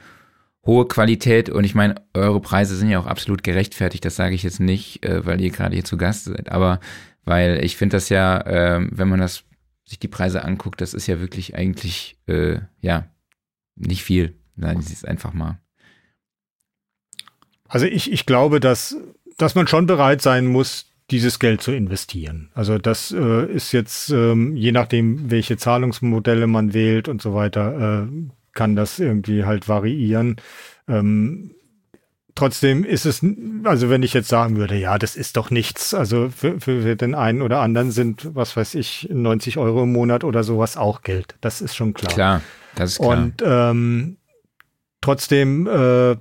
hohe 0.66 0.86
Qualität 0.86 1.50
und 1.50 1.64
ich 1.64 1.76
meine, 1.76 1.96
eure 2.14 2.42
Preise 2.42 2.76
sind 2.76 2.90
ja 2.90 3.00
auch 3.00 3.06
absolut 3.06 3.42
gerechtfertigt. 3.42 4.04
Das 4.04 4.18
sage 4.18 4.36
ich 4.36 4.44
jetzt 4.44 4.60
nicht, 4.60 5.06
äh, 5.06 5.26
weil 5.26 5.40
ihr 5.40 5.50
gerade 5.50 5.76
hier 5.76 5.86
zu 5.86 5.96
Gast 5.96 6.26
seid, 6.26 6.52
aber 6.52 6.82
weil 7.24 7.64
ich 7.64 7.78
finde 7.78 7.96
das 7.96 8.10
ja, 8.10 8.42
äh, 8.42 8.86
wenn 8.92 9.08
man 9.08 9.22
das 9.22 9.46
sich 9.86 9.98
die 9.98 10.10
Preise 10.10 10.44
anguckt, 10.44 10.82
das 10.82 10.94
ist 10.94 11.08
ja 11.08 11.22
wirklich 11.22 11.56
eigentlich 11.56 12.18
äh, 12.28 12.60
ja 12.82 13.08
nicht 13.78 14.04
viel. 14.04 14.38
Nein, 14.58 14.80
es 14.80 14.92
ist 14.92 15.08
einfach 15.08 15.32
mal. 15.32 15.62
Also 17.70 17.86
ich, 17.86 18.12
ich 18.12 18.26
glaube, 18.26 18.60
dass, 18.60 18.98
dass 19.38 19.56
man 19.56 19.68
schon 19.68 19.86
bereit 19.86 20.22
sein 20.22 20.48
muss, 20.48 20.92
dieses 21.12 21.40
Geld 21.40 21.62
zu 21.62 21.72
investieren. 21.72 22.50
Also 22.54 22.78
das 22.78 23.12
äh, 23.12 23.46
ist 23.46 23.72
jetzt, 23.72 24.10
ähm, 24.10 24.56
je 24.56 24.72
nachdem, 24.72 25.32
welche 25.32 25.58
Zahlungsmodelle 25.58 26.48
man 26.48 26.74
wählt 26.74 27.08
und 27.08 27.22
so 27.22 27.34
weiter, 27.34 28.04
äh, 28.04 28.08
kann 28.54 28.76
das 28.76 29.00
irgendwie 29.00 29.46
halt 29.46 29.70
variieren. 29.70 30.36
Ähm, 30.88 31.52
trotzdem 32.36 32.84
ist 32.84 33.06
es, 33.06 33.26
also 33.64 33.90
wenn 33.90 34.04
ich 34.04 34.14
jetzt 34.14 34.28
sagen 34.28 34.58
würde, 34.58 34.76
ja, 34.76 34.98
das 34.98 35.16
ist 35.16 35.38
doch 35.38 35.50
nichts, 35.50 35.94
also 35.94 36.30
für, 36.30 36.60
für 36.60 36.96
den 36.96 37.16
einen 37.16 37.42
oder 37.42 37.62
anderen 37.62 37.92
sind, 37.92 38.36
was 38.36 38.58
weiß 38.58 38.76
ich, 38.76 39.08
90 39.12 39.58
Euro 39.58 39.84
im 39.84 39.94
Monat 39.94 40.24
oder 40.24 40.44
sowas 40.44 40.76
auch 40.76 41.04
Geld. 41.04 41.36
Das 41.40 41.62
ist 41.62 41.76
schon 41.76 41.94
klar. 41.94 42.14
Klar, 42.14 42.42
das 42.76 42.92
ist 42.92 43.00
klar. 43.00 43.12
Und 43.12 43.44
ähm, 43.46 44.18
trotzdem, 45.00 45.68
äh, 45.68 46.18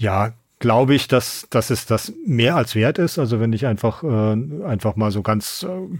ja, 0.00 0.32
glaube 0.58 0.94
ich, 0.94 1.08
dass, 1.08 1.46
dass 1.50 1.70
es 1.70 1.86
das 1.86 2.12
mehr 2.26 2.56
als 2.56 2.74
wert 2.74 2.98
ist. 2.98 3.18
Also 3.18 3.40
wenn 3.40 3.52
ich 3.52 3.66
einfach, 3.66 4.02
äh, 4.02 4.64
einfach 4.64 4.96
mal 4.96 5.10
so 5.10 5.22
ganz 5.22 5.64
äh, 5.68 5.98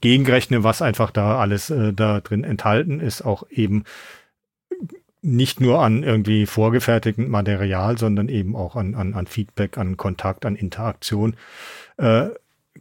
gegenrechne, 0.00 0.64
was 0.64 0.82
einfach 0.82 1.10
da 1.10 1.38
alles 1.38 1.70
äh, 1.70 1.92
da 1.92 2.20
drin 2.20 2.44
enthalten 2.44 3.00
ist, 3.00 3.22
auch 3.22 3.44
eben 3.50 3.84
nicht 5.22 5.60
nur 5.60 5.80
an 5.80 6.02
irgendwie 6.02 6.46
vorgefertigtem 6.46 7.30
Material, 7.30 7.96
sondern 7.96 8.28
eben 8.28 8.56
auch 8.56 8.74
an, 8.74 8.94
an, 8.94 9.14
an 9.14 9.26
Feedback, 9.26 9.78
an 9.78 9.96
Kontakt, 9.96 10.44
an 10.44 10.56
Interaktion, 10.56 11.36
äh, 11.96 12.26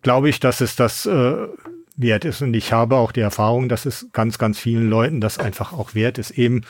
glaube 0.01 0.29
ich, 0.29 0.39
dass 0.39 0.59
es 0.59 0.75
das 0.75 1.05
äh, 1.05 1.47
wert 1.95 2.25
ist. 2.25 2.41
Und 2.41 2.55
ich 2.55 2.73
habe 2.73 2.95
auch 2.95 3.11
die 3.11 3.19
Erfahrung, 3.21 3.69
dass 3.69 3.85
es 3.85 4.07
ganz, 4.11 4.39
ganz 4.39 4.57
vielen 4.57 4.89
Leuten 4.89 5.21
das 5.21 5.37
einfach 5.37 5.71
auch 5.71 5.93
wert 5.93 6.17
ist, 6.17 6.31
eben 6.31 6.63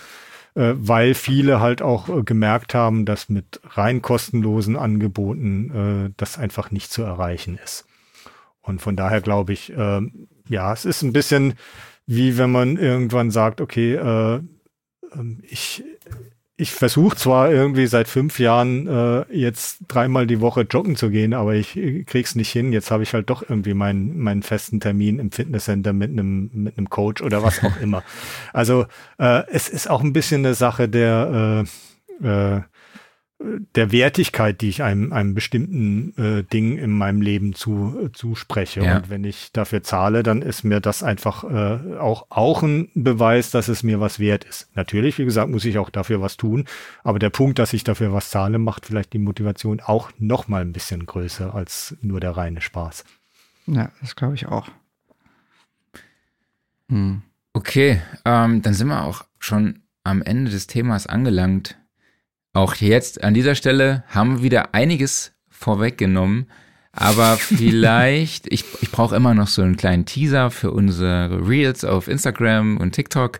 äh, 0.55 0.73
weil 0.75 1.13
viele 1.13 1.59
halt 1.59 1.81
auch 1.81 2.09
äh, 2.09 2.23
gemerkt 2.23 2.73
haben, 2.73 3.05
dass 3.05 3.29
mit 3.29 3.61
rein 3.65 4.01
kostenlosen 4.01 4.75
Angeboten 4.75 6.07
äh, 6.09 6.13
das 6.17 6.37
einfach 6.37 6.71
nicht 6.71 6.91
zu 6.91 7.03
erreichen 7.03 7.59
ist. 7.63 7.85
Und 8.61 8.81
von 8.81 8.95
daher 8.95 9.21
glaube 9.21 9.53
ich, 9.53 9.71
äh, 9.71 10.01
ja, 10.47 10.73
es 10.73 10.85
ist 10.85 11.01
ein 11.01 11.13
bisschen 11.13 11.55
wie 12.05 12.37
wenn 12.37 12.51
man 12.51 12.77
irgendwann 12.77 13.31
sagt, 13.31 13.61
okay, 13.61 13.95
äh, 13.95 14.41
ähm, 15.13 15.41
ich, 15.43 15.83
ich 16.61 16.73
versuche 16.73 17.15
zwar 17.15 17.51
irgendwie 17.51 17.87
seit 17.87 18.07
fünf 18.07 18.37
Jahren 18.37 18.85
äh, 18.85 19.25
jetzt 19.35 19.79
dreimal 19.87 20.27
die 20.27 20.41
Woche 20.41 20.61
joggen 20.61 20.95
zu 20.95 21.09
gehen, 21.09 21.33
aber 21.33 21.55
ich 21.55 21.73
krieg's 22.05 22.35
nicht 22.35 22.51
hin. 22.51 22.71
Jetzt 22.71 22.91
habe 22.91 23.01
ich 23.01 23.15
halt 23.15 23.31
doch 23.31 23.41
irgendwie 23.41 23.73
meinen 23.73 24.19
meinen 24.19 24.43
festen 24.43 24.79
Termin 24.79 25.17
im 25.17 25.31
Fitnesscenter 25.31 25.91
mit 25.91 26.11
einem 26.11 26.51
mit 26.53 26.77
einem 26.77 26.87
Coach 26.87 27.23
oder 27.23 27.41
was 27.41 27.63
auch 27.63 27.81
immer. 27.81 28.03
Also 28.53 28.85
äh, 29.17 29.41
es 29.47 29.69
ist 29.69 29.89
auch 29.89 30.03
ein 30.03 30.13
bisschen 30.13 30.45
eine 30.45 30.53
Sache 30.53 30.87
der 30.87 31.65
äh, 32.21 32.27
äh, 32.27 32.61
der 33.75 33.91
Wertigkeit, 33.91 34.61
die 34.61 34.69
ich 34.69 34.83
einem, 34.83 35.13
einem 35.13 35.33
bestimmten 35.33 36.13
äh, 36.17 36.43
Ding 36.43 36.77
in 36.77 36.91
meinem 36.91 37.21
Leben 37.21 37.53
zu, 37.53 37.97
äh, 38.05 38.11
zuspreche. 38.11 38.81
Ja. 38.83 38.97
Und 38.97 39.09
wenn 39.09 39.23
ich 39.23 39.51
dafür 39.51 39.83
zahle, 39.83 40.23
dann 40.23 40.41
ist 40.41 40.63
mir 40.63 40.79
das 40.79 41.03
einfach 41.03 41.43
äh, 41.43 41.97
auch, 41.97 42.27
auch 42.29 42.61
ein 42.63 42.89
Beweis, 42.93 43.51
dass 43.51 43.67
es 43.67 43.83
mir 43.83 43.99
was 43.99 44.19
wert 44.19 44.43
ist. 44.43 44.69
Natürlich, 44.75 45.17
wie 45.17 45.25
gesagt, 45.25 45.49
muss 45.49 45.65
ich 45.65 45.77
auch 45.77 45.89
dafür 45.89 46.21
was 46.21 46.37
tun. 46.37 46.65
Aber 47.03 47.19
der 47.19 47.29
Punkt, 47.29 47.59
dass 47.59 47.73
ich 47.73 47.83
dafür 47.83 48.13
was 48.13 48.29
zahle, 48.29 48.59
macht 48.59 48.85
vielleicht 48.85 49.13
die 49.13 49.19
Motivation 49.19 49.79
auch 49.79 50.11
noch 50.17 50.47
mal 50.47 50.61
ein 50.61 50.73
bisschen 50.73 51.05
größer 51.05 51.53
als 51.55 51.95
nur 52.01 52.19
der 52.19 52.31
reine 52.31 52.61
Spaß. 52.61 53.03
Ja, 53.67 53.91
das 54.01 54.15
glaube 54.15 54.35
ich 54.35 54.45
auch. 54.47 54.67
Hm. 56.89 57.21
Okay, 57.53 58.01
ähm, 58.23 58.61
dann 58.61 58.73
sind 58.73 58.87
wir 58.87 59.03
auch 59.03 59.25
schon 59.39 59.81
am 60.03 60.21
Ende 60.21 60.51
des 60.51 60.67
Themas 60.67 61.07
angelangt. 61.07 61.77
Auch 62.53 62.75
jetzt 62.75 63.23
an 63.23 63.33
dieser 63.33 63.55
Stelle 63.55 64.03
haben 64.07 64.37
wir 64.37 64.43
wieder 64.43 64.73
einiges 64.73 65.33
vorweggenommen. 65.49 66.47
Aber 66.91 67.37
vielleicht, 67.37 68.51
ich, 68.51 68.65
ich 68.81 68.91
brauche 68.91 69.15
immer 69.15 69.33
noch 69.33 69.47
so 69.47 69.61
einen 69.61 69.77
kleinen 69.77 70.05
Teaser 70.05 70.51
für 70.51 70.71
unsere 70.71 71.47
Reels 71.47 71.85
auf 71.85 72.07
Instagram 72.07 72.77
und 72.77 72.91
TikTok. 72.91 73.39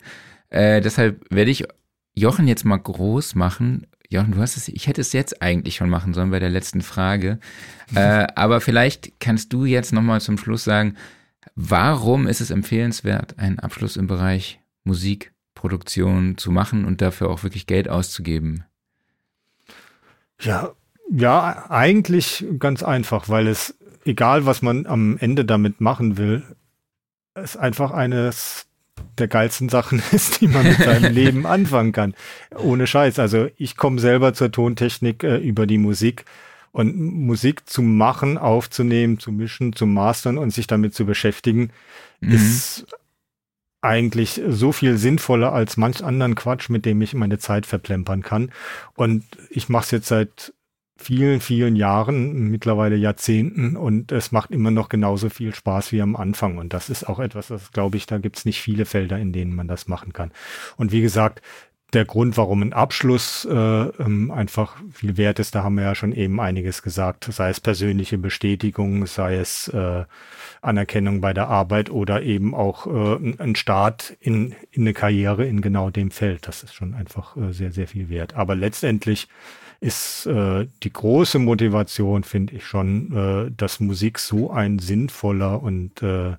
Äh, 0.50 0.82
deshalb 0.82 1.26
werde 1.30 1.52
ich 1.52 1.66
Jochen 2.14 2.48
jetzt 2.48 2.66
mal 2.66 2.78
groß 2.78 3.36
machen. 3.36 3.88
Jochen, 4.10 4.32
du 4.32 4.42
hast 4.42 4.58
es, 4.58 4.68
ich 4.68 4.88
hätte 4.88 5.02
es 5.02 5.14
jetzt 5.14 5.42
eigentlich 5.42 5.76
schon 5.76 5.90
machen 5.90 6.14
sollen 6.14 6.32
bei 6.32 6.40
der 6.40 6.50
letzten 6.50 6.82
Frage. 6.82 7.40
Äh, 7.94 8.28
aber 8.36 8.62
vielleicht 8.62 9.20
kannst 9.20 9.52
du 9.52 9.66
jetzt 9.66 9.92
nochmal 9.92 10.22
zum 10.22 10.38
Schluss 10.38 10.64
sagen, 10.64 10.96
warum 11.56 12.26
ist 12.26 12.40
es 12.40 12.50
empfehlenswert, 12.50 13.38
einen 13.38 13.60
Abschluss 13.60 13.98
im 13.98 14.08
Bereich 14.08 14.62
Musikproduktion 14.86 16.38
zu 16.38 16.52
machen 16.52 16.86
und 16.86 17.02
dafür 17.02 17.30
auch 17.30 17.44
wirklich 17.44 17.68
Geld 17.68 17.90
auszugeben? 17.90 18.64
Ja, 20.42 20.72
ja, 21.14 21.66
eigentlich 21.70 22.46
ganz 22.58 22.84
einfach, 22.84 23.28
weil 23.28 23.48
es, 23.48 23.76
egal 24.06 24.46
was 24.46 24.62
man 24.62 24.86
am 24.86 25.18
Ende 25.18 25.46
damit 25.46 25.82
machen 25.82 26.18
will, 26.18 26.44
es 27.34 27.58
einfach 27.58 27.92
eines 27.92 28.66
der 29.18 29.28
geilsten 29.28 29.70
Sachen 29.70 30.02
ist, 30.12 30.42
die 30.42 30.48
man 30.48 30.66
mit 30.66 30.78
seinem 30.78 31.14
Leben 31.14 31.46
anfangen 31.46 31.92
kann. 31.92 32.14
Ohne 32.58 32.88
Scheiß. 32.88 33.20
Also 33.20 33.50
ich 33.58 33.78
komme 33.78 34.00
selber 34.00 34.34
zur 34.34 34.52
Tontechnik 34.52 35.24
äh, 35.24 35.38
über 35.38 35.68
die 35.68 35.78
Musik 35.78 36.26
und 36.72 36.98
Musik 36.98 37.68
zu 37.70 37.82
machen, 37.82 38.38
aufzunehmen, 38.38 39.20
zu 39.20 39.32
mischen, 39.32 39.74
zu 39.74 39.86
mastern 39.86 40.38
und 40.38 40.52
sich 40.52 40.68
damit 40.68 40.94
zu 40.94 41.06
beschäftigen, 41.06 41.72
mhm. 42.22 42.32
ist 42.32 42.86
eigentlich 43.82 44.42
so 44.48 44.72
viel 44.72 44.98
sinnvoller 44.98 45.54
als 45.54 45.76
manch 45.76 46.04
anderen 46.04 46.36
Quatsch, 46.36 46.70
mit 46.70 46.86
dem 46.86 47.02
ich 47.02 47.14
meine 47.14 47.40
Zeit 47.40 47.66
verplempern 47.66 48.22
kann. 48.22 48.52
Und 48.96 49.24
ich 49.50 49.70
mache 49.70 49.86
es 49.86 49.92
jetzt 49.92 50.08
seit 50.08 50.54
vielen, 51.02 51.42
vielen 51.42 51.76
Jahren, 51.76 52.50
mittlerweile 52.50 52.96
Jahrzehnten 52.96 53.76
und 53.76 54.12
es 54.12 54.32
macht 54.32 54.52
immer 54.52 54.70
noch 54.72 54.88
genauso 54.88 55.30
viel 55.30 55.54
Spaß 55.54 55.92
wie 55.92 56.02
am 56.02 56.16
Anfang. 56.16 56.58
Und 56.58 56.74
das 56.74 56.90
ist 56.90 57.10
auch 57.10 57.20
etwas, 57.20 57.48
das 57.48 57.72
glaube 57.72 57.98
ich, 57.98 58.06
da 58.06 58.20
gibt 58.20 58.38
es 58.38 58.46
nicht 58.46 58.62
viele 58.62 58.86
Felder, 58.86 59.18
in 59.18 59.34
denen 59.34 59.56
man 59.56 59.68
das 59.68 59.88
machen 59.88 60.14
kann. 60.14 60.32
Und 60.78 60.92
wie 60.92 61.02
gesagt, 61.02 61.42
der 61.94 62.06
Grund, 62.06 62.38
warum 62.38 62.62
ein 62.62 62.74
Abschluss 62.74 63.46
äh, 63.46 63.54
ähm, 63.54 64.32
einfach 64.32 64.78
viel 64.94 65.18
wert 65.18 65.40
ist, 65.40 65.56
da 65.56 65.64
haben 65.64 65.76
wir 65.76 65.84
ja 65.84 65.96
schon 65.96 66.14
eben 66.14 66.40
einiges 66.40 66.82
gesagt, 66.82 67.28
sei 67.32 67.50
es 67.50 67.60
persönliche 67.60 68.18
Bestätigung, 68.18 69.06
sei 69.08 69.36
es 69.36 69.68
äh, 69.70 70.06
Anerkennung 70.62 71.22
bei 71.22 71.34
der 71.34 71.48
Arbeit 71.48 71.90
oder 71.90 72.22
eben 72.22 72.54
auch 72.54 72.88
äh, 72.88 73.34
ein 73.40 73.56
Start 73.56 74.16
in, 74.20 74.56
in 74.72 74.84
eine 74.84 74.94
Karriere 74.94 75.46
in 75.46 75.62
genau 75.62 75.90
dem 75.90 76.12
Feld. 76.12 76.48
Das 76.48 76.64
ist 76.64 76.74
schon 76.74 76.94
einfach 76.94 77.36
äh, 77.36 77.52
sehr, 77.52 77.72
sehr 77.72 77.88
viel 77.88 78.10
wert. 78.10 78.36
Aber 78.36 78.56
letztendlich 78.56 79.28
ist 79.82 80.28
äh, 80.28 80.68
die 80.84 80.94
große 80.94 81.40
Motivation, 81.40 82.24
finde 82.24 82.56
ich 82.56 82.66
schon, 82.66 83.48
äh, 83.48 83.52
dass 83.58 83.80
Musik 83.80 84.20
so 84.20 84.52
ein 84.52 84.80
sinnvoller 84.80 85.62
und 85.62 86.04
äh, 86.04 86.34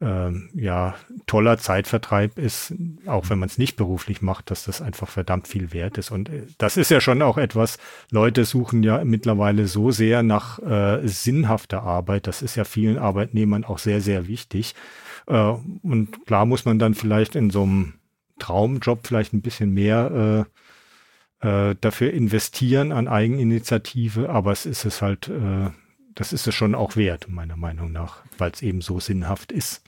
ähm, 0.00 0.50
ja, 0.54 0.94
toller 1.26 1.58
Zeitvertreib 1.58 2.38
ist, 2.38 2.74
auch 3.06 3.30
wenn 3.30 3.38
man 3.38 3.48
es 3.48 3.58
nicht 3.58 3.76
beruflich 3.76 4.22
macht, 4.22 4.50
dass 4.50 4.64
das 4.64 4.82
einfach 4.82 5.08
verdammt 5.08 5.48
viel 5.48 5.72
wert 5.72 5.98
ist. 5.98 6.10
Und 6.10 6.28
äh, 6.28 6.46
das 6.58 6.76
ist 6.76 6.90
ja 6.90 7.00
schon 7.00 7.22
auch 7.22 7.38
etwas, 7.38 7.78
Leute 8.10 8.44
suchen 8.44 8.82
ja 8.82 9.04
mittlerweile 9.04 9.66
so 9.66 9.90
sehr 9.90 10.22
nach 10.22 10.58
äh, 10.58 11.06
sinnhafter 11.06 11.82
Arbeit. 11.82 12.26
Das 12.26 12.42
ist 12.42 12.56
ja 12.56 12.64
vielen 12.64 12.98
Arbeitnehmern 12.98 13.64
auch 13.64 13.78
sehr, 13.78 14.00
sehr 14.00 14.26
wichtig. 14.26 14.74
Äh, 15.26 15.54
und 15.82 16.26
klar 16.26 16.44
muss 16.44 16.64
man 16.64 16.78
dann 16.78 16.94
vielleicht 16.94 17.36
in 17.36 17.50
so 17.50 17.62
einem 17.62 17.94
Traumjob 18.38 19.06
vielleicht 19.06 19.32
ein 19.32 19.42
bisschen 19.42 19.72
mehr 19.72 20.46
äh, 21.42 21.68
äh, 21.70 21.76
dafür 21.80 22.12
investieren 22.12 22.90
an 22.90 23.06
Eigeninitiative, 23.06 24.28
aber 24.30 24.52
es 24.52 24.66
ist 24.66 24.84
es 24.84 25.02
halt, 25.02 25.28
äh, 25.28 25.70
das 26.14 26.32
ist 26.32 26.46
es 26.46 26.54
schon 26.54 26.74
auch 26.74 26.96
wert, 26.96 27.28
meiner 27.28 27.56
Meinung 27.56 27.92
nach, 27.92 28.22
weil 28.38 28.50
es 28.50 28.62
eben 28.62 28.80
so 28.80 29.00
sinnhaft 29.00 29.52
ist. 29.52 29.82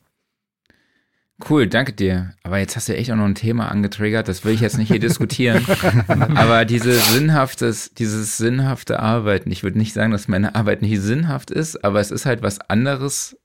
Cool, 1.51 1.66
danke 1.66 1.93
dir. 1.93 2.35
Aber 2.44 2.59
jetzt 2.59 2.77
hast 2.77 2.89
du 2.89 2.97
echt 2.97 3.11
auch 3.11 3.16
noch 3.16 3.27
ein 3.27 3.35
Thema 3.35 3.70
angetriggert, 3.70 4.27
das 4.27 4.44
will 4.44 4.55
ich 4.55 4.61
jetzt 4.61 4.78
nicht 4.78 4.89
hier 4.89 4.98
diskutieren. 5.01 5.66
Aber 6.09 6.65
diese 6.65 6.93
sinnhaftes, 6.93 7.93
dieses 7.93 8.39
sinnhafte 8.39 9.01
Arbeiten, 9.01 9.51
ich 9.51 9.62
würde 9.62 9.77
nicht 9.77 9.93
sagen, 9.93 10.12
dass 10.12 10.28
meine 10.28 10.55
Arbeit 10.55 10.81
nicht 10.81 10.98
sinnhaft 11.01 11.51
ist, 11.51 11.85
aber 11.85 12.01
es 12.01 12.11
ist 12.11 12.24
halt 12.24 12.43
was 12.43 12.59
anderes, 12.61 13.36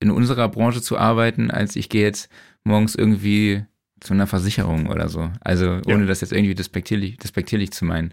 in 0.00 0.10
unserer 0.10 0.48
Branche 0.48 0.80
zu 0.80 0.98
arbeiten, 0.98 1.50
als 1.50 1.76
ich 1.76 1.88
gehe 1.88 2.02
jetzt 2.02 2.30
morgens 2.64 2.94
irgendwie 2.94 3.64
zu 4.00 4.14
einer 4.14 4.26
Versicherung 4.26 4.86
oder 4.88 5.08
so. 5.08 5.30
Also 5.40 5.80
ohne 5.86 6.00
ja. 6.00 6.06
das 6.06 6.20
jetzt 6.22 6.32
irgendwie 6.32 6.54
despektierlich, 6.54 7.18
despektierlich 7.18 7.72
zu 7.72 7.84
meinen. 7.84 8.12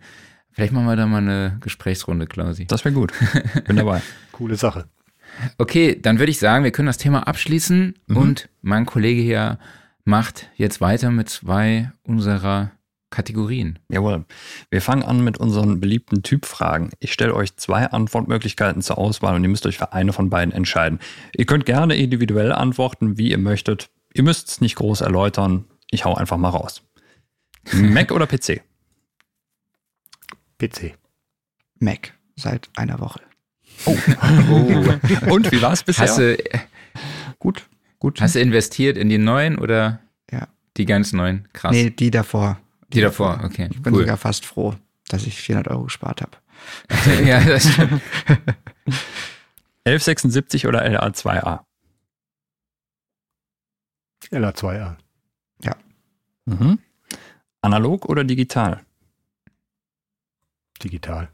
Vielleicht 0.52 0.74
machen 0.74 0.86
wir 0.86 0.96
da 0.96 1.06
mal 1.06 1.20
eine 1.20 1.58
Gesprächsrunde, 1.62 2.28
Klausi. 2.28 2.66
Das 2.66 2.84
wäre 2.84 2.94
gut. 2.94 3.14
Bin 3.66 3.78
dabei. 3.78 4.02
Coole 4.32 4.56
Sache. 4.56 4.86
Okay, 5.58 5.98
dann 6.00 6.20
würde 6.20 6.32
ich 6.32 6.40
sagen, 6.40 6.64
wir 6.64 6.72
können 6.72 6.88
das 6.88 6.98
Thema 6.98 7.28
abschließen 7.28 7.96
mhm. 8.08 8.18
und 8.18 8.50
mein 8.62 8.86
Kollege 8.86 9.22
hier 9.22 9.60
macht 10.04 10.50
jetzt 10.56 10.82
weiter 10.82 11.10
mit 11.10 11.30
zwei 11.30 11.92
unserer 12.04 12.72
Kategorien. 13.12 13.78
Jawohl. 13.90 14.26
Wir 14.70 14.82
fangen 14.82 15.04
an 15.04 15.24
mit 15.24 15.38
unseren 15.38 15.80
beliebten 15.80 16.24
Typfragen. 16.24 16.92
Ich 17.00 17.14
stelle 17.14 17.36
euch 17.36 17.56
zwei 17.58 17.88
Antwortmöglichkeiten 17.88 18.82
zur 18.82 18.98
Auswahl 18.98 19.36
und 19.36 19.44
ihr 19.44 19.50
müsst 19.50 19.66
euch 19.66 19.78
für 19.78 19.94
eine 19.94 20.14
von 20.14 20.30
beiden 20.30 20.54
entscheiden. 20.54 21.00
Ihr 21.36 21.46
könnt 21.46 21.66
gerne 21.66 21.96
individuell 21.96 22.52
antworten, 22.54 23.18
wie 23.18 23.32
ihr 23.32 23.38
möchtet. 23.38 23.90
Ihr 24.14 24.24
müsst 24.24 24.50
es 24.50 24.62
nicht 24.62 24.76
groß 24.76 25.02
erläutern. 25.02 25.66
Ich 25.92 26.06
hau 26.06 26.16
einfach 26.16 26.38
mal 26.38 26.50
raus. 26.50 26.84
Mac 27.74 28.12
oder 28.12 28.28
PC? 28.28 28.62
PC. 30.62 30.96
Mac. 31.80 32.14
Seit 32.36 32.70
einer 32.76 33.00
Woche. 33.00 33.22
Oh. 33.86 33.98
oh. 34.52 35.34
Und 35.34 35.52
wie 35.52 35.62
war 35.62 35.74
es 35.74 35.84
bisher? 35.84 36.08
Hast 36.08 36.20
du, 36.20 36.38
gut, 37.40 37.68
gut. 38.00 38.22
Hast 38.22 38.36
du 38.36 38.40
investiert 38.40 38.98
in 38.98 39.10
die 39.10 39.18
neuen 39.18 39.58
oder 39.58 40.00
ja. 40.32 40.48
die 40.78 40.86
ganz 40.86 41.14
neuen? 41.14 41.48
Krass. 41.54 41.72
Nee, 41.72 41.90
die 41.90 42.12
davor. 42.12 42.60
Die, 42.88 42.98
die 42.98 43.02
davor. 43.02 43.34
davor, 43.34 43.46
okay. 43.46 43.70
Ich 43.72 43.82
bin 43.82 43.94
cool. 43.94 44.02
sogar 44.02 44.18
fast 44.18 44.46
froh, 44.46 44.76
dass 45.08 45.26
ich 45.26 45.42
400 45.42 45.72
Euro 45.72 45.84
gespart 45.86 46.22
habe. 46.22 46.38
ja, 47.26 47.44
das 47.44 47.72
stimmt. 47.74 48.02
1176 49.86 50.68
oder 50.68 50.86
LA2A? 50.86 51.62
LA2A. 54.32 54.96
Ja. 55.64 55.76
Mhm. 56.46 56.80
Analog 57.62 58.06
oder 58.06 58.24
digital? 58.24 58.86
Digital. 60.84 61.30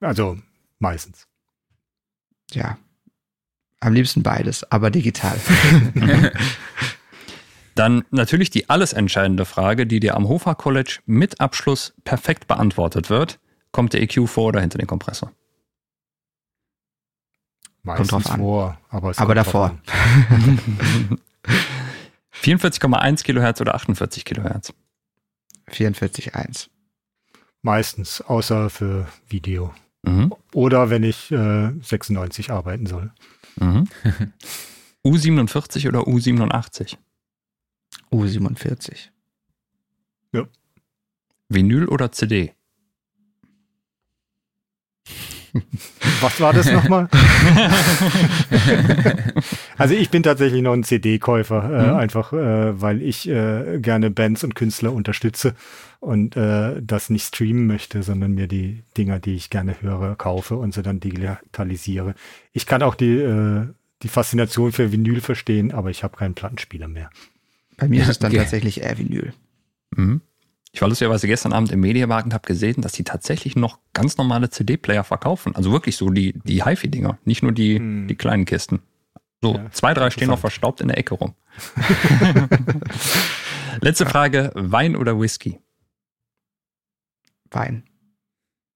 Also 0.00 0.38
meistens. 0.78 1.26
Ja. 2.52 2.78
Am 3.80 3.92
liebsten 3.94 4.22
beides, 4.22 4.70
aber 4.70 4.90
digital. 4.90 5.38
Dann 7.74 8.04
natürlich 8.10 8.50
die 8.50 8.68
alles 8.68 8.92
entscheidende 8.92 9.44
Frage, 9.44 9.86
die 9.86 10.00
dir 10.00 10.16
am 10.16 10.28
Hofer 10.28 10.54
College 10.54 10.98
mit 11.06 11.40
Abschluss 11.40 11.94
perfekt 12.04 12.46
beantwortet 12.46 13.08
wird. 13.08 13.38
Kommt 13.72 13.92
der 13.92 14.02
EQ 14.02 14.28
vor 14.28 14.48
oder 14.48 14.60
hinter 14.60 14.78
den 14.78 14.86
Kompressor? 14.86 15.32
Meistens 17.82 18.08
Kommt 18.10 18.26
drauf 18.26 18.32
an. 18.34 18.40
vor, 18.40 18.78
aber, 18.90 19.10
es 19.10 19.18
Aber 19.18 19.34
davor. 19.34 19.78
an. 20.28 21.18
44,1 22.42 23.22
Kilohertz 23.22 23.60
oder 23.60 23.74
48 23.74 24.24
Kilohertz? 24.24 24.72
44,1. 25.70 26.68
Meistens, 27.62 28.20
außer 28.22 28.70
für 28.70 29.06
Video. 29.28 29.74
Mhm. 30.02 30.34
Oder 30.54 30.90
wenn 30.90 31.02
ich 31.02 31.30
äh, 31.30 31.70
96 31.82 32.50
arbeiten 32.50 32.86
soll. 32.86 33.12
Mhm. 33.56 33.88
U47 35.04 35.88
oder 35.88 36.00
U87? 36.00 36.96
U47. 38.10 39.10
Vinyl 41.50 41.86
oder 41.86 42.12
CD? 42.12 42.54
Was 46.20 46.40
war 46.40 46.52
das 46.52 46.70
nochmal? 46.70 47.08
also 49.78 49.94
ich 49.94 50.10
bin 50.10 50.22
tatsächlich 50.22 50.62
noch 50.62 50.72
ein 50.72 50.84
CD-Käufer, 50.84 51.64
äh, 51.64 51.90
Mhm. 51.90 51.96
einfach 51.96 52.32
äh, 52.32 52.80
weil 52.80 53.02
ich 53.02 53.28
äh, 53.28 53.78
gerne 53.80 54.10
Bands 54.10 54.44
und 54.44 54.54
Künstler 54.54 54.92
unterstütze 54.92 55.54
und 56.00 56.36
äh, 56.36 56.80
das 56.82 57.10
nicht 57.10 57.26
streamen 57.34 57.66
möchte, 57.66 58.02
sondern 58.02 58.32
mir 58.32 58.46
die 58.46 58.82
Dinger, 58.96 59.18
die 59.18 59.34
ich 59.34 59.50
gerne 59.50 59.80
höre, 59.80 60.16
kaufe 60.16 60.56
und 60.56 60.74
sie 60.74 60.82
dann 60.82 61.00
digitalisiere. 61.00 62.14
Ich 62.52 62.66
kann 62.66 62.82
auch 62.82 62.94
die, 62.94 63.18
äh, 63.18 63.66
die 64.02 64.08
Faszination 64.08 64.72
für 64.72 64.92
Vinyl 64.92 65.20
verstehen, 65.20 65.72
aber 65.72 65.90
ich 65.90 66.02
habe 66.04 66.16
keinen 66.16 66.34
Plattenspieler 66.34 66.88
mehr. 66.88 67.10
Bei 67.76 67.88
mir 67.88 68.02
ist 68.02 68.08
es 68.08 68.18
dann 68.18 68.30
Okay. 68.30 68.38
tatsächlich 68.40 68.82
eher 68.82 68.98
Vinyl. 68.98 69.32
Mhm. 69.96 70.20
Ich 70.72 70.80
war 70.80 70.88
lustigerweise 70.88 71.26
gestern 71.26 71.52
Abend 71.52 71.72
im 71.72 71.80
Mediamarkt 71.80 72.26
und 72.26 72.34
habe 72.34 72.46
gesehen, 72.46 72.80
dass 72.80 72.92
die 72.92 73.02
tatsächlich 73.02 73.56
noch 73.56 73.78
ganz 73.92 74.16
normale 74.16 74.50
CD-Player 74.50 75.02
verkaufen. 75.02 75.56
Also 75.56 75.72
wirklich 75.72 75.96
so 75.96 76.10
die, 76.10 76.38
die 76.44 76.64
HiFi-Dinger, 76.64 77.18
nicht 77.24 77.42
nur 77.42 77.50
die, 77.52 77.76
Hm. 77.78 78.06
die 78.06 78.14
kleinen 78.14 78.44
Kisten. 78.44 78.80
So, 79.42 79.56
Ja, 79.56 79.70
zwei, 79.72 79.94
drei 79.94 80.10
stehen 80.10 80.28
noch 80.28 80.38
verstaubt 80.38 80.80
in 80.80 80.88
der 80.88 80.98
Ecke 80.98 81.14
rum. 81.14 81.34
Letzte 83.80 84.06
Frage, 84.06 84.52
Wein 84.54 84.96
oder 84.96 85.18
Whisky? 85.18 85.58
Wein. 87.50 87.84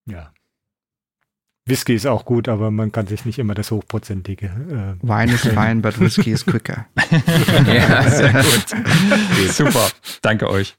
Ja. 0.07 0.33
Whisky 1.67 1.95
ist 1.95 2.07
auch 2.07 2.25
gut, 2.25 2.49
aber 2.49 2.71
man 2.71 2.93
kann 2.93 3.07
sich 3.07 3.25
nicht 3.25 3.39
immer 3.39 3.55
das 3.55 3.71
Hochprozentige. 3.71 4.97
Äh, 5.01 5.07
Wein 5.07 5.29
ist 5.31 5.47
fine, 5.47 5.77
but 5.77 5.99
whiskey 6.01 6.31
is 6.33 6.45
quicker. 6.45 6.87
ja, 7.67 8.03
sehr 8.11 8.33
gut. 8.33 9.51
Super, 9.51 9.89
danke 10.23 10.49
euch. 10.51 10.77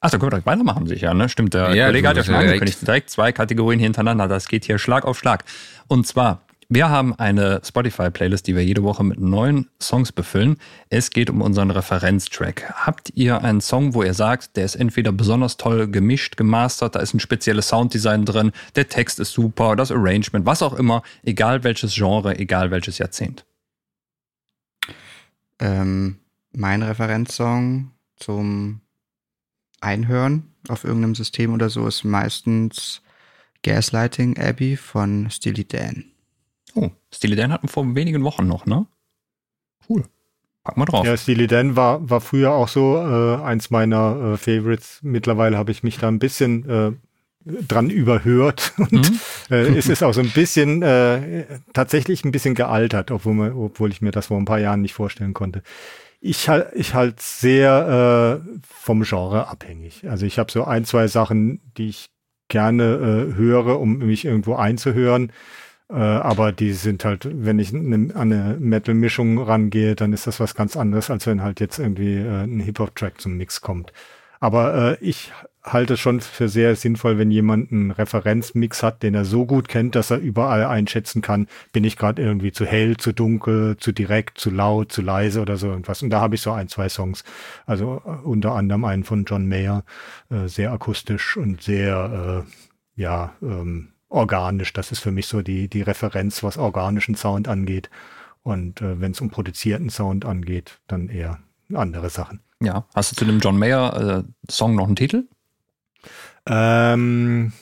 Ach, 0.00 0.10
da 0.10 0.16
können 0.16 0.26
wir 0.26 0.30
direkt 0.30 0.46
weitermachen, 0.46 0.86
sicher, 0.86 1.12
ne? 1.12 1.28
Stimmt, 1.28 1.52
der 1.54 1.74
Ja, 1.74 1.86
Kollege 1.86 2.08
hat 2.08 2.16
ja 2.16 2.24
schon 2.24 2.32
direkt- 2.34 2.48
angekündigt, 2.52 2.86
direkt 2.86 3.10
zwei 3.10 3.32
Kategorien 3.32 3.80
hintereinander. 3.80 4.28
Das 4.28 4.48
geht 4.48 4.64
hier 4.64 4.78
Schlag 4.78 5.04
auf 5.04 5.18
Schlag. 5.18 5.44
Und 5.88 6.06
zwar, 6.06 6.40
wir 6.70 6.88
haben 6.88 7.14
eine 7.18 7.60
Spotify-Playlist, 7.62 8.46
die 8.46 8.54
wir 8.56 8.64
jede 8.64 8.82
Woche 8.82 9.04
mit 9.04 9.20
neuen 9.20 9.68
Songs 9.82 10.12
befüllen. 10.12 10.56
Es 10.88 11.10
geht 11.10 11.28
um 11.28 11.42
unseren 11.42 11.70
Referenztrack. 11.70 12.72
Habt 12.86 13.10
ihr 13.14 13.42
einen 13.44 13.60
Song, 13.60 13.92
wo 13.92 14.02
ihr 14.02 14.14
sagt, 14.14 14.56
der 14.56 14.64
ist 14.64 14.76
entweder 14.76 15.12
besonders 15.12 15.58
toll 15.58 15.86
gemischt, 15.88 16.38
gemastert, 16.38 16.94
da 16.94 17.00
ist 17.00 17.12
ein 17.12 17.20
spezielles 17.20 17.68
Sounddesign 17.68 18.24
drin, 18.24 18.52
der 18.76 18.88
Text 18.88 19.20
ist 19.20 19.32
super, 19.32 19.76
das 19.76 19.90
Arrangement, 19.92 20.46
was 20.46 20.62
auch 20.62 20.72
immer, 20.74 21.02
egal 21.24 21.62
welches 21.62 21.94
Genre, 21.94 22.38
egal 22.38 22.70
welches 22.70 22.96
Jahrzehnt. 22.98 23.44
Ähm, 25.58 26.20
mein 26.52 26.82
Referenzsong 26.82 27.90
zum 28.16 28.80
Einhören 29.80 30.54
auf 30.68 30.84
irgendeinem 30.84 31.14
System 31.14 31.54
oder 31.54 31.70
so 31.70 31.86
ist 31.86 32.04
meistens 32.04 33.02
Gaslighting 33.62 34.38
Abbey 34.38 34.76
von 34.76 35.28
Steely 35.30 35.64
Dan. 35.66 36.04
Oh, 36.74 36.90
Steely 37.12 37.36
Dan 37.36 37.52
hatten 37.52 37.66
wir 37.68 37.72
vor 37.72 37.94
wenigen 37.94 38.22
Wochen 38.24 38.46
noch, 38.46 38.66
ne? 38.66 38.86
Cool. 39.88 40.04
Pack 40.62 40.76
mal 40.76 40.84
drauf. 40.84 41.06
Ja, 41.06 41.16
Steely 41.16 41.46
Dan 41.46 41.76
war, 41.76 42.08
war 42.08 42.20
früher 42.20 42.52
auch 42.52 42.68
so 42.68 42.96
äh, 42.96 43.42
eins 43.42 43.70
meiner 43.70 44.34
äh, 44.34 44.36
Favorites. 44.36 45.00
Mittlerweile 45.02 45.56
habe 45.56 45.72
ich 45.72 45.82
mich 45.82 45.98
da 45.98 46.08
ein 46.08 46.18
bisschen 46.18 46.68
äh, 46.68 46.92
dran 47.66 47.88
überhört 47.90 48.74
und 48.78 48.92
Mhm. 48.92 49.20
äh, 49.50 49.76
es 49.76 49.88
ist 49.88 50.02
auch 50.02 50.12
so 50.12 50.20
ein 50.20 50.30
bisschen 50.30 50.82
äh, 50.82 51.46
tatsächlich 51.72 52.24
ein 52.24 52.32
bisschen 52.32 52.54
gealtert, 52.54 53.10
obwohl, 53.10 53.34
man, 53.34 53.52
obwohl 53.52 53.90
ich 53.90 54.02
mir 54.02 54.10
das 54.10 54.26
vor 54.26 54.38
ein 54.38 54.44
paar 54.44 54.60
Jahren 54.60 54.82
nicht 54.82 54.94
vorstellen 54.94 55.32
konnte. 55.32 55.62
Ich 56.20 56.48
halt 56.48 56.68
ich 56.74 56.94
halt 56.94 57.20
sehr 57.20 58.42
äh, 58.44 58.58
vom 58.62 59.02
Genre 59.02 59.48
abhängig. 59.48 60.08
Also 60.08 60.26
ich 60.26 60.38
habe 60.38 60.52
so 60.52 60.64
ein, 60.64 60.84
zwei 60.84 61.08
Sachen, 61.08 61.60
die 61.78 61.88
ich 61.88 62.10
gerne 62.48 63.30
äh, 63.32 63.34
höre, 63.36 63.80
um 63.80 63.98
mich 63.98 64.24
irgendwo 64.26 64.54
einzuhören. 64.56 65.32
Äh, 65.88 65.94
aber 65.94 66.52
die 66.52 66.72
sind 66.72 67.04
halt, 67.04 67.28
wenn 67.30 67.58
ich 67.58 67.72
ne, 67.72 68.14
an 68.14 68.32
eine 68.32 68.56
Metal-Mischung 68.60 69.38
rangehe, 69.38 69.96
dann 69.96 70.12
ist 70.12 70.26
das 70.26 70.40
was 70.40 70.54
ganz 70.54 70.76
anderes, 70.76 71.10
als 71.10 71.26
wenn 71.26 71.42
halt 71.42 71.60
jetzt 71.60 71.78
irgendwie 71.78 72.16
äh, 72.16 72.44
ein 72.44 72.60
Hip-Hop-Track 72.60 73.20
zum 73.20 73.36
Mix 73.36 73.60
kommt. 73.60 73.92
Aber 74.40 74.98
äh, 75.00 75.04
ich 75.04 75.32
halte 75.62 75.94
es 75.94 76.00
schon 76.00 76.20
für 76.20 76.48
sehr 76.48 76.74
sinnvoll, 76.74 77.18
wenn 77.18 77.30
jemand 77.30 77.70
einen 77.70 77.90
Referenzmix 77.90 78.82
hat, 78.82 79.02
den 79.02 79.14
er 79.14 79.24
so 79.24 79.44
gut 79.46 79.68
kennt, 79.68 79.94
dass 79.94 80.10
er 80.10 80.18
überall 80.18 80.64
einschätzen 80.64 81.22
kann, 81.22 81.48
bin 81.72 81.84
ich 81.84 81.96
gerade 81.96 82.22
irgendwie 82.22 82.52
zu 82.52 82.64
hell, 82.64 82.96
zu 82.96 83.12
dunkel, 83.12 83.76
zu 83.76 83.92
direkt, 83.92 84.38
zu 84.38 84.50
laut, 84.50 84.90
zu 84.90 85.02
leise 85.02 85.40
oder 85.40 85.56
so 85.56 85.68
irgendwas. 85.68 86.02
Und 86.02 86.10
da 86.10 86.20
habe 86.20 86.34
ich 86.34 86.40
so 86.40 86.52
ein, 86.52 86.68
zwei 86.68 86.88
Songs. 86.88 87.24
Also 87.66 88.02
äh, 88.04 88.26
unter 88.26 88.54
anderem 88.54 88.84
einen 88.84 89.04
von 89.04 89.24
John 89.24 89.46
Mayer, 89.48 89.84
äh, 90.30 90.46
sehr 90.46 90.72
akustisch 90.72 91.36
und 91.36 91.62
sehr, 91.62 92.44
äh, 92.46 93.00
ja, 93.00 93.34
ähm, 93.42 93.92
organisch. 94.08 94.72
Das 94.72 94.92
ist 94.92 95.00
für 95.00 95.12
mich 95.12 95.26
so 95.26 95.42
die, 95.42 95.68
die 95.68 95.82
Referenz, 95.82 96.42
was 96.42 96.58
organischen 96.58 97.14
Sound 97.14 97.48
angeht. 97.48 97.90
Und 98.42 98.80
äh, 98.80 99.00
wenn 99.00 99.12
es 99.12 99.20
um 99.20 99.30
produzierten 99.30 99.90
Sound 99.90 100.24
angeht, 100.24 100.80
dann 100.86 101.08
eher 101.08 101.38
andere 101.72 102.10
Sachen. 102.10 102.40
Ja. 102.62 102.86
Hast 102.94 103.12
du 103.12 103.16
zu 103.16 103.24
dem 103.24 103.40
John 103.40 103.58
Mayer 103.58 104.24
äh, 104.24 104.50
Song 104.50 104.74
noch 104.74 104.86
einen 104.86 104.96
Titel? 104.96 105.28
Ähm, 106.46 107.52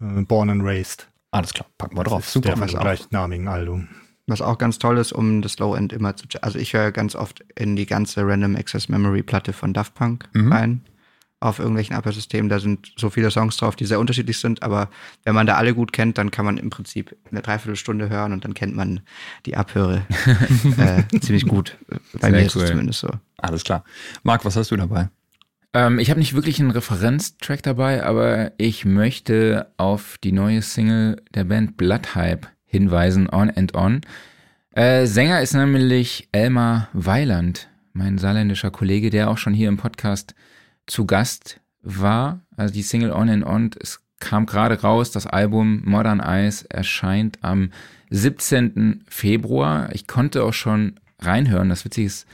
äh, 0.00 0.22
Born 0.22 0.50
and 0.50 0.62
Raised. 0.64 1.08
Alles 1.30 1.52
klar, 1.52 1.66
packen 1.78 1.96
wir 1.96 2.04
Das 2.04 2.12
drauf. 2.12 2.24
ist 2.26 2.32
Super. 2.32 2.48
Der 2.50 2.60
was 2.60 2.74
auch. 2.74 2.80
gleichnamigen 2.80 3.48
Album. 3.48 3.88
Was 4.26 4.40
auch 4.42 4.58
ganz 4.58 4.78
toll 4.78 4.98
ist, 4.98 5.12
um 5.12 5.40
das 5.42 5.58
Low 5.58 5.74
End 5.74 5.92
immer 5.92 6.14
zu. 6.16 6.26
Also 6.42 6.58
ich 6.58 6.74
höre 6.74 6.92
ganz 6.92 7.14
oft 7.14 7.44
in 7.54 7.76
die 7.76 7.86
ganze 7.86 8.26
Random 8.26 8.56
Access 8.56 8.88
Memory 8.88 9.22
Platte 9.22 9.52
von 9.52 9.72
Daft 9.72 9.94
Punk 9.94 10.28
Mhm. 10.34 10.52
rein. 10.52 10.80
Auf 11.40 11.60
irgendwelchen 11.60 11.94
Upper-Systemen. 11.96 12.48
Da 12.48 12.58
sind 12.58 12.92
so 12.96 13.10
viele 13.10 13.30
Songs 13.30 13.56
drauf, 13.58 13.76
die 13.76 13.84
sehr 13.86 14.00
unterschiedlich 14.00 14.38
sind. 14.38 14.62
Aber 14.64 14.90
wenn 15.22 15.36
man 15.36 15.46
da 15.46 15.54
alle 15.54 15.72
gut 15.72 15.92
kennt, 15.92 16.18
dann 16.18 16.32
kann 16.32 16.44
man 16.44 16.56
im 16.58 16.68
Prinzip 16.68 17.16
eine 17.30 17.42
Dreiviertelstunde 17.42 18.08
hören 18.10 18.32
und 18.32 18.44
dann 18.44 18.54
kennt 18.54 18.74
man 18.74 19.00
die 19.46 19.56
Abhöre 19.56 20.04
äh, 20.78 21.04
ziemlich 21.20 21.46
gut. 21.46 21.78
Bei 22.14 22.18
Sehr 22.22 22.30
mir 22.32 22.46
ist 22.46 22.56
cool. 22.56 22.62
es 22.64 22.70
zumindest 22.70 23.00
so. 23.00 23.10
Alles 23.36 23.62
klar. 23.62 23.84
Marc, 24.24 24.44
was 24.44 24.56
hast 24.56 24.72
du 24.72 24.76
dabei? 24.76 25.10
Ähm, 25.74 25.98
ich 25.98 26.10
habe 26.10 26.20
nicht 26.20 26.34
wirklich 26.34 26.60
einen 26.60 26.70
Referenztrack 26.70 27.62
dabei, 27.62 28.02
aber 28.02 28.52
ich 28.58 28.84
möchte 28.84 29.72
auf 29.76 30.18
die 30.22 30.32
neue 30.32 30.62
Single 30.62 31.22
der 31.34 31.44
Band 31.44 31.76
Blood 31.76 32.14
Hype 32.14 32.46
hinweisen, 32.64 33.28
On 33.30 33.50
and 33.50 33.74
On. 33.74 34.00
Äh, 34.72 35.06
Sänger 35.06 35.40
ist 35.40 35.54
nämlich 35.54 36.28
Elmar 36.32 36.88
Weiland, 36.92 37.68
mein 37.92 38.18
saarländischer 38.18 38.70
Kollege, 38.70 39.10
der 39.10 39.30
auch 39.30 39.38
schon 39.38 39.54
hier 39.54 39.68
im 39.68 39.76
Podcast 39.76 40.34
zu 40.86 41.06
Gast 41.06 41.60
war. 41.82 42.40
Also 42.56 42.74
die 42.74 42.82
Single 42.82 43.12
On 43.12 43.28
and 43.28 43.44
On, 43.44 43.70
es 43.80 44.00
kam 44.20 44.46
gerade 44.46 44.80
raus, 44.80 45.10
das 45.10 45.26
Album 45.26 45.82
Modern 45.84 46.20
Eyes 46.20 46.62
erscheint 46.62 47.38
am 47.42 47.70
17. 48.10 49.04
Februar. 49.08 49.90
Ich 49.92 50.06
konnte 50.06 50.42
auch 50.44 50.54
schon 50.54 50.98
reinhören. 51.20 51.68
Das 51.68 51.84
Witzige 51.84 52.06
ist, 52.06 52.26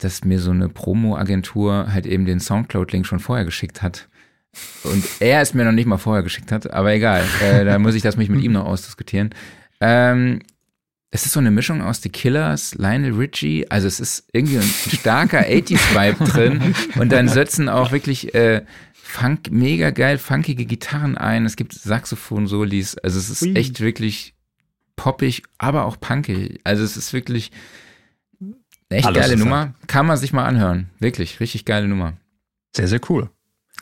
dass 0.00 0.24
mir 0.24 0.40
so 0.40 0.50
eine 0.50 0.68
Promo-Agentur 0.68 1.92
halt 1.92 2.06
eben 2.06 2.24
den 2.24 2.40
Soundcloud-Link 2.40 3.06
schon 3.06 3.20
vorher 3.20 3.44
geschickt 3.44 3.82
hat. 3.82 4.08
Und 4.82 5.04
er 5.20 5.40
es 5.40 5.54
mir 5.54 5.64
noch 5.64 5.72
nicht 5.72 5.86
mal 5.86 5.98
vorher 5.98 6.22
geschickt 6.22 6.50
hat, 6.50 6.72
aber 6.72 6.92
egal. 6.92 7.24
Äh, 7.42 7.64
da 7.64 7.78
muss 7.78 7.94
ich 7.94 8.02
das 8.02 8.16
mich 8.16 8.28
mit 8.28 8.42
ihm 8.42 8.52
noch 8.52 8.66
ausdiskutieren. 8.66 9.30
Ähm, 9.80 10.40
es 11.12 11.26
ist 11.26 11.32
so 11.32 11.40
eine 11.40 11.50
Mischung 11.50 11.82
aus 11.82 12.02
The 12.02 12.08
Killers, 12.08 12.74
Lionel 12.76 13.12
Richie, 13.12 13.66
also 13.68 13.88
es 13.88 13.98
ist 13.98 14.28
irgendwie 14.32 14.58
ein 14.58 14.62
starker 14.62 15.40
80s-Vibe 15.40 16.24
drin 16.24 16.74
und 16.98 17.10
dann 17.10 17.28
setzen 17.28 17.68
auch 17.68 17.90
wirklich 17.90 18.34
äh, 18.34 18.62
Funk, 18.92 19.50
mega 19.50 19.90
geil, 19.90 20.18
funkige 20.18 20.66
Gitarren 20.66 21.18
ein. 21.18 21.44
Es 21.44 21.56
gibt 21.56 21.72
Saxophon-Solis, 21.72 22.96
also 22.98 23.18
es 23.18 23.28
ist 23.28 23.56
echt 23.56 23.80
wirklich 23.80 24.34
poppig, 24.94 25.42
aber 25.58 25.84
auch 25.86 25.98
punkig. 25.98 26.60
Also 26.62 26.84
es 26.84 26.96
ist 26.96 27.12
wirklich 27.12 27.50
eine 28.90 28.98
echt 28.98 29.06
Alles 29.06 29.20
geile 29.20 29.36
Nummer. 29.36 29.74
Kann 29.86 30.06
man 30.06 30.16
sich 30.16 30.32
mal 30.32 30.44
anhören. 30.44 30.90
Wirklich, 30.98 31.40
richtig 31.40 31.64
geile 31.64 31.88
Nummer. 31.88 32.14
Sehr, 32.74 32.88
sehr 32.88 33.00
cool. 33.08 33.30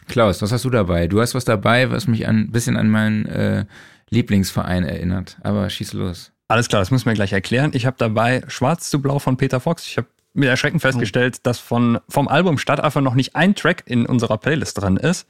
Klaus, 0.07 0.41
was 0.41 0.53
hast 0.53 0.65
du 0.65 0.71
dabei? 0.71 1.07
Du 1.07 1.21
hast 1.21 1.35
was 1.35 1.45
dabei, 1.45 1.91
was 1.91 2.07
mich 2.07 2.27
ein 2.27 2.51
bisschen 2.51 2.77
an 2.77 2.89
meinen 2.89 3.27
äh, 3.27 3.65
Lieblingsverein 4.11 4.85
erinnert. 4.85 5.39
Aber 5.43 5.69
schieß 5.69 5.93
los. 5.93 6.33
Alles 6.49 6.69
klar, 6.69 6.81
das 6.81 6.91
müssen 6.91 7.07
wir 7.07 7.15
gleich 7.15 7.33
erklären. 7.33 7.73
Ich 7.75 7.85
habe 7.85 7.97
dabei 7.99 8.43
Schwarz 8.49 8.89
zu 8.89 9.03
Blau 9.03 9.19
von 9.19 9.37
Peter 9.37 9.61
Fox. 9.61 9.87
Ich 9.87 9.99
habe 9.99 10.09
mit 10.33 10.49
Erschrecken 10.49 10.81
festgestellt, 10.81 11.45
dass 11.47 11.59
von, 11.59 11.99
vom 12.09 12.29
Album 12.29 12.59
Stadtaffe 12.59 13.03
noch 13.03 13.15
nicht 13.15 13.37
ein 13.37 13.55
Track 13.55 13.83
in 13.87 14.07
unserer 14.07 14.39
Playlist 14.39 14.81
drin 14.81 14.97
ist. 14.97 15.27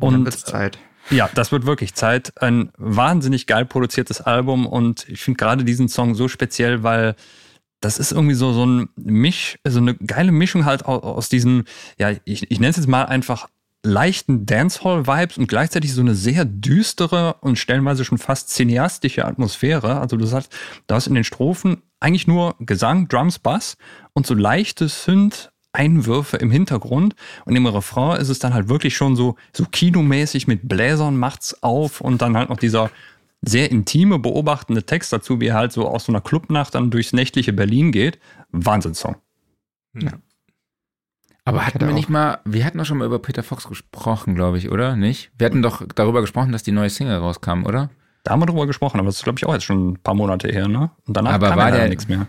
dann 0.00 0.14
Und 0.14 0.24
wird's 0.24 0.44
Zeit. 0.44 0.78
Ja, 1.10 1.30
das 1.34 1.52
wird 1.52 1.64
wirklich 1.64 1.94
Zeit. 1.94 2.32
Ein 2.42 2.70
wahnsinnig 2.76 3.46
geil 3.46 3.64
produziertes 3.64 4.20
Album 4.20 4.66
und 4.66 5.08
ich 5.08 5.20
finde 5.20 5.38
gerade 5.38 5.64
diesen 5.64 5.88
Song 5.88 6.14
so 6.14 6.28
speziell, 6.28 6.82
weil 6.82 7.14
das 7.80 7.98
ist 7.98 8.12
irgendwie 8.12 8.34
so, 8.34 8.52
so 8.52 8.66
ein 8.66 8.88
Misch, 8.96 9.58
so 9.66 9.78
eine 9.78 9.94
geile 9.94 10.32
Mischung 10.32 10.64
halt 10.64 10.84
aus, 10.84 11.02
aus 11.02 11.28
diesen, 11.28 11.64
ja, 11.98 12.10
ich, 12.24 12.50
ich 12.50 12.60
nenne 12.60 12.70
es 12.70 12.76
jetzt 12.76 12.88
mal 12.88 13.04
einfach 13.04 13.48
leichten 13.84 14.44
Dancehall-Vibes 14.44 15.38
und 15.38 15.46
gleichzeitig 15.46 15.94
so 15.94 16.00
eine 16.00 16.14
sehr 16.14 16.44
düstere 16.44 17.34
und 17.40 17.58
stellenweise 17.58 18.04
schon 18.04 18.18
fast 18.18 18.50
cineastische 18.50 19.24
Atmosphäre. 19.24 20.00
Also 20.00 20.16
du 20.16 20.26
sagst, 20.26 20.52
da 20.86 20.96
hast 20.96 21.06
in 21.06 21.14
den 21.14 21.24
Strophen 21.24 21.82
eigentlich 22.00 22.26
nur 22.26 22.56
Gesang, 22.58 23.08
Drums, 23.08 23.38
Bass 23.38 23.76
und 24.14 24.26
so 24.26 24.34
leichte 24.34 24.88
Synth-Einwürfe 24.88 26.36
im 26.38 26.50
Hintergrund. 26.50 27.14
Und 27.44 27.54
im 27.54 27.66
Refrain 27.66 28.20
ist 28.20 28.28
es 28.28 28.40
dann 28.40 28.54
halt 28.54 28.68
wirklich 28.68 28.96
schon 28.96 29.14
so, 29.14 29.36
so 29.52 29.64
kinomäßig 29.64 30.48
mit 30.48 30.68
Bläsern 30.68 31.16
macht's 31.16 31.62
auf 31.62 32.00
und 32.00 32.20
dann 32.20 32.36
halt 32.36 32.50
noch 32.50 32.58
dieser 32.58 32.90
sehr 33.42 33.70
intime, 33.70 34.18
beobachtende 34.18 34.84
Text 34.84 35.12
dazu, 35.12 35.40
wie 35.40 35.46
er 35.46 35.54
halt 35.54 35.72
so 35.72 35.88
aus 35.88 36.04
so 36.04 36.12
einer 36.12 36.20
Clubnacht 36.20 36.74
dann 36.74 36.90
durchs 36.90 37.12
nächtliche 37.12 37.52
Berlin 37.52 37.92
geht. 37.92 38.18
Wahnsinnssong. 38.50 39.16
Ja. 39.94 40.12
Aber 41.44 41.66
hatten 41.66 41.80
wir 41.80 41.94
nicht 41.94 42.10
mal, 42.10 42.40
wir 42.44 42.64
hatten 42.64 42.76
doch 42.76 42.84
schon 42.84 42.98
mal 42.98 43.06
über 43.06 43.20
Peter 43.20 43.42
Fox 43.42 43.66
gesprochen, 43.66 44.34
glaube 44.34 44.58
ich, 44.58 44.70
oder? 44.70 44.96
Nicht? 44.96 45.30
Wir 45.38 45.46
hatten 45.46 45.62
doch 45.62 45.82
darüber 45.94 46.20
gesprochen, 46.20 46.52
dass 46.52 46.62
die 46.62 46.72
neue 46.72 46.90
Single 46.90 47.16
rauskam, 47.16 47.64
oder? 47.64 47.90
Da 48.22 48.32
haben 48.32 48.42
wir 48.42 48.46
drüber 48.46 48.66
gesprochen, 48.66 48.98
aber 48.98 49.06
das 49.06 49.16
ist, 49.16 49.24
glaube 49.24 49.38
ich, 49.38 49.46
auch 49.46 49.54
jetzt 49.54 49.64
schon 49.64 49.92
ein 49.92 49.98
paar 49.98 50.14
Monate 50.14 50.48
her, 50.48 50.68
ne? 50.68 50.90
Und 51.06 51.16
danach 51.16 51.32
aber 51.32 51.48
kam 51.48 51.58
war 51.58 51.70
der 51.70 51.88
nichts 51.88 52.06
mehr. 52.06 52.26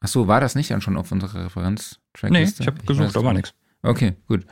Ach 0.00 0.08
so, 0.08 0.26
war 0.26 0.40
das 0.40 0.54
nicht 0.54 0.70
dann 0.70 0.80
schon 0.80 0.96
auf 0.96 1.12
unserer 1.12 1.44
Referenz-Trackliste? 1.44 2.62
Nee, 2.62 2.64
ich 2.64 2.66
habe 2.66 2.86
gesucht, 2.86 3.14
da 3.14 3.22
war 3.22 3.34
nichts. 3.34 3.52
Okay, 3.82 4.14
gut. 4.26 4.46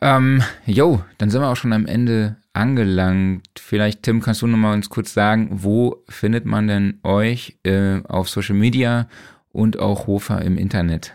Ähm, 0.00 0.42
yo, 0.66 1.02
dann 1.18 1.30
sind 1.30 1.42
wir 1.42 1.48
auch 1.48 1.56
schon 1.56 1.72
am 1.72 1.86
Ende 1.86 2.36
angelangt. 2.52 3.48
Vielleicht, 3.58 4.02
Tim, 4.02 4.20
kannst 4.20 4.42
du 4.42 4.46
noch 4.46 4.58
mal 4.58 4.74
uns 4.74 4.88
kurz 4.88 5.14
sagen, 5.14 5.48
wo 5.50 6.04
findet 6.08 6.46
man 6.46 6.68
denn 6.68 7.00
euch 7.02 7.58
äh, 7.64 8.00
auf 8.04 8.28
Social 8.28 8.54
Media 8.56 9.08
und 9.50 9.78
auch 9.78 10.06
Hofer 10.06 10.42
im 10.42 10.58
Internet? 10.58 11.14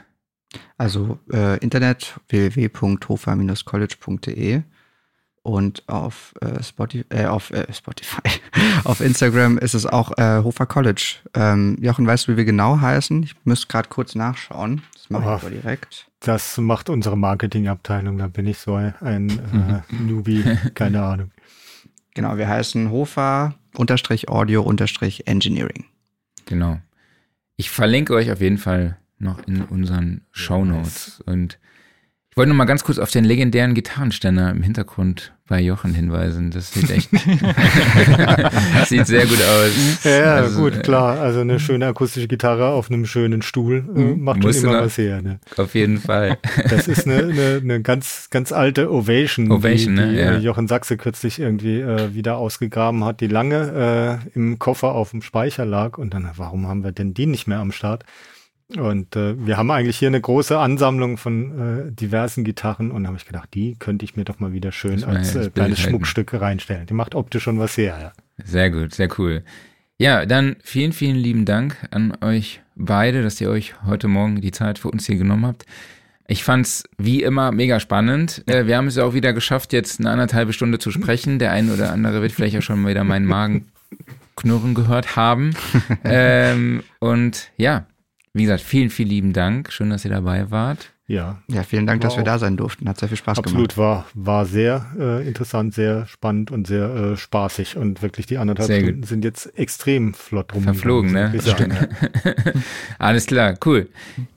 Also 0.77 1.19
äh, 1.31 1.57
Internet 1.59 2.19
www.hofer-college.de 2.29 4.63
und 5.41 5.87
auf 5.87 6.33
äh, 6.41 6.61
Spotify, 6.63 7.05
äh, 7.09 7.25
auf 7.25 7.51
äh, 7.51 7.71
Spotify, 7.71 8.21
auf 8.83 8.99
Instagram 8.99 9.59
ist 9.59 9.75
es 9.75 9.85
auch 9.85 10.17
äh, 10.17 10.43
Hofer 10.43 10.65
College. 10.65 11.19
Ähm, 11.33 11.77
Jochen, 11.81 12.05
weißt 12.07 12.27
du, 12.27 12.33
wie 12.33 12.37
wir 12.37 12.45
genau 12.45 12.81
heißen? 12.81 13.23
Ich 13.23 13.35
müsste 13.43 13.67
gerade 13.67 13.89
kurz 13.89 14.15
nachschauen. 14.15 14.81
Das 14.93 15.09
mache 15.09 15.23
ich 15.23 15.29
aber 15.29 15.49
direkt. 15.49 16.07
Das 16.25 16.57
macht 16.57 16.89
unsere 16.89 17.15
Marketingabteilung. 17.15 18.17
Da 18.17 18.25
bin 18.25 18.47
ich 18.47 18.57
so 18.57 18.73
ein, 18.73 19.29
äh, 19.29 19.93
Newbie, 19.93 20.43
keine 20.73 21.03
Ahnung. 21.03 21.29
Genau, 22.15 22.35
wir 22.37 22.47
heißen 22.47 22.89
Hofer 22.89 23.53
Audio 24.27 24.63
Engineering. 25.27 25.85
Genau. 26.45 26.79
Ich 27.57 27.69
verlinke 27.69 28.15
euch 28.15 28.31
auf 28.31 28.41
jeden 28.41 28.57
Fall 28.57 28.97
noch 29.19 29.45
in 29.47 29.61
unseren 29.65 30.21
Shownotes. 30.31 31.21
Und 31.27 31.59
ich 32.35 32.37
wollte 32.37 32.49
noch 32.49 32.57
mal 32.57 32.65
ganz 32.65 32.83
kurz 32.83 32.99
auf 32.99 33.11
den 33.11 33.23
legendären 33.23 33.73
Gitarrenständer 33.75 34.51
im 34.51 34.61
Hintergrund 34.61 35.33
bei 35.47 35.61
Jochen 35.61 35.93
hinweisen. 35.93 36.51
Das 36.51 36.73
sieht 36.73 36.89
echt, 36.89 37.09
das 37.13 38.89
sieht 38.89 39.07
sehr 39.07 39.25
gut 39.25 39.41
aus. 39.41 40.03
Ja, 40.03 40.35
also, 40.35 40.63
gut, 40.63 40.83
klar. 40.83 41.17
Also 41.21 41.39
eine 41.39 41.61
schöne 41.61 41.87
akustische 41.87 42.27
Gitarre 42.27 42.71
auf 42.71 42.91
einem 42.91 43.05
schönen 43.05 43.41
Stuhl 43.41 43.85
äh, 43.95 43.99
mhm. 43.99 44.21
macht 44.21 44.43
schon 44.43 44.53
immer 44.53 44.81
was 44.81 44.97
her. 44.97 45.21
Ne? 45.21 45.39
Auf 45.55 45.75
jeden 45.75 45.97
Fall. 45.97 46.37
Das 46.69 46.89
ist 46.89 47.07
eine, 47.07 47.19
eine, 47.19 47.61
eine 47.63 47.81
ganz, 47.81 48.27
ganz 48.31 48.51
alte 48.51 48.91
Ovation, 48.91 49.49
Ovation 49.49 49.95
die, 49.95 50.01
ne? 50.01 50.11
die 50.11 50.19
ja. 50.19 50.37
Jochen 50.37 50.67
Sachse 50.67 50.97
kürzlich 50.97 51.39
irgendwie 51.39 51.79
äh, 51.79 52.13
wieder 52.15 52.35
ausgegraben 52.35 53.05
hat, 53.05 53.21
die 53.21 53.27
lange 53.27 54.19
äh, 54.35 54.37
im 54.37 54.59
Koffer 54.59 54.91
auf 54.91 55.11
dem 55.11 55.21
Speicher 55.21 55.63
lag. 55.63 55.97
Und 55.97 56.13
dann, 56.13 56.29
warum 56.35 56.67
haben 56.67 56.83
wir 56.83 56.91
denn 56.91 57.13
die 57.13 57.27
nicht 57.27 57.47
mehr 57.47 57.59
am 57.59 57.71
Start? 57.71 58.03
Und 58.75 59.15
äh, 59.15 59.45
wir 59.45 59.57
haben 59.57 59.69
eigentlich 59.69 59.97
hier 59.97 60.07
eine 60.07 60.19
große 60.19 60.57
Ansammlung 60.57 61.17
von 61.17 61.87
äh, 61.87 61.91
diversen 61.91 62.43
Gitarren 62.43 62.89
und 62.91 63.05
habe 63.05 63.17
ich 63.17 63.25
gedacht, 63.25 63.49
die 63.53 63.75
könnte 63.77 64.05
ich 64.05 64.15
mir 64.15 64.25
doch 64.25 64.39
mal 64.39 64.53
wieder 64.53 64.71
schön 64.71 65.03
als 65.03 65.35
äh, 65.35 65.51
kleines 65.51 65.79
Schmuckstücke 65.79 66.41
reinstellen. 66.41 66.87
Die 66.87 66.95
macht 66.95 67.13
optisch 67.13 67.43
schon 67.43 67.59
was 67.59 67.77
her. 67.77 67.97
Ja. 68.01 68.43
Sehr 68.43 68.71
gut, 68.71 68.93
sehr 68.93 69.09
cool. 69.19 69.43
Ja, 69.97 70.25
dann 70.25 70.55
vielen, 70.63 70.93
vielen 70.93 71.15
lieben 71.15 71.45
Dank 71.45 71.77
an 71.91 72.17
euch 72.21 72.61
beide, 72.75 73.21
dass 73.21 73.39
ihr 73.39 73.49
euch 73.49 73.75
heute 73.85 74.07
Morgen 74.07 74.41
die 74.41 74.51
Zeit 74.51 74.79
für 74.79 74.89
uns 74.89 75.05
hier 75.05 75.17
genommen 75.17 75.45
habt. 75.45 75.65
Ich 76.27 76.43
fand's 76.43 76.83
wie 76.97 77.21
immer 77.21 77.51
mega 77.51 77.79
spannend. 77.79 78.43
Äh, 78.47 78.65
wir 78.65 78.77
haben 78.77 78.87
es 78.87 78.95
ja 78.95 79.03
auch 79.03 79.13
wieder 79.13 79.31
geschafft, 79.31 79.73
jetzt 79.73 79.99
eine 79.99 80.09
anderthalbe 80.09 80.53
Stunde 80.53 80.79
zu 80.79 80.89
sprechen. 80.89 81.37
Der 81.37 81.51
eine 81.51 81.71
oder 81.71 81.91
andere 81.91 82.23
wird 82.23 82.31
vielleicht 82.31 82.57
auch 82.57 82.63
schon 82.63 82.81
mal 82.81 82.89
wieder 82.89 83.03
meinen 83.03 83.27
Magen 83.27 83.67
knurren 84.35 84.73
gehört 84.73 85.15
haben. 85.15 85.55
ähm, 86.03 86.83
und 86.99 87.51
ja, 87.57 87.85
wie 88.35 88.43
gesagt, 88.43 88.61
vielen, 88.61 88.89
vielen 88.89 89.07
lieben 89.07 89.33
Dank. 89.33 89.71
Schön, 89.71 89.89
dass 89.89 90.03
ihr 90.03 90.11
dabei 90.11 90.51
wart. 90.51 90.91
Ja. 91.07 91.41
Ja, 91.47 91.63
vielen 91.63 91.87
Dank, 91.87 92.01
dass 92.01 92.17
wir 92.17 92.23
da 92.25 92.37
sein 92.37 92.57
durften. 92.57 92.89
Hat 92.89 92.99
sehr 92.99 93.07
viel 93.07 93.17
Spaß 93.17 93.37
Absolut, 93.37 93.73
gemacht. 93.73 93.77
Absolut, 93.77 94.13
war, 94.13 94.35
war 94.35 94.45
sehr 94.45 94.85
äh, 94.99 95.25
interessant, 95.25 95.73
sehr 95.73 96.05
spannend 96.05 96.51
und 96.51 96.67
sehr 96.67 96.93
äh, 96.93 97.15
spaßig. 97.15 97.77
Und 97.77 98.01
wirklich 98.01 98.25
die 98.25 98.37
anderthalb 98.37 98.67
sehr 98.67 98.81
Stunden 98.81 99.01
gut. 99.01 99.07
sind 99.07 99.23
jetzt 99.23 99.57
extrem 99.57 100.13
flott 100.13 100.53
rum. 100.53 100.63
Verflogen, 100.63 101.13
ne? 101.13 101.33
Sagen, 101.39 101.71
ja. 101.71 102.33
Alles 102.99 103.25
klar, 103.25 103.57
cool. 103.63 103.87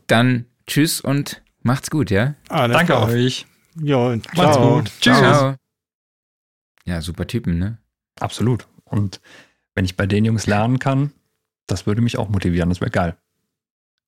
Dann 0.06 0.44
tschüss 0.68 1.00
und 1.00 1.42
macht's 1.62 1.90
gut, 1.90 2.12
ja? 2.12 2.36
Alles 2.48 2.76
Danke 2.76 2.92
klar. 2.92 3.08
euch. 3.08 3.46
Ja, 3.82 4.16
macht's 4.36 4.58
gut. 4.58 4.92
Tschüss. 5.00 5.18
Ciao. 5.18 5.56
Ja, 6.84 7.00
super 7.00 7.26
Typen, 7.26 7.58
ne? 7.58 7.78
Absolut. 8.20 8.68
Und 8.84 9.20
wenn 9.74 9.84
ich 9.84 9.96
bei 9.96 10.06
den 10.06 10.24
Jungs 10.24 10.46
lernen 10.46 10.78
kann, 10.78 11.10
das 11.66 11.86
würde 11.86 12.00
mich 12.00 12.16
auch 12.16 12.28
motivieren. 12.28 12.68
Das 12.68 12.80
wäre 12.80 12.92
geil. 12.92 13.16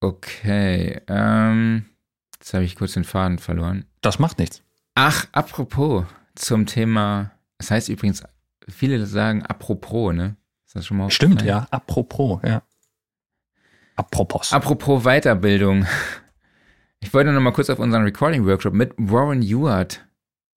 Okay, 0.00 1.00
ähm, 1.08 1.84
jetzt 2.38 2.54
habe 2.54 2.64
ich 2.64 2.74
kurz 2.74 2.94
den 2.94 3.04
Faden 3.04 3.38
verloren. 3.38 3.84
Das 4.00 4.18
macht 4.18 4.38
nichts. 4.38 4.62
Ach, 4.94 5.26
apropos 5.32 6.06
zum 6.34 6.64
Thema, 6.66 7.32
das 7.58 7.70
heißt 7.70 7.90
übrigens, 7.90 8.22
viele 8.68 9.04
sagen 9.04 9.44
apropos, 9.44 10.14
ne? 10.14 10.36
Ist 10.66 10.76
das 10.76 10.86
schon 10.86 10.96
mal 10.96 11.10
Stimmt, 11.10 11.42
ja, 11.42 11.66
apropos, 11.70 12.40
ja. 12.44 12.62
Apropos. 13.96 14.52
Apropos 14.52 15.04
Weiterbildung. 15.04 15.86
Ich 17.00 17.12
wollte 17.12 17.32
noch 17.32 17.40
mal 17.40 17.52
kurz 17.52 17.68
auf 17.68 17.78
unseren 17.78 18.04
Recording-Workshop 18.04 18.72
mit 18.72 18.94
Warren 18.96 19.42
Ewart 19.42 20.06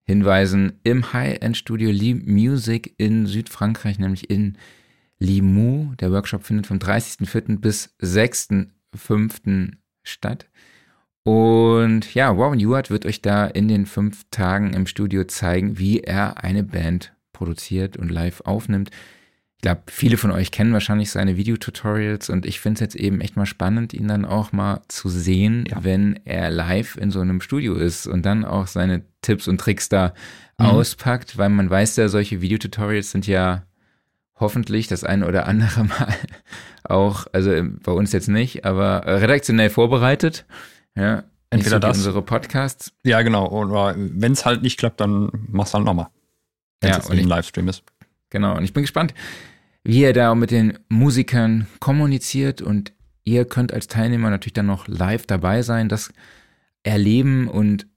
hinweisen 0.05 0.79
im 0.83 1.11
High-End-Studio 1.11 1.89
Lee 1.91 2.13
Music 2.13 2.93
in 2.97 3.25
Südfrankreich, 3.25 3.99
nämlich 3.99 4.29
in 4.29 4.57
Limoux. 5.19 5.95
Der 5.95 6.11
Workshop 6.11 6.43
findet 6.43 6.67
vom 6.67 6.77
30.04. 6.77 7.59
bis 7.59 7.95
6 7.99 8.49
fünften 8.95 9.79
statt. 10.03 10.47
Und 11.23 12.13
ja, 12.13 12.37
Warren 12.37 12.59
Ewart 12.59 12.89
wird 12.89 13.05
euch 13.05 13.21
da 13.21 13.45
in 13.45 13.67
den 13.67 13.85
fünf 13.85 14.25
Tagen 14.29 14.73
im 14.73 14.85
Studio 14.87 15.23
zeigen, 15.23 15.77
wie 15.79 16.01
er 16.01 16.43
eine 16.43 16.63
Band 16.63 17.13
produziert 17.31 17.95
und 17.97 18.11
live 18.11 18.41
aufnimmt. 18.41 18.89
Ich 19.57 19.61
glaube, 19.61 19.83
viele 19.87 20.17
von 20.17 20.31
euch 20.31 20.51
kennen 20.51 20.73
wahrscheinlich 20.73 21.09
seine 21.09 21.37
Videotutorials 21.37 22.29
und 22.29 22.45
ich 22.45 22.59
finde 22.59 22.75
es 22.75 22.79
jetzt 22.81 22.95
eben 22.95 23.21
echt 23.21 23.37
mal 23.37 23.45
spannend, 23.45 23.93
ihn 23.93 24.09
dann 24.09 24.25
auch 24.25 24.51
mal 24.51 24.81
zu 24.89 25.07
sehen, 25.07 25.65
ja. 25.69 25.85
wenn 25.85 26.19
er 26.25 26.51
live 26.51 26.97
in 26.97 27.11
so 27.11 27.21
einem 27.21 27.39
Studio 27.39 27.75
ist 27.75 28.05
und 28.05 28.25
dann 28.25 28.43
auch 28.43 28.67
seine 28.67 29.05
Tipps 29.21 29.47
und 29.47 29.59
Tricks 29.59 29.87
da 29.87 30.13
mhm. 30.59 30.65
auspackt, 30.65 31.37
weil 31.37 31.47
man 31.47 31.69
weiß 31.69 31.95
ja, 31.95 32.09
solche 32.09 32.41
Videotutorials 32.41 33.11
sind 33.11 33.25
ja 33.25 33.63
hoffentlich 34.39 34.87
das 34.87 35.03
eine 35.03 35.27
oder 35.27 35.47
andere 35.47 35.83
Mal 35.85 36.15
auch, 36.83 37.27
also 37.31 37.51
bei 37.83 37.91
uns 37.91 38.11
jetzt 38.11 38.27
nicht, 38.27 38.65
aber 38.65 39.05
redaktionell 39.05 39.69
vorbereitet. 39.69 40.45
Ja, 40.95 41.23
entweder 41.49 41.77
so 41.77 41.79
das. 41.79 41.97
unsere 41.97 42.21
Podcasts. 42.21 42.91
Ja, 43.03 43.21
genau. 43.21 43.47
Oder 43.47 43.95
wenn 43.97 44.33
es 44.33 44.45
halt 44.45 44.61
nicht 44.61 44.77
klappt, 44.77 44.99
dann 44.99 45.29
mach's 45.49 45.73
halt 45.73 45.85
nochmal. 45.85 46.07
Wenn 46.81 46.91
ja, 46.91 46.97
es 46.97 47.09
ein 47.09 47.19
Livestream 47.19 47.69
ist. 47.69 47.83
Genau. 48.29 48.57
Und 48.57 48.63
ich 48.63 48.73
bin 48.73 48.83
gespannt, 48.83 49.13
wie 49.83 50.01
ihr 50.01 50.13
da 50.13 50.35
mit 50.35 50.51
den 50.51 50.77
Musikern 50.89 51.67
kommuniziert 51.79 52.61
und 52.61 52.93
ihr 53.23 53.45
könnt 53.45 53.73
als 53.73 53.87
Teilnehmer 53.87 54.29
natürlich 54.29 54.53
dann 54.53 54.65
noch 54.65 54.87
live 54.87 55.25
dabei 55.25 55.61
sein, 55.61 55.87
das 55.87 56.11
erleben 56.83 57.47
und 57.47 57.87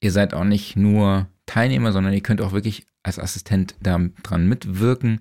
ihr 0.00 0.12
seid 0.12 0.32
auch 0.32 0.44
nicht 0.44 0.76
nur 0.76 1.26
Teilnehmer, 1.50 1.90
sondern 1.90 2.12
ihr 2.12 2.22
könnt 2.22 2.40
auch 2.40 2.52
wirklich 2.52 2.86
als 3.02 3.18
Assistent 3.18 3.74
daran 3.82 4.46
mitwirken 4.46 5.20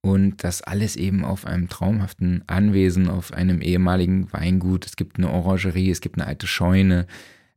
und 0.00 0.42
das 0.42 0.60
alles 0.62 0.96
eben 0.96 1.24
auf 1.24 1.46
einem 1.46 1.68
traumhaften 1.68 2.42
Anwesen, 2.48 3.08
auf 3.08 3.32
einem 3.32 3.62
ehemaligen 3.62 4.32
Weingut. 4.32 4.84
Es 4.84 4.96
gibt 4.96 5.18
eine 5.18 5.30
Orangerie, 5.30 5.90
es 5.90 6.00
gibt 6.00 6.18
eine 6.18 6.26
alte 6.26 6.48
Scheune. 6.48 7.06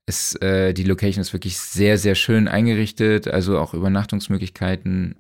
Es, 0.05 0.35
äh, 0.35 0.73
die 0.73 0.83
Location 0.83 1.21
ist 1.21 1.33
wirklich 1.33 1.57
sehr, 1.57 1.97
sehr 1.97 2.13
schön 2.13 2.47
eingerichtet, 2.47 3.27
also 3.27 3.57
auch 3.57 3.73
Übernachtungsmöglichkeiten. 3.73 5.15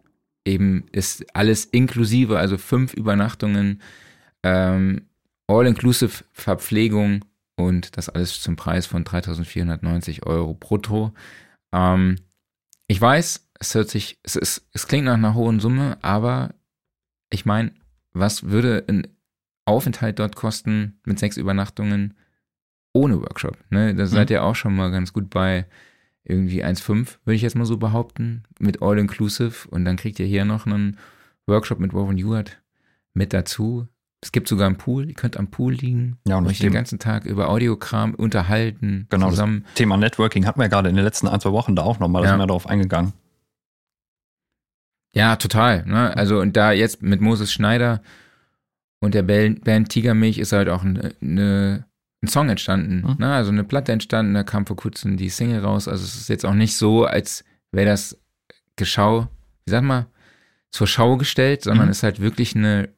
Eben 0.45 0.85
ist 0.91 1.25
alles 1.35 1.65
inklusive, 1.65 2.37
also 2.37 2.59
fünf 2.59 2.93
Übernachtungen, 2.93 3.81
ähm, 4.43 5.07
all-inclusive 5.47 6.23
Verpflegung 6.33 7.25
und 7.55 7.97
das 7.97 8.09
alles 8.09 8.39
zum 8.41 8.55
Preis 8.55 8.85
von 8.85 9.03
3.490 9.03 10.27
Euro 10.27 10.53
brutto. 10.53 11.15
Ähm, 11.73 12.17
ich 12.87 12.99
weiß, 12.99 13.49
es 13.59 13.75
hört 13.75 13.89
sich, 13.89 14.19
es, 14.23 14.35
ist, 14.35 14.67
es 14.73 14.87
klingt 14.87 15.05
nach 15.05 15.15
einer 15.15 15.33
hohen 15.33 15.59
Summe, 15.59 15.97
aber 16.01 16.53
ich 17.29 17.45
meine, 17.45 17.73
was 18.13 18.43
würde 18.43 18.83
ein 18.87 19.07
Aufenthalt 19.65 20.19
dort 20.19 20.35
kosten 20.35 20.99
mit 21.05 21.19
sechs 21.19 21.37
Übernachtungen 21.37 22.15
ohne 22.93 23.19
Workshop? 23.21 23.57
Ne? 23.69 23.95
Da 23.95 24.05
seid 24.05 24.29
ihr 24.29 24.43
auch 24.43 24.55
schon 24.55 24.75
mal 24.75 24.91
ganz 24.91 25.13
gut 25.13 25.29
bei 25.29 25.65
irgendwie 26.23 26.63
1,5, 26.63 27.17
würde 27.23 27.35
ich 27.35 27.41
jetzt 27.41 27.55
mal 27.55 27.65
so 27.65 27.77
behaupten, 27.77 28.43
mit 28.59 28.81
All-Inclusive. 28.81 29.67
Und 29.69 29.85
dann 29.85 29.95
kriegt 29.95 30.19
ihr 30.19 30.25
hier 30.25 30.45
noch 30.45 30.65
einen 30.65 30.97
Workshop 31.45 31.79
mit 31.79 31.93
Woven 31.93 32.17
Ewart 32.17 32.61
mit 33.13 33.33
dazu. 33.33 33.87
Es 34.25 34.31
gibt 34.31 34.47
sogar 34.47 34.65
einen 34.65 34.77
Pool, 34.77 35.07
ihr 35.07 35.13
könnt 35.13 35.37
am 35.37 35.51
Pool 35.51 35.73
liegen, 35.73 36.17
Ja, 36.27 36.37
und 36.37 36.47
euch 36.47 36.57
den 36.57 36.73
ganzen 36.73 36.97
Tag 36.97 37.25
über 37.25 37.47
Audiokram 37.47 38.15
unterhalten, 38.15 39.05
Genau, 39.11 39.29
zusammen. 39.29 39.61
das 39.65 39.75
Thema 39.75 39.97
Networking 39.97 40.47
hatten 40.47 40.59
wir 40.59 40.67
gerade 40.67 40.89
in 40.89 40.95
den 40.95 41.05
letzten 41.05 41.27
ein, 41.27 41.39
zwei 41.39 41.51
Wochen 41.51 41.75
da 41.75 41.83
auch 41.83 41.99
nochmal, 41.99 42.23
da 42.23 42.29
Ja. 42.29 42.31
sind 42.33 42.39
wir 42.41 42.47
darauf 42.47 42.65
eingegangen. 42.67 43.13
Ja, 45.13 45.35
total. 45.35 45.85
Ne? 45.85 46.17
Also 46.17 46.39
und 46.39 46.57
da 46.57 46.71
jetzt 46.71 47.01
mit 47.03 47.21
Moses 47.21 47.53
Schneider 47.53 48.01
und 48.99 49.13
der 49.13 49.21
Band 49.23 49.89
Tigermilch 49.89 50.39
ist 50.39 50.51
halt 50.53 50.69
auch 50.69 50.83
ein, 50.83 51.13
eine, 51.21 51.85
ein 52.23 52.27
Song 52.27 52.49
entstanden. 52.49 53.03
Mhm. 53.07 53.15
Ne? 53.19 53.31
Also 53.33 53.51
eine 53.51 53.63
Platte 53.63 53.91
entstanden, 53.91 54.33
da 54.33 54.43
kam 54.43 54.65
vor 54.65 54.75
kurzem 54.75 55.17
die 55.17 55.29
Single 55.29 55.59
raus. 55.63 55.87
Also 55.87 56.03
es 56.03 56.15
ist 56.15 56.29
jetzt 56.29 56.45
auch 56.45 56.53
nicht 56.55 56.75
so, 56.75 57.05
als 57.05 57.45
wäre 57.71 57.85
das 57.87 58.17
Geschau, 58.75 59.27
wie 59.65 59.71
sag 59.71 59.83
mal, 59.83 60.07
zur 60.71 60.87
Schau 60.87 61.15
gestellt, 61.15 61.61
sondern 61.61 61.85
Mhm. 61.85 61.91
ist 61.91 62.03
halt 62.03 62.19
wirklich 62.19 62.55
eine 62.55 62.89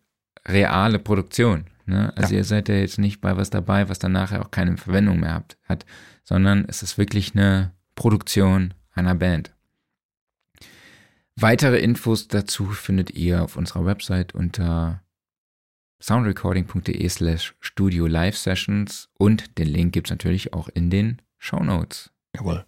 reale 0.48 0.99
Produktion. 0.99 1.65
Ne? 1.86 2.11
Also 2.15 2.34
Ja. 2.34 2.40
ihr 2.40 2.44
seid 2.44 2.69
ja 2.69 2.76
jetzt 2.76 2.98
nicht 2.99 3.22
bei 3.22 3.38
was 3.38 3.49
dabei, 3.49 3.90
was 3.90 3.99
dann 3.99 4.11
nachher 4.14 4.41
auch 4.41 4.52
keine 4.52 4.78
Verwendung 4.78 5.19
mehr 5.19 5.34
habt, 5.34 5.57
hat, 5.64 5.86
sondern 6.24 6.65
es 6.68 6.84
ist 6.84 6.98
wirklich 6.98 7.36
eine 7.36 7.72
Produktion 7.95 8.74
einer 8.94 9.15
Band. 9.15 9.53
Weitere 11.36 11.78
Infos 11.80 12.28
dazu 12.28 12.65
findet 12.72 13.11
ihr 13.11 13.44
auf 13.44 13.56
unserer 13.57 13.86
Website 13.86 14.34
unter 14.34 15.03
soundrecording.de 16.02 17.07
slash 17.10 17.56
studio 17.60 18.07
live 18.07 18.38
sessions 18.38 19.10
und 19.18 19.57
den 19.57 19.68
Link 19.68 19.94
gibt's 19.94 20.10
natürlich 20.10 20.53
auch 20.53 20.69
in 20.69 20.90
den 20.90 21.22
Show 21.38 21.60
Notes. 21.64 22.11
Jawohl. 22.36 22.65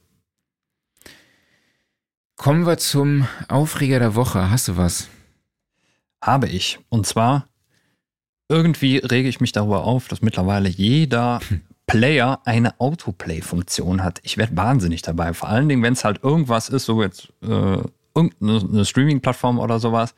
Kommen 2.35 2.65
wir 2.65 2.77
zum 2.77 3.27
Aufreger 3.47 3.99
der 3.99 4.15
Woche. 4.15 4.49
Hast 4.49 4.67
du 4.67 4.77
was? 4.77 5.09
Habe 6.21 6.47
ich. 6.47 6.79
Und 6.89 7.05
zwar, 7.05 7.47
irgendwie 8.49 8.97
rege 8.97 9.29
ich 9.29 9.39
mich 9.39 9.51
darüber 9.51 9.83
auf, 9.83 10.07
dass 10.07 10.21
mittlerweile 10.21 10.69
jeder 10.69 11.39
Player 11.87 12.41
eine 12.45 12.79
Autoplay-Funktion 12.79 14.03
hat. 14.03 14.19
Ich 14.23 14.37
werde 14.37 14.57
wahnsinnig 14.57 15.01
dabei. 15.01 15.33
Vor 15.33 15.49
allen 15.49 15.69
Dingen, 15.69 15.83
wenn 15.83 15.93
es 15.93 16.03
halt 16.03 16.23
irgendwas 16.23 16.69
ist, 16.69 16.85
so 16.85 17.01
jetzt 17.01 17.29
äh, 17.41 17.77
irgendeine 18.15 18.59
eine 18.59 18.85
Streaming-Plattform 18.85 19.59
oder 19.59 19.79
sowas. 19.79 20.13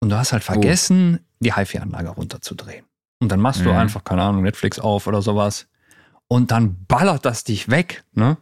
Und 0.00 0.10
du 0.10 0.16
hast 0.16 0.32
halt 0.32 0.44
vergessen, 0.44 1.20
die 1.40 1.54
HiFi-Anlage 1.54 2.10
runterzudrehen. 2.10 2.84
Und 3.20 3.30
dann 3.32 3.40
machst 3.40 3.64
du 3.64 3.70
Mhm. 3.70 3.76
einfach, 3.76 4.04
keine 4.04 4.22
Ahnung, 4.22 4.42
Netflix 4.42 4.78
auf 4.78 5.06
oder 5.06 5.22
sowas. 5.22 5.66
Und 6.28 6.50
dann 6.50 6.84
ballert 6.86 7.24
das 7.24 7.44
dich 7.44 7.70
weg, 7.70 8.04
ne? 8.12 8.36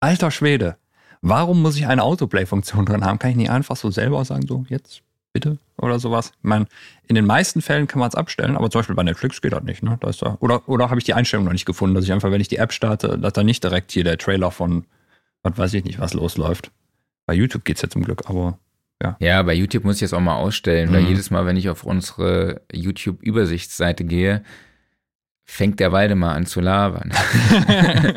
Alter 0.00 0.30
Schwede. 0.30 0.76
Warum 1.22 1.62
muss 1.62 1.76
ich 1.76 1.86
eine 1.86 2.02
Autoplay-Funktion 2.02 2.84
drin 2.86 3.04
haben? 3.04 3.18
Kann 3.18 3.30
ich 3.30 3.36
nicht 3.36 3.50
einfach 3.50 3.76
so 3.76 3.90
selber 3.90 4.24
sagen, 4.24 4.46
so 4.46 4.64
jetzt 4.68 5.02
bitte 5.40 5.58
oder 5.78 5.98
sowas? 5.98 6.32
Ich 6.38 6.44
meine, 6.44 6.66
in 7.08 7.14
den 7.14 7.26
meisten 7.26 7.60
Fällen 7.60 7.86
kann 7.86 7.98
man 8.00 8.08
es 8.08 8.14
abstellen, 8.14 8.56
aber 8.56 8.70
zum 8.70 8.78
Beispiel 8.80 8.96
bei 8.96 9.02
Netflix 9.02 9.40
geht 9.42 9.52
das 9.52 9.62
nicht. 9.64 9.82
Ne? 9.82 9.98
Da 10.00 10.08
ist 10.08 10.22
da, 10.22 10.36
oder 10.40 10.66
oder 10.68 10.88
habe 10.88 10.98
ich 10.98 11.04
die 11.04 11.14
Einstellung 11.14 11.44
noch 11.44 11.52
nicht 11.52 11.66
gefunden, 11.66 11.94
dass 11.94 12.04
ich 12.04 12.12
einfach, 12.12 12.30
wenn 12.30 12.40
ich 12.40 12.48
die 12.48 12.56
App 12.56 12.72
starte, 12.72 13.18
dass 13.18 13.32
da 13.34 13.42
nicht 13.44 13.62
direkt 13.62 13.92
hier 13.92 14.04
der 14.04 14.16
Trailer 14.18 14.50
von, 14.50 14.84
was 15.42 15.58
weiß 15.58 15.74
ich 15.74 15.84
nicht, 15.84 15.98
was 15.98 16.14
losläuft. 16.14 16.70
Bei 17.26 17.34
YouTube 17.34 17.64
geht's 17.64 17.82
ja 17.82 17.88
zum 17.90 18.02
Glück, 18.02 18.22
aber 18.26 18.58
Ja, 19.20 19.42
bei 19.42 19.52
YouTube 19.54 19.84
muss 19.84 19.96
ich 19.96 20.00
jetzt 20.02 20.14
auch 20.14 20.20
mal 20.20 20.36
ausstellen, 20.36 20.90
weil 20.92 21.02
Mhm. 21.02 21.08
jedes 21.08 21.30
Mal, 21.30 21.44
wenn 21.44 21.56
ich 21.58 21.68
auf 21.68 21.84
unsere 21.84 22.62
YouTube-Übersichtsseite 22.72 24.04
gehe, 24.04 24.42
fängt 25.44 25.78
der 25.80 25.92
Waldemar 25.92 26.34
an 26.34 26.46
zu 26.46 26.60
labern. 26.60 27.12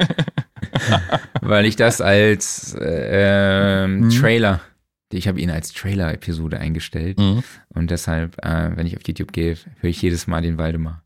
weil 1.42 1.66
ich 1.66 1.76
das 1.76 2.02
als 2.02 2.74
äh, 2.76 3.84
ähm, 3.84 4.00
Mhm. 4.02 4.10
Trailer, 4.10 4.62
ich 5.18 5.28
habe 5.28 5.40
ihn 5.40 5.50
als 5.50 5.74
Trailer-Episode 5.74 6.60
eingestellt 6.60 7.18
Mhm. 7.20 7.44
und 7.70 7.90
deshalb, 7.92 8.38
äh, 8.46 8.76
wenn 8.76 8.86
ich 8.88 8.96
auf 8.96 9.08
YouTube 9.08 9.32
gehe, 9.34 9.58
höre 9.80 9.90
ich 9.90 10.02
jedes 10.02 10.28
Mal 10.28 10.42
den 10.42 10.58
Waldemar. 10.58 11.04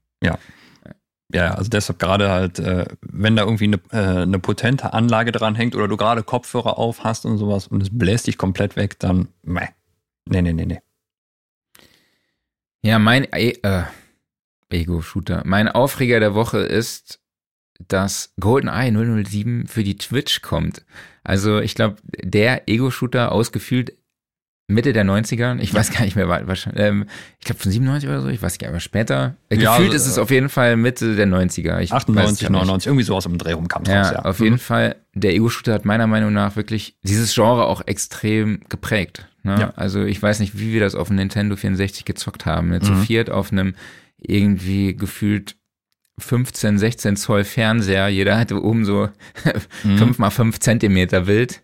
Ja, 1.34 1.55
also 1.55 1.67
deshalb 1.69 1.97
gerade 1.97 2.30
halt, 2.30 2.59
äh, 2.59 2.85
wenn 3.01 3.35
da 3.35 3.43
irgendwie 3.43 3.63
eine, 3.63 3.80
äh, 3.91 4.21
eine 4.21 4.38
potente 4.38 4.93
Anlage 4.93 5.31
dran 5.31 5.55
hängt 5.55 5.75
oder 5.75 5.88
du 5.88 5.97
gerade 5.97 6.21
Kopfhörer 6.21 6.77
auf 6.77 7.03
hast 7.03 7.25
und 7.25 7.39
sowas 7.39 7.65
und 7.67 7.81
es 7.81 7.89
bläst 7.91 8.27
dich 8.27 8.38
komplett 8.38 8.75
weg, 8.75 8.99
dann 8.99 9.30
meh. 9.41 9.67
Nee, 10.30 10.43
nee, 10.43 10.53
nee, 10.53 10.65
nee. 10.67 10.80
Ja, 12.84 12.99
mein 12.99 13.23
e 13.34 13.53
äh, 13.63 13.84
Ego-Shooter. 14.69 15.41
Mein 15.45 15.67
Aufreger 15.69 16.19
der 16.19 16.35
Woche 16.35 16.59
ist, 16.59 17.19
dass 17.88 18.34
GoldenEye 18.40 18.91
007 19.26 19.68
für 19.68 19.84
die 19.84 19.98
Twitch 19.98 20.41
kommt. 20.41 20.84
Also 21.24 21.60
ich 21.60 21.76
glaube, 21.76 21.98
der 22.24 22.68
Ego-Shooter 22.70 23.32
ausgefühlt 23.32 23.94
Mitte 24.70 24.94
der 24.94 25.04
90er, 25.04 25.60
ich 25.60 25.74
weiß 25.74 25.91
gar 25.91 26.04
nicht 26.06 26.16
mehr, 26.16 26.30
wa- 26.30 26.41
wahrscheinlich, 26.45 26.82
ähm, 26.82 27.06
ich 27.40 27.45
glaube 27.45 27.60
von 27.60 27.70
97 27.72 28.08
oder 28.10 28.22
so, 28.22 28.30
ich 28.30 28.41
weiß 28.41 28.58
gar 28.58 28.68
nicht, 28.68 28.74
aber 28.74 28.80
später. 28.80 29.36
Äh, 29.50 29.58
Ja, 29.58 29.72
gefühlt 29.74 29.91
also, 29.91 30.06
ist 30.06 30.12
es 30.12 30.18
äh, 30.18 30.22
auf 30.22 30.32
jeden 30.32 30.48
Fall 30.48 30.78
Mitte 30.78 31.16
der 31.18 31.28
90er. 31.28 31.82
Ich 31.82 31.91
weiß 31.91 32.04
es 32.04 32.08
98, 32.08 32.40
grad 32.40 32.52
nicht. 32.52 32.60
99, 32.62 32.88
irgendwie 32.88 33.04
sowas 33.04 33.26
im 33.26 33.38
Dreh 33.38 33.52
rum 33.54 33.68
kam 33.68 33.84
Ja, 33.84 34.02
raus, 34.04 34.12
ja. 34.14 34.20
auf 34.24 34.40
Mhm. 34.40 34.45
jeden 34.45 34.58
Fall, 34.60 34.95
der 35.14 35.34
Ego-Shooter 35.34 35.74
hat 35.74 35.84
meiner 35.84 36.08
Meinung 36.08 36.32
nach 36.32 36.56
wirklich 36.56 36.95
dieses 37.04 37.34
Genre 37.36 37.66
auch 37.66 37.86
extrem 37.88 38.62
geprägt. 38.70 39.28
Ne? 39.44 39.58
Ja. 39.60 39.70
Also 39.76 40.04
ich 40.06 40.22
weiß 40.24 40.40
nicht, 40.40 40.58
wie 40.58 40.72
wir 40.72 40.80
das 40.80 40.95
auf 40.95 41.08
dem 41.10 41.18
Nintendo 41.18 41.58
64 41.58 42.06
gezockt 42.06 42.45
haben. 42.45 42.70
Ne? 42.70 42.80
Zu 42.80 42.94
Mhm. 42.94 43.02
viert 43.04 43.30
auf 43.30 43.52
einem 43.52 43.76
irgendwie 44.18 44.95
gefühlt 44.95 45.58
15, 46.19 46.77
16 46.77 47.15
Zoll 47.15 47.44
Fernseher. 47.44 48.07
Jeder 48.07 48.38
hatte 48.38 48.61
oben 48.61 48.85
so 48.85 49.10
Mhm. 49.84 49.98
5 49.98 50.19
mal 50.19 50.30
5 50.30 50.60
Zentimeter 50.60 51.22
Bild. 51.22 51.61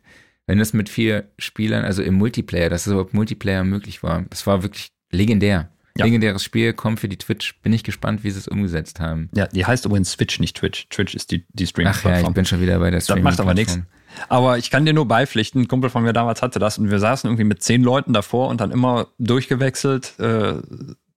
Wenn 0.48 0.58
das 0.58 0.74
mit 0.74 0.90
vier 0.90 1.30
Spielern, 1.38 1.86
also 1.86 2.02
im 2.02 2.16
Multiplayer, 2.16 2.70
dass 2.70 2.88
es 2.88 2.92
überhaupt 2.92 3.14
Multiplayer 3.14 3.64
möglich 3.64 4.02
war. 4.02 4.26
Das 4.32 4.48
war 4.48 4.64
wirklich 4.64 4.92
legendär. 5.12 5.70
Ja. 5.96 6.06
Legendäres 6.06 6.44
Spiel, 6.44 6.74
kommt 6.74 7.00
für 7.00 7.10
die 7.10 7.18
Twitch. 7.18 7.60
Bin 7.62 7.74
ich 7.74 7.84
gespannt, 7.84 8.24
wie 8.24 8.32
sie 8.32 8.40
es 8.40 8.48
umgesetzt 8.48 9.00
haben. 9.00 9.30
Ja, 9.36 9.48
die 9.48 9.66
heißt 9.66 9.86
übrigens 9.86 10.12
Switch, 10.12 10.40
nicht 10.40 10.58
Twitch. 10.58 10.88
Twitch 10.90 11.14
ist 11.14 11.32
die, 11.32 11.46
die 11.50 11.68
Ach 11.86 12.04
ja, 12.04 12.22
ich 12.22 12.30
bin 12.30 12.46
schon 12.46 12.62
wieder 12.62 12.80
bei 12.80 12.90
der 12.90 13.00
das 13.00 13.16
macht 13.20 13.40
aber 13.40 13.54
nichts. 13.54 13.80
Aber 14.28 14.58
ich 14.58 14.72
kann 14.72 14.86
dir 14.86 14.94
nur 14.94 15.08
beipflichten, 15.08 15.62
ein 15.62 15.68
Kumpel 15.68 15.90
von 15.90 16.04
mir 16.04 16.14
damals 16.14 16.42
hatte 16.42 16.58
das 16.58 16.78
und 16.78 16.90
wir 16.90 17.00
saßen 17.00 17.28
irgendwie 17.28 17.44
mit 17.44 17.62
zehn 17.62 17.84
Leuten 17.84 18.14
davor 18.14 18.50
und 18.50 18.60
dann 18.62 18.72
immer 18.72 19.08
durchgewechselt. 19.20 20.18
Äh, 20.20 20.56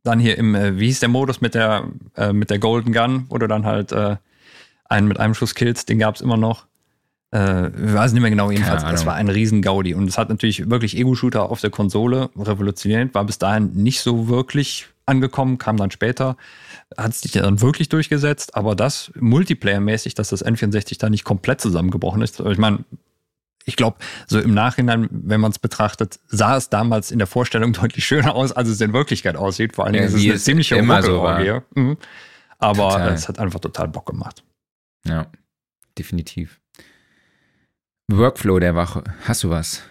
dann 0.03 0.19
hier 0.19 0.39
im, 0.39 0.55
äh, 0.55 0.79
wie 0.79 0.87
hieß 0.87 1.01
der 1.01 1.09
Modus 1.09 1.41
mit 1.41 1.55
der, 1.55 1.85
äh, 2.17 2.33
mit 2.33 2.51
der 2.51 2.59
Golden 2.59 2.93
Gun, 2.93 3.27
wo 3.29 3.39
du 3.39 3.47
dann 3.47 3.65
halt 3.65 3.93
äh, 3.93 4.17
einen 4.85 5.09
mit 5.09 5.19
einem 5.19 5.35
Schuss 5.35 5.55
killst, 5.55 5.89
den 5.89 5.99
gab's 5.99 6.21
immer 6.21 6.37
noch. 6.37 6.67
Äh, 7.33 7.69
ich 7.69 7.95
weiß 7.95 8.13
nicht 8.13 8.21
mehr 8.21 8.31
genau, 8.31 8.51
jedenfalls. 8.51 8.83
Das 8.83 9.07
war 9.07 9.15
ein 9.15 9.29
riesen 9.29 9.63
Gaudi. 9.63 9.95
Und 9.95 10.09
es 10.09 10.19
hat 10.19 10.29
natürlich 10.29 10.69
wirklich 10.69 10.97
Ego-Shooter 10.97 11.51
auf 11.51 11.61
der 11.61 11.71
Konsole 11.71 12.31
revolutioniert, 12.37 13.15
war 13.15 13.25
bis 13.25 13.39
dahin 13.39 13.73
nicht 13.75 14.01
so 14.01 14.29
wirklich 14.29 14.89
angekommen, 15.07 15.59
kam 15.59 15.77
dann 15.77 15.91
später, 15.91 16.37
hat 16.97 17.15
sich 17.15 17.33
dann 17.33 17.61
wirklich 17.61 17.89
durchgesetzt, 17.89 18.55
aber 18.55 18.77
das 18.77 19.11
Multiplayer-mäßig, 19.19 20.15
dass 20.15 20.29
das 20.29 20.45
N64 20.45 20.99
da 20.99 21.11
nicht 21.11 21.25
komplett 21.25 21.61
zusammengebrochen 21.61 22.23
ist. 22.23 22.39
Ich 22.39 22.59
meine, 22.59 22.85
ich 23.65 23.77
glaube, 23.77 23.99
so 24.27 24.41
im 24.41 24.55
Nachhinein, 24.55 25.09
wenn 25.11 25.41
man 25.41 25.51
es 25.53 25.59
betrachtet, 25.59 26.19
sah 26.29 26.57
es 26.57 26.69
damals 26.69 27.11
in 27.11 27.19
der 27.19 27.27
Vorstellung 27.27 27.73
deutlich 27.81 28.05
schöner 28.05 28.35
aus, 28.35 28.53
als 28.53 28.69
es 28.69 28.81
in 28.81 28.93
Wirklichkeit 28.93 29.37
aussieht. 29.37 29.75
Vor 29.75 29.85
allen 29.87 29.95
Ja, 29.95 30.03
Dingen 30.03 30.15
ist 30.15 30.21
es 30.21 30.25
eine 30.27 30.35
es 30.35 30.45
ziemliche 30.45 30.77
immer 30.77 31.03
so 31.03 31.21
Ruckelorgie. 31.21 31.65
Mhm. 31.75 31.97
Aber 32.59 32.91
Total. 32.91 33.13
es 33.13 33.29
hat 33.29 33.39
einfach 33.39 33.61
total 33.61 33.89
Bock 33.89 34.07
gemacht. 34.07 34.45
Ja, 35.05 35.27
definitiv. 35.99 36.61
Workflow 38.09 38.59
der 38.59 38.75
Woche. 38.75 39.03
Hast 39.27 39.43
du 39.45 39.51
was? 39.51 39.83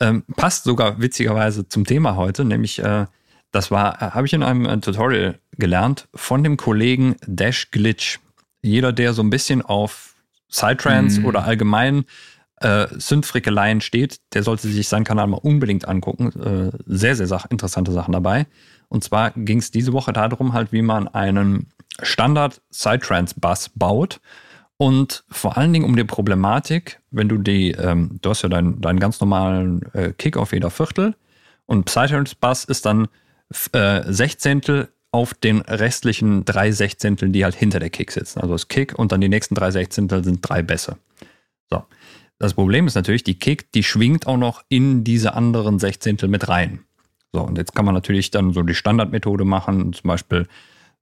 Ähm, 0.00 0.24
passt 0.36 0.64
sogar 0.64 1.00
witzigerweise 1.00 1.68
zum 1.68 1.84
Thema 1.84 2.16
heute, 2.16 2.44
nämlich 2.44 2.78
äh, 2.80 3.06
das 3.52 3.70
war, 3.70 3.96
äh, 4.02 4.10
habe 4.10 4.26
ich 4.26 4.32
in 4.32 4.42
einem 4.42 4.64
äh, 4.66 4.80
Tutorial 4.80 5.38
gelernt 5.58 6.08
von 6.14 6.42
dem 6.42 6.56
Kollegen 6.56 7.16
Dash 7.26 7.70
Glitch. 7.70 8.18
Jeder, 8.62 8.92
der 8.92 9.12
so 9.12 9.22
ein 9.22 9.30
bisschen 9.30 9.62
auf 9.62 10.14
Psytrance 10.50 11.20
Mhm. 11.20 11.26
oder 11.26 11.44
allgemein 11.44 12.04
äh, 12.62 12.88
Synth-Frickeleien 12.98 13.80
steht, 13.80 14.18
der 14.34 14.42
sollte 14.42 14.68
sich 14.68 14.88
seinen 14.88 15.04
Kanal 15.04 15.26
mal 15.26 15.38
unbedingt 15.38 15.86
angucken. 15.88 16.32
Äh, 16.40 16.76
sehr, 16.86 17.16
sehr 17.16 17.26
sach 17.26 17.46
interessante 17.50 17.92
Sachen 17.92 18.12
dabei. 18.12 18.46
Und 18.88 19.04
zwar 19.04 19.30
ging 19.32 19.58
es 19.58 19.70
diese 19.70 19.92
Woche 19.92 20.12
darum, 20.12 20.52
halt, 20.52 20.72
wie 20.72 20.82
man 20.82 21.08
einen 21.08 21.68
Standard 22.02 22.60
Psytrance-Bass 22.70 23.70
baut. 23.74 24.20
Und 24.76 25.24
vor 25.30 25.56
allen 25.56 25.72
Dingen 25.72 25.84
um 25.84 25.96
die 25.96 26.04
Problematik, 26.04 27.00
wenn 27.10 27.28
du 27.28 27.38
die, 27.38 27.70
ähm, 27.72 28.18
du 28.20 28.30
hast 28.30 28.42
ja 28.42 28.48
deinen, 28.48 28.80
deinen 28.80 28.98
ganz 28.98 29.20
normalen 29.20 29.82
äh, 29.94 30.12
Kick 30.12 30.36
auf 30.36 30.52
jeder 30.52 30.70
Viertel 30.70 31.14
und 31.66 31.84
Psytrance 31.84 32.34
Bass 32.38 32.64
ist 32.64 32.84
dann 32.84 33.08
äh, 33.72 34.02
Sechzehntel 34.12 34.88
auf 35.12 35.34
den 35.34 35.60
restlichen 35.60 36.44
drei 36.44 36.72
Sechzehnteln, 36.72 37.32
die 37.32 37.44
halt 37.44 37.54
hinter 37.54 37.78
der 37.78 37.90
Kick 37.90 38.10
sitzen. 38.10 38.40
Also 38.40 38.54
das 38.54 38.68
Kick 38.68 38.98
und 38.98 39.12
dann 39.12 39.20
die 39.20 39.28
nächsten 39.28 39.54
drei 39.54 39.70
Sechzehntel 39.70 40.24
sind 40.24 40.40
drei 40.42 40.62
Bässe. 40.62 40.96
Das 42.42 42.54
Problem 42.54 42.88
ist 42.88 42.96
natürlich, 42.96 43.22
die 43.22 43.38
Kick, 43.38 43.70
die 43.70 43.84
schwingt 43.84 44.26
auch 44.26 44.36
noch 44.36 44.64
in 44.68 45.04
diese 45.04 45.34
anderen 45.34 45.78
Sechzehntel 45.78 46.28
mit 46.28 46.48
rein. 46.48 46.80
So, 47.32 47.40
und 47.40 47.56
jetzt 47.56 47.72
kann 47.72 47.84
man 47.84 47.94
natürlich 47.94 48.32
dann 48.32 48.52
so 48.52 48.64
die 48.64 48.74
Standardmethode 48.74 49.44
machen, 49.44 49.92
zum 49.92 50.08
Beispiel 50.08 50.48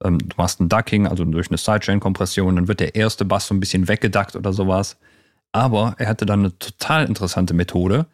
ähm, 0.05 0.19
du 0.19 0.37
machst 0.37 0.61
ein 0.61 0.69
Ducking, 0.69 1.07
also 1.07 1.25
durch 1.25 1.49
eine 1.49 1.57
Sidechain-Kompression, 1.57 2.57
dann 2.57 2.69
wird 2.69 2.81
der 2.81 2.95
erste 2.95 3.25
Bass 3.25 3.47
so 3.47 3.55
ein 3.55 3.61
bisschen 3.61 3.89
weggeduckt 3.89 4.37
oder 4.37 4.53
sowas. 4.53 4.99
Aber 5.51 5.95
er 5.97 6.09
hatte 6.09 6.27
dann 6.27 6.41
eine 6.41 6.59
total 6.59 7.07
interessante 7.07 7.55
Methode. 7.55 8.05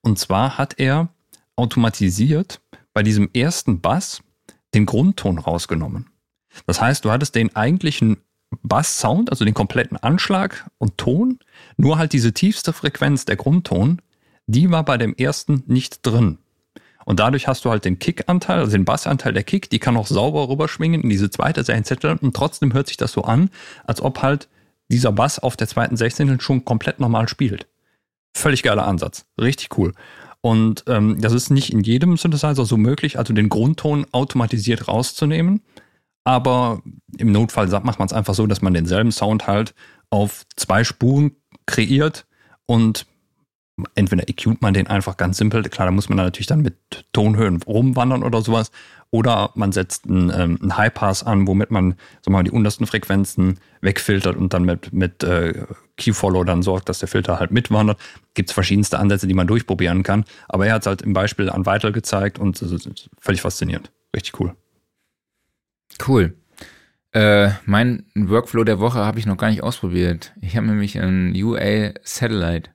Und 0.00 0.18
zwar 0.18 0.58
hat 0.58 0.80
er 0.80 1.08
automatisiert 1.54 2.60
bei 2.94 3.04
diesem 3.04 3.30
ersten 3.32 3.80
Bass 3.80 4.24
den 4.74 4.86
Grundton 4.86 5.38
rausgenommen. 5.38 6.08
Das 6.66 6.80
heißt, 6.80 7.04
du 7.04 7.12
hattest 7.12 7.36
den 7.36 7.54
eigentlichen 7.54 8.16
Bass-Sound, 8.62 9.30
also 9.30 9.44
den 9.44 9.54
kompletten 9.54 9.96
Anschlag 9.96 10.70
und 10.78 10.98
Ton, 10.98 11.38
nur 11.76 11.98
halt 11.98 12.12
diese 12.12 12.32
tiefste 12.32 12.72
Frequenz, 12.72 13.24
der 13.24 13.36
Grundton, 13.36 14.00
die 14.46 14.70
war 14.70 14.84
bei 14.84 14.98
dem 14.98 15.14
ersten 15.14 15.62
nicht 15.66 16.06
drin. 16.06 16.38
Und 17.04 17.18
dadurch 17.18 17.48
hast 17.48 17.64
du 17.64 17.70
halt 17.70 17.84
den 17.84 17.98
Kick-Anteil, 17.98 18.60
also 18.60 18.72
den 18.72 18.84
Bassanteil 18.84 19.32
der 19.32 19.42
Kick, 19.42 19.70
die 19.70 19.78
kann 19.78 19.96
auch 19.96 20.06
sauber 20.06 20.48
rüberschwingen 20.48 21.02
in 21.02 21.08
diese 21.08 21.30
zweite 21.30 21.64
Sechzehntel 21.64 22.16
und 22.20 22.34
trotzdem 22.34 22.72
hört 22.72 22.86
sich 22.88 22.96
das 22.96 23.12
so 23.12 23.22
an, 23.22 23.50
als 23.84 24.00
ob 24.00 24.22
halt 24.22 24.48
dieser 24.88 25.12
Bass 25.12 25.38
auf 25.38 25.56
der 25.56 25.68
zweiten 25.68 25.96
Sechzehntel 25.96 26.40
schon 26.40 26.64
komplett 26.64 27.00
normal 27.00 27.28
spielt. 27.28 27.66
Völlig 28.34 28.62
geiler 28.62 28.86
Ansatz. 28.86 29.24
Richtig 29.40 29.76
cool. 29.76 29.94
Und 30.40 30.84
ähm, 30.88 31.20
das 31.20 31.32
ist 31.32 31.50
nicht 31.50 31.72
in 31.72 31.82
jedem 31.82 32.16
Synthesizer 32.16 32.64
so 32.64 32.76
möglich, 32.76 33.18
also 33.18 33.32
den 33.32 33.48
Grundton 33.48 34.06
automatisiert 34.12 34.88
rauszunehmen. 34.88 35.62
Aber 36.24 36.82
im 37.18 37.32
Notfall 37.32 37.68
macht 37.82 37.98
man 37.98 38.06
es 38.06 38.12
einfach 38.12 38.34
so, 38.34 38.46
dass 38.46 38.62
man 38.62 38.74
denselben 38.74 39.12
Sound 39.12 39.46
halt 39.46 39.74
auf 40.10 40.44
zwei 40.56 40.84
Spuren 40.84 41.32
kreiert 41.66 42.26
und 42.66 43.06
entweder 43.94 44.28
EQt 44.28 44.60
man 44.60 44.74
den 44.74 44.86
einfach 44.86 45.16
ganz 45.16 45.38
simpel, 45.38 45.62
klar, 45.64 45.86
da 45.86 45.92
muss 45.92 46.08
man 46.08 46.18
dann 46.18 46.26
natürlich 46.26 46.46
dann 46.46 46.62
mit 46.62 46.76
Tonhöhen 47.12 47.62
rumwandern 47.62 48.22
oder 48.22 48.42
sowas, 48.42 48.70
oder 49.10 49.50
man 49.54 49.72
setzt 49.72 50.06
einen, 50.06 50.30
ähm, 50.30 50.58
einen 50.60 50.76
High-Pass 50.76 51.22
an, 51.22 51.46
womit 51.46 51.70
man 51.70 51.96
so 52.22 52.30
mal 52.30 52.42
die 52.44 52.50
untersten 52.50 52.86
Frequenzen 52.86 53.60
wegfiltert 53.82 54.36
und 54.36 54.54
dann 54.54 54.64
mit, 54.64 54.92
mit 54.92 55.22
äh, 55.22 55.66
Key-Follow 55.98 56.44
dann 56.44 56.62
sorgt, 56.62 56.88
dass 56.88 56.98
der 56.98 57.08
Filter 57.08 57.38
halt 57.38 57.50
mitwandert. 57.50 58.00
Gibt 58.34 58.48
es 58.48 58.54
verschiedenste 58.54 58.98
Ansätze, 58.98 59.26
die 59.26 59.34
man 59.34 59.46
durchprobieren 59.46 60.02
kann, 60.02 60.24
aber 60.48 60.66
er 60.66 60.74
hat 60.74 60.82
es 60.82 60.86
halt 60.86 61.02
im 61.02 61.12
Beispiel 61.12 61.50
an 61.50 61.66
Vital 61.66 61.92
gezeigt 61.92 62.38
und 62.38 62.60
es 62.62 62.72
ist 62.72 63.10
völlig 63.20 63.42
faszinierend. 63.42 63.92
Richtig 64.14 64.40
cool. 64.40 64.54
Cool. 66.06 66.36
Äh, 67.12 67.50
mein 67.66 68.06
Workflow 68.14 68.64
der 68.64 68.80
Woche 68.80 69.00
habe 69.00 69.18
ich 69.18 69.26
noch 69.26 69.36
gar 69.36 69.50
nicht 69.50 69.62
ausprobiert. 69.62 70.32
Ich 70.40 70.56
habe 70.56 70.66
nämlich 70.66 70.98
ein 70.98 71.34
UA 71.34 71.92
Satellite 72.02 72.70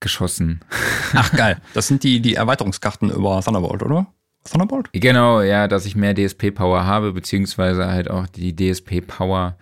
geschossen. 0.00 0.60
Ach 1.12 1.32
geil, 1.32 1.60
das 1.74 1.88
sind 1.88 2.02
die, 2.02 2.20
die 2.20 2.34
Erweiterungskarten 2.34 3.10
über 3.10 3.40
Thunderbolt, 3.42 3.82
oder? 3.82 4.06
Thunderbolt? 4.44 4.88
Genau, 4.92 5.42
ja, 5.42 5.68
dass 5.68 5.86
ich 5.86 5.96
mehr 5.96 6.14
DSP-Power 6.14 6.84
habe, 6.86 7.12
beziehungsweise 7.12 7.86
halt 7.88 8.10
auch 8.10 8.26
die 8.26 8.54
DSP-Power 8.54 9.58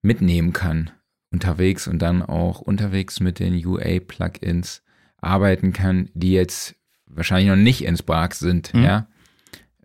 mitnehmen 0.00 0.52
kann 0.52 0.90
unterwegs 1.32 1.88
und 1.88 2.00
dann 2.00 2.22
auch 2.22 2.60
unterwegs 2.60 3.20
mit 3.20 3.38
den 3.38 3.54
UA-Plugins 3.66 4.82
arbeiten 5.18 5.72
kann, 5.72 6.10
die 6.14 6.32
jetzt 6.32 6.76
wahrscheinlich 7.06 7.48
noch 7.48 7.56
nicht 7.56 7.84
in 7.84 7.96
Spark 7.96 8.34
sind, 8.34 8.72
mhm. 8.74 8.84
ja. 8.84 9.06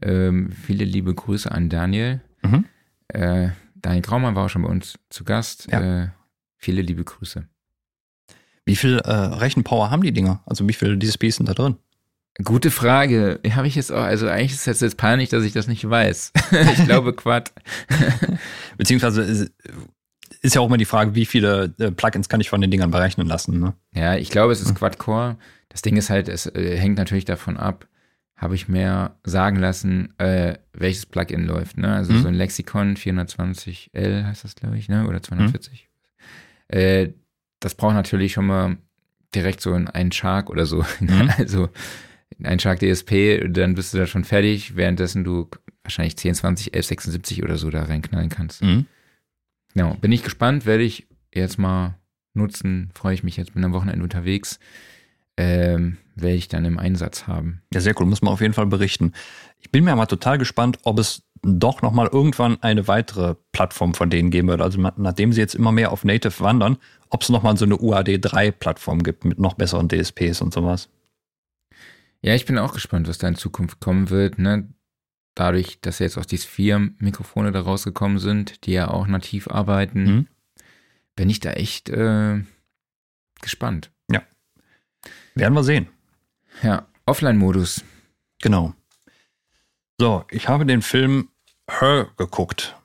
Ähm, 0.02 0.52
viele 0.52 0.86
liebe 0.86 1.14
Grüße 1.14 1.52
an 1.52 1.70
Daniel. 1.70 2.22
Mhm. 2.44 2.66
Äh, 3.08 3.50
Daniel 3.76 4.02
Graumann 4.02 4.36
war 4.36 4.46
auch 4.46 4.50
schon 4.50 4.64
bei 4.64 4.70
uns 4.70 4.98
zu 5.10 5.24
Gast. 5.24 5.68
Ja. 5.72 6.04
Äh, 6.04 6.10
viele 6.58 6.82
liebe 6.82 7.04
Grüße. 7.04 7.48
Wie 8.66 8.76
viel 8.76 9.00
äh, 9.00 9.12
Rechenpower 9.12 9.90
haben 9.90 10.02
die 10.02 10.12
Dinger? 10.12 10.42
Also 10.46 10.68
wie 10.68 10.74
viele 10.74 11.00
DSPs 11.00 11.38
sind 11.38 11.48
da 11.48 11.54
drin? 11.54 11.78
Gute 12.44 12.70
Frage. 12.70 13.40
Habe 13.52 13.68
ich 13.68 13.76
jetzt 13.76 13.92
auch, 13.92 14.04
also 14.04 14.28
eigentlich 14.28 14.52
ist 14.52 14.68
es 14.68 14.82
jetzt 14.82 14.98
peinlich, 14.98 15.30
dass 15.30 15.44
ich 15.44 15.54
das 15.54 15.68
nicht 15.68 15.90
weiß. 15.90 16.34
ich 16.74 16.86
glaube 16.86 17.14
Quad. 17.16 17.52
Beziehungsweise 18.78 19.22
ist, 19.24 19.52
ist, 20.42 20.54
ja 20.54 20.62
auch 20.62 20.68
immer 20.68 20.78
die 20.78 20.86
Frage, 20.86 21.16
wie 21.16 21.26
viele 21.26 21.74
äh, 21.80 21.92
Plugins 21.92 22.30
kann 22.30 22.42
ich 22.42 22.50
von 22.50 22.62
den 22.62 22.70
Dingern 22.70 22.92
berechnen 22.92 23.26
lassen. 23.26 23.60
Ne? 23.60 23.74
Ja, 23.96 24.16
ich 24.16 24.30
glaube, 24.30 24.52
es 24.52 24.62
ist 24.62 24.70
hm. 24.70 24.76
Quad-Core. 24.76 25.38
Das 25.70 25.82
Ding 25.82 25.98
ist 25.98 26.10
halt, 26.10 26.30
es 26.30 26.46
äh, 26.46 26.78
hängt 26.78 26.98
natürlich 26.98 27.26
davon 27.26 27.58
ab, 27.58 27.88
habe 28.38 28.56
ich 28.56 28.68
mir 28.68 29.18
sagen 29.24 29.58
lassen, 29.58 30.14
äh, 30.20 30.58
welches 30.74 31.08
Plugin 31.08 31.46
läuft. 31.46 31.78
Ne? 31.78 31.94
Also 31.94 32.14
mhm. 32.14 32.22
so 32.22 32.28
ein 32.28 32.36
Lexikon 32.36 32.96
420L 32.96 34.26
heißt 34.26 34.44
das, 34.44 34.56
glaube 34.56 34.78
ich, 34.78 34.90
ne? 34.90 35.08
oder 35.08 35.22
240. 35.22 35.90
Mhm. 36.70 36.78
Äh, 36.78 37.14
das 37.60 37.74
braucht 37.76 37.96
natürlich 37.96 38.34
schon 38.34 38.46
mal 38.46 38.78
direkt 39.34 39.62
so 39.62 39.74
einen 39.74 40.12
Shark 40.12 40.50
oder 40.50 40.66
so. 40.66 40.86
Mhm. 41.00 41.32
Also 41.38 41.70
ein 42.44 42.60
Shark 42.60 42.80
DSP, 42.80 43.48
dann 43.50 43.74
bist 43.74 43.94
du 43.94 43.98
da 43.98 44.06
schon 44.06 44.24
fertig, 44.24 44.76
währenddessen 44.76 45.24
du 45.24 45.50
wahrscheinlich 45.82 46.18
10, 46.18 46.36
20, 46.36 46.74
11, 46.76 46.86
76 46.86 47.44
oder 47.44 47.58
so 47.58 47.70
da 47.72 47.84
reinknallen 47.84 48.30
kannst. 48.30 48.62
Mhm. 48.62 48.86
Genau, 49.74 49.96
bin 49.96 50.12
ich 50.12 50.24
gespannt, 50.24 50.66
werde 50.66 50.84
ich 50.84 51.08
jetzt 51.34 51.58
mal 51.58 51.96
nutzen, 52.34 52.92
freue 52.94 53.14
ich 53.14 53.24
mich 53.24 53.38
jetzt, 53.38 53.54
bin 53.54 53.64
am 53.64 53.74
Wochenende 53.74 54.04
unterwegs, 54.04 54.60
ähm, 55.38 55.98
werde 56.22 56.36
ich 56.36 56.48
dann 56.48 56.66
im 56.66 56.80
Einsatz 56.80 57.28
haben. 57.28 57.62
Ja, 57.74 57.80
sehr 57.80 58.00
cool, 58.00 58.06
muss 58.06 58.22
man 58.22 58.34
auf 58.34 58.42
jeden 58.42 58.54
Fall 58.54 58.66
berichten. 58.66 59.14
Ich 59.60 59.72
bin 59.72 59.84
mir 59.84 59.96
mal 59.96 60.06
total 60.06 60.38
gespannt, 60.38 60.80
ob 60.84 61.00
es 61.00 61.24
doch 61.44 61.82
nochmal 61.82 62.10
irgendwann 62.12 62.62
eine 62.62 62.88
weitere 62.88 63.36
Plattform 63.52 63.94
von 63.94 64.10
denen 64.10 64.32
geben 64.32 64.48
wird. 64.48 64.62
Also 64.62 64.80
nachdem 64.98 65.32
sie 65.32 65.42
jetzt 65.42 65.56
immer 65.56 65.72
mehr 65.72 65.92
auf 65.92 66.04
Native 66.04 66.40
wandern, 66.40 66.78
ob 67.10 67.22
es 67.22 67.30
nochmal 67.30 67.58
so 67.58 67.66
eine 67.66 67.76
UAD3-Plattform 67.76 69.04
gibt 69.04 69.26
mit 69.26 69.40
noch 69.40 69.54
besseren 69.54 69.88
DSPs 69.90 70.42
und 70.42 70.54
sowas. 70.54 70.90
Ja, 72.22 72.34
ich 72.34 72.46
bin 72.46 72.58
auch 72.58 72.74
gespannt, 72.74 73.08
was 73.08 73.20
da 73.20 73.28
in 73.28 73.36
Zukunft 73.36 73.80
kommen 73.80 74.10
wird. 74.10 74.40
Ne? 74.40 74.68
Dadurch, 75.36 75.80
dass 75.82 76.00
jetzt 76.00 76.18
auch 76.18 76.26
diese 76.26 76.48
vier 76.48 76.80
Mikrofone 76.98 77.52
da 77.52 77.62
rausgekommen 77.62 78.18
sind, 78.18 78.66
die 78.66 78.74
ja 78.74 78.90
auch 78.90 79.08
nativ 79.08 79.48
arbeiten, 79.48 80.04
mhm. 80.04 80.28
bin 81.16 81.30
ich 81.30 81.40
da 81.40 81.52
echt 81.52 81.90
äh, 81.90 82.42
gespannt. 83.42 83.92
Ja. 84.12 84.24
Werden 85.36 85.54
wir 85.54 85.64
sehen. 85.64 85.88
Ja, 86.64 86.88
Offline-Modus. 87.06 87.84
Genau. 88.42 88.74
So, 90.00 90.26
ich 90.30 90.48
habe 90.48 90.66
den 90.66 90.82
Film 90.82 91.30
Her 91.70 92.08
geguckt. 92.18 92.76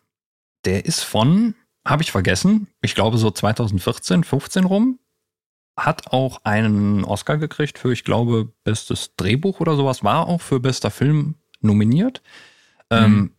Der 0.65 0.86
ist 0.86 1.03
von, 1.03 1.55
habe 1.86 2.03
ich 2.03 2.12
vergessen, 2.12 2.69
ich 2.81 2.94
glaube 2.94 3.19
so 3.19 3.31
2014, 3.31 4.24
15 4.24 4.65
rum 4.65 4.99
hat 5.77 6.12
auch 6.12 6.40
einen 6.44 7.05
Oscar 7.05 7.39
gekriegt 7.39 7.78
für, 7.78 7.93
ich 7.93 8.05
glaube, 8.05 8.53
bestes 8.65 9.16
Drehbuch 9.16 9.61
oder 9.61 9.77
sowas, 9.77 10.05
war 10.05 10.28
auch 10.28 10.40
für 10.40 10.61
bester 10.61 10.90
Film 10.90 11.36
nominiert. 11.61 12.23
Ähm, 12.90 13.11
mhm. 13.11 13.19
Ähm, 13.19 13.35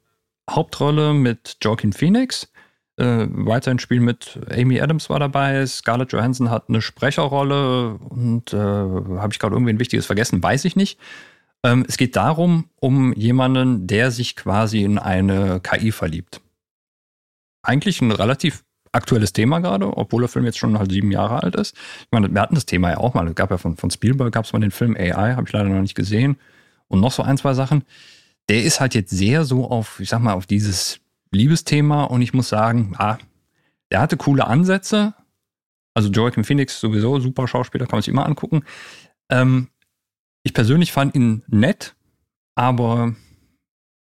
Hauptrolle 0.50 1.14
mit 1.14 1.58
Joaquin 1.62 1.94
Phoenix. 1.94 2.52
Äh, 2.98 3.28
weiterhin 3.30 3.80
Spiel 3.80 4.00
mit 4.00 4.40
Amy 4.52 4.80
Adams 4.80 5.10
war 5.10 5.20
dabei. 5.20 5.66
Scarlett 5.66 6.12
Johansson 6.12 6.52
hat 6.52 6.70
eine 6.70 6.82
Sprecherrolle 6.82 7.96
und 7.96 8.54
äh, 8.54 8.58
habe 8.58 9.30
ich 9.32 9.40
gerade 9.40 9.56
irgendwie 9.56 9.74
ein 9.74 9.80
Wichtiges 9.80 10.06
vergessen, 10.06 10.44
weiß 10.44 10.66
ich 10.66 10.76
nicht. 10.76 11.00
Ähm, 11.64 11.86
es 11.88 11.98
geht 11.98 12.16
darum, 12.16 12.70
um 12.80 13.14
jemanden, 13.14 13.88
der 13.88 14.12
sich 14.12 14.36
quasi 14.36 14.84
in 14.84 15.00
eine 15.00 15.60
KI 15.62 15.92
verliebt. 15.92 16.42
Eigentlich 17.64 18.02
ein 18.02 18.12
relativ 18.12 18.64
aktuelles 18.92 19.34
Thema 19.34 19.60
gerade, 19.60 19.98
obwohl 19.98 20.22
der 20.22 20.30
Film 20.30 20.46
jetzt 20.46 20.60
schon 20.60 20.78
halt 20.78 20.92
sieben 20.92 21.12
Jahre 21.12 21.42
alt 21.42 21.56
ist. 21.56 21.76
Ich 22.02 22.12
meine, 22.12 22.32
wir 22.32 22.42
hatten 22.42 22.56
das 22.56 22.66
Thema 22.66 22.92
ja 22.92 22.98
auch 22.98 23.16
mal. 23.16 23.28
Es 23.28 23.36
gab 23.36 23.50
ja 23.50 23.58
von, 23.58 23.76
von 23.76 23.90
Spielberg 23.90 24.32
gab 24.32 24.46
es 24.46 24.54
mal 24.54 24.60
den 24.60 24.72
Film 24.72 24.96
AI, 24.96 25.34
habe 25.34 25.48
ich 25.48 25.54
leider 25.54 25.70
noch 25.70 25.82
nicht 25.82 25.96
gesehen. 25.96 26.38
Und 26.90 27.00
noch 27.00 27.12
so 27.12 27.24
ein, 27.24 27.38
zwei 27.38 27.56
Sachen. 27.56 27.84
Der 28.50 28.64
ist 28.64 28.80
halt 28.80 28.94
jetzt 28.94 29.10
sehr 29.10 29.46
so 29.46 29.70
auf, 29.70 30.00
ich 30.00 30.10
sag 30.10 30.20
mal, 30.20 30.34
auf 30.34 30.46
dieses 30.46 31.00
Liebesthema 31.34 32.04
und 32.06 32.22
ich 32.22 32.34
muss 32.34 32.50
sagen, 32.50 32.94
ah, 32.98 33.18
der 33.92 34.02
hatte 34.02 34.18
coole 34.18 34.48
Ansätze. 34.48 35.14
Also 35.94 36.10
Joaquin 36.10 36.44
Phoenix 36.44 36.80
sowieso, 36.80 37.20
super 37.20 37.48
Schauspieler, 37.48 37.86
kann 37.86 37.98
man 37.98 38.02
sich 38.02 38.12
immer 38.12 38.26
angucken. 38.26 38.64
Ähm, 39.30 39.68
ich 40.44 40.54
persönlich 40.54 40.92
fand 40.92 41.16
ihn 41.16 41.44
nett, 41.48 41.96
aber 42.56 43.16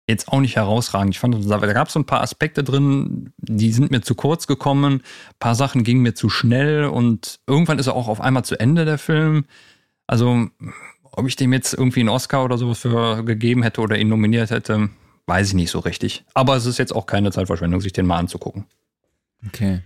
jetzt 0.08 0.30
auch 0.30 0.40
nicht 0.40 0.56
herausragend. 0.56 1.14
Ich 1.14 1.20
fand, 1.20 1.36
da 1.50 1.58
gab 1.58 1.88
es 1.88 1.94
so 1.94 2.00
ein 2.00 2.06
paar 2.06 2.22
Aspekte 2.22 2.64
drin, 2.64 3.34
die 3.38 3.72
sind 3.72 3.92
mir 3.92 4.02
zu 4.02 4.16
kurz 4.16 4.48
gekommen. 4.48 4.94
Ein 4.96 5.02
paar 5.40 5.56
Sachen 5.56 5.84
gingen 5.84 6.02
mir 6.02 6.16
zu 6.16 6.30
schnell 6.30 6.86
und 6.86 7.40
irgendwann 7.46 7.80
ist 7.80 7.88
er 7.88 7.96
auch 7.96 8.08
auf 8.08 8.22
einmal 8.22 8.46
zu 8.46 8.60
Ende, 8.60 8.86
der 8.86 8.98
Film. 8.98 9.46
Also, 10.08 10.48
ob 11.04 11.28
ich 11.28 11.36
dem 11.36 11.52
jetzt 11.52 11.74
irgendwie 11.74 12.00
einen 12.00 12.10
Oscar 12.10 12.46
oder 12.46 12.58
sowas 12.58 12.80
für 12.80 13.24
gegeben 13.24 13.64
hätte 13.64 13.82
oder 13.82 13.98
ihn 13.98 14.08
nominiert 14.08 14.50
hätte, 14.50 14.90
weiß 15.28 15.50
ich 15.50 15.54
nicht 15.54 15.72
so 15.72 15.80
richtig. 15.80 16.26
Aber 16.34 16.56
es 16.56 16.66
ist 16.66 16.80
jetzt 16.80 16.96
auch 16.96 17.06
keine 17.06 17.32
Zeitverschwendung, 17.32 17.82
sich 17.82 17.94
den 17.94 18.08
mal 18.08 18.18
anzugucken. 18.18 18.66
Okay. 19.46 19.82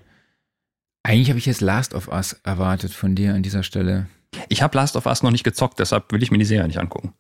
Eigentlich 1.03 1.30
habe 1.30 1.39
ich 1.39 1.47
jetzt 1.47 1.61
Last 1.61 1.93
of 1.93 2.07
Us 2.07 2.34
erwartet 2.43 2.93
von 2.93 3.15
dir 3.15 3.34
an 3.34 3.43
dieser 3.43 3.63
Stelle. 3.63 4.07
Ich 4.49 4.61
habe 4.61 4.77
Last 4.77 4.95
of 4.95 5.07
Us 5.07 5.23
noch 5.23 5.31
nicht 5.31 5.43
gezockt, 5.43 5.80
deshalb 5.80 6.11
will 6.11 6.23
ich 6.23 6.31
mir 6.31 6.38
die 6.38 6.45
Serie 6.45 6.68
nicht 6.68 6.80
angucken. 6.80 7.13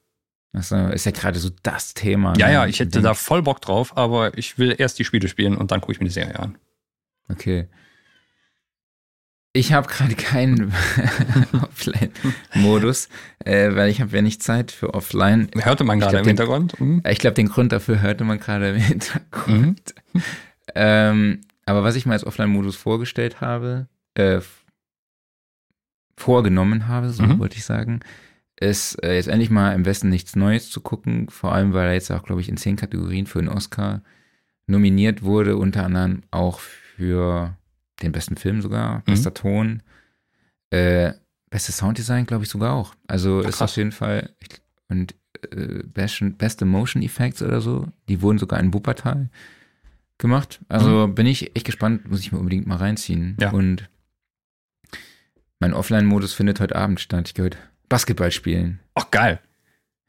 Also 0.53 0.75
ist 0.87 1.05
ja 1.05 1.11
gerade 1.11 1.39
so 1.39 1.49
das 1.63 1.93
Thema. 1.93 2.33
Ja, 2.37 2.47
ne? 2.47 2.53
ja, 2.53 2.65
ich 2.67 2.79
hätte 2.79 3.01
da 3.01 3.13
voll 3.13 3.41
Bock 3.41 3.61
drauf, 3.61 3.97
aber 3.97 4.37
ich 4.37 4.57
will 4.57 4.75
erst 4.77 4.99
die 4.99 5.05
Spiele 5.05 5.27
spielen 5.27 5.57
und 5.57 5.71
dann 5.71 5.81
gucke 5.81 5.93
ich 5.93 5.99
mir 5.99 6.05
die 6.05 6.13
Serie 6.13 6.37
an. 6.37 6.57
Okay. 7.29 7.67
Ich 9.53 9.73
habe 9.73 9.87
gerade 9.87 10.15
keinen 10.15 10.71
Offline-Modus, 11.61 13.09
äh, 13.43 13.75
weil 13.75 13.89
ich 13.89 13.99
habe 13.99 14.15
ja 14.15 14.21
nicht 14.21 14.41
Zeit 14.41 14.71
für 14.71 14.93
Offline. 14.93 15.49
Hörte 15.55 15.83
man 15.83 15.99
gerade 15.99 16.19
im 16.19 16.25
Hintergrund? 16.25 16.79
Mhm. 16.79 17.03
Ich 17.05 17.19
glaube, 17.19 17.33
den 17.33 17.49
Grund 17.49 17.73
dafür 17.73 18.01
hörte 18.01 18.23
man 18.23 18.39
gerade 18.39 18.69
im 18.69 18.75
Hintergrund. 18.81 19.93
Mhm. 20.13 20.21
Ähm, 20.73 21.41
aber 21.65 21.83
was 21.83 21.95
ich 21.95 22.05
mir 22.05 22.13
als 22.13 22.25
Offline-Modus 22.25 22.77
vorgestellt 22.77 23.41
habe, 23.41 23.87
äh, 24.13 24.39
vorgenommen 26.15 26.87
habe, 26.87 27.09
so 27.09 27.23
mhm. 27.23 27.39
wollte 27.39 27.57
ich 27.57 27.65
sagen, 27.65 27.99
ist 28.55 29.03
äh, 29.03 29.15
jetzt 29.15 29.27
endlich 29.27 29.49
mal 29.49 29.73
im 29.73 29.85
Westen 29.85 30.09
nichts 30.09 30.35
Neues 30.35 30.69
zu 30.69 30.79
gucken, 30.79 31.29
vor 31.29 31.53
allem 31.53 31.73
weil 31.73 31.87
er 31.87 31.93
jetzt 31.93 32.11
auch, 32.11 32.23
glaube 32.23 32.39
ich, 32.39 32.47
in 32.47 32.57
zehn 32.57 32.77
Kategorien 32.77 33.25
für 33.25 33.39
einen 33.39 33.49
Oscar 33.49 34.01
nominiert 34.65 35.23
wurde, 35.23 35.57
unter 35.57 35.83
anderem 35.83 36.23
auch 36.31 36.59
für 36.59 37.57
den 38.01 38.11
besten 38.11 38.35
Film 38.35 38.61
sogar, 38.61 38.99
mhm. 38.99 39.03
bester 39.05 39.33
Ton, 39.33 39.83
äh, 40.69 41.13
bestes 41.49 41.77
Sounddesign, 41.77 42.25
glaube 42.25 42.43
ich, 42.43 42.49
sogar 42.49 42.73
auch. 42.73 42.95
Also 43.07 43.41
Ach, 43.43 43.49
ist 43.49 43.61
auf 43.61 43.75
jeden 43.75 43.91
Fall, 43.91 44.31
und 44.87 45.15
äh, 45.51 45.83
beste 45.83 46.65
Motion 46.65 47.01
Effects 47.01 47.41
oder 47.41 47.61
so, 47.61 47.87
die 48.07 48.21
wurden 48.21 48.37
sogar 48.37 48.59
in 48.59 48.73
Wuppertal 48.73 49.29
gemacht. 50.17 50.59
Also 50.69 51.07
mhm. 51.07 51.15
bin 51.15 51.25
ich 51.25 51.55
echt 51.55 51.65
gespannt, 51.65 52.09
muss 52.09 52.21
ich 52.21 52.31
mir 52.31 52.39
unbedingt 52.39 52.67
mal 52.67 52.77
reinziehen. 52.77 53.37
Ja. 53.39 53.51
Und 53.51 53.89
mein 55.59 55.73
Offline-Modus 55.73 56.33
findet 56.33 56.59
heute 56.59 56.75
Abend 56.75 56.99
statt. 56.99 57.27
Ich 57.27 57.33
gehört 57.33 57.57
Basketball 57.89 58.31
spielen. 58.31 58.79
Ach, 58.95 59.11
geil. 59.11 59.39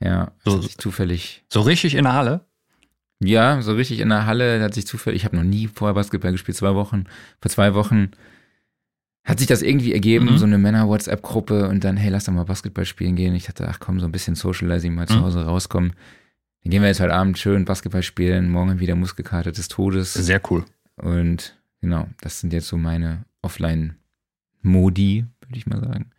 Ja, 0.01 0.32
so 0.44 0.60
zufällig. 0.60 1.44
So 1.48 1.60
richtig 1.60 1.94
in 1.94 2.05
der 2.05 2.14
Halle? 2.14 2.47
Ja, 3.24 3.62
so 3.62 3.74
richtig 3.74 4.00
in 4.00 4.08
der 4.08 4.26
Halle 4.26 4.60
hat 4.62 4.74
sich 4.74 4.86
zufällig, 4.86 5.20
ich 5.20 5.24
habe 5.24 5.36
noch 5.36 5.44
nie 5.44 5.68
vorher 5.68 5.94
Basketball 5.94 6.32
gespielt, 6.32 6.56
zwei 6.56 6.74
Wochen, 6.74 7.04
vor 7.40 7.50
zwei 7.50 7.74
Wochen 7.74 8.10
hat 9.24 9.38
sich 9.38 9.46
das 9.46 9.62
irgendwie 9.62 9.92
ergeben, 9.92 10.32
mhm. 10.32 10.38
so 10.38 10.46
eine 10.46 10.58
Männer-WhatsApp-Gruppe 10.58 11.68
und 11.68 11.84
dann, 11.84 11.96
hey, 11.96 12.10
lass 12.10 12.24
doch 12.24 12.32
mal 12.32 12.44
Basketball 12.44 12.84
spielen 12.84 13.14
gehen. 13.14 13.34
Ich 13.34 13.46
dachte, 13.46 13.68
ach 13.68 13.78
komm, 13.78 14.00
so 14.00 14.06
ein 14.06 14.12
bisschen 14.12 14.34
Socializing 14.34 14.94
mal 14.94 15.02
mhm. 15.02 15.08
zu 15.08 15.20
Hause 15.20 15.44
rauskommen. 15.44 15.92
Dann 16.64 16.70
gehen 16.70 16.82
wir 16.82 16.88
jetzt 16.88 17.00
heute 17.00 17.14
Abend 17.14 17.38
schön 17.38 17.64
Basketball 17.64 18.02
spielen, 18.02 18.50
morgen 18.50 18.80
wieder 18.80 18.96
Muskelkarte 18.96 19.52
des 19.52 19.68
Todes. 19.68 20.14
Sehr 20.14 20.40
cool. 20.50 20.64
Und 20.96 21.56
genau, 21.80 22.08
das 22.20 22.40
sind 22.40 22.52
jetzt 22.52 22.66
so 22.66 22.76
meine 22.76 23.24
Offline-Modi, 23.42 25.24
würde 25.40 25.56
ich 25.56 25.66
mal 25.66 25.80
sagen. 25.80 26.10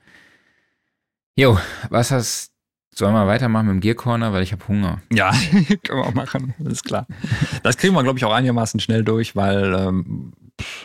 Jo, 1.35 1.59
was 1.89 2.11
hast 2.11 2.52
Sollen 2.95 3.13
wir 3.13 3.25
weitermachen 3.27 3.67
mit 3.67 3.75
dem 3.75 3.81
Gear 3.81 3.95
Corner, 3.95 4.33
weil 4.33 4.43
ich 4.43 4.51
habe 4.51 4.67
Hunger. 4.67 5.01
Ja, 5.11 5.31
können 5.51 5.99
wir 5.99 6.05
auch 6.05 6.13
machen, 6.13 6.53
ist 6.65 6.83
klar. 6.83 7.07
Das 7.63 7.77
kriegen 7.77 7.93
wir, 7.95 8.03
glaube 8.03 8.19
ich, 8.19 8.25
auch 8.25 8.33
einigermaßen 8.33 8.79
schnell 8.79 9.03
durch, 9.03 9.35
weil 9.35 9.73
ähm, 9.73 10.33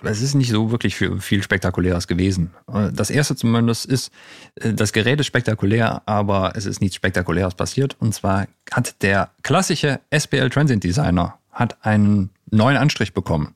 es 0.03 0.23
ist 0.23 0.35
nicht 0.35 0.51
so 0.51 0.71
wirklich 0.71 0.97
viel, 0.97 1.21
viel 1.21 1.43
Spektakuläres 1.43 2.07
gewesen. 2.07 2.53
Äh, 2.73 2.91
das 2.93 3.11
erste 3.11 3.37
zumindest 3.37 3.87
ist, 3.87 4.11
äh, 4.57 4.73
das 4.73 4.93
Gerät 4.93 5.21
ist 5.21 5.27
spektakulär, 5.27 6.03
aber 6.07 6.53
es 6.57 6.67
ist 6.67 6.81
nichts 6.81 6.97
Spektakuläres 6.97 7.55
passiert. 7.55 7.97
Und 8.01 8.15
zwar 8.15 8.47
hat 8.73 9.03
der 9.03 9.31
klassische 9.43 10.01
SPL 10.11 10.49
Transient 10.51 10.85
Designer 10.85 11.39
hat 11.53 11.85
einen 11.85 12.31
neuen 12.51 12.77
Anstrich 12.77 13.13
bekommen. 13.13 13.55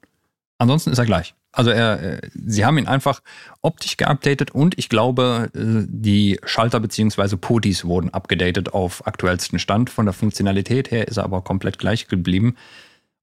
Ansonsten 0.58 0.90
ist 0.90 0.98
er 0.98 1.06
gleich. 1.06 1.34
Also 1.52 1.70
er, 1.70 2.02
äh, 2.02 2.30
sie 2.34 2.64
haben 2.64 2.78
ihn 2.78 2.86
einfach 2.86 3.20
optisch 3.60 3.98
geupdatet 3.98 4.52
und 4.52 4.78
ich 4.78 4.88
glaube, 4.88 5.50
äh, 5.54 5.86
die 5.86 6.40
Schalter 6.44 6.80
beziehungsweise 6.80 7.36
Potis 7.36 7.84
wurden 7.84 8.08
abgedatet 8.10 8.72
auf 8.72 9.06
aktuellsten 9.06 9.58
Stand. 9.58 9.90
Von 9.90 10.06
der 10.06 10.14
Funktionalität 10.14 10.90
her 10.90 11.08
ist 11.08 11.18
er 11.18 11.24
aber 11.24 11.42
komplett 11.42 11.78
gleich 11.78 12.08
geblieben. 12.08 12.56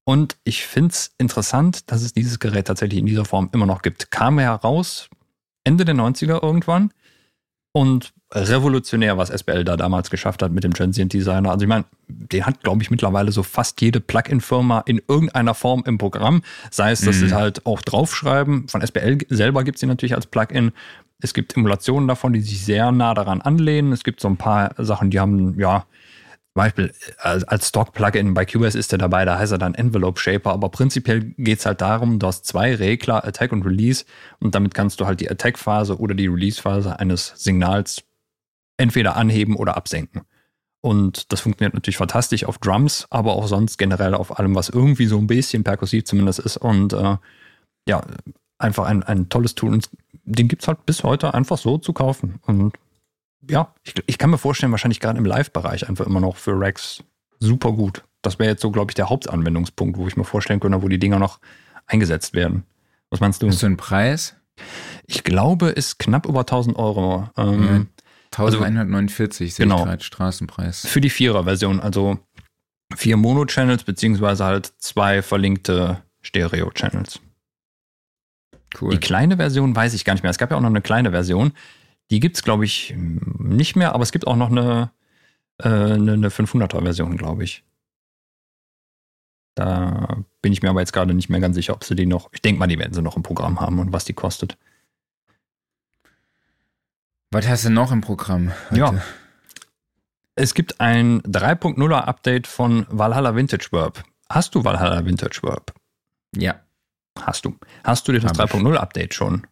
Und 0.04 0.36
ich 0.44 0.64
finde 0.64 0.90
es 0.90 1.12
interessant, 1.18 1.90
dass 1.90 2.02
es 2.02 2.12
dieses 2.12 2.38
Gerät 2.38 2.68
tatsächlich 2.68 3.00
in 3.00 3.06
dieser 3.06 3.24
Form 3.24 3.50
immer 3.52 3.66
noch 3.66 3.82
gibt. 3.82 4.10
Kam 4.10 4.38
heraus 4.38 5.10
Ende 5.64 5.84
der 5.84 5.94
90er 5.94 6.42
irgendwann 6.42 6.92
und 7.72 8.12
revolutionär, 8.32 9.18
was 9.18 9.30
SBL 9.30 9.64
da 9.64 9.76
damals 9.76 10.10
geschafft 10.10 10.42
hat 10.42 10.52
mit 10.52 10.62
dem 10.62 10.72
Transient 10.72 11.12
Designer. 11.12 11.50
Also 11.50 11.64
ich 11.64 11.68
meine, 11.68 11.84
den 12.06 12.46
hat, 12.46 12.62
glaube 12.62 12.82
ich, 12.82 12.90
mittlerweile 12.90 13.32
so 13.32 13.42
fast 13.42 13.80
jede 13.80 14.00
Plugin-Firma 14.00 14.80
in 14.86 15.02
irgendeiner 15.08 15.54
Form 15.54 15.82
im 15.86 15.98
Programm. 15.98 16.42
Sei 16.70 16.92
es, 16.92 17.00
dass 17.00 17.16
mhm. 17.16 17.28
sie 17.28 17.34
halt 17.34 17.66
auch 17.66 17.82
draufschreiben. 17.82 18.68
Von 18.68 18.82
SBL 18.82 19.18
selber 19.30 19.64
gibt 19.64 19.76
es 19.76 19.80
sie 19.80 19.86
natürlich 19.86 20.14
als 20.14 20.26
Plugin. 20.26 20.72
Es 21.20 21.34
gibt 21.34 21.56
Emulationen 21.56 22.06
davon, 22.06 22.32
die 22.32 22.40
sich 22.40 22.64
sehr 22.64 22.92
nah 22.92 23.14
daran 23.14 23.40
anlehnen. 23.40 23.92
Es 23.92 24.04
gibt 24.04 24.20
so 24.20 24.28
ein 24.28 24.36
paar 24.36 24.74
Sachen, 24.78 25.10
die 25.10 25.18
haben, 25.18 25.58
ja, 25.58 25.84
Beispiel 26.54 26.92
äh, 27.22 27.40
als 27.46 27.68
Stock-Plugin 27.68 28.34
bei 28.34 28.44
QS 28.44 28.74
ist 28.74 28.92
der 28.92 28.98
dabei, 28.98 29.24
da 29.24 29.38
heißt 29.38 29.52
er 29.52 29.58
dann 29.58 29.74
Envelope 29.74 30.20
Shaper, 30.20 30.52
aber 30.52 30.68
prinzipiell 30.68 31.20
geht 31.36 31.60
es 31.60 31.66
halt 31.66 31.80
darum, 31.80 32.18
du 32.18 32.26
hast 32.26 32.44
zwei 32.44 32.74
Regler, 32.74 33.24
Attack 33.24 33.52
und 33.52 33.64
Release, 33.64 34.04
und 34.40 34.54
damit 34.54 34.74
kannst 34.74 35.00
du 35.00 35.06
halt 35.06 35.20
die 35.20 35.30
Attack-Phase 35.30 35.98
oder 35.98 36.14
die 36.14 36.26
Release-Phase 36.26 36.98
eines 36.98 37.32
Signals 37.36 38.02
entweder 38.76 39.16
anheben 39.16 39.56
oder 39.56 39.76
absenken. 39.76 40.22
Und 40.82 41.30
das 41.30 41.40
funktioniert 41.40 41.74
natürlich 41.74 41.98
fantastisch 41.98 42.44
auf 42.44 42.58
Drums, 42.58 43.06
aber 43.10 43.34
auch 43.34 43.46
sonst 43.46 43.76
generell 43.76 44.14
auf 44.14 44.38
allem, 44.38 44.54
was 44.54 44.70
irgendwie 44.70 45.06
so 45.06 45.18
ein 45.18 45.26
bisschen 45.26 45.62
perkussiv 45.62 46.04
zumindest 46.04 46.38
ist. 46.38 46.56
Und 46.56 46.94
äh, 46.94 47.16
ja, 47.86 48.02
einfach 48.58 48.86
ein, 48.86 49.02
ein 49.02 49.28
tolles 49.28 49.54
Tool. 49.54 49.74
Und 49.74 49.90
den 50.24 50.48
gibt 50.48 50.62
es 50.62 50.68
halt 50.68 50.86
bis 50.86 51.04
heute 51.04 51.34
einfach 51.34 51.58
so 51.58 51.76
zu 51.76 51.92
kaufen. 51.92 52.40
Und 52.46 52.72
ja, 53.48 53.74
ich, 53.82 53.94
ich 54.06 54.18
kann 54.18 54.30
mir 54.30 54.38
vorstellen, 54.38 54.72
wahrscheinlich 54.72 55.00
gerade 55.00 55.18
im 55.18 55.24
Live-Bereich 55.24 55.88
einfach 55.88 56.06
immer 56.06 56.20
noch 56.20 56.36
für 56.36 56.58
Racks 56.58 57.02
super 57.38 57.72
gut. 57.72 58.04
Das 58.22 58.38
wäre 58.38 58.50
jetzt 58.50 58.62
so, 58.62 58.70
glaube 58.70 58.90
ich, 58.90 58.94
der 58.94 59.08
Hauptanwendungspunkt, 59.08 59.96
wo 59.96 60.06
ich 60.06 60.16
mir 60.16 60.24
vorstellen 60.24 60.60
könnte, 60.60 60.82
wo 60.82 60.88
die 60.88 60.98
Dinger 60.98 61.18
noch 61.18 61.40
eingesetzt 61.86 62.34
werden. 62.34 62.64
Was 63.08 63.20
meinst 63.20 63.42
du? 63.42 63.48
Ist 63.48 63.60
so 63.60 63.66
ein 63.66 63.76
Preis? 63.76 64.36
Ich 65.06 65.24
glaube, 65.24 65.68
ist 65.68 65.98
knapp 65.98 66.26
über 66.26 66.40
1000 66.40 66.76
Euro. 66.76 67.28
Ähm, 67.36 67.88
1149 68.32 69.54
sehe 69.54 69.64
genau, 69.64 69.78
ich 69.78 69.84
gerade 69.84 70.04
Straßenpreis. 70.04 70.86
Für 70.86 71.00
die 71.00 71.10
Vierer-Version, 71.10 71.80
also 71.80 72.18
vier 72.94 73.16
Mono-Channels 73.16 73.84
beziehungsweise 73.84 74.44
halt 74.44 74.72
zwei 74.78 75.22
verlinkte 75.22 76.02
Stereo-Channels. 76.22 77.20
Cool. 78.80 78.92
Die 78.92 78.98
kleine 78.98 79.36
Version 79.36 79.74
weiß 79.74 79.94
ich 79.94 80.04
gar 80.04 80.14
nicht 80.14 80.22
mehr. 80.22 80.30
Es 80.30 80.38
gab 80.38 80.50
ja 80.50 80.56
auch 80.56 80.60
noch 80.60 80.68
eine 80.68 80.82
kleine 80.82 81.10
Version. 81.10 81.52
Die 82.10 82.20
gibt 82.20 82.36
es, 82.36 82.42
glaube 82.42 82.64
ich, 82.64 82.94
nicht 82.96 83.76
mehr, 83.76 83.94
aber 83.94 84.02
es 84.02 84.12
gibt 84.12 84.26
auch 84.26 84.36
noch 84.36 84.50
eine, 84.50 84.90
äh, 85.58 85.68
eine, 85.68 86.12
eine 86.12 86.28
500er-Version, 86.28 87.16
glaube 87.16 87.44
ich. 87.44 87.64
Da 89.54 90.24
bin 90.42 90.52
ich 90.52 90.62
mir 90.62 90.70
aber 90.70 90.80
jetzt 90.80 90.92
gerade 90.92 91.14
nicht 91.14 91.28
mehr 91.28 91.40
ganz 91.40 91.54
sicher, 91.54 91.74
ob 91.74 91.84
sie 91.84 91.94
die 91.94 92.06
noch. 92.06 92.30
Ich 92.32 92.42
denke 92.42 92.58
mal, 92.58 92.66
die 92.66 92.78
werden 92.78 92.94
sie 92.94 93.02
noch 93.02 93.16
im 93.16 93.22
Programm 93.22 93.60
haben 93.60 93.78
und 93.78 93.92
was 93.92 94.04
die 94.04 94.12
kostet. 94.12 94.56
Was 97.30 97.46
hast 97.46 97.64
du 97.64 97.70
noch 97.70 97.92
im 97.92 98.00
Programm? 98.00 98.52
Heute? 98.70 98.80
Ja. 98.80 99.02
Es 100.34 100.54
gibt 100.54 100.80
ein 100.80 101.20
3.0er 101.22 102.00
Update 102.00 102.46
von 102.46 102.86
Valhalla 102.88 103.36
Vintage 103.36 103.68
Verb. 103.70 104.02
Hast 104.28 104.54
du 104.54 104.64
Valhalla 104.64 105.04
Vintage 105.04 105.40
Verb? 105.42 105.74
Ja. 106.34 106.60
Hast 107.20 107.44
du. 107.44 107.56
Hast 107.84 108.08
du 108.08 108.12
dir 108.12 108.20
das 108.20 108.32
3.0 108.32 108.74
Update 108.76 109.14
schon 109.14 109.46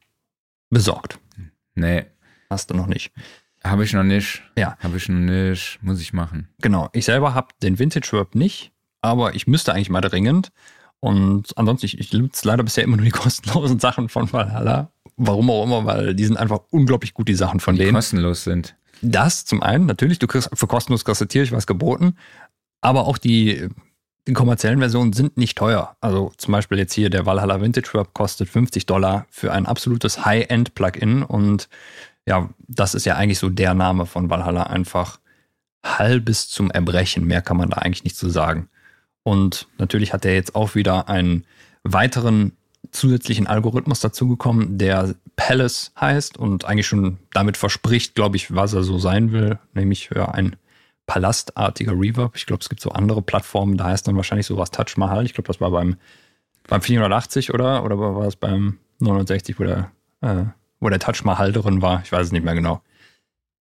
besorgt? 0.71 1.19
Nee. 1.75 2.07
Hast 2.51 2.71
du 2.71 2.75
noch 2.75 2.87
nicht. 2.87 3.13
Habe 3.65 3.85
ich 3.85 3.93
noch 3.93 4.05
nicht. 4.05 4.43
Ja. 4.57 4.77
Habe 4.81 4.97
ich 4.97 5.09
noch 5.09 5.19
nicht. 5.19 5.79
Muss 5.83 6.01
ich 6.01 6.13
machen. 6.13 6.49
Genau. 6.61 6.89
Ich 6.93 7.05
selber 7.05 7.35
habe 7.35 7.49
den 7.63 7.79
Vintage 7.79 8.13
Verb 8.13 8.35
nicht, 8.35 8.73
aber 9.01 9.35
ich 9.35 9.47
müsste 9.47 9.73
eigentlich 9.73 9.91
mal 9.91 10.01
dringend. 10.01 10.51
Und 11.01 11.57
ansonsten, 11.57 11.87
ich, 11.87 11.99
ich 11.99 12.13
nutze 12.13 12.47
leider 12.47 12.63
bisher 12.63 12.85
immer 12.85 12.97
nur 12.97 13.05
die 13.05 13.11
kostenlosen 13.13 13.79
Sachen 13.79 14.09
von 14.09 14.33
Valhalla. 14.33 14.91
Warum 15.17 15.51
auch 15.51 15.65
immer, 15.65 15.85
weil 15.85 16.15
die 16.15 16.25
sind 16.25 16.37
einfach 16.37 16.61
unglaublich 16.71 17.15
gut, 17.15 17.29
die 17.29 17.35
Sachen 17.35 17.61
von 17.61 17.75
die 17.75 17.81
denen. 17.81 17.91
Die 17.91 17.95
kostenlos 17.97 18.45
sind. 18.45 18.77
Das 19.03 19.45
zum 19.45 19.63
einen, 19.63 19.87
natürlich, 19.87 20.19
du 20.19 20.27
kriegst 20.27 20.51
für 20.53 20.67
kostenlos 20.67 21.05
kriegst 21.05 21.21
du 21.21 21.25
tierisch 21.25 21.53
was 21.53 21.67
geboten, 21.67 22.17
aber 22.81 23.07
auch 23.07 23.19
die, 23.19 23.69
die 24.27 24.33
kommerziellen 24.33 24.81
Versionen 24.81 25.13
sind 25.13 25.37
nicht 25.37 25.57
teuer. 25.57 25.97
Also 26.01 26.33
zum 26.37 26.53
Beispiel 26.53 26.79
jetzt 26.79 26.95
hier 26.95 27.11
der 27.11 27.27
Valhalla 27.27 27.61
Vintage 27.61 27.91
Web 27.95 28.13
kostet 28.13 28.49
50 28.49 28.87
Dollar 28.87 29.27
für 29.31 29.53
ein 29.53 29.67
absolutes 29.67 30.25
High-End-Plugin 30.25 31.23
und 31.23 31.69
ja, 32.29 32.51
das 32.67 32.95
ist 32.95 33.07
ja 33.07 33.17
eigentlich 33.17 33.39
so 33.39 33.49
der 33.49 33.73
Name 33.73 34.05
von 34.05 34.29
Valhalla 34.29 34.65
einfach 34.65 35.19
halbes 35.83 36.49
zum 36.49 36.71
Erbrechen. 36.71 37.25
Mehr 37.25 37.41
kann 37.41 37.57
man 37.57 37.71
da 37.71 37.79
eigentlich 37.79 38.05
nicht 38.05 38.17
zu 38.17 38.27
so 38.27 38.33
sagen. 38.33 38.69
Und 39.23 39.67
natürlich 39.79 40.13
hat 40.13 40.27
er 40.27 40.35
jetzt 40.35 40.55
auch 40.55 40.75
wieder 40.75 41.09
einen 41.09 41.47
weiteren 41.85 42.53
zusätzlichen 42.91 43.47
Algorithmus 43.47 44.01
dazugekommen, 44.01 44.77
der 44.77 45.15
Palace 45.37 45.93
heißt 45.99 46.37
und 46.37 46.67
eigentlich 46.67 46.87
schon 46.87 47.19
damit 47.33 47.57
verspricht, 47.57 48.15
glaube 48.15 48.37
ich, 48.37 48.55
was 48.55 48.75
er 48.75 48.83
so 48.83 48.99
sein 48.99 49.33
will, 49.33 49.59
nämlich 49.73 50.11
ja, 50.15 50.27
ein 50.27 50.57
palastartiger 51.07 51.93
Reverb. 51.93 52.37
Ich 52.37 52.45
glaube, 52.45 52.61
es 52.61 52.69
gibt 52.69 52.83
so 52.83 52.91
andere 52.91 53.23
Plattformen, 53.23 53.79
da 53.79 53.85
heißt 53.85 54.07
dann 54.07 54.17
wahrscheinlich 54.17 54.47
sowas 54.47 54.71
Touch 54.71 54.97
Mahal. 54.99 55.25
Ich 55.25 55.33
glaube, 55.33 55.47
das 55.47 55.61
war 55.61 55.71
beim, 55.71 55.97
beim 56.67 56.83
480 56.83 57.55
oder? 57.55 57.85
Oder 57.85 57.99
war 57.99 58.27
es 58.27 58.37
beim 58.37 58.79
69, 59.01 59.59
wo 59.59 59.65
der, 59.65 59.91
äh, 60.21 60.45
wo 60.81 60.89
der 60.89 60.99
Touch 60.99 61.25
Mahal 61.25 61.53
drin 61.53 61.83
war? 61.83 62.03
Ich 62.05 62.13
weiß 62.13 62.27
es 62.27 62.33
nicht 62.33 62.45
mehr 62.45 62.55
genau. 62.55 62.83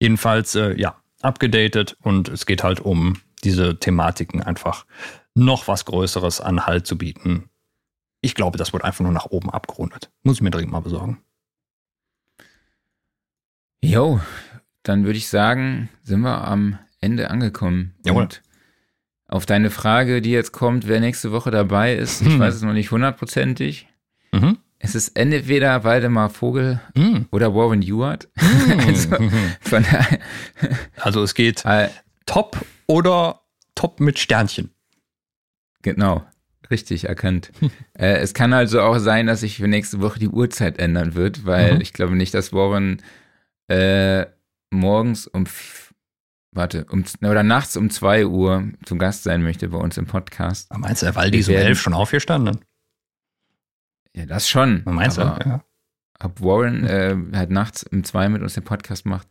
Jedenfalls, 0.00 0.54
äh, 0.54 0.78
ja, 0.78 0.96
abgedatet 1.22 1.96
und 2.02 2.28
es 2.28 2.46
geht 2.46 2.62
halt 2.62 2.80
um 2.80 3.18
diese 3.44 3.78
Thematiken 3.78 4.42
einfach 4.42 4.86
noch 5.34 5.68
was 5.68 5.84
Größeres 5.84 6.40
an 6.40 6.66
Halt 6.66 6.86
zu 6.86 6.98
bieten 6.98 7.48
ich 8.26 8.34
glaube, 8.34 8.58
das 8.58 8.72
wird 8.72 8.82
einfach 8.82 9.04
nur 9.04 9.12
nach 9.12 9.26
oben 9.26 9.50
abgerundet. 9.50 10.10
Muss 10.24 10.36
ich 10.36 10.42
mir 10.42 10.50
dringend 10.50 10.72
mal 10.72 10.80
besorgen. 10.80 11.18
Jo, 13.80 14.20
dann 14.82 15.04
würde 15.04 15.18
ich 15.18 15.28
sagen, 15.28 15.88
sind 16.02 16.20
wir 16.22 16.44
am 16.44 16.78
Ende 17.00 17.30
angekommen. 17.30 17.94
Jawohl. 18.04 18.22
Und 18.22 18.42
auf 19.28 19.46
deine 19.46 19.70
Frage, 19.70 20.22
die 20.22 20.30
jetzt 20.30 20.52
kommt, 20.52 20.88
wer 20.88 20.98
nächste 20.98 21.30
Woche 21.30 21.50
dabei 21.52 21.94
ist, 21.94 22.20
ich 22.22 22.28
Hm. 22.28 22.40
weiß 22.40 22.54
es 22.54 22.62
noch 22.62 22.72
nicht 22.72 22.90
hundertprozentig. 22.90 23.88
Es 24.88 24.94
ist 24.94 25.16
entweder 25.16 25.82
Waldemar 25.82 26.30
Vogel 26.30 26.80
Mhm. 26.94 27.26
oder 27.32 27.54
Warren 27.54 27.82
Ewart. 27.82 28.28
Also, 28.86 29.16
von 29.60 29.82
daher, 29.82 30.18
Also 31.00 31.22
es 31.24 31.34
geht 31.34 31.64
äh, 31.64 31.88
top 32.26 32.64
oder 32.86 33.40
top 33.74 33.98
mit 34.00 34.18
Sternchen. 34.18 34.70
genau, 35.82 36.24
richtig 36.70 37.08
erkannt. 37.08 37.50
äh, 37.98 38.18
es 38.18 38.32
kann 38.32 38.52
also 38.52 38.80
auch 38.80 38.98
sein, 38.98 39.26
dass 39.26 39.40
sich 39.40 39.56
für 39.56 39.68
nächste 39.68 40.00
Woche 40.00 40.18
die 40.20 40.28
Uhrzeit 40.28 40.78
ändern 40.78 41.14
wird, 41.14 41.44
weil 41.44 41.74
Mhm. 41.74 41.80
ich 41.80 41.92
glaube 41.92 42.14
nicht, 42.16 42.32
dass 42.34 42.52
Warren 42.52 43.02
äh, 43.68 44.26
morgens 44.70 45.26
um, 45.26 45.44
warte, 46.52 46.86
um, 46.90 47.04
oder 47.22 47.42
nachts 47.42 47.76
um 47.76 47.90
2 47.90 48.26
Uhr 48.26 48.68
zu 48.84 48.96
Gast 48.96 49.24
sein 49.24 49.42
möchte 49.42 49.68
bei 49.68 49.78
uns 49.78 49.96
im 49.98 50.06
Podcast. 50.06 50.72
Meinst 50.76 51.02
du, 51.02 51.06
der 51.06 51.16
Waldi 51.16 51.38
ist 51.38 51.48
um 51.48 51.54
elf 51.56 51.80
schon 51.80 51.92
aufgestanden? 51.94 52.60
Ja, 54.16 54.26
das 54.26 54.48
schon. 54.48 54.82
Meinst 54.84 55.18
du? 55.18 55.22
Ja. 55.22 55.62
Ob 56.18 56.40
Warren 56.40 56.84
äh, 56.84 57.14
halt 57.34 57.50
nachts 57.50 57.84
um 57.84 58.02
zwei 58.02 58.28
mit 58.28 58.40
uns 58.42 58.54
den 58.54 58.64
Podcast 58.64 59.04
macht, 59.04 59.28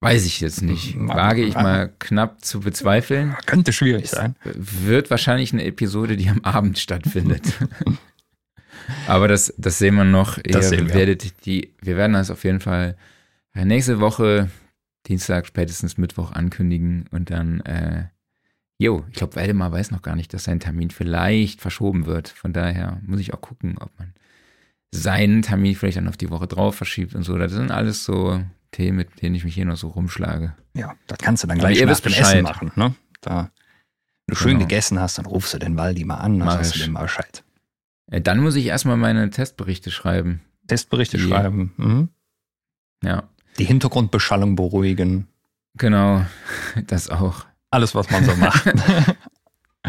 weiß 0.00 0.26
ich 0.26 0.40
jetzt 0.40 0.60
nicht. 0.62 0.94
Mhm. 0.94 1.08
Wage 1.08 1.42
ich 1.42 1.54
mal 1.54 1.90
knapp 1.98 2.44
zu 2.44 2.60
bezweifeln. 2.60 3.34
Könnte 3.46 3.72
schwierig 3.72 4.10
sein. 4.10 4.36
Wird 4.44 5.10
wahrscheinlich 5.10 5.52
eine 5.54 5.64
Episode, 5.64 6.16
die 6.16 6.28
am 6.28 6.42
Abend 6.44 6.78
stattfindet. 6.78 7.54
Aber 9.08 9.26
das, 9.26 9.52
das 9.56 9.78
sehen 9.78 9.94
wir 9.94 10.04
noch. 10.04 10.36
Ihr 10.36 10.52
Das 10.52 10.68
sehen 10.68 10.88
wir. 10.88 10.94
werdet 10.94 11.46
die, 11.46 11.74
wir 11.80 11.96
werden 11.96 12.12
das 12.12 12.30
auf 12.30 12.44
jeden 12.44 12.60
Fall 12.60 12.96
äh, 13.54 13.64
nächste 13.64 14.00
Woche, 14.00 14.50
Dienstag, 15.06 15.46
spätestens 15.46 15.96
Mittwoch 15.98 16.32
ankündigen 16.32 17.06
und 17.10 17.30
dann, 17.30 17.60
äh, 17.60 18.04
jo, 18.78 19.04
ich 19.08 19.14
glaube, 19.16 19.36
Waldemar 19.36 19.72
weiß 19.72 19.90
noch 19.90 20.02
gar 20.02 20.14
nicht, 20.14 20.34
dass 20.34 20.44
sein 20.44 20.60
Termin 20.60 20.90
vielleicht 20.90 21.60
verschoben 21.62 22.06
wird. 22.06 22.28
Von 22.28 22.52
daher 22.52 23.00
muss 23.06 23.20
ich 23.20 23.32
auch 23.32 23.40
gucken, 23.40 23.78
ob 23.78 23.90
man 23.98 24.12
seinen 24.96 25.42
Termin 25.42 25.74
vielleicht 25.74 25.96
dann 25.98 26.08
auf 26.08 26.16
die 26.16 26.30
Woche 26.30 26.46
drauf 26.46 26.74
verschiebt 26.76 27.14
und 27.14 27.22
so. 27.22 27.36
Das 27.38 27.52
sind 27.52 27.70
alles 27.70 28.04
so 28.04 28.42
Themen, 28.72 28.96
mit 28.98 29.22
denen 29.22 29.34
ich 29.34 29.44
mich 29.44 29.54
hier 29.54 29.64
noch 29.64 29.76
so 29.76 29.88
rumschlage. 29.88 30.54
Ja, 30.74 30.94
das 31.06 31.18
kannst 31.18 31.42
du 31.44 31.46
dann 31.48 31.58
gleich 31.58 31.78
ihr 31.78 31.86
nach 31.86 32.00
dem. 32.00 32.12
Essen 32.12 32.42
machen. 32.42 32.72
Ne? 32.76 32.94
Da, 33.20 33.42
wenn 33.44 33.50
du 34.28 34.34
schön 34.36 34.50
Genau. 34.52 34.60
gegessen 34.60 34.98
hast, 35.00 35.18
dann 35.18 35.26
rufst 35.26 35.54
du 35.54 35.58
den 35.58 35.76
Waldi 35.76 36.04
mal 36.04 36.16
an, 36.16 36.38
dann 36.38 36.50
sagst 36.50 36.74
du 36.74 36.80
dem 36.80 36.92
mal 36.92 37.02
Bescheid. 37.02 37.44
Äh, 38.10 38.20
dann 38.20 38.40
muss 38.40 38.54
ich 38.56 38.66
erstmal 38.66 38.96
meine 38.96 39.30
Testberichte 39.30 39.90
schreiben. 39.90 40.40
Testberichte 40.66 41.16
Die- 41.16 41.28
schreiben, 41.28 41.72
mhm. 41.76 42.08
Ja, 43.04 43.24
die 43.58 43.64
Hintergrundbeschallung 43.64 44.56
beruhigen, 44.56 45.28
genau. 45.76 46.24
Das 46.86 47.08
auch. 47.10 47.46
alles, 47.70 47.94
was 47.94 48.10
man 48.10 48.24
so 48.24 48.34
macht. 48.36 48.66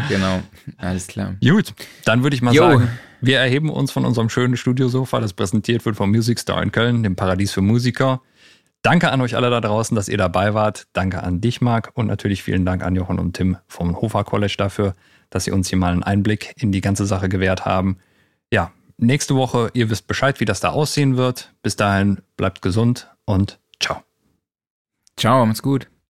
Genau. 0.08 0.40
Alles 0.76 1.06
klar. 1.06 1.34
Gut, 1.42 1.74
dann 2.04 2.22
würde 2.22 2.36
ich 2.36 2.42
mal 2.42 2.54
Jo. 2.54 2.62
sagen, 2.62 2.88
wir 3.20 3.38
erheben 3.38 3.70
uns 3.70 3.90
von 3.90 4.04
unserem 4.04 4.28
schönen 4.28 4.56
Studiosofa, 4.56 5.20
das 5.20 5.32
präsentiert 5.32 5.84
wird 5.84 5.96
vom 5.96 6.10
Music 6.10 6.38
Star 6.38 6.62
in 6.62 6.70
Köln, 6.72 7.02
dem 7.02 7.16
Paradies 7.16 7.52
für 7.52 7.62
Musiker. 7.62 8.22
Danke 8.82 9.10
an 9.10 9.20
euch 9.20 9.34
alle 9.34 9.50
da 9.50 9.60
draußen, 9.60 9.94
dass 9.96 10.08
ihr 10.08 10.18
dabei 10.18 10.54
wart. 10.54 10.86
Danke 10.92 11.22
an 11.22 11.40
dich, 11.40 11.60
Marc, 11.60 11.90
und 11.94 12.06
natürlich 12.06 12.44
vielen 12.44 12.64
Dank 12.64 12.84
an 12.84 12.94
Jochen 12.94 13.18
und 13.18 13.34
Tim 13.34 13.56
vom 13.66 14.00
Hofer 14.00 14.22
College 14.22 14.54
dafür, 14.56 14.94
dass 15.30 15.44
sie 15.44 15.50
uns 15.50 15.68
hier 15.68 15.78
mal 15.78 15.92
einen 15.92 16.04
Einblick 16.04 16.54
in 16.56 16.70
die 16.70 16.80
ganze 16.80 17.04
Sache 17.04 17.28
gewährt 17.28 17.64
haben. 17.64 17.98
Ja, 18.52 18.70
nächste 18.96 19.34
Woche, 19.34 19.70
ihr 19.74 19.90
wisst 19.90 20.06
Bescheid, 20.06 20.38
wie 20.38 20.44
das 20.44 20.60
da 20.60 20.70
aussehen 20.70 21.16
wird. 21.16 21.52
Bis 21.62 21.74
dahin, 21.74 22.20
bleibt 22.36 22.62
gesund 22.62 23.08
und 23.24 23.58
ciao. 23.80 24.02
Ciao, 25.16 25.44
macht's 25.44 25.62
gut. 25.62 25.88